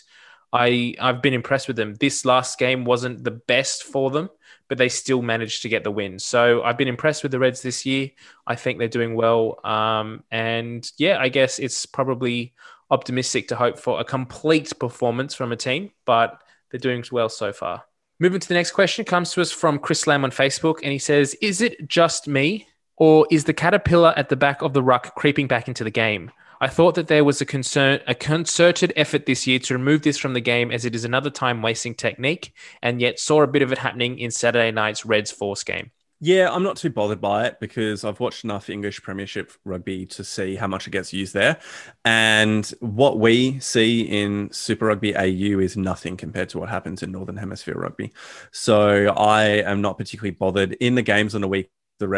I 0.52 0.94
I've 1.00 1.22
been 1.22 1.34
impressed 1.34 1.66
with 1.66 1.76
them. 1.76 1.94
This 1.94 2.24
last 2.24 2.58
game 2.58 2.84
wasn't 2.84 3.24
the 3.24 3.32
best 3.32 3.82
for 3.82 4.10
them 4.10 4.30
but 4.68 4.78
they 4.78 4.88
still 4.88 5.22
managed 5.22 5.62
to 5.62 5.68
get 5.68 5.84
the 5.84 5.90
win. 5.90 6.18
So 6.18 6.62
I've 6.62 6.78
been 6.78 6.88
impressed 6.88 7.22
with 7.22 7.32
the 7.32 7.38
Reds 7.38 7.62
this 7.62 7.86
year. 7.86 8.10
I 8.46 8.56
think 8.56 8.78
they're 8.78 8.88
doing 8.88 9.14
well. 9.14 9.58
Um, 9.64 10.24
and 10.30 10.90
yeah, 10.98 11.18
I 11.18 11.28
guess 11.28 11.58
it's 11.58 11.86
probably 11.86 12.54
optimistic 12.90 13.48
to 13.48 13.56
hope 13.56 13.78
for 13.78 14.00
a 14.00 14.04
complete 14.04 14.72
performance 14.78 15.34
from 15.34 15.52
a 15.52 15.56
team, 15.56 15.90
but 16.04 16.40
they're 16.70 16.80
doing 16.80 17.04
well 17.10 17.28
so 17.28 17.52
far. 17.52 17.84
Moving 18.18 18.40
to 18.40 18.48
the 18.48 18.54
next 18.54 18.72
question 18.72 19.04
comes 19.04 19.32
to 19.32 19.42
us 19.42 19.52
from 19.52 19.78
Chris 19.78 20.06
Lamb 20.06 20.24
on 20.24 20.30
Facebook, 20.30 20.78
and 20.82 20.90
he 20.90 20.98
says, 20.98 21.34
Is 21.42 21.60
it 21.60 21.86
just 21.86 22.26
me, 22.26 22.66
or 22.96 23.26
is 23.30 23.44
the 23.44 23.52
caterpillar 23.52 24.14
at 24.16 24.30
the 24.30 24.36
back 24.36 24.62
of 24.62 24.72
the 24.72 24.82
ruck 24.82 25.14
creeping 25.16 25.46
back 25.46 25.68
into 25.68 25.84
the 25.84 25.90
game? 25.90 26.30
I 26.60 26.68
thought 26.68 26.94
that 26.94 27.08
there 27.08 27.24
was 27.24 27.40
a 27.40 27.44
concern, 27.44 28.00
a 28.06 28.14
concerted 28.14 28.92
effort 28.96 29.26
this 29.26 29.46
year 29.46 29.58
to 29.60 29.74
remove 29.74 30.02
this 30.02 30.18
from 30.18 30.34
the 30.34 30.40
game, 30.40 30.70
as 30.70 30.84
it 30.84 30.94
is 30.94 31.04
another 31.04 31.30
time 31.30 31.62
wasting 31.62 31.94
technique, 31.94 32.52
and 32.82 33.00
yet 33.00 33.18
saw 33.18 33.42
a 33.42 33.46
bit 33.46 33.62
of 33.62 33.72
it 33.72 33.78
happening 33.78 34.18
in 34.18 34.30
Saturday 34.30 34.70
night's 34.70 35.04
Reds 35.04 35.30
Force 35.30 35.64
game. 35.64 35.90
Yeah, 36.18 36.50
I'm 36.50 36.62
not 36.62 36.78
too 36.78 36.88
bothered 36.88 37.20
by 37.20 37.44
it 37.44 37.60
because 37.60 38.02
I've 38.02 38.20
watched 38.20 38.42
enough 38.44 38.70
English 38.70 39.02
Premiership 39.02 39.52
rugby 39.66 40.06
to 40.06 40.24
see 40.24 40.56
how 40.56 40.66
much 40.66 40.86
it 40.86 40.90
gets 40.90 41.12
used 41.12 41.34
there. 41.34 41.58
And 42.06 42.66
what 42.80 43.18
we 43.18 43.60
see 43.60 44.00
in 44.00 44.50
Super 44.50 44.86
Rugby 44.86 45.14
AU 45.14 45.58
is 45.58 45.76
nothing 45.76 46.16
compared 46.16 46.48
to 46.50 46.58
what 46.58 46.70
happens 46.70 47.02
in 47.02 47.12
Northern 47.12 47.36
Hemisphere 47.36 47.74
rugby. 47.74 48.14
So 48.50 49.08
I 49.08 49.44
am 49.44 49.82
not 49.82 49.98
particularly 49.98 50.30
bothered 50.30 50.72
in 50.74 50.94
the 50.94 51.02
games 51.02 51.34
on 51.34 51.42
the 51.42 51.48
week. 51.48 51.70
The 51.98 52.08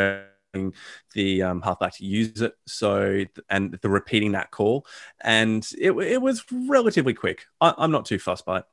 the 1.14 1.42
um, 1.42 1.62
halfback 1.62 1.96
to 1.96 2.04
use 2.04 2.40
it. 2.40 2.56
So, 2.66 3.24
and 3.48 3.72
the 3.80 3.88
repeating 3.88 4.32
that 4.32 4.50
call, 4.50 4.86
and 5.20 5.66
it, 5.78 5.92
it 5.92 6.22
was 6.22 6.44
relatively 6.52 7.14
quick. 7.14 7.46
I, 7.60 7.74
I'm 7.76 7.90
not 7.90 8.06
too 8.06 8.18
fussed 8.18 8.44
by 8.44 8.58
it. 8.60 8.64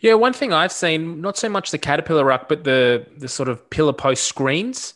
Yeah, 0.00 0.14
one 0.14 0.32
thing 0.32 0.52
I've 0.52 0.72
seen, 0.72 1.20
not 1.20 1.36
so 1.36 1.48
much 1.48 1.70
the 1.70 1.78
caterpillar 1.78 2.24
ruck, 2.24 2.48
but 2.48 2.64
the 2.64 3.06
the 3.16 3.28
sort 3.28 3.48
of 3.48 3.68
pillar 3.70 3.92
post 3.92 4.24
screens 4.24 4.94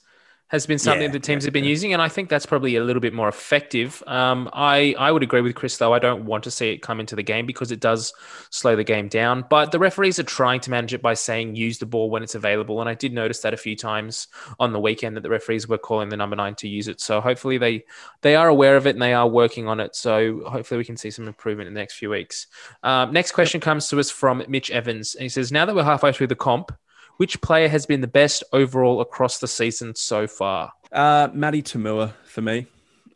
has 0.49 0.67
been 0.67 0.79
something 0.79 1.03
yeah, 1.03 1.13
that 1.13 1.23
teams 1.23 1.45
have 1.45 1.53
been 1.53 1.65
yeah. 1.65 1.71
using, 1.71 1.93
and 1.93 2.01
I 2.01 2.09
think 2.09 2.31
that's 2.31 2.47
probably 2.47 2.77
a 2.77 2.83
little 2.83 3.01
bit 3.01 3.13
more 3.13 3.29
effective. 3.29 4.03
Um, 4.07 4.49
I 4.55 4.95
I 4.99 5.13
would 5.13 5.23
agree 5.23 5.43
with 5.43 5.55
Chris 5.55 5.77
though. 5.77 5.93
I 5.93 5.99
don't 5.99 6.25
want 6.25 6.43
to 6.45 6.51
see 6.51 6.71
it 6.71 6.79
come 6.79 7.01
into 7.01 7.15
the 7.15 7.23
game 7.23 7.45
because 7.45 7.71
it 7.71 7.81
does 7.81 8.15
slow 8.51 8.75
the 8.75 8.85
game 8.85 9.09
down. 9.09 9.45
But 9.51 9.73
the 9.73 9.79
referees 9.79 10.19
are 10.19 10.25
trying 10.25 10.61
to 10.61 10.71
manage 10.71 10.95
it 10.95 11.03
by 11.03 11.15
saying 11.15 11.57
use 11.57 11.79
the 11.79 11.87
ball 11.87 12.09
when 12.09 12.23
it's 12.23 12.35
available, 12.35 12.81
and 12.81 12.89
I 12.89 12.95
did 12.95 13.13
notice 13.13 13.41
that 13.41 13.53
a 13.53 13.59
few 13.59 13.77
times 13.77 14.29
on 14.59 14.73
the 14.73 14.81
weekend 14.81 15.17
that 15.17 15.23
the 15.23 15.31
referees 15.31 15.69
were 15.69 15.79
calling 15.79 16.09
the 16.09 16.17
number 16.17 16.37
nine 16.37 16.55
to 16.57 16.69
use 16.69 16.89
it. 16.89 17.01
So 17.01 17.21
hopefully 17.21 17.59
they 17.59 17.85
they 18.23 18.35
are 18.35 18.49
aware 18.49 18.77
of 18.77 18.87
it 18.87 18.97
and 18.97 19.03
they 19.03 19.13
are 19.13 19.29
working 19.29 19.69
on 19.69 19.81
it. 19.81 19.95
So 19.95 20.43
hopefully 20.47 20.79
we 20.79 20.85
can 20.85 20.97
see 20.97 21.11
some 21.11 21.29
improvement 21.29 21.69
in 21.69 21.75
the 21.75 21.81
next 21.81 21.97
few 21.97 22.09
weeks. 22.09 22.47
Um, 22.83 23.13
next 23.13 23.33
question 23.33 23.61
comes 23.61 23.89
to 23.89 24.01
us 24.01 24.11
from 24.11 24.43
Mitch 24.49 24.71
Evans, 24.71 25.15
and 25.15 25.25
he 25.25 25.29
says, 25.29 25.53
"Now 25.53 25.67
that 25.67 25.75
we're 25.75 25.85
halfway 25.85 26.13
through 26.13 26.29
the 26.29 26.37
comp." 26.37 26.73
Which 27.19 27.41
player 27.41 27.69
has 27.69 27.85
been 27.85 28.01
the 28.01 28.07
best 28.07 28.45
overall 28.53 29.01
across 29.01 29.39
the 29.39 29.49
season 29.49 29.95
so 29.95 30.27
far? 30.27 30.73
Uh, 30.93 31.29
Matty 31.33 31.63
To'omua 31.63 32.15
for 32.25 32.43
me. 32.43 32.67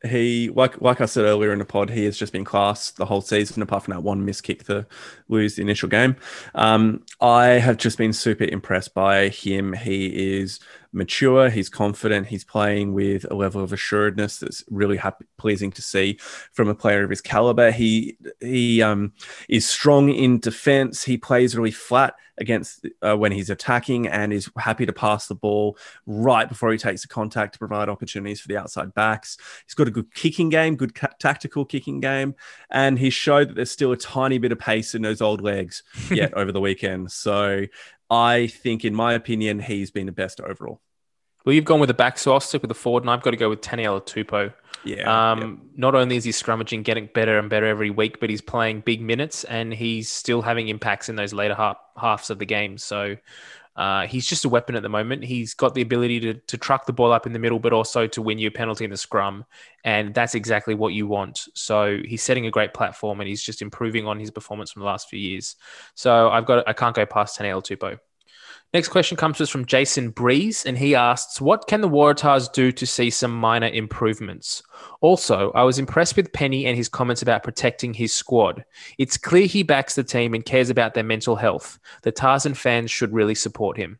He, 0.05 0.51
like 0.51 0.81
like 0.81 1.01
I 1.01 1.07
said 1.07 1.25
earlier 1.25 1.53
in 1.53 1.61
the 1.61 1.65
pod, 1.65 1.89
he 1.89 2.05
has 2.07 2.19
just 2.19 2.33
been 2.33 2.45
class 2.45 2.91
the 2.91 3.07
whole 3.07 3.21
season, 3.21 3.63
apart 3.63 3.85
from 3.85 3.95
that 3.95 4.01
one 4.01 4.25
miss 4.25 4.41
kick 4.41 4.65
to 4.65 4.85
lose 5.29 5.55
the 5.55 5.63
initial 5.63 5.89
game. 5.89 6.17
Um, 6.57 7.05
I 7.21 7.45
have 7.45 7.77
just 7.77 7.99
been 7.99 8.13
super 8.13 8.43
impressed 8.43 8.95
by 8.95 9.29
him. 9.29 9.73
He 9.73 10.41
is 10.41 10.59
mature, 10.93 11.51
he's 11.51 11.69
confident, 11.69 12.27
he's 12.27 12.45
playing 12.45 12.93
with 12.93 13.31
a 13.31 13.35
level 13.35 13.63
of 13.63 13.73
assuredness 13.73 14.39
that's 14.39 14.63
really 14.71 14.97
happy, 14.97 15.25
pleasing 15.39 15.71
to 15.73 15.83
see 15.83 16.19
from 16.53 16.69
a 16.69 16.75
player 16.75 17.03
of 17.03 17.11
his 17.11 17.21
caliber. 17.21 17.71
He 17.71 18.17
he 18.41 18.83
um, 18.83 19.13
is 19.49 19.69
strong 19.69 20.11
in 20.11 20.39
defense. 20.39 21.03
He 21.05 21.17
plays 21.17 21.57
really 21.57 21.71
flat 21.71 22.15
against 22.39 22.87
uh, 23.03 23.17
when 23.17 23.33
he's 23.33 23.51
attacking 23.51 24.07
and 24.07 24.33
is 24.33 24.51
happy 24.59 24.87
to 24.87 24.93
pass 24.93 25.27
the 25.27 25.35
ball 25.35 25.77
right 26.07 26.49
before 26.49 26.73
he 26.73 26.79
takes 26.79 27.03
the 27.03 27.09
contact 27.09 27.53
to 27.55 27.59
provide 27.59 27.89
opportunities 27.89 28.41
for 28.41 28.49
the 28.49 28.57
outside 28.57 28.95
backs. 28.95 29.37
He's 29.67 29.75
got 29.75 29.89
a 29.89 29.91
good 29.93 30.13
kicking 30.15 30.49
game, 30.49 30.77
good 30.77 30.95
ca- 30.95 31.13
tactical 31.19 31.65
kicking 31.65 32.01
game, 32.01 32.35
and 32.71 32.99
he 32.99 33.11
showed 33.11 33.49
that 33.49 33.55
there's 33.55 33.71
still 33.71 33.93
a 33.93 33.97
tiny 33.97 34.39
bit 34.39 34.53
of 34.53 34.59
pace 34.59 34.95
in 34.95 35.03
those 35.03 35.21
old 35.21 35.41
legs 35.41 35.83
yet 36.11 36.35
over 36.35 36.53
the 36.53 36.61
weekend. 36.61 37.13
So 37.13 37.67
I 38.13 38.47
think, 38.47 38.85
in 38.85 38.95
my 38.95 39.15
opinion, 39.15 39.61
he's 39.61 39.91
been 39.91 40.05
the 40.05 40.13
best 40.13 40.39
overall. 40.39 40.83
Well, 41.47 41.55
you've 41.55 41.65
gone 41.65 41.81
with 41.81 41.89
the 41.89 41.95
back, 41.95 42.19
so 42.19 42.35
I'll 42.35 42.41
stick 42.41 42.61
with 42.61 42.69
the 42.69 42.75
forward, 42.75 43.05
and 43.05 43.11
I've 43.11 43.23
got 43.23 43.31
to 43.31 43.39
go 43.39 43.49
with 43.49 43.63
Taniela 43.63 44.05
Tupou. 44.05 44.53
Yeah. 44.85 45.33
Um, 45.33 45.41
yeah. 45.41 45.71
Not 45.77 45.95
only 45.95 46.17
is 46.17 46.25
he 46.25 46.31
scrummaging, 46.31 46.85
getting 46.85 47.09
better 47.15 47.39
and 47.39 47.49
better 47.49 47.67
every 47.67 47.91
week, 47.91 48.21
but 48.21 48.29
he's 48.29 48.43
playing 48.43 48.81
big 48.81 49.01
minutes 49.01 49.45
and 49.45 49.73
he's 49.73 50.11
still 50.11 50.43
having 50.43 50.69
impacts 50.69 51.09
in 51.09 51.17
those 51.17 51.33
later 51.33 51.55
half, 51.55 51.79
halves 51.97 52.31
of 52.31 52.39
the 52.39 52.47
game. 52.47 52.79
So 52.79 53.17
uh, 53.75 54.07
he's 54.07 54.27
just 54.27 54.45
a 54.45 54.49
weapon 54.49 54.77
at 54.77 54.83
the 54.83 54.89
moment. 54.89 55.25
He's 55.25 55.55
got 55.55 55.75
the 55.75 55.83
ability 55.83 56.21
to, 56.21 56.35
to 56.35 56.59
truck 56.59 56.87
the 56.87 56.93
ball 56.93 57.13
up 57.13 57.27
in 57.27 57.33
the 57.33 57.39
middle, 57.39 57.59
but 57.59 57.73
also 57.73 58.07
to 58.09 58.23
win 58.23 58.39
you 58.39 58.49
a 58.49 58.51
penalty 58.51 58.85
in 58.85 58.91
the 58.91 58.97
scrum. 58.97 59.45
And 59.85 60.15
that's 60.15 60.35
exactly 60.35 60.75
what 60.75 60.93
you 60.93 61.07
want. 61.07 61.49
So 61.55 61.99
he's 62.05 62.23
setting 62.23 62.47
a 62.47 62.51
great 62.51 62.75
platform 62.75 63.21
and 63.21 63.29
he's 63.29 63.43
just 63.43 63.63
improving 63.63 64.07
on 64.07 64.19
his 64.19 64.31
performance 64.31 64.71
from 64.73 64.81
the 64.81 64.87
last 64.87 65.09
few 65.09 65.19
years. 65.19 65.57
So 65.95 66.29
I've 66.29 66.47
got, 66.47 66.69
I 66.69 66.73
can't 66.73 66.95
go 66.95 67.07
past 67.07 67.39
Taniela 67.39 67.63
Tupou. 67.63 67.99
Next 68.75 68.89
question 68.89 69.19
comes 69.19 69.37
to 69.37 69.43
us 69.43 69.51
from 69.51 69.67
Jason 69.67 70.09
Breeze, 70.09 70.65
and 70.65 70.79
he 70.79 70.95
asks, 70.95 71.43
What 71.43 71.67
can 71.67 71.83
the 71.83 71.91
Waratahs 71.91 72.51
do 72.51 72.73
to 72.73 72.87
see 72.87 73.11
some 73.11 73.35
minor 73.35 73.67
improvements? 73.67 74.63
Also, 75.03 75.53
I 75.53 75.63
was 75.63 75.79
impressed 75.79 76.17
with 76.17 76.33
Penney 76.33 76.65
and 76.65 76.75
his 76.75 76.89
comments 76.89 77.21
about 77.21 77.43
protecting 77.43 77.93
his 77.93 78.15
squad. 78.15 78.65
It's 78.97 79.19
clear 79.19 79.47
he 79.47 79.63
backs 79.63 79.95
the 79.95 80.03
team 80.03 80.33
and 80.33 80.43
cares 80.43 80.71
about 80.71 80.95
their 80.95 81.05
mental 81.05 81.37
health. 81.37 81.79
The 82.03 82.13
Tarzan 82.13 82.55
fans 82.55 82.91
should 82.91 83.13
really 83.13 83.35
support 83.35 83.77
him. 83.77 83.99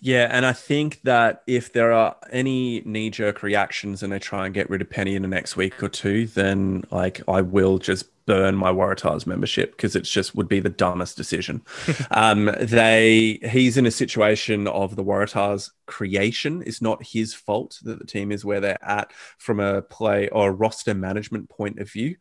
Yeah, 0.00 0.28
and 0.30 0.44
I 0.44 0.54
think 0.54 1.00
that 1.04 1.42
if 1.46 1.72
there 1.72 1.92
are 1.92 2.16
any 2.32 2.80
knee 2.80 3.10
jerk 3.10 3.44
reactions 3.44 4.02
and 4.02 4.12
they 4.12 4.18
try 4.18 4.46
and 4.46 4.54
get 4.54 4.70
rid 4.70 4.80
of 4.80 4.90
Penney 4.90 5.14
in 5.14 5.22
the 5.22 5.28
next 5.28 5.56
week 5.56 5.82
or 5.82 5.88
two, 5.88 6.26
then 6.26 6.84
like 6.90 7.20
I 7.28 7.42
will 7.42 7.78
just 7.78 8.06
burn 8.30 8.54
my 8.54 8.70
Waratahs 8.70 9.26
membership 9.26 9.72
because 9.72 9.96
it's 9.96 10.08
just 10.08 10.36
would 10.36 10.46
be 10.46 10.60
the 10.60 10.68
dumbest 10.68 11.16
decision. 11.16 11.62
um, 12.12 12.48
they 12.60 13.40
he's 13.50 13.76
in 13.76 13.86
a 13.86 13.90
situation 13.90 14.68
of 14.68 14.94
the 14.94 15.02
Waratahs 15.02 15.68
creation. 15.86 16.62
It's 16.64 16.80
not 16.80 17.04
his 17.04 17.34
fault 17.34 17.80
that 17.82 17.98
the 17.98 18.06
team 18.06 18.30
is 18.30 18.44
where 18.44 18.60
they're 18.60 18.84
at 18.84 19.12
from 19.38 19.58
a 19.58 19.82
play 19.82 20.28
or 20.28 20.52
roster 20.52 20.94
management 20.94 21.48
point 21.48 21.80
of 21.80 21.90
view. 21.90 22.14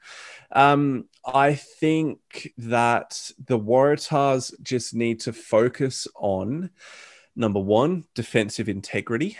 Um, 0.51 1.05
I 1.23 1.53
think 1.53 2.53
that 2.57 3.29
the 3.45 3.59
Waratahs 3.59 4.51
just 4.63 4.95
need 4.95 5.19
to 5.21 5.31
focus 5.31 6.07
on 6.15 6.71
number 7.35 7.59
one, 7.59 8.05
defensive 8.15 8.67
integrity. 8.67 9.37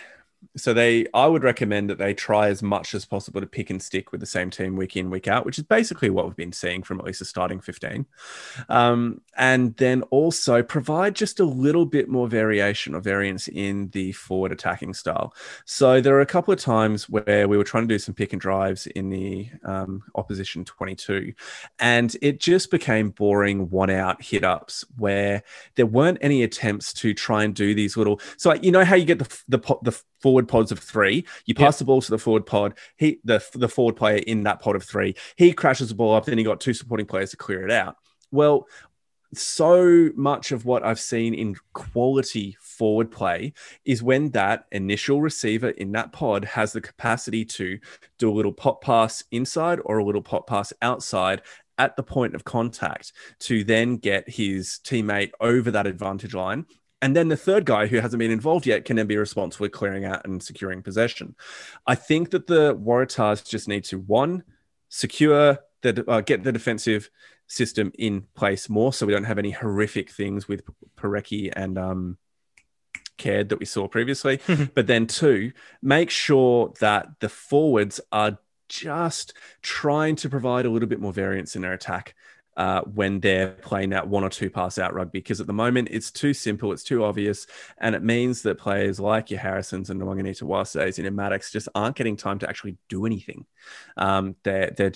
So 0.56 0.74
they, 0.74 1.06
I 1.14 1.28
would 1.28 1.44
recommend 1.44 1.90
that 1.90 1.98
they 1.98 2.14
try 2.14 2.48
as 2.48 2.64
much 2.64 2.94
as 2.94 3.06
possible 3.06 3.42
to 3.42 3.48
pick 3.48 3.70
and 3.70 3.82
stick 3.82 4.12
with 4.12 4.22
the 4.22 4.28
same 4.28 4.50
team 4.50 4.76
week 4.76 4.96
in, 4.96 5.10
week 5.10 5.28
out, 5.28 5.46
which 5.46 5.58
is 5.58 5.66
basically 5.66 6.10
what 6.10 6.26
we've 6.26 6.36
been 6.36 6.54
seeing 6.54 6.82
from 6.82 7.00
at 7.00 7.06
least 7.06 7.20
the 7.20 7.26
starting 7.26 7.60
15. 7.60 8.06
Um, 8.68 9.22
and 9.38 9.76
then 9.78 10.02
also 10.04 10.64
provide 10.64 11.16
just 11.16 11.40
a 11.40 11.46
little 11.46 11.86
bit 11.86 12.10
more 12.10 12.28
variation 12.28 12.96
or 12.96 13.02
variance 13.02 13.48
in 13.48 13.90
the 13.90 14.12
forward 14.14 14.52
attacking 14.52 14.94
style. 14.94 15.34
So 15.66 16.02
there 16.02 16.16
are 16.16 16.22
a 16.22 16.26
couple 16.26 16.54
of 16.54 16.60
times 16.60 17.10
where 17.10 17.48
we 17.48 17.58
were 17.58 17.64
trying 17.64 17.88
to 17.88 17.94
do 17.94 18.00
some 18.00 18.16
pick 18.16 18.34
and 18.34 18.42
drives 18.42 18.88
in 18.88 19.10
the 19.10 19.50
um, 19.64 20.04
opposition 20.16 20.66
22, 20.66 21.34
and 21.80 22.16
it 22.22 22.40
just 22.40 22.72
became 22.72 23.10
boring 23.10 23.70
one 23.70 23.90
out 23.90 24.22
hit 24.22 24.44
ups 24.44 24.86
where 24.98 25.44
there 25.76 25.86
weren't 25.86 26.18
any 26.22 26.44
attempts 26.44 26.94
to 26.94 27.14
try 27.14 27.44
and 27.44 27.56
do 27.56 27.74
these 27.74 27.98
little. 27.98 28.20
So 28.38 28.54
you 28.54 28.72
know 28.72 28.84
how 28.84 28.96
you 28.96 29.06
get 29.06 29.20
the 29.20 29.42
the 29.48 29.78
the 29.84 30.02
forward 30.20 30.48
pods 30.48 30.72
of 30.72 30.80
three. 30.80 31.26
You 31.46 31.56
pass 31.56 31.76
yep. 31.76 31.80
the 31.80 31.86
ball 31.86 32.02
to 32.02 32.12
the 32.12 32.18
forward 32.18 32.46
pod. 32.46 32.76
He 32.98 33.20
the 33.24 33.44
the 33.54 33.70
forward 33.70 33.96
player 33.96 34.18
in 34.18 34.44
that 34.44 34.62
pod 34.62 34.76
of 34.76 34.84
three. 34.84 35.16
He 35.36 35.54
crashes 35.54 35.90
the 35.90 35.96
ball 35.96 36.16
up. 36.16 36.26
Then 36.26 36.38
he 36.38 36.44
got 36.44 36.60
two 36.60 36.74
supporting 36.74 37.06
players 37.06 37.32
to 37.32 37.38
clear 37.38 37.64
it 37.64 37.72
out. 37.72 37.96
Well, 38.32 38.68
so 39.34 40.10
much 40.16 40.52
of 40.52 40.66
what 40.66 40.84
I've 40.84 41.00
seen 41.00 41.34
in 41.34 41.56
quality 41.74 42.58
forward 42.60 43.12
play 43.12 43.54
is 43.86 44.02
when 44.02 44.32
that 44.32 44.66
initial 44.72 45.22
receiver 45.22 45.70
in 45.70 45.92
that 45.92 46.12
pod 46.12 46.46
has 46.46 46.74
the 46.74 46.82
capacity 46.82 47.46
to 47.46 47.80
do 48.18 48.32
a 48.32 48.34
little 48.34 48.52
pop 48.52 48.82
pass 48.82 49.24
inside 49.32 49.80
or 49.86 50.00
a 50.00 50.04
little 50.04 50.22
pop 50.22 50.48
pass 50.48 50.74
outside 50.82 51.44
at 51.78 51.96
the 51.96 52.04
point 52.04 52.34
of 52.36 52.44
contact 52.44 53.14
to 53.40 53.64
then 53.64 53.98
get 53.98 54.28
his 54.28 54.80
teammate 54.84 55.32
over 55.40 55.72
that 55.72 55.88
advantage 55.88 56.34
line 56.34 56.66
and 57.02 57.16
then 57.16 57.30
the 57.30 57.38
third 57.38 57.66
guy 57.66 57.88
who 57.88 58.00
hasn't 58.00 58.20
been 58.20 58.32
involved 58.32 58.66
yet 58.66 58.86
can 58.86 58.98
then 58.98 59.08
be 59.08 59.18
responsible 59.18 59.66
for 59.66 59.70
clearing 59.70 60.06
out 60.06 60.26
and 60.26 60.44
securing 60.44 60.84
possession. 60.84 61.36
I 61.88 61.96
think 61.96 62.32
that 62.32 62.48
the 62.48 62.76
Waratahs 62.76 63.48
just 63.48 63.68
need 63.68 63.86
to 63.86 64.00
one 64.00 64.44
secure 64.90 65.60
the 65.82 66.04
uh, 66.10 66.22
get 66.22 66.44
the 66.44 66.52
defensive 66.52 67.10
system 67.48 67.92
in 67.98 68.24
place 68.36 68.70
more, 68.70 68.92
so 68.92 69.06
we 69.06 69.14
don't 69.14 69.24
have 69.24 69.38
any 69.38 69.52
horrific 69.52 70.12
things 70.12 70.48
with 70.48 70.64
Porecki 70.98 71.52
and 71.56 71.78
um, 71.78 72.18
Caird 73.18 73.50
that 73.50 73.60
we 73.60 73.66
saw 73.66 73.88
previously. 73.88 74.40
but 74.76 74.88
then 74.88 75.08
two, 75.08 75.54
make 75.82 76.10
sure 76.10 76.74
that 76.80 77.08
the 77.20 77.30
forwards 77.30 78.02
are 78.12 78.40
just 78.68 79.34
trying 79.62 80.16
to 80.18 80.30
provide 80.30 80.66
a 80.66 80.70
little 80.70 80.88
bit 80.88 81.00
more 81.00 81.14
variance 81.14 81.56
in 81.56 81.62
their 81.62 81.74
attack 81.74 82.14
uh, 82.60 82.82
when 82.82 83.22
they're 83.22 83.52
playing 83.52 83.92
that 83.92 84.06
one 84.06 84.22
or 84.22 84.30
two 84.30 84.50
pass 84.50 84.78
out 84.78 84.94
rugby 84.94 85.20
because 85.20 85.40
at 85.40 85.48
the 85.48 85.54
moment 85.54 85.88
it's 85.90 86.12
too 86.12 86.34
simple, 86.34 86.74
it's 86.74 86.84
too 86.84 87.06
obvious, 87.06 87.48
and 87.78 87.96
it 87.96 88.04
means 88.04 88.42
that 88.42 88.58
players 88.58 89.00
like 89.00 89.32
your 89.32 89.40
Harrisons 89.40 89.90
and 89.90 90.02
Nawaqanitawases 90.02 90.98
and 90.98 91.06
your 91.06 91.14
Maddocks 91.14 91.54
just 91.54 91.70
aren't 91.74 91.96
getting 91.96 92.18
time 92.18 92.38
to 92.40 92.50
actually 92.50 92.76
do 92.90 93.06
anything. 93.06 93.46
Um, 93.96 94.36
they're 94.44 94.72
they're 94.76 94.92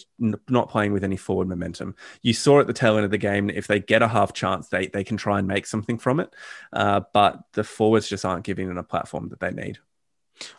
not 0.49 0.69
playing 0.69 0.91
with 0.91 1.05
any 1.05 1.15
forward 1.15 1.47
momentum. 1.47 1.95
You 2.21 2.33
saw 2.33 2.59
at 2.59 2.67
the 2.67 2.73
tail 2.73 2.97
end 2.97 3.05
of 3.05 3.11
the 3.11 3.17
game 3.17 3.49
if 3.49 3.67
they 3.67 3.79
get 3.79 4.01
a 4.01 4.09
half 4.09 4.33
chance, 4.33 4.67
they 4.67 4.87
they 4.87 5.05
can 5.05 5.15
try 5.15 5.39
and 5.39 5.47
make 5.47 5.65
something 5.65 5.97
from 5.97 6.19
it, 6.19 6.35
uh, 6.73 6.99
but 7.13 7.39
the 7.53 7.63
forwards 7.63 8.09
just 8.09 8.25
aren't 8.25 8.43
giving 8.43 8.67
them 8.67 8.77
a 8.77 8.83
platform 8.83 9.29
that 9.29 9.39
they 9.39 9.51
need. 9.51 9.79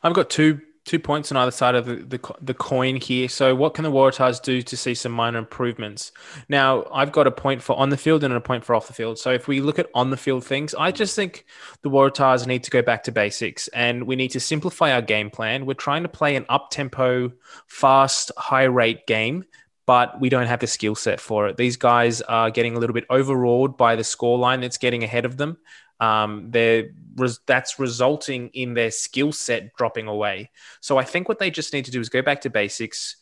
I've 0.02 0.14
got 0.14 0.30
two 0.30 0.62
two 0.84 0.98
points 0.98 1.32
on 1.32 1.38
either 1.38 1.50
side 1.50 1.74
of 1.74 1.86
the, 1.86 1.96
the, 1.96 2.34
the, 2.40 2.54
coin 2.54 2.96
here. 2.96 3.28
So, 3.28 3.54
what 3.54 3.74
can 3.74 3.84
the 3.84 3.90
Waratahs 3.90 4.42
do 4.42 4.62
to 4.62 4.76
see 4.76 4.94
some 4.94 5.12
minor 5.12 5.38
improvements? 5.38 6.12
Now, 6.48 6.86
I've 6.92 7.12
got 7.12 7.26
a 7.26 7.30
point 7.30 7.62
for 7.62 7.76
on 7.76 7.88
the 7.88 7.96
field 7.96 8.22
and 8.22 8.34
a 8.34 8.40
point 8.40 8.64
for 8.64 8.74
off 8.74 8.86
the 8.86 8.92
field. 8.92 9.18
So, 9.18 9.32
if 9.32 9.48
we 9.48 9.60
look 9.60 9.78
at 9.78 9.88
on 9.94 10.10
the 10.10 10.16
field 10.16 10.44
things, 10.44 10.74
I 10.74 10.90
just 10.90 11.16
think 11.16 11.46
the 11.82 11.90
Waratahs 11.90 12.46
need 12.46 12.64
to 12.64 12.70
go 12.70 12.82
back 12.82 13.02
to 13.04 13.12
basics 13.12 13.68
and 13.68 14.04
we 14.06 14.16
need 14.16 14.30
to 14.32 14.40
simplify 14.40 14.92
our 14.92 15.02
game 15.02 15.30
plan. 15.30 15.66
We're 15.66 15.74
trying 15.74 16.02
to 16.02 16.08
play 16.08 16.36
an 16.36 16.46
up 16.48 16.70
tempo, 16.70 17.32
fast, 17.66 18.30
high 18.36 18.64
rate 18.64 19.06
game. 19.06 19.44
But 19.86 20.18
we 20.18 20.30
don't 20.30 20.46
have 20.46 20.60
the 20.60 20.66
skill 20.66 20.94
set 20.94 21.20
for 21.20 21.46
it. 21.46 21.58
These 21.58 21.76
guys 21.76 22.22
are 22.22 22.50
getting 22.50 22.74
a 22.74 22.78
little 22.78 22.94
bit 22.94 23.04
overawed 23.10 23.76
by 23.76 23.96
the 23.96 24.02
scoreline 24.02 24.62
that's 24.62 24.78
getting 24.78 25.04
ahead 25.04 25.26
of 25.26 25.36
them 25.36 25.58
um, 26.00 26.50
they're 26.50 26.90
res- 27.16 27.40
that's 27.46 27.78
resulting 27.78 28.48
in 28.48 28.74
their 28.74 28.90
skill 28.90 29.32
set 29.32 29.74
dropping 29.76 30.06
away. 30.06 30.50
So 30.80 30.98
I 30.98 31.04
think 31.04 31.28
what 31.28 31.38
they 31.38 31.50
just 31.50 31.72
need 31.72 31.84
to 31.86 31.90
do 31.90 32.00
is 32.00 32.08
go 32.08 32.22
back 32.22 32.40
to 32.42 32.50
basics, 32.50 33.16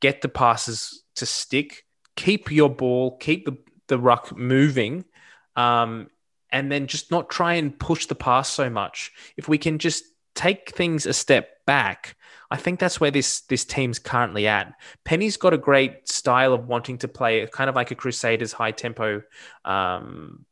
get 0.00 0.20
the 0.20 0.28
passes 0.28 1.04
to 1.16 1.26
stick, 1.26 1.84
keep 2.16 2.50
your 2.50 2.70
ball, 2.70 3.16
keep 3.18 3.44
the, 3.44 3.56
the 3.88 3.98
ruck 3.98 4.36
moving, 4.36 5.04
um, 5.56 6.08
and 6.50 6.70
then 6.70 6.86
just 6.86 7.10
not 7.10 7.30
try 7.30 7.54
and 7.54 7.78
push 7.78 8.06
the 8.06 8.14
pass 8.14 8.48
so 8.48 8.68
much. 8.68 9.12
If 9.36 9.48
we 9.48 9.58
can 9.58 9.78
just 9.78 10.04
take 10.34 10.70
things 10.70 11.06
a 11.06 11.12
step 11.12 11.64
back, 11.66 12.16
I 12.50 12.56
think 12.56 12.78
that's 12.78 13.00
where 13.00 13.10
this 13.10 13.40
this 13.42 13.64
team's 13.64 13.98
currently 13.98 14.46
at. 14.46 14.74
Penney's 15.04 15.38
got 15.38 15.54
a 15.54 15.58
great 15.58 16.06
style 16.06 16.52
of 16.52 16.68
wanting 16.68 16.98
to 16.98 17.08
play, 17.08 17.46
kind 17.46 17.70
of 17.70 17.76
like 17.76 17.90
a 17.90 17.94
Crusaders 17.94 18.52
high 18.52 18.72
tempo 18.72 19.22
um, 19.64 20.44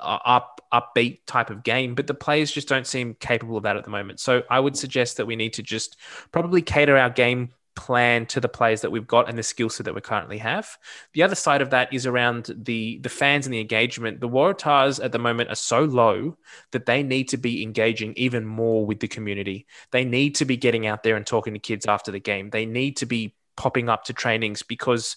up 0.00 0.60
upbeat 0.72 1.20
type 1.26 1.50
of 1.50 1.62
game, 1.62 1.94
but 1.94 2.06
the 2.06 2.14
players 2.14 2.50
just 2.50 2.68
don't 2.68 2.86
seem 2.86 3.14
capable 3.14 3.56
of 3.56 3.62
that 3.62 3.76
at 3.76 3.84
the 3.84 3.90
moment. 3.90 4.20
So 4.20 4.42
I 4.50 4.60
would 4.60 4.76
suggest 4.76 5.16
that 5.18 5.26
we 5.26 5.36
need 5.36 5.54
to 5.54 5.62
just 5.62 5.96
probably 6.32 6.62
cater 6.62 6.96
our 6.96 7.10
game 7.10 7.50
plan 7.76 8.24
to 8.26 8.40
the 8.40 8.48
players 8.48 8.80
that 8.82 8.90
we've 8.90 9.06
got 9.06 9.28
and 9.28 9.36
the 9.36 9.42
skill 9.42 9.68
set 9.68 9.84
that 9.84 9.94
we 9.94 10.00
currently 10.00 10.38
have. 10.38 10.68
The 11.12 11.22
other 11.22 11.34
side 11.34 11.60
of 11.60 11.70
that 11.70 11.92
is 11.92 12.06
around 12.06 12.50
the 12.56 12.98
the 12.98 13.08
fans 13.08 13.46
and 13.46 13.54
the 13.54 13.60
engagement. 13.60 14.20
The 14.20 14.28
Waratahs 14.28 15.04
at 15.04 15.12
the 15.12 15.18
moment 15.18 15.50
are 15.50 15.56
so 15.56 15.84
low 15.84 16.36
that 16.72 16.86
they 16.86 17.02
need 17.02 17.28
to 17.30 17.36
be 17.36 17.62
engaging 17.62 18.14
even 18.16 18.44
more 18.44 18.86
with 18.86 19.00
the 19.00 19.08
community. 19.08 19.66
They 19.90 20.04
need 20.04 20.36
to 20.36 20.44
be 20.44 20.56
getting 20.56 20.86
out 20.86 21.02
there 21.02 21.16
and 21.16 21.26
talking 21.26 21.54
to 21.54 21.60
kids 21.60 21.86
after 21.86 22.10
the 22.10 22.20
game. 22.20 22.50
They 22.50 22.66
need 22.66 22.96
to 22.98 23.06
be 23.06 23.34
popping 23.56 23.88
up 23.88 24.04
to 24.04 24.12
trainings 24.12 24.62
because 24.62 25.16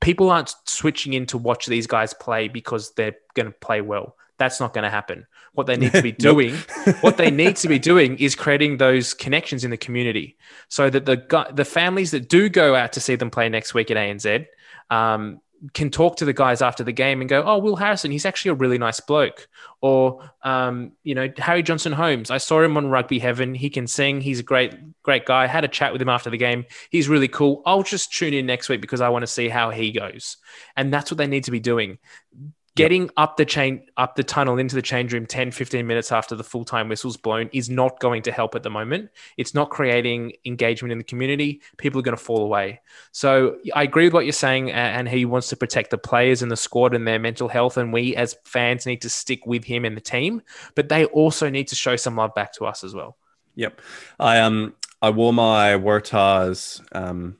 people 0.00 0.30
aren't 0.30 0.54
switching 0.64 1.12
in 1.12 1.26
to 1.26 1.38
watch 1.38 1.66
these 1.66 1.86
guys 1.86 2.14
play 2.14 2.48
because 2.48 2.92
they're 2.94 3.16
going 3.34 3.46
to 3.46 3.52
play 3.52 3.80
well. 3.80 4.16
That's 4.38 4.60
not 4.60 4.74
going 4.74 4.84
to 4.84 4.90
happen. 4.90 5.26
What 5.52 5.66
they 5.66 5.76
need 5.76 5.92
to 5.92 6.02
be 6.02 6.12
doing, 6.30 6.54
what 7.00 7.16
they 7.16 7.30
need 7.30 7.56
to 7.56 7.68
be 7.68 7.78
doing 7.78 8.18
is 8.18 8.34
creating 8.34 8.76
those 8.76 9.14
connections 9.14 9.64
in 9.64 9.70
the 9.70 9.76
community 9.76 10.36
so 10.68 10.90
that 10.90 11.06
the 11.06 11.46
the 11.52 11.64
families 11.64 12.10
that 12.10 12.28
do 12.28 12.48
go 12.48 12.74
out 12.74 12.92
to 12.94 13.00
see 13.00 13.16
them 13.16 13.30
play 13.30 13.48
next 13.48 13.72
week 13.72 13.90
at 13.90 13.96
ANZ, 13.96 14.46
um, 14.90 15.40
can 15.74 15.90
talk 15.90 16.16
to 16.16 16.24
the 16.24 16.32
guys 16.32 16.62
after 16.62 16.84
the 16.84 16.92
game 16.92 17.20
and 17.20 17.30
go, 17.30 17.42
"Oh, 17.42 17.58
Will 17.58 17.76
Harrison, 17.76 18.10
he's 18.10 18.26
actually 18.26 18.50
a 18.50 18.54
really 18.54 18.78
nice 18.78 19.00
bloke." 19.00 19.48
Or, 19.80 20.30
um, 20.42 20.92
you 21.02 21.14
know, 21.14 21.28
Harry 21.38 21.62
Johnson 21.62 21.92
Holmes. 21.92 22.30
I 22.30 22.38
saw 22.38 22.62
him 22.62 22.76
on 22.76 22.88
Rugby 22.88 23.18
Heaven. 23.18 23.54
He 23.54 23.70
can 23.70 23.86
sing. 23.86 24.20
He's 24.20 24.40
a 24.40 24.42
great, 24.42 24.74
great 25.02 25.26
guy. 25.26 25.44
I 25.44 25.46
had 25.46 25.64
a 25.64 25.68
chat 25.68 25.92
with 25.92 26.02
him 26.02 26.08
after 26.08 26.30
the 26.30 26.36
game. 26.36 26.64
He's 26.90 27.08
really 27.08 27.28
cool. 27.28 27.62
I'll 27.66 27.82
just 27.82 28.12
tune 28.12 28.34
in 28.34 28.46
next 28.46 28.68
week 28.68 28.80
because 28.80 29.00
I 29.00 29.08
want 29.08 29.22
to 29.22 29.26
see 29.26 29.48
how 29.48 29.70
he 29.70 29.92
goes. 29.92 30.36
And 30.76 30.92
that's 30.92 31.10
what 31.10 31.18
they 31.18 31.26
need 31.26 31.44
to 31.44 31.50
be 31.50 31.60
doing 31.60 31.98
getting 32.76 33.02
yep. 33.02 33.12
up 33.16 33.36
the 33.36 33.44
chain 33.44 33.82
up 33.96 34.14
the 34.14 34.22
tunnel 34.22 34.58
into 34.58 34.76
the 34.76 34.82
change 34.82 35.12
room 35.12 35.26
10 35.26 35.50
15 35.50 35.86
minutes 35.86 36.12
after 36.12 36.36
the 36.36 36.44
full-time 36.44 36.88
whistle's 36.88 37.16
blown 37.16 37.48
is 37.52 37.68
not 37.68 37.98
going 37.98 38.22
to 38.22 38.30
help 38.30 38.54
at 38.54 38.62
the 38.62 38.70
moment. 38.70 39.10
It's 39.36 39.54
not 39.54 39.70
creating 39.70 40.34
engagement 40.44 40.92
in 40.92 40.98
the 40.98 41.04
community. 41.04 41.62
People 41.78 41.98
are 41.98 42.02
going 42.02 42.16
to 42.16 42.22
fall 42.22 42.42
away. 42.42 42.80
So 43.10 43.56
i 43.74 43.82
agree 43.82 44.04
with 44.04 44.12
what 44.12 44.24
you're 44.24 44.32
saying 44.32 44.70
and 44.70 45.08
he 45.08 45.24
wants 45.24 45.48
to 45.48 45.56
protect 45.56 45.90
the 45.90 45.98
players 45.98 46.42
and 46.42 46.50
the 46.52 46.56
squad 46.56 46.94
and 46.94 47.08
their 47.08 47.18
mental 47.18 47.48
health 47.48 47.76
and 47.76 47.92
we 47.92 48.14
as 48.14 48.36
fans 48.44 48.86
need 48.86 49.02
to 49.02 49.08
stick 49.08 49.46
with 49.46 49.64
him 49.64 49.84
and 49.84 49.96
the 49.96 50.00
team 50.00 50.42
but 50.74 50.88
they 50.88 51.06
also 51.06 51.48
need 51.50 51.68
to 51.68 51.74
show 51.74 51.96
some 51.96 52.16
love 52.16 52.34
back 52.34 52.52
to 52.54 52.66
us 52.66 52.84
as 52.84 52.94
well. 52.94 53.16
Yep. 53.56 53.80
I 54.20 54.40
um 54.40 54.74
i 55.00 55.10
wore 55.10 55.32
my 55.32 55.72
Waratahs 55.72 56.82
um 56.92 57.36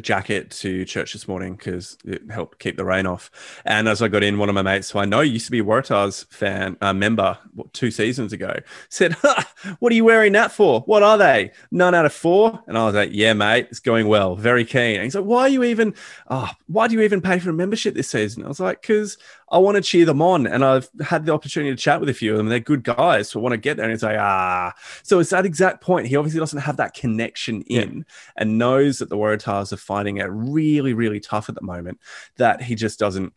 jacket 0.00 0.50
to 0.50 0.84
church 0.84 1.12
this 1.12 1.28
morning 1.28 1.54
because 1.54 1.96
it 2.04 2.30
helped 2.30 2.58
keep 2.58 2.76
the 2.76 2.84
rain 2.84 3.06
off. 3.06 3.30
And 3.64 3.88
as 3.88 4.02
I 4.02 4.08
got 4.08 4.22
in, 4.22 4.38
one 4.38 4.48
of 4.48 4.54
my 4.54 4.62
mates, 4.62 4.90
who 4.90 4.98
I 4.98 5.04
know 5.04 5.20
used 5.20 5.46
to 5.46 5.50
be 5.50 5.62
Waratahs 5.62 6.26
fan 6.32 6.76
uh, 6.80 6.92
member 6.92 7.38
two 7.72 7.90
seasons 7.90 8.32
ago, 8.32 8.56
said, 8.88 9.12
"What 9.78 9.92
are 9.92 9.94
you 9.94 10.04
wearing 10.04 10.32
that 10.32 10.52
for? 10.52 10.80
What 10.82 11.02
are 11.02 11.18
they? 11.18 11.52
None 11.70 11.94
out 11.94 12.06
of 12.06 12.12
four? 12.12 12.62
And 12.66 12.76
I 12.76 12.84
was 12.84 12.94
like, 12.94 13.10
"Yeah, 13.12 13.32
mate, 13.32 13.68
it's 13.70 13.80
going 13.80 14.08
well. 14.08 14.36
Very 14.36 14.64
keen." 14.64 14.96
And 14.96 15.04
he's 15.04 15.14
like, 15.14 15.24
"Why 15.24 15.42
are 15.42 15.48
you 15.48 15.64
even? 15.64 15.94
Oh, 16.28 16.50
why 16.66 16.88
do 16.88 16.94
you 16.94 17.02
even 17.02 17.20
pay 17.20 17.38
for 17.38 17.50
a 17.50 17.54
membership 17.54 17.94
this 17.94 18.10
season?" 18.10 18.44
I 18.44 18.48
was 18.48 18.60
like, 18.60 18.80
"Because 18.82 19.18
I 19.50 19.58
want 19.58 19.76
to 19.76 19.82
cheer 19.82 20.04
them 20.04 20.22
on, 20.22 20.46
and 20.46 20.64
I've 20.64 20.88
had 21.02 21.26
the 21.26 21.32
opportunity 21.32 21.70
to 21.74 21.80
chat 21.80 22.00
with 22.00 22.08
a 22.08 22.14
few 22.14 22.32
of 22.32 22.38
them. 22.38 22.48
They're 22.48 22.60
good 22.60 22.84
guys, 22.84 23.30
so 23.30 23.40
I 23.40 23.42
want 23.42 23.52
to 23.52 23.58
get 23.58 23.76
there." 23.76 23.84
And 23.84 23.92
he's 23.92 24.02
like, 24.02 24.18
"Ah." 24.18 24.72
So 25.02 25.18
it's 25.18 25.30
that 25.30 25.46
exact 25.46 25.80
point. 25.80 26.06
He 26.06 26.16
obviously 26.16 26.40
doesn't 26.40 26.60
have 26.60 26.76
that 26.78 26.94
connection 26.94 27.62
in, 27.62 27.98
yeah. 27.98 28.02
and 28.36 28.58
knows 28.58 28.98
that 28.98 29.08
the 29.08 29.16
Waratahs 29.16 29.72
are 29.72 29.76
finding 29.76 30.18
it 30.18 30.24
really, 30.24 30.94
really 30.94 31.20
tough 31.20 31.48
at 31.48 31.54
the 31.54 31.62
moment. 31.62 32.00
That 32.36 32.62
he 32.62 32.74
just 32.74 32.98
doesn't 32.98 33.32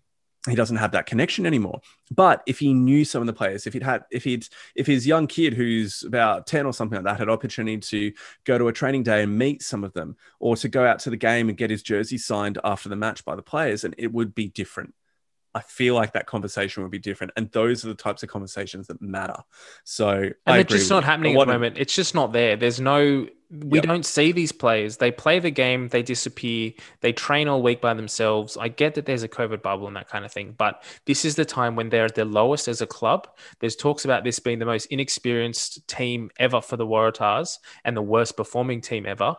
he 0.50 0.56
doesn't 0.56 0.78
have 0.78 0.92
that 0.92 1.06
connection 1.06 1.46
anymore. 1.46 1.82
But 2.12 2.44
if 2.46 2.60
he 2.60 2.74
knew 2.74 3.06
some 3.06 3.22
of 3.22 3.28
the 3.28 3.34
players, 3.34 3.68
if 3.68 3.74
he'd 3.74 3.84
had, 3.84 4.04
if 4.12 4.24
he'd, 4.24 4.48
if 4.76 4.88
his 4.88 5.06
young 5.06 5.28
kid 5.28 5.54
who's 5.54 6.04
about 6.04 6.48
10 6.48 6.66
or 6.66 6.74
something 6.74 6.98
like 6.98 7.06
that 7.06 7.20
had 7.20 7.30
opportunity 7.30 7.78
to 7.78 8.14
go 8.46 8.58
to 8.58 8.68
a 8.68 8.74
training 8.74 9.04
day 9.04 9.24
and 9.24 9.38
meet 9.38 9.62
some 9.62 9.84
of 9.84 9.94
them, 9.94 10.16
or 10.40 10.56
to 10.58 10.70
go 10.70 10.86
out 10.86 11.00
to 11.00 11.10
the 11.10 11.18
game 11.18 11.50
and 11.50 11.58
get 11.58 11.70
his 11.70 11.84
jersey 11.84 12.18
signed 12.18 12.58
after 12.64 12.90
the 12.90 12.96
match 12.96 13.26
by 13.26 13.36
the 13.36 13.42
players, 13.42 13.84
and 13.84 13.96
it 13.98 14.14
would 14.14 14.34
be 14.34 14.48
different. 14.48 14.94
I 15.56 15.62
feel 15.62 15.96
like 15.96 16.14
that 16.14 16.26
conversation 16.28 16.84
would 16.84 16.92
be 16.92 17.00
different. 17.00 17.34
And 17.36 17.50
those 17.52 17.84
are 17.84 17.88
the 17.88 17.96
types 17.96 18.22
of 18.22 18.30
conversations 18.30 18.88
that 18.88 19.02
matter. 19.02 19.38
So, 19.84 20.10
and 20.12 20.34
I 20.46 20.58
agree 20.60 20.78
just 20.78 20.90
not 20.90 21.04
happening 21.04 21.36
at 21.36 21.48
the 21.48 21.54
moment. 21.54 21.78
It's 21.78 21.96
just 21.96 22.14
not 22.14 22.34
there. 22.34 22.56
There's 22.56 22.80
no. 22.80 23.28
We 23.50 23.78
Yep. 23.78 23.86
don't 23.86 24.06
see 24.06 24.34
these 24.34 24.52
players. 24.52 24.98
They 24.98 25.10
play 25.10 25.40
the 25.40 25.50
game. 25.50 25.88
They 25.88 26.04
disappear. 26.04 26.74
They 27.00 27.14
train 27.14 27.48
all 27.48 27.62
week 27.62 27.80
by 27.80 27.94
themselves. 27.94 28.58
I 28.58 28.68
get 28.68 28.96
that 28.96 29.06
there's 29.06 29.24
a 29.24 29.30
COVID 29.30 29.62
bubble 29.62 29.88
and 29.88 29.96
that 29.96 30.10
kind 30.10 30.26
of 30.26 30.34
thing, 30.34 30.54
but 30.58 30.84
this 31.06 31.24
is 31.24 31.36
the 31.38 31.46
time 31.46 31.78
when 31.78 31.88
they're 31.88 32.04
at 32.04 32.16
their 32.16 32.26
lowest 32.26 32.68
as 32.68 32.82
a 32.82 32.86
club. 32.88 33.26
There's 33.62 33.78
talks 33.78 34.04
about 34.04 34.26
this 34.26 34.40
being 34.40 34.60
the 34.60 34.66
most 34.66 34.88
inexperienced 34.88 35.88
team 35.88 36.30
ever 36.38 36.60
for 36.60 36.76
the 36.76 36.86
Waratahs 36.86 37.60
and 37.86 37.96
the 37.96 38.02
worst 38.02 38.36
performing 38.36 38.82
team 38.82 39.06
ever. 39.06 39.38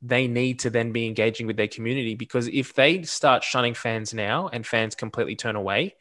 They 0.00 0.28
need 0.28 0.60
to 0.60 0.70
then 0.70 0.92
be 0.92 1.06
engaging 1.06 1.46
with 1.46 1.56
their 1.56 1.68
community 1.68 2.14
because 2.14 2.48
if 2.48 2.74
they 2.74 3.02
start 3.02 3.42
shunning 3.42 3.74
fans 3.74 4.14
now 4.14 4.48
and 4.48 4.66
fans 4.66 4.94
completely 4.94 5.34
turn 5.34 5.56
away, 5.56 5.96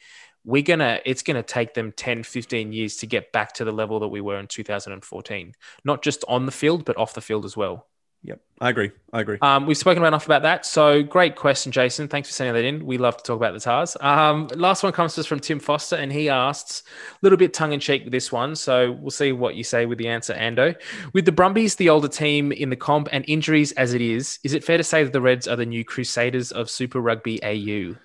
we're 0.47 0.63
gonna 0.63 0.99
it's 1.05 1.23
gonna 1.23 1.43
take 1.43 1.73
them 1.73 1.91
10 1.91 2.23
15 2.23 2.71
years 2.71 2.97
to 2.97 3.05
get 3.05 3.31
back 3.33 3.53
to 3.53 3.65
the 3.65 3.71
level 3.71 3.99
that 3.99 4.07
we 4.07 4.21
were 4.21 4.39
in 4.39 4.47
2014 4.47 5.53
not 5.83 6.01
just 6.01 6.23
on 6.27 6.45
the 6.45 6.51
field 6.51 6.85
but 6.85 6.95
off 6.97 7.13
the 7.13 7.21
field 7.21 7.43
as 7.43 7.57
well 7.57 7.85
Yep. 8.23 8.41
I 8.60 8.69
agree. 8.69 8.91
I 9.14 9.22
agree. 9.22 9.38
um, 9.41 9.68
we've 9.68 9.77
spoken 9.77 10.03
enough 10.03 10.26
about 10.26 10.41
that 10.41 10.65
so 10.65 11.02
great 11.03 11.35
question 11.35 11.72
jason 11.72 12.07
thanks 12.07 12.27
for 12.27 12.34
sending 12.34 12.56
that 12.56 12.65
in 12.65 12.85
we 12.85 12.98
love 12.98 13.15
to 13.18 13.23
talk 13.23 13.38
about 13.38 13.53
the 13.53 13.60
tahs 13.60 13.95
um, 14.03 14.48
last 14.56 14.84
one 14.84 14.91
comes 14.91 15.14
to 15.15 15.22
us 15.22 15.27
from 15.27 15.39
tim 15.39 15.60
foster 15.60 15.95
and 15.95 16.11
he 16.11 16.27
asks 16.27 16.84
a 17.11 17.18
little 17.22 17.38
bit 17.38 17.53
tongue-in-cheek 17.53 18.03
with 18.03 18.11
this 18.11 18.31
one 18.31 18.56
so 18.56 18.91
we'll 18.94 19.11
see 19.11 19.31
what 19.31 19.56
you 19.56 19.64
say 19.64 19.85
with 19.85 19.98
the 19.99 20.07
answer 20.07 20.34
ando 20.34 20.76
with 21.14 21.26
the 21.26 21.31
brumbies 21.31 21.76
the 21.76 21.88
older 21.89 22.07
team 22.07 22.52
in 22.52 22.69
the 22.69 22.76
comp 22.76 23.07
and 23.11 23.23
injuries 23.27 23.72
as 23.73 23.94
it 23.94 24.02
is 24.02 24.39
is 24.44 24.53
it 24.53 24.64
fair 24.64 24.77
to 24.77 24.84
say 24.84 25.03
that 25.03 25.14
the 25.14 25.22
reds 25.22 25.48
are 25.48 25.56
the 25.56 25.65
new 25.65 25.85
crusaders 25.85 26.52
of 26.52 26.69
super 26.69 26.99
rugby 26.99 27.41
au 27.44 27.95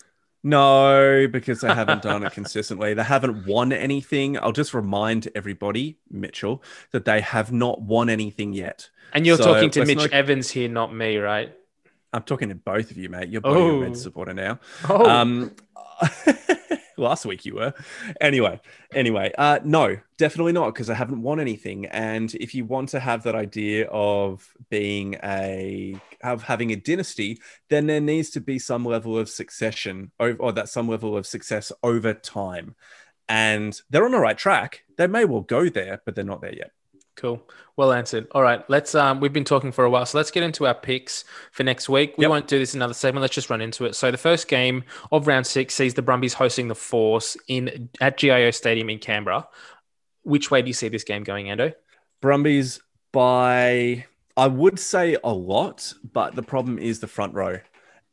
No, 0.44 1.28
because 1.31 1.60
they 1.60 1.69
haven't 1.73 2.02
done 2.02 2.24
it 2.24 2.32
consistently. 2.32 2.94
They 2.94 3.05
haven't 3.05 3.47
won 3.47 3.73
anything. 3.73 4.36
I'll 4.39 4.52
just 4.52 4.74
remind 4.74 5.28
everybody, 5.35 5.98
Mitchell, 6.10 6.62
that 6.90 7.05
they 7.05 7.20
have 7.20 7.52
not 7.52 7.81
won 7.82 8.10
anything 8.10 8.52
yet. 8.52 8.90
and 9.12 9.24
you're 9.27 9.36
So, 9.36 9.44
talking 9.55 9.70
to 9.70 9.85
mitch 9.85 9.98
not- 9.98 10.10
evans 10.12 10.51
here 10.51 10.69
not 10.69 10.94
me 10.94 11.16
right 11.19 11.52
I'm 12.14 12.23
talking 12.24 12.48
to 12.51 12.55
both 12.55 12.90
of 12.90 12.98
you, 12.98 13.09
mate. 13.09 13.28
You're 13.31 13.40
both 13.40 13.56
a 13.56 13.60
Oh. 13.60 13.81
Red 13.82 13.97
supporter 13.97 14.35
now. 14.35 14.59
oh 14.89 15.09
Um, 15.09 15.52
last 16.97 17.27
week 17.27 17.44
you 17.44 17.56
were. 17.56 17.74
Anyway, 18.20 18.60
anyway, 18.94 19.32
uh, 19.39 19.60
no, 19.64 19.97
definitely 20.19 20.52
not 20.52 20.73
because 20.73 20.90
I 20.90 20.94
haven't 20.94 21.23
won 21.23 21.40
anything. 21.40 21.86
And 21.86 22.35
if 22.35 22.55
you 22.55 22.64
want 22.64 22.90
to 22.90 23.01
have 23.01 23.23
that 23.24 23.35
idea 23.35 23.86
of 23.90 24.48
being 24.70 25.16
a 25.23 25.97
of 26.23 26.43
having 26.43 26.70
a 26.73 26.77
dynasty, 26.77 27.40
then 27.69 27.86
there 27.86 28.01
needs 28.01 28.31
to 28.31 28.40
be 28.40 28.59
some 28.59 28.85
level 28.85 29.19
of 29.19 29.28
succession 29.28 30.12
over, 30.20 30.39
or 30.39 30.52
that 30.52 30.69
some 30.69 30.89
level 30.89 31.16
of 31.16 31.27
success 31.27 31.73
over 31.82 32.14
time. 32.14 32.74
And 33.28 33.78
they're 33.90 34.05
on 34.05 34.12
the 34.12 34.19
right 34.19 34.36
track. 34.36 34.85
They 34.97 35.06
may 35.06 35.24
well 35.24 35.40
go 35.40 35.69
there, 35.69 36.02
but 36.05 36.14
they're 36.14 36.24
not 36.24 36.43
there 36.43 36.55
yet. 36.55 36.70
Cool. 37.15 37.43
Well 37.77 37.93
answered. 37.93 38.27
All 38.33 38.43
right. 38.43 38.69
Let's 38.69 38.95
um 38.95 39.21
we've 39.21 39.33
been 39.33 39.45
talking 39.45 39.71
for 39.71 39.85
a 39.85 39.91
while, 39.91 40.07
so 40.07 40.19
let's 40.19 40.31
get 40.31 40.43
into 40.43 40.67
our 40.67 40.75
picks 40.75 41.25
for 41.51 41.63
next 41.63 41.89
week. 41.89 42.17
We 42.17 42.23
Yep. 42.23 42.31
won't 42.31 42.49
do 42.49 42.59
this 42.59 42.75
another 42.75 42.95
segment. 42.95 43.23
Let's 43.23 43.35
just 43.35 43.51
run 43.51 43.61
into 43.61 43.85
it. 43.85 43.95
So 43.95 44.11
the 44.11 44.19
first 44.19 44.49
game 44.49 44.85
of 45.11 45.27
round 45.27 45.47
six 45.47 45.75
sees 45.75 45.95
the 45.95 46.03
Brumbies 46.03 46.35
hosting 46.35 46.69
the 46.69 46.75
Force 46.75 47.37
in 47.49 47.91
at 48.01 48.17
GIO 48.17 48.51
Stadium 48.51 48.89
in 48.89 48.99
Canberra. 48.99 49.47
Which 50.23 50.51
way 50.51 50.63
do 50.63 50.69
you 50.69 50.75
see 50.75 50.89
this 50.89 51.05
game 51.05 51.23
going, 51.23 51.47
Ando? 51.47 51.75
Brumbies 52.21 52.81
by 53.13 54.07
I 54.37 54.47
would 54.47 54.79
say 54.79 55.19
a 55.23 55.33
lot, 55.33 55.93
but 56.13 56.35
the 56.35 56.43
problem 56.43 56.79
is 56.79 57.01
the 57.01 57.07
front 57.07 57.35
row. 57.35 57.59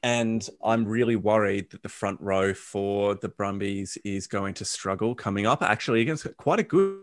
And 0.03 0.47
I'm 0.63 0.85
really 0.85 1.15
worried 1.15 1.71
that 1.71 1.83
the 1.83 1.89
front 1.89 2.19
row 2.21 2.53
for 2.53 3.15
the 3.15 3.29
Brumbies 3.29 3.97
is 4.03 4.27
going 4.27 4.53
to 4.55 4.65
struggle 4.65 5.15
coming 5.15 5.45
up 5.45 5.61
actually 5.61 6.01
against 6.01 6.25
quite 6.37 6.59
a 6.59 6.63
good 6.63 6.99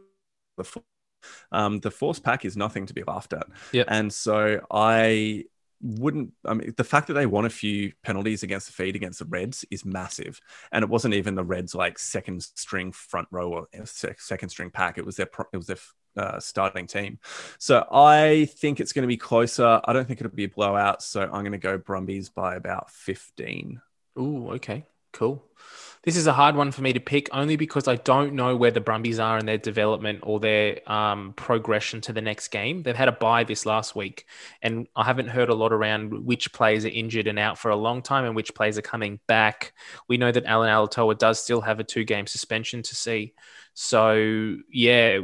um, 1.53 1.81
the 1.81 1.91
force 1.91 2.19
pack 2.19 2.45
is 2.45 2.57
nothing 2.57 2.87
to 2.87 2.95
be 2.95 3.03
laughed 3.05 3.33
at. 3.33 3.47
Yep. 3.73 3.87
And 3.91 4.13
so 4.13 4.61
I 4.71 5.45
wouldn't 5.83 6.33
I 6.45 6.55
mean 6.55 6.73
the 6.77 6.85
fact 6.85 7.07
that 7.09 7.15
they 7.15 7.27
won 7.27 7.45
a 7.45 7.51
few 7.51 7.93
penalties 8.03 8.43
against 8.43 8.67
the 8.67 8.73
feed 8.73 8.97
against 8.97 9.19
the 9.19 9.27
Reds 9.27 9.65
is 9.71 9.85
massive. 9.85 10.41
And 10.73 10.83
it 10.83 10.89
wasn't 10.89 11.15
even 11.15 11.35
the 11.35 11.45
Reds 11.45 11.75
like 11.75 11.99
second 11.99 12.43
string 12.43 12.93
front 12.93 13.29
row 13.31 13.53
or 13.53 13.69
second 13.85 14.49
string 14.49 14.71
pack. 14.71 14.99
It 14.99 15.07
was 15.07 15.17
their 15.17 15.29
it 15.53 15.57
was 15.57 15.67
their 15.67 15.77
uh, 16.17 16.41
starting 16.41 16.87
team. 16.87 17.19
So 17.59 17.87
I 17.93 18.49
think 18.57 18.81
it's 18.81 18.93
going 18.93 19.03
to 19.03 19.09
be 19.09 19.19
closer. 19.19 19.81
I 19.85 19.93
don't 19.93 20.07
think 20.07 20.21
it'll 20.21 20.35
be 20.35 20.45
a 20.45 20.49
blowout. 20.49 21.03
So 21.03 21.23
I'm 21.23 21.43
going 21.43 21.53
to 21.53 21.59
go 21.59 21.79
Brumbies 21.79 22.31
by 22.31 22.57
about 22.57 22.91
15. 22.91 23.81
Ooh, 24.19 24.53
okay. 24.53 24.87
Cool. 25.13 25.45
This 26.07 26.17
is 26.17 26.29
a 26.29 26.33
hard 26.33 26.55
one 26.55 26.71
for 26.71 26.83
me 26.83 26.93
to 26.93 27.01
pick 27.01 27.29
only 27.33 27.57
because 27.57 27.89
I 27.89 27.97
don't 27.97 28.35
know 28.35 28.55
where 28.55 28.71
the 28.71 28.81
Brumbies 28.81 29.19
are 29.19 29.39
in 29.39 29.47
their 29.47 29.59
development 29.59 30.21
or 30.23 30.39
their 30.39 30.79
um, 30.91 31.33
progression 31.35 32.01
to 32.03 32.13
the 32.13 32.23
next 32.23 32.47
game. 32.49 32.85
They've 32.85 32.95
had 32.95 33.09
a 33.09 33.13
bye 33.13 33.43
this 33.43 33.67
last 33.67 33.97
week, 33.97 34.25
and 34.63 34.87
I 34.95 35.03
haven't 35.03 35.27
heard 35.27 35.49
a 35.49 35.55
lot 35.55 35.73
around 35.73 36.25
which 36.25 36.53
players 36.53 36.85
are 36.85 36.91
injured 36.91 37.27
and 37.27 37.41
out 37.41 37.59
for 37.59 37.73
a 37.73 37.77
long 37.77 38.03
time 38.03 38.25
and 38.25 38.37
which 38.37 38.55
players 38.55 38.79
are 38.79 38.83
coming 38.83 39.19
back. 39.27 39.73
We 40.07 40.17
know 40.17 40.31
that 40.31 40.45
Allan 40.45 40.71
Alaalatoa 40.71 41.19
does 41.19 41.43
still 41.43 41.63
have 41.63 41.81
a 41.81 41.85
two 41.85 42.05
game 42.05 42.29
suspension 42.29 42.83
to 42.83 42.95
see. 42.95 43.35
So 43.75 44.59
yeah, 44.71 45.19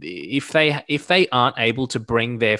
if 0.00 0.52
they 0.52 0.80
if 0.86 1.08
they 1.08 1.26
aren't 1.30 1.58
able 1.58 1.88
to 1.88 1.98
bring 1.98 2.38
their 2.38 2.58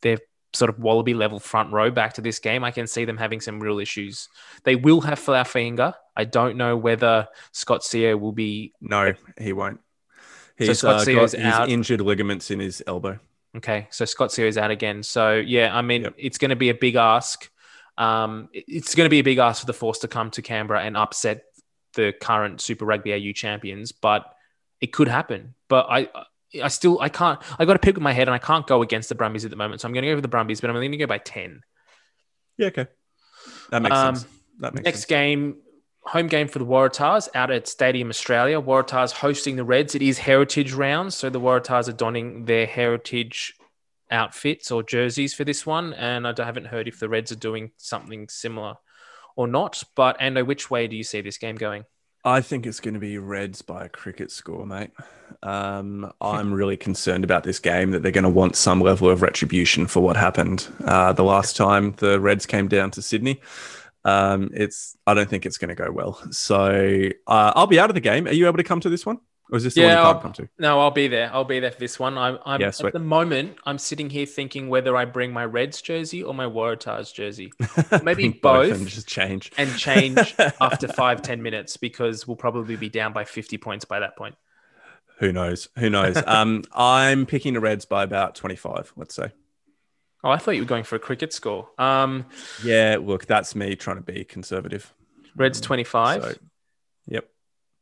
their 0.00 0.20
sort 0.52 0.68
of 0.68 0.78
wallaby 0.78 1.14
level 1.14 1.38
front 1.38 1.72
row 1.72 1.90
back 1.90 2.14
to 2.14 2.20
this 2.20 2.38
game, 2.38 2.64
I 2.64 2.70
can 2.70 2.86
see 2.86 3.04
them 3.04 3.16
having 3.16 3.40
some 3.40 3.60
real 3.60 3.78
issues. 3.78 4.28
They 4.64 4.74
will 4.76 5.00
have 5.02 5.18
Falafenga. 5.20 5.94
I 6.16 6.24
don't 6.24 6.56
know 6.56 6.76
whether 6.76 7.28
Scott 7.52 7.82
Sio 7.82 8.18
will 8.18 8.32
be 8.32 8.72
No, 8.80 9.14
he 9.38 9.52
won't. 9.52 9.80
So 10.58 10.66
He's, 10.66 10.78
Scott 10.80 11.08
uh, 11.08 11.14
got 11.14 11.34
out. 11.36 11.68
injured 11.70 12.00
ligaments 12.00 12.50
in 12.50 12.60
his 12.60 12.82
elbow. 12.86 13.18
okay. 13.56 13.86
So 13.90 14.04
Scott 14.04 14.30
Sio 14.30 14.44
is 14.46 14.58
out 14.58 14.70
again. 14.70 15.02
So 15.02 15.34
yeah, 15.36 15.74
I 15.74 15.82
mean, 15.82 16.02
Yep. 16.02 16.14
it's 16.18 16.38
going 16.38 16.50
to 16.50 16.56
be 16.56 16.68
a 16.70 16.74
big 16.74 16.96
ask. 16.96 17.48
Um, 17.96 18.48
it's 18.52 18.94
going 18.94 19.06
to 19.06 19.10
be 19.10 19.20
a 19.20 19.24
big 19.24 19.38
ask 19.38 19.60
for 19.60 19.66
the 19.66 19.72
Force 19.72 19.98
to 20.00 20.08
come 20.08 20.30
to 20.32 20.42
Canberra 20.42 20.82
and 20.82 20.96
upset 20.96 21.44
the 21.94 22.12
current 22.20 22.60
Super 22.60 22.84
Rugby 22.84 23.12
AU 23.12 23.32
champions, 23.32 23.92
but 23.92 24.24
it 24.80 24.88
could 24.92 25.08
happen. 25.08 25.54
But 25.68 25.86
I. 25.88 26.08
I 26.62 26.68
still 26.68 27.00
I 27.00 27.08
can't 27.08 27.38
I 27.58 27.64
got 27.64 27.74
to 27.74 27.78
pick 27.78 27.94
with 27.94 28.02
my 28.02 28.12
head 28.12 28.28
and 28.28 28.34
I 28.34 28.38
can't 28.38 28.66
go 28.66 28.82
against 28.82 29.08
the 29.08 29.14
Brumbies 29.14 29.44
at 29.44 29.50
the 29.50 29.56
moment. 29.56 29.80
So 29.80 29.88
I'm 29.88 29.94
going 29.94 30.02
to 30.04 30.10
go 30.10 30.14
with 30.16 30.22
the 30.22 30.28
Brumbies, 30.28 30.60
but 30.60 30.70
I'm 30.70 30.76
only 30.76 30.88
going 30.88 30.98
to 30.98 31.04
go 31.04 31.06
by 31.06 31.18
10. 31.18 31.60
Yeah, 32.58 32.66
okay. 32.68 32.86
That 33.70 33.82
makes 33.82 33.96
Um, 33.96 34.16
sense. 34.16 34.28
That 34.58 34.74
makes 34.74 34.84
Next 34.84 34.98
sense. 35.00 35.06
game, 35.06 35.56
home 36.02 36.26
game 36.26 36.48
for 36.48 36.58
the 36.58 36.66
Waratahs 36.66 37.28
out 37.34 37.50
at 37.50 37.68
Stadium 37.68 38.10
Australia. 38.10 38.60
Waratahs 38.60 39.12
hosting 39.12 39.56
the 39.56 39.64
Reds. 39.64 39.94
It 39.94 40.02
is 40.02 40.18
Heritage 40.18 40.72
round, 40.72 41.14
so 41.14 41.30
the 41.30 41.40
Waratahs 41.40 41.88
are 41.88 41.92
donning 41.92 42.44
their 42.46 42.66
Heritage 42.66 43.54
outfits 44.10 44.70
or 44.70 44.82
jerseys 44.82 45.32
for 45.34 45.44
this 45.44 45.64
one. 45.64 45.94
And 45.94 46.26
I 46.26 46.34
haven't 46.36 46.66
heard 46.66 46.88
if 46.88 46.98
the 46.98 47.08
Reds 47.08 47.30
are 47.32 47.36
doing 47.36 47.70
something 47.76 48.28
similar 48.28 48.74
or 49.36 49.46
not. 49.46 49.82
But 49.94 50.18
Ando, 50.18 50.44
which 50.44 50.70
way 50.70 50.88
do 50.88 50.96
you 50.96 51.04
see 51.04 51.20
this 51.20 51.38
game 51.38 51.56
going? 51.56 51.84
I 52.24 52.42
think 52.42 52.66
it's 52.66 52.80
going 52.80 52.94
to 52.94 53.00
be 53.00 53.16
Reds 53.18 53.62
by 53.62 53.86
a 53.86 53.88
cricket 53.88 54.30
score, 54.30 54.66
mate. 54.66 54.90
Um, 55.42 56.12
I'm 56.20 56.52
really 56.52 56.76
concerned 56.76 57.24
about 57.24 57.44
this 57.44 57.58
game 57.58 57.92
that 57.92 58.02
they're 58.02 58.12
going 58.12 58.24
to 58.24 58.30
want 58.30 58.56
some 58.56 58.80
level 58.80 59.08
of 59.08 59.22
retribution 59.22 59.86
for 59.86 60.00
what 60.00 60.16
happened 60.16 60.68
uh, 60.84 61.14
the 61.14 61.24
last 61.24 61.56
time 61.56 61.94
the 61.96 62.20
Reds 62.20 62.44
came 62.44 62.68
down 62.68 62.90
to 62.92 63.02
Sydney. 63.02 63.40
Um, 64.04 64.50
it's 64.52 64.96
I 65.06 65.14
don't 65.14 65.30
think 65.30 65.46
it's 65.46 65.58
going 65.58 65.70
to 65.70 65.74
go 65.74 65.90
well. 65.90 66.20
So 66.30 67.10
uh, 67.26 67.52
I'll 67.56 67.66
be 67.66 67.80
out 67.80 67.90
of 67.90 67.94
the 67.94 68.00
game. 68.00 68.26
Are 68.26 68.32
you 68.32 68.46
able 68.46 68.58
to 68.58 68.64
come 68.64 68.80
to 68.80 68.90
this 68.90 69.06
one, 69.06 69.18
or 69.50 69.56
is 69.56 69.64
this 69.64 69.74
the 69.74 69.80
Yeah, 69.82 69.86
one 69.86 69.96
you 69.96 70.02
I'll- 70.10 70.20
come 70.20 70.32
to? 70.34 70.48
No, 70.58 70.80
I'll 70.80 70.90
be 70.90 71.08
there. 71.08 71.30
I'll 71.32 71.44
be 71.44 71.60
there 71.60 71.70
for 71.70 71.78
this 71.80 71.98
one. 71.98 72.16
I'm, 72.16 72.38
I'm 72.44 72.60
Yeah, 72.60 72.68
at 72.68 72.92
the 72.92 72.98
moment. 72.98 73.56
I'm 73.66 73.78
sitting 73.78 74.10
here 74.10 74.26
thinking 74.26 74.68
whether 74.68 74.96
I 74.96 75.04
bring 75.04 75.32
my 75.32 75.44
Reds 75.44 75.80
jersey 75.82 76.22
or 76.22 76.32
my 76.34 76.46
Waratahs 76.46 77.12
jersey, 77.12 77.52
maybe 78.02 78.28
both 78.28 78.72
and 78.72 78.86
just 78.86 79.08
change. 79.08 79.50
and 79.58 79.76
change 79.76 80.34
after 80.60 80.88
five 80.88 81.22
ten 81.22 81.42
minutes 81.42 81.76
because 81.76 82.26
we'll 82.26 82.36
probably 82.36 82.76
be 82.76 82.88
down 82.88 83.12
by 83.12 83.24
50 83.24 83.58
points 83.58 83.84
by 83.84 84.00
that 84.00 84.16
point. 84.16 84.36
Who 85.18 85.32
knows? 85.32 85.68
Who 85.78 85.90
knows? 85.90 86.16
um, 86.26 86.62
I'm 86.72 87.26
picking 87.26 87.54
the 87.54 87.60
Reds 87.60 87.84
by 87.84 88.02
about 88.04 88.34
25. 88.34 88.92
Let's 88.96 89.14
say. 89.14 89.32
Oh, 90.22 90.30
I 90.30 90.36
thought 90.36 90.50
you 90.52 90.62
were 90.62 90.66
going 90.68 90.84
for 90.84 90.96
a 90.96 91.00
cricket 91.00 91.32
score. 91.32 91.68
Um, 91.78 92.26
Yeah, 92.62 92.98
look, 93.00 93.26
that's 93.26 93.54
me 93.54 93.74
trying 93.74 93.96
to 93.96 94.02
be 94.02 94.22
conservative. 94.24 94.92
Reds 95.34 95.60
25. 95.62 96.22
So, 96.22 96.34
yep. 97.06 97.28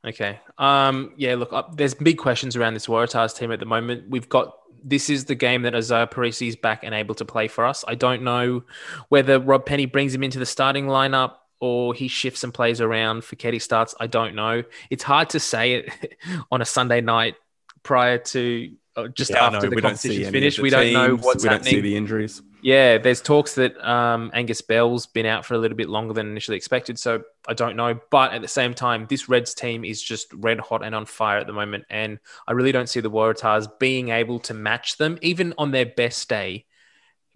Okay. 0.09 0.41
Um, 0.57 1.13
yeah, 1.17 1.35
look, 1.35 1.53
uh, 1.53 1.65
there's 1.75 1.95
big 1.95 2.19
questions 2.19 2.57
around 2.57 2.75
this 2.75 2.87
Waratahs 2.87 3.37
team 3.37 3.53
at 3.53 3.61
the 3.61 3.67
moment. 3.67 4.09
We've 4.09 4.29
got 4.29 4.55
this 4.83 5.11
is 5.11 5.27
the 5.27 5.35
game 5.35 5.63
that 5.63 5.75
Izaia 5.75 6.11
Perese 6.11 6.49
is 6.49 6.57
back 6.57 6.85
and 6.85 6.95
able 6.95 7.15
to 7.17 7.25
play 7.25 7.49
for 7.49 7.67
us. 7.67 7.85
I 7.87 7.95
don't 7.95 8.23
know 8.23 8.63
whether 9.09 9.39
Rob 9.39 9.67
Penney 9.67 9.87
brings 9.87 10.15
him 10.15 10.23
into 10.23 10.39
the 10.39 10.47
starting 10.47 10.87
lineup 10.87 11.35
or 11.61 11.95
he 11.95 12.09
shifts 12.09 12.45
and 12.45 12.55
plays 12.55 12.81
around. 12.81 13.23
Foketi 13.23 13.61
starts. 13.61 13.95
I 13.99 14.07
don't 14.07 14.35
know. 14.35 14.63
It's 14.91 15.03
hard 15.03 15.31
to 15.31 15.41
say 15.41 15.75
it 15.75 16.17
on 16.53 16.63
a 16.63 16.65
Sunday 16.65 17.01
night 17.01 17.35
prior 17.83 18.19
to 18.19 18.73
uh, 18.97 19.09
just 19.09 19.31
Yeah, 19.31 19.47
after 19.47 19.67
know, 19.67 19.71
the 19.71 19.77
we 19.77 19.83
don't 19.83 19.97
see 19.97 20.09
competition's 20.09 20.33
finished. 20.33 20.59
We 20.61 20.71
don't 20.71 20.93
know 20.93 21.17
what's 21.17 21.43
we 21.43 21.49
happening. 21.49 21.65
don't 21.65 21.65
see 21.65 21.81
the 21.81 21.97
injuries. 21.97 22.43
Yeah, 22.61 22.99
there's 22.99 23.21
talks 23.21 23.55
that 23.55 23.77
um, 23.89 24.31
Angus 24.35 24.61
Bell's 24.63 25.07
been 25.07 25.27
out 25.27 25.45
for 25.45 25.55
a 25.55 25.59
little 25.59 25.77
bit 25.77 25.89
longer 25.89 26.15
than 26.15 26.29
initially 26.29 26.57
expected, 26.57 26.99
so 26.99 27.23
I 27.47 27.55
don't 27.55 27.77
know. 27.77 28.01
But 28.11 28.33
at 28.33 28.43
the 28.43 28.49
same 28.49 28.75
time, 28.75 29.07
this 29.09 29.29
Reds 29.29 29.55
team 29.55 29.85
is 29.85 30.03
just 30.03 30.33
red 30.35 30.59
hot 30.61 30.85
and 30.85 30.95
on 30.95 31.07
fire 31.07 31.39
at 31.39 31.47
the 31.47 31.53
moment, 31.53 31.85
and 31.89 32.19
I 32.47 32.53
really 32.53 32.73
don't 32.73 32.89
see 32.89 33.01
the 33.01 33.11
Waratahs 33.11 33.79
being 33.79 34.09
able 34.09 34.41
to 34.41 34.55
match 34.55 34.97
them, 34.97 35.19
even 35.23 35.55
on 35.57 35.71
their 35.71 35.87
best 35.87 36.29
day, 36.29 36.67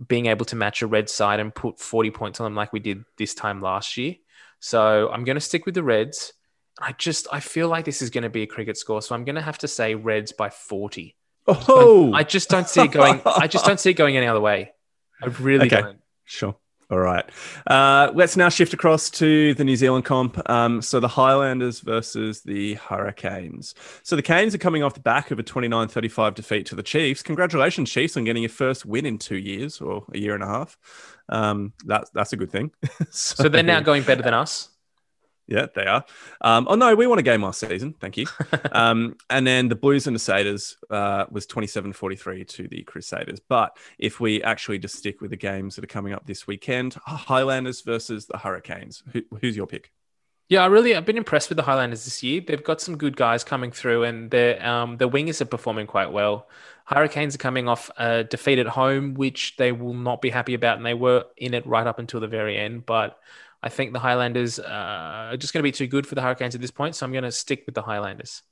being 0.07 0.27
able 0.27 0.45
to 0.47 0.57
match 0.57 0.83
a 0.83 0.87
red 0.87 1.09
side 1.09 1.41
and 1.41 1.55
put 1.55 1.79
40 1.79 2.11
points 2.11 2.41
on 2.41 2.45
them 2.45 2.57
like 2.57 2.73
we 2.73 2.81
did 2.81 3.05
this 3.17 3.35
time 3.35 3.61
last 3.61 3.97
year. 3.97 4.17
So 4.59 5.09
I'm 5.11 5.25
going 5.25 5.37
to 5.37 5.41
stick 5.41 5.67
with 5.67 5.75
the 5.75 5.83
Reds. 5.83 6.33
I 6.81 6.93
just 6.93 7.27
I 7.31 7.41
feel 7.41 7.69
like 7.69 7.85
this 7.85 8.03
is 8.03 8.11
going 8.11 8.23
to 8.23 8.31
be 8.31 8.43
a 8.43 8.47
cricket 8.47 8.77
score, 8.77 9.03
so 9.03 9.15
I'm 9.15 9.25
going 9.25 9.37
to 9.37 9.43
have 9.43 9.59
to 9.59 9.69
say 9.69 9.95
Reds 9.95 10.33
by 10.33 10.51
40. 10.51 11.17
Oh, 11.47 12.13
I 12.13 12.23
just 12.23 12.49
don't 12.49 12.69
see 12.69 12.83
it 12.83 12.93
going. 12.93 13.21
I 13.25 13.49
just 13.49 13.65
don't 13.65 13.79
see 13.81 13.91
it 13.91 13.95
going 13.95 14.17
any 14.17 14.27
other 14.27 14.41
way. 14.41 14.73
I 15.23 15.27
really 15.27 15.67
Okay. 15.67 15.81
don't. 15.81 15.99
Sure. 16.25 16.57
All 16.91 16.99
right. 16.99 17.25
Uh, 17.67 18.11
let's 18.15 18.37
now 18.37 18.51
shift 18.51 18.75
across 18.75 19.09
to 19.13 19.55
the 19.55 19.65
New 19.65 19.77
Zealand 19.77 20.05
comp. 20.05 20.39
Um, 20.51 20.83
so 20.83 21.01
the 21.01 21.09
Highlanders 21.09 21.81
versus 21.81 22.43
the 22.43 22.75
Hurricanes. 22.75 23.75
So 24.03 24.15
the 24.15 24.21
Canes 24.21 24.55
are 24.55 24.59
coming 24.59 24.83
off 24.83 24.93
the 24.93 25.01
back 25.01 25.31
of 25.31 25.39
a 25.39 25.43
29 25.43 25.89
35 25.89 26.35
defeat 26.35 26.67
to 26.67 26.75
the 26.75 26.83
Chiefs. 26.83 27.23
Congratulations, 27.23 27.91
Chiefs, 27.91 28.19
on 28.19 28.25
getting 28.25 28.43
your 28.43 28.51
first 28.51 28.85
win 28.85 29.07
in 29.07 29.17
two 29.17 29.39
years 29.39 29.81
or 29.81 30.05
a 30.13 30.19
year 30.19 30.35
and 30.35 30.43
a 30.43 30.47
half. 30.47 30.77
Um, 31.31 31.73
that's, 31.87 32.11
that's 32.11 32.35
a 32.35 32.37
good 32.37 32.51
thing. 32.51 32.73
So 33.11 33.49
they're 33.49 33.63
now 33.63 33.81
going 33.81 34.03
better 34.03 34.23
than 34.23 34.35
us. 34.35 34.69
Yeah, 35.47 35.67
they 35.75 35.85
are. 35.85 36.05
Um, 36.41 36.67
oh 36.71 36.77
no, 36.77 36.95
we 36.95 37.07
won 37.07 37.19
a 37.19 37.23
game 37.23 37.43
last 37.43 37.61
season. 37.61 37.95
Thank 38.01 38.17
you. 38.17 38.27
um, 38.73 39.17
and 39.29 39.47
then 39.47 39.69
the 39.69 39.75
Blues 39.75 40.07
and 40.07 40.17
the 40.17 40.21
Crusaders 40.33 40.77
uh, 40.89 41.27
was 41.31 41.47
27-43 41.47 42.49
to 42.49 42.69
the 42.69 42.83
Crusaders. 42.85 43.41
But 43.41 43.77
if 43.99 44.21
we 44.21 44.43
actually 44.43 44.79
just 44.79 44.97
stick 44.97 45.21
with 45.21 45.31
the 45.31 45.37
games 45.37 45.75
that 45.75 45.85
are 45.85 45.89
coming 45.89 46.13
up 46.13 46.27
this 46.27 46.47
weekend, 46.47 46.95
Highlanders 46.95 47.83
versus 47.83 48.27
the 48.27 48.39
Hurricanes. 48.39 49.03
Who, 49.13 49.23
who's 49.41 49.57
your 49.57 49.67
pick? 49.67 49.91
Yeah, 50.49 50.63
I 50.63 50.67
really 50.67 50.95
I've 50.95 51.07
been 51.07 51.17
impressed 51.17 51.49
with 51.49 51.57
the 51.57 51.63
Highlanders 51.63 52.05
this 52.05 52.23
year. 52.23 52.43
They've 52.47 52.63
got 52.63 52.81
some 52.81 52.97
good 52.97 53.17
guys 53.17 53.43
coming 53.43 53.73
through, 53.73 54.05
and 54.05 54.31
their 54.31 54.65
um, 54.67 54.99
the 54.99 55.09
wingers 55.09 55.41
are 55.41 55.47
performing 55.47 55.87
quite 55.87 56.13
well. 56.13 56.49
Hurricanes 56.85 57.35
are 57.35 57.39
coming 57.39 57.69
off 57.69 57.91
a 57.97 58.25
defeat 58.25 58.59
at 58.59 58.67
home, 58.67 59.15
which 59.15 59.57
they 59.57 59.73
will 59.73 59.95
not 59.95 60.21
be 60.21 60.31
happy 60.31 60.55
about, 60.55 60.77
and 60.77 60.85
they 60.85 60.95
were 60.95 61.25
in 61.37 61.55
it 61.55 61.67
right 61.67 61.87
up 61.87 61.99
until 61.99 62.21
the 62.21 62.29
very 62.29 62.59
end. 62.59 62.85
But 62.87 63.19
I 63.63 63.69
think 63.69 63.93
the 63.93 64.01
Highlanders 64.01 64.59
uh, 64.59 65.29
are 65.31 65.37
just 65.37 65.53
going 65.53 65.61
to 65.61 65.67
be 65.67 65.73
too 65.73 65.87
good 65.87 66.07
for 66.07 66.15
the 66.15 66.23
Hurricanes 66.23 66.55
at 66.55 66.61
this 66.61 66.71
point, 66.71 66.97
so 66.97 67.07
I'm 67.07 67.13
going 67.13 67.25
to 67.25 67.33
stick 67.33 67.63
with 67.65 67.75
the 67.75 67.83
Highlanders. 67.83 68.43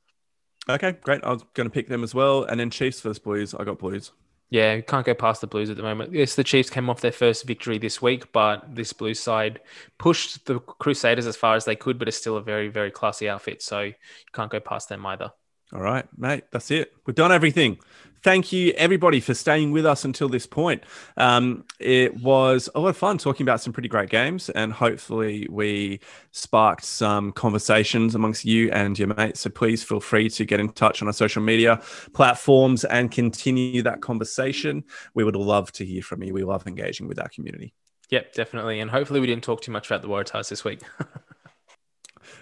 Okay, 0.69 0.93
great. 1.03 1.25
I 1.25 1.33
was 1.33 1.43
going 1.55 1.69
to 1.69 1.73
pick 1.73 1.89
them 1.89 2.05
as 2.05 2.15
well. 2.15 2.45
And 2.45 2.61
then 2.61 2.71
Chiefs 2.71 3.01
versus 3.01 3.19
Blues. 3.19 3.55
I 3.55 3.65
got 3.65 3.79
Blues. 3.79 4.13
Yeah, 4.51 4.81
can't 4.81 5.07
go 5.07 5.15
past 5.15 5.41
the 5.41 5.47
Blues 5.47 5.71
at 5.71 5.77
the 5.77 5.83
moment. 5.83 6.13
Yes, 6.13 6.35
the 6.35 6.45
Chiefs 6.45 6.71
came 6.71 6.91
off 6.91 7.01
their 7.01 7.13
first 7.13 7.45
victory 7.45 7.79
this 7.79 8.03
week, 8.03 8.33
but 8.33 8.75
this 8.75 8.93
Blues 8.93 9.21
side 9.21 9.61
pushed 9.99 10.45
the 10.47 10.59
Crusaders 10.59 11.27
as 11.27 11.37
far 11.37 11.55
as 11.55 11.65
they 11.65 11.77
could, 11.77 11.99
but 11.99 12.09
it's 12.09 12.17
still 12.17 12.37
a 12.37 12.43
very, 12.43 12.69
very 12.69 12.91
classy 12.91 13.29
outfit. 13.29 13.63
So 13.63 13.81
you 13.83 13.95
can't 14.33 14.51
go 14.51 14.61
past 14.61 14.89
them 14.89 15.07
either. 15.07 15.33
All 15.73 15.81
right, 15.81 16.07
mate. 16.17 16.45
That's 16.51 16.71
it. 16.73 16.93
We've 17.07 17.15
done 17.15 17.31
everything. 17.31 17.79
Thank 18.23 18.53
you, 18.53 18.73
everybody, 18.77 19.21
for 19.21 19.33
staying 19.33 19.73
with 19.73 19.87
us 19.87 20.05
until 20.05 20.29
this 20.29 20.47
point. 20.47 20.83
Um, 21.17 21.65
it 21.79 22.21
was 22.21 22.69
a 22.75 22.81
lot 22.81 22.89
of 22.89 22.97
fun 22.97 23.17
talking 23.17 23.45
about 23.45 23.63
some 23.63 23.73
pretty 23.73 23.89
great 23.89 24.11
games, 24.11 24.51
and 24.51 24.73
hopefully, 24.73 25.47
we 25.51 26.01
sparked 26.33 26.85
some 26.85 27.33
conversations 27.33 28.15
amongst 28.15 28.45
you 28.45 28.71
and 28.73 28.99
your 28.99 29.09
mates. 29.09 29.41
So 29.41 29.51
please 29.51 29.83
feel 29.83 30.01
free 30.01 30.29
to 30.31 30.45
get 30.45 30.61
in 30.61 30.69
touch 30.71 31.01
on 31.01 31.09
our 31.09 31.15
social 31.15 31.43
media 31.43 31.81
platforms 32.13 32.85
and 32.85 33.11
continue 33.11 33.83
that 33.83 34.03
conversation. 34.03 34.85
We 35.15 35.25
would 35.25 35.37
love 35.37 35.73
to 35.73 35.85
hear 35.87 36.03
from 36.03 36.23
you. 36.23 36.35
We 36.35 36.45
love 36.45 36.67
engaging 36.67 37.09
with 37.09 37.19
our 37.19 37.29
community. 37.29 37.73
Yep, 38.11 38.35
definitely. 38.35 38.81
And 38.81 38.91
hopefully 38.91 39.21
we 39.21 39.29
didn't 39.29 39.45
talk 39.45 39.63
too 39.63 39.73
much 39.73 39.87
about 39.91 40.03
the 40.03 40.09
Waratahs 40.09 40.49
this 40.49 40.65
week. 40.65 40.81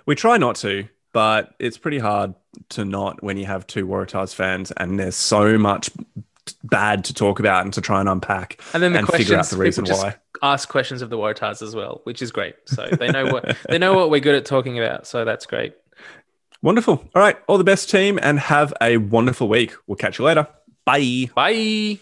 We 0.07 0.15
try 0.15 0.39
not 0.39 0.57
to, 0.57 0.89
but 1.19 1.53
it's 1.59 1.77
pretty 1.77 1.99
hard 1.99 2.33
to 2.69 2.85
not 2.85 3.25
when 3.25 3.37
you 3.37 3.45
have 3.45 3.67
two 3.67 3.85
Waratahs 3.89 4.33
fans 4.33 4.71
and 4.77 5.01
there's 5.01 5.17
so 5.17 5.59
much 5.59 5.91
bad 6.63 7.05
to 7.07 7.13
talk 7.13 7.41
about 7.41 7.65
and 7.65 7.75
to 7.75 7.81
try 7.81 7.99
and 7.99 8.09
unpack 8.09 8.61
And 8.73 8.81
then 8.81 8.93
the 8.93 9.01
and 9.01 9.09
figure 9.09 9.37
out 9.37 9.47
the 9.47 9.57
reason 9.57 9.85
just 9.85 10.01
why. 10.01 10.15
ask 10.45 10.69
questions 10.69 11.03
of 11.03 11.11
the 11.11 11.17
Waratahs 11.19 11.61
as 11.61 11.75
well, 11.75 12.03
which 12.05 12.23
is 12.23 12.31
great. 12.31 12.55
So 12.67 12.89
they 12.93 13.09
know 13.11 13.33
what 13.33 13.57
they 13.69 13.79
know 13.79 13.95
what 13.95 14.11
we're 14.11 14.21
good 14.21 14.37
at 14.37 14.45
talking 14.45 14.79
about. 14.79 15.09
So 15.09 15.25
that's 15.25 15.45
great. 15.45 15.75
Wonderful. 16.63 17.05
All 17.17 17.21
right. 17.21 17.37
All 17.49 17.59
the 17.59 17.65
best, 17.65 17.91
team, 17.91 18.21
and 18.23 18.39
have 18.39 18.73
a 18.81 18.99
wonderful 18.99 19.49
week. 19.49 19.75
We'll 19.89 19.97
catch 19.97 20.21
you 20.21 20.25
later. 20.25 20.47
Bye. 20.85 21.31
Bye. 21.35 21.99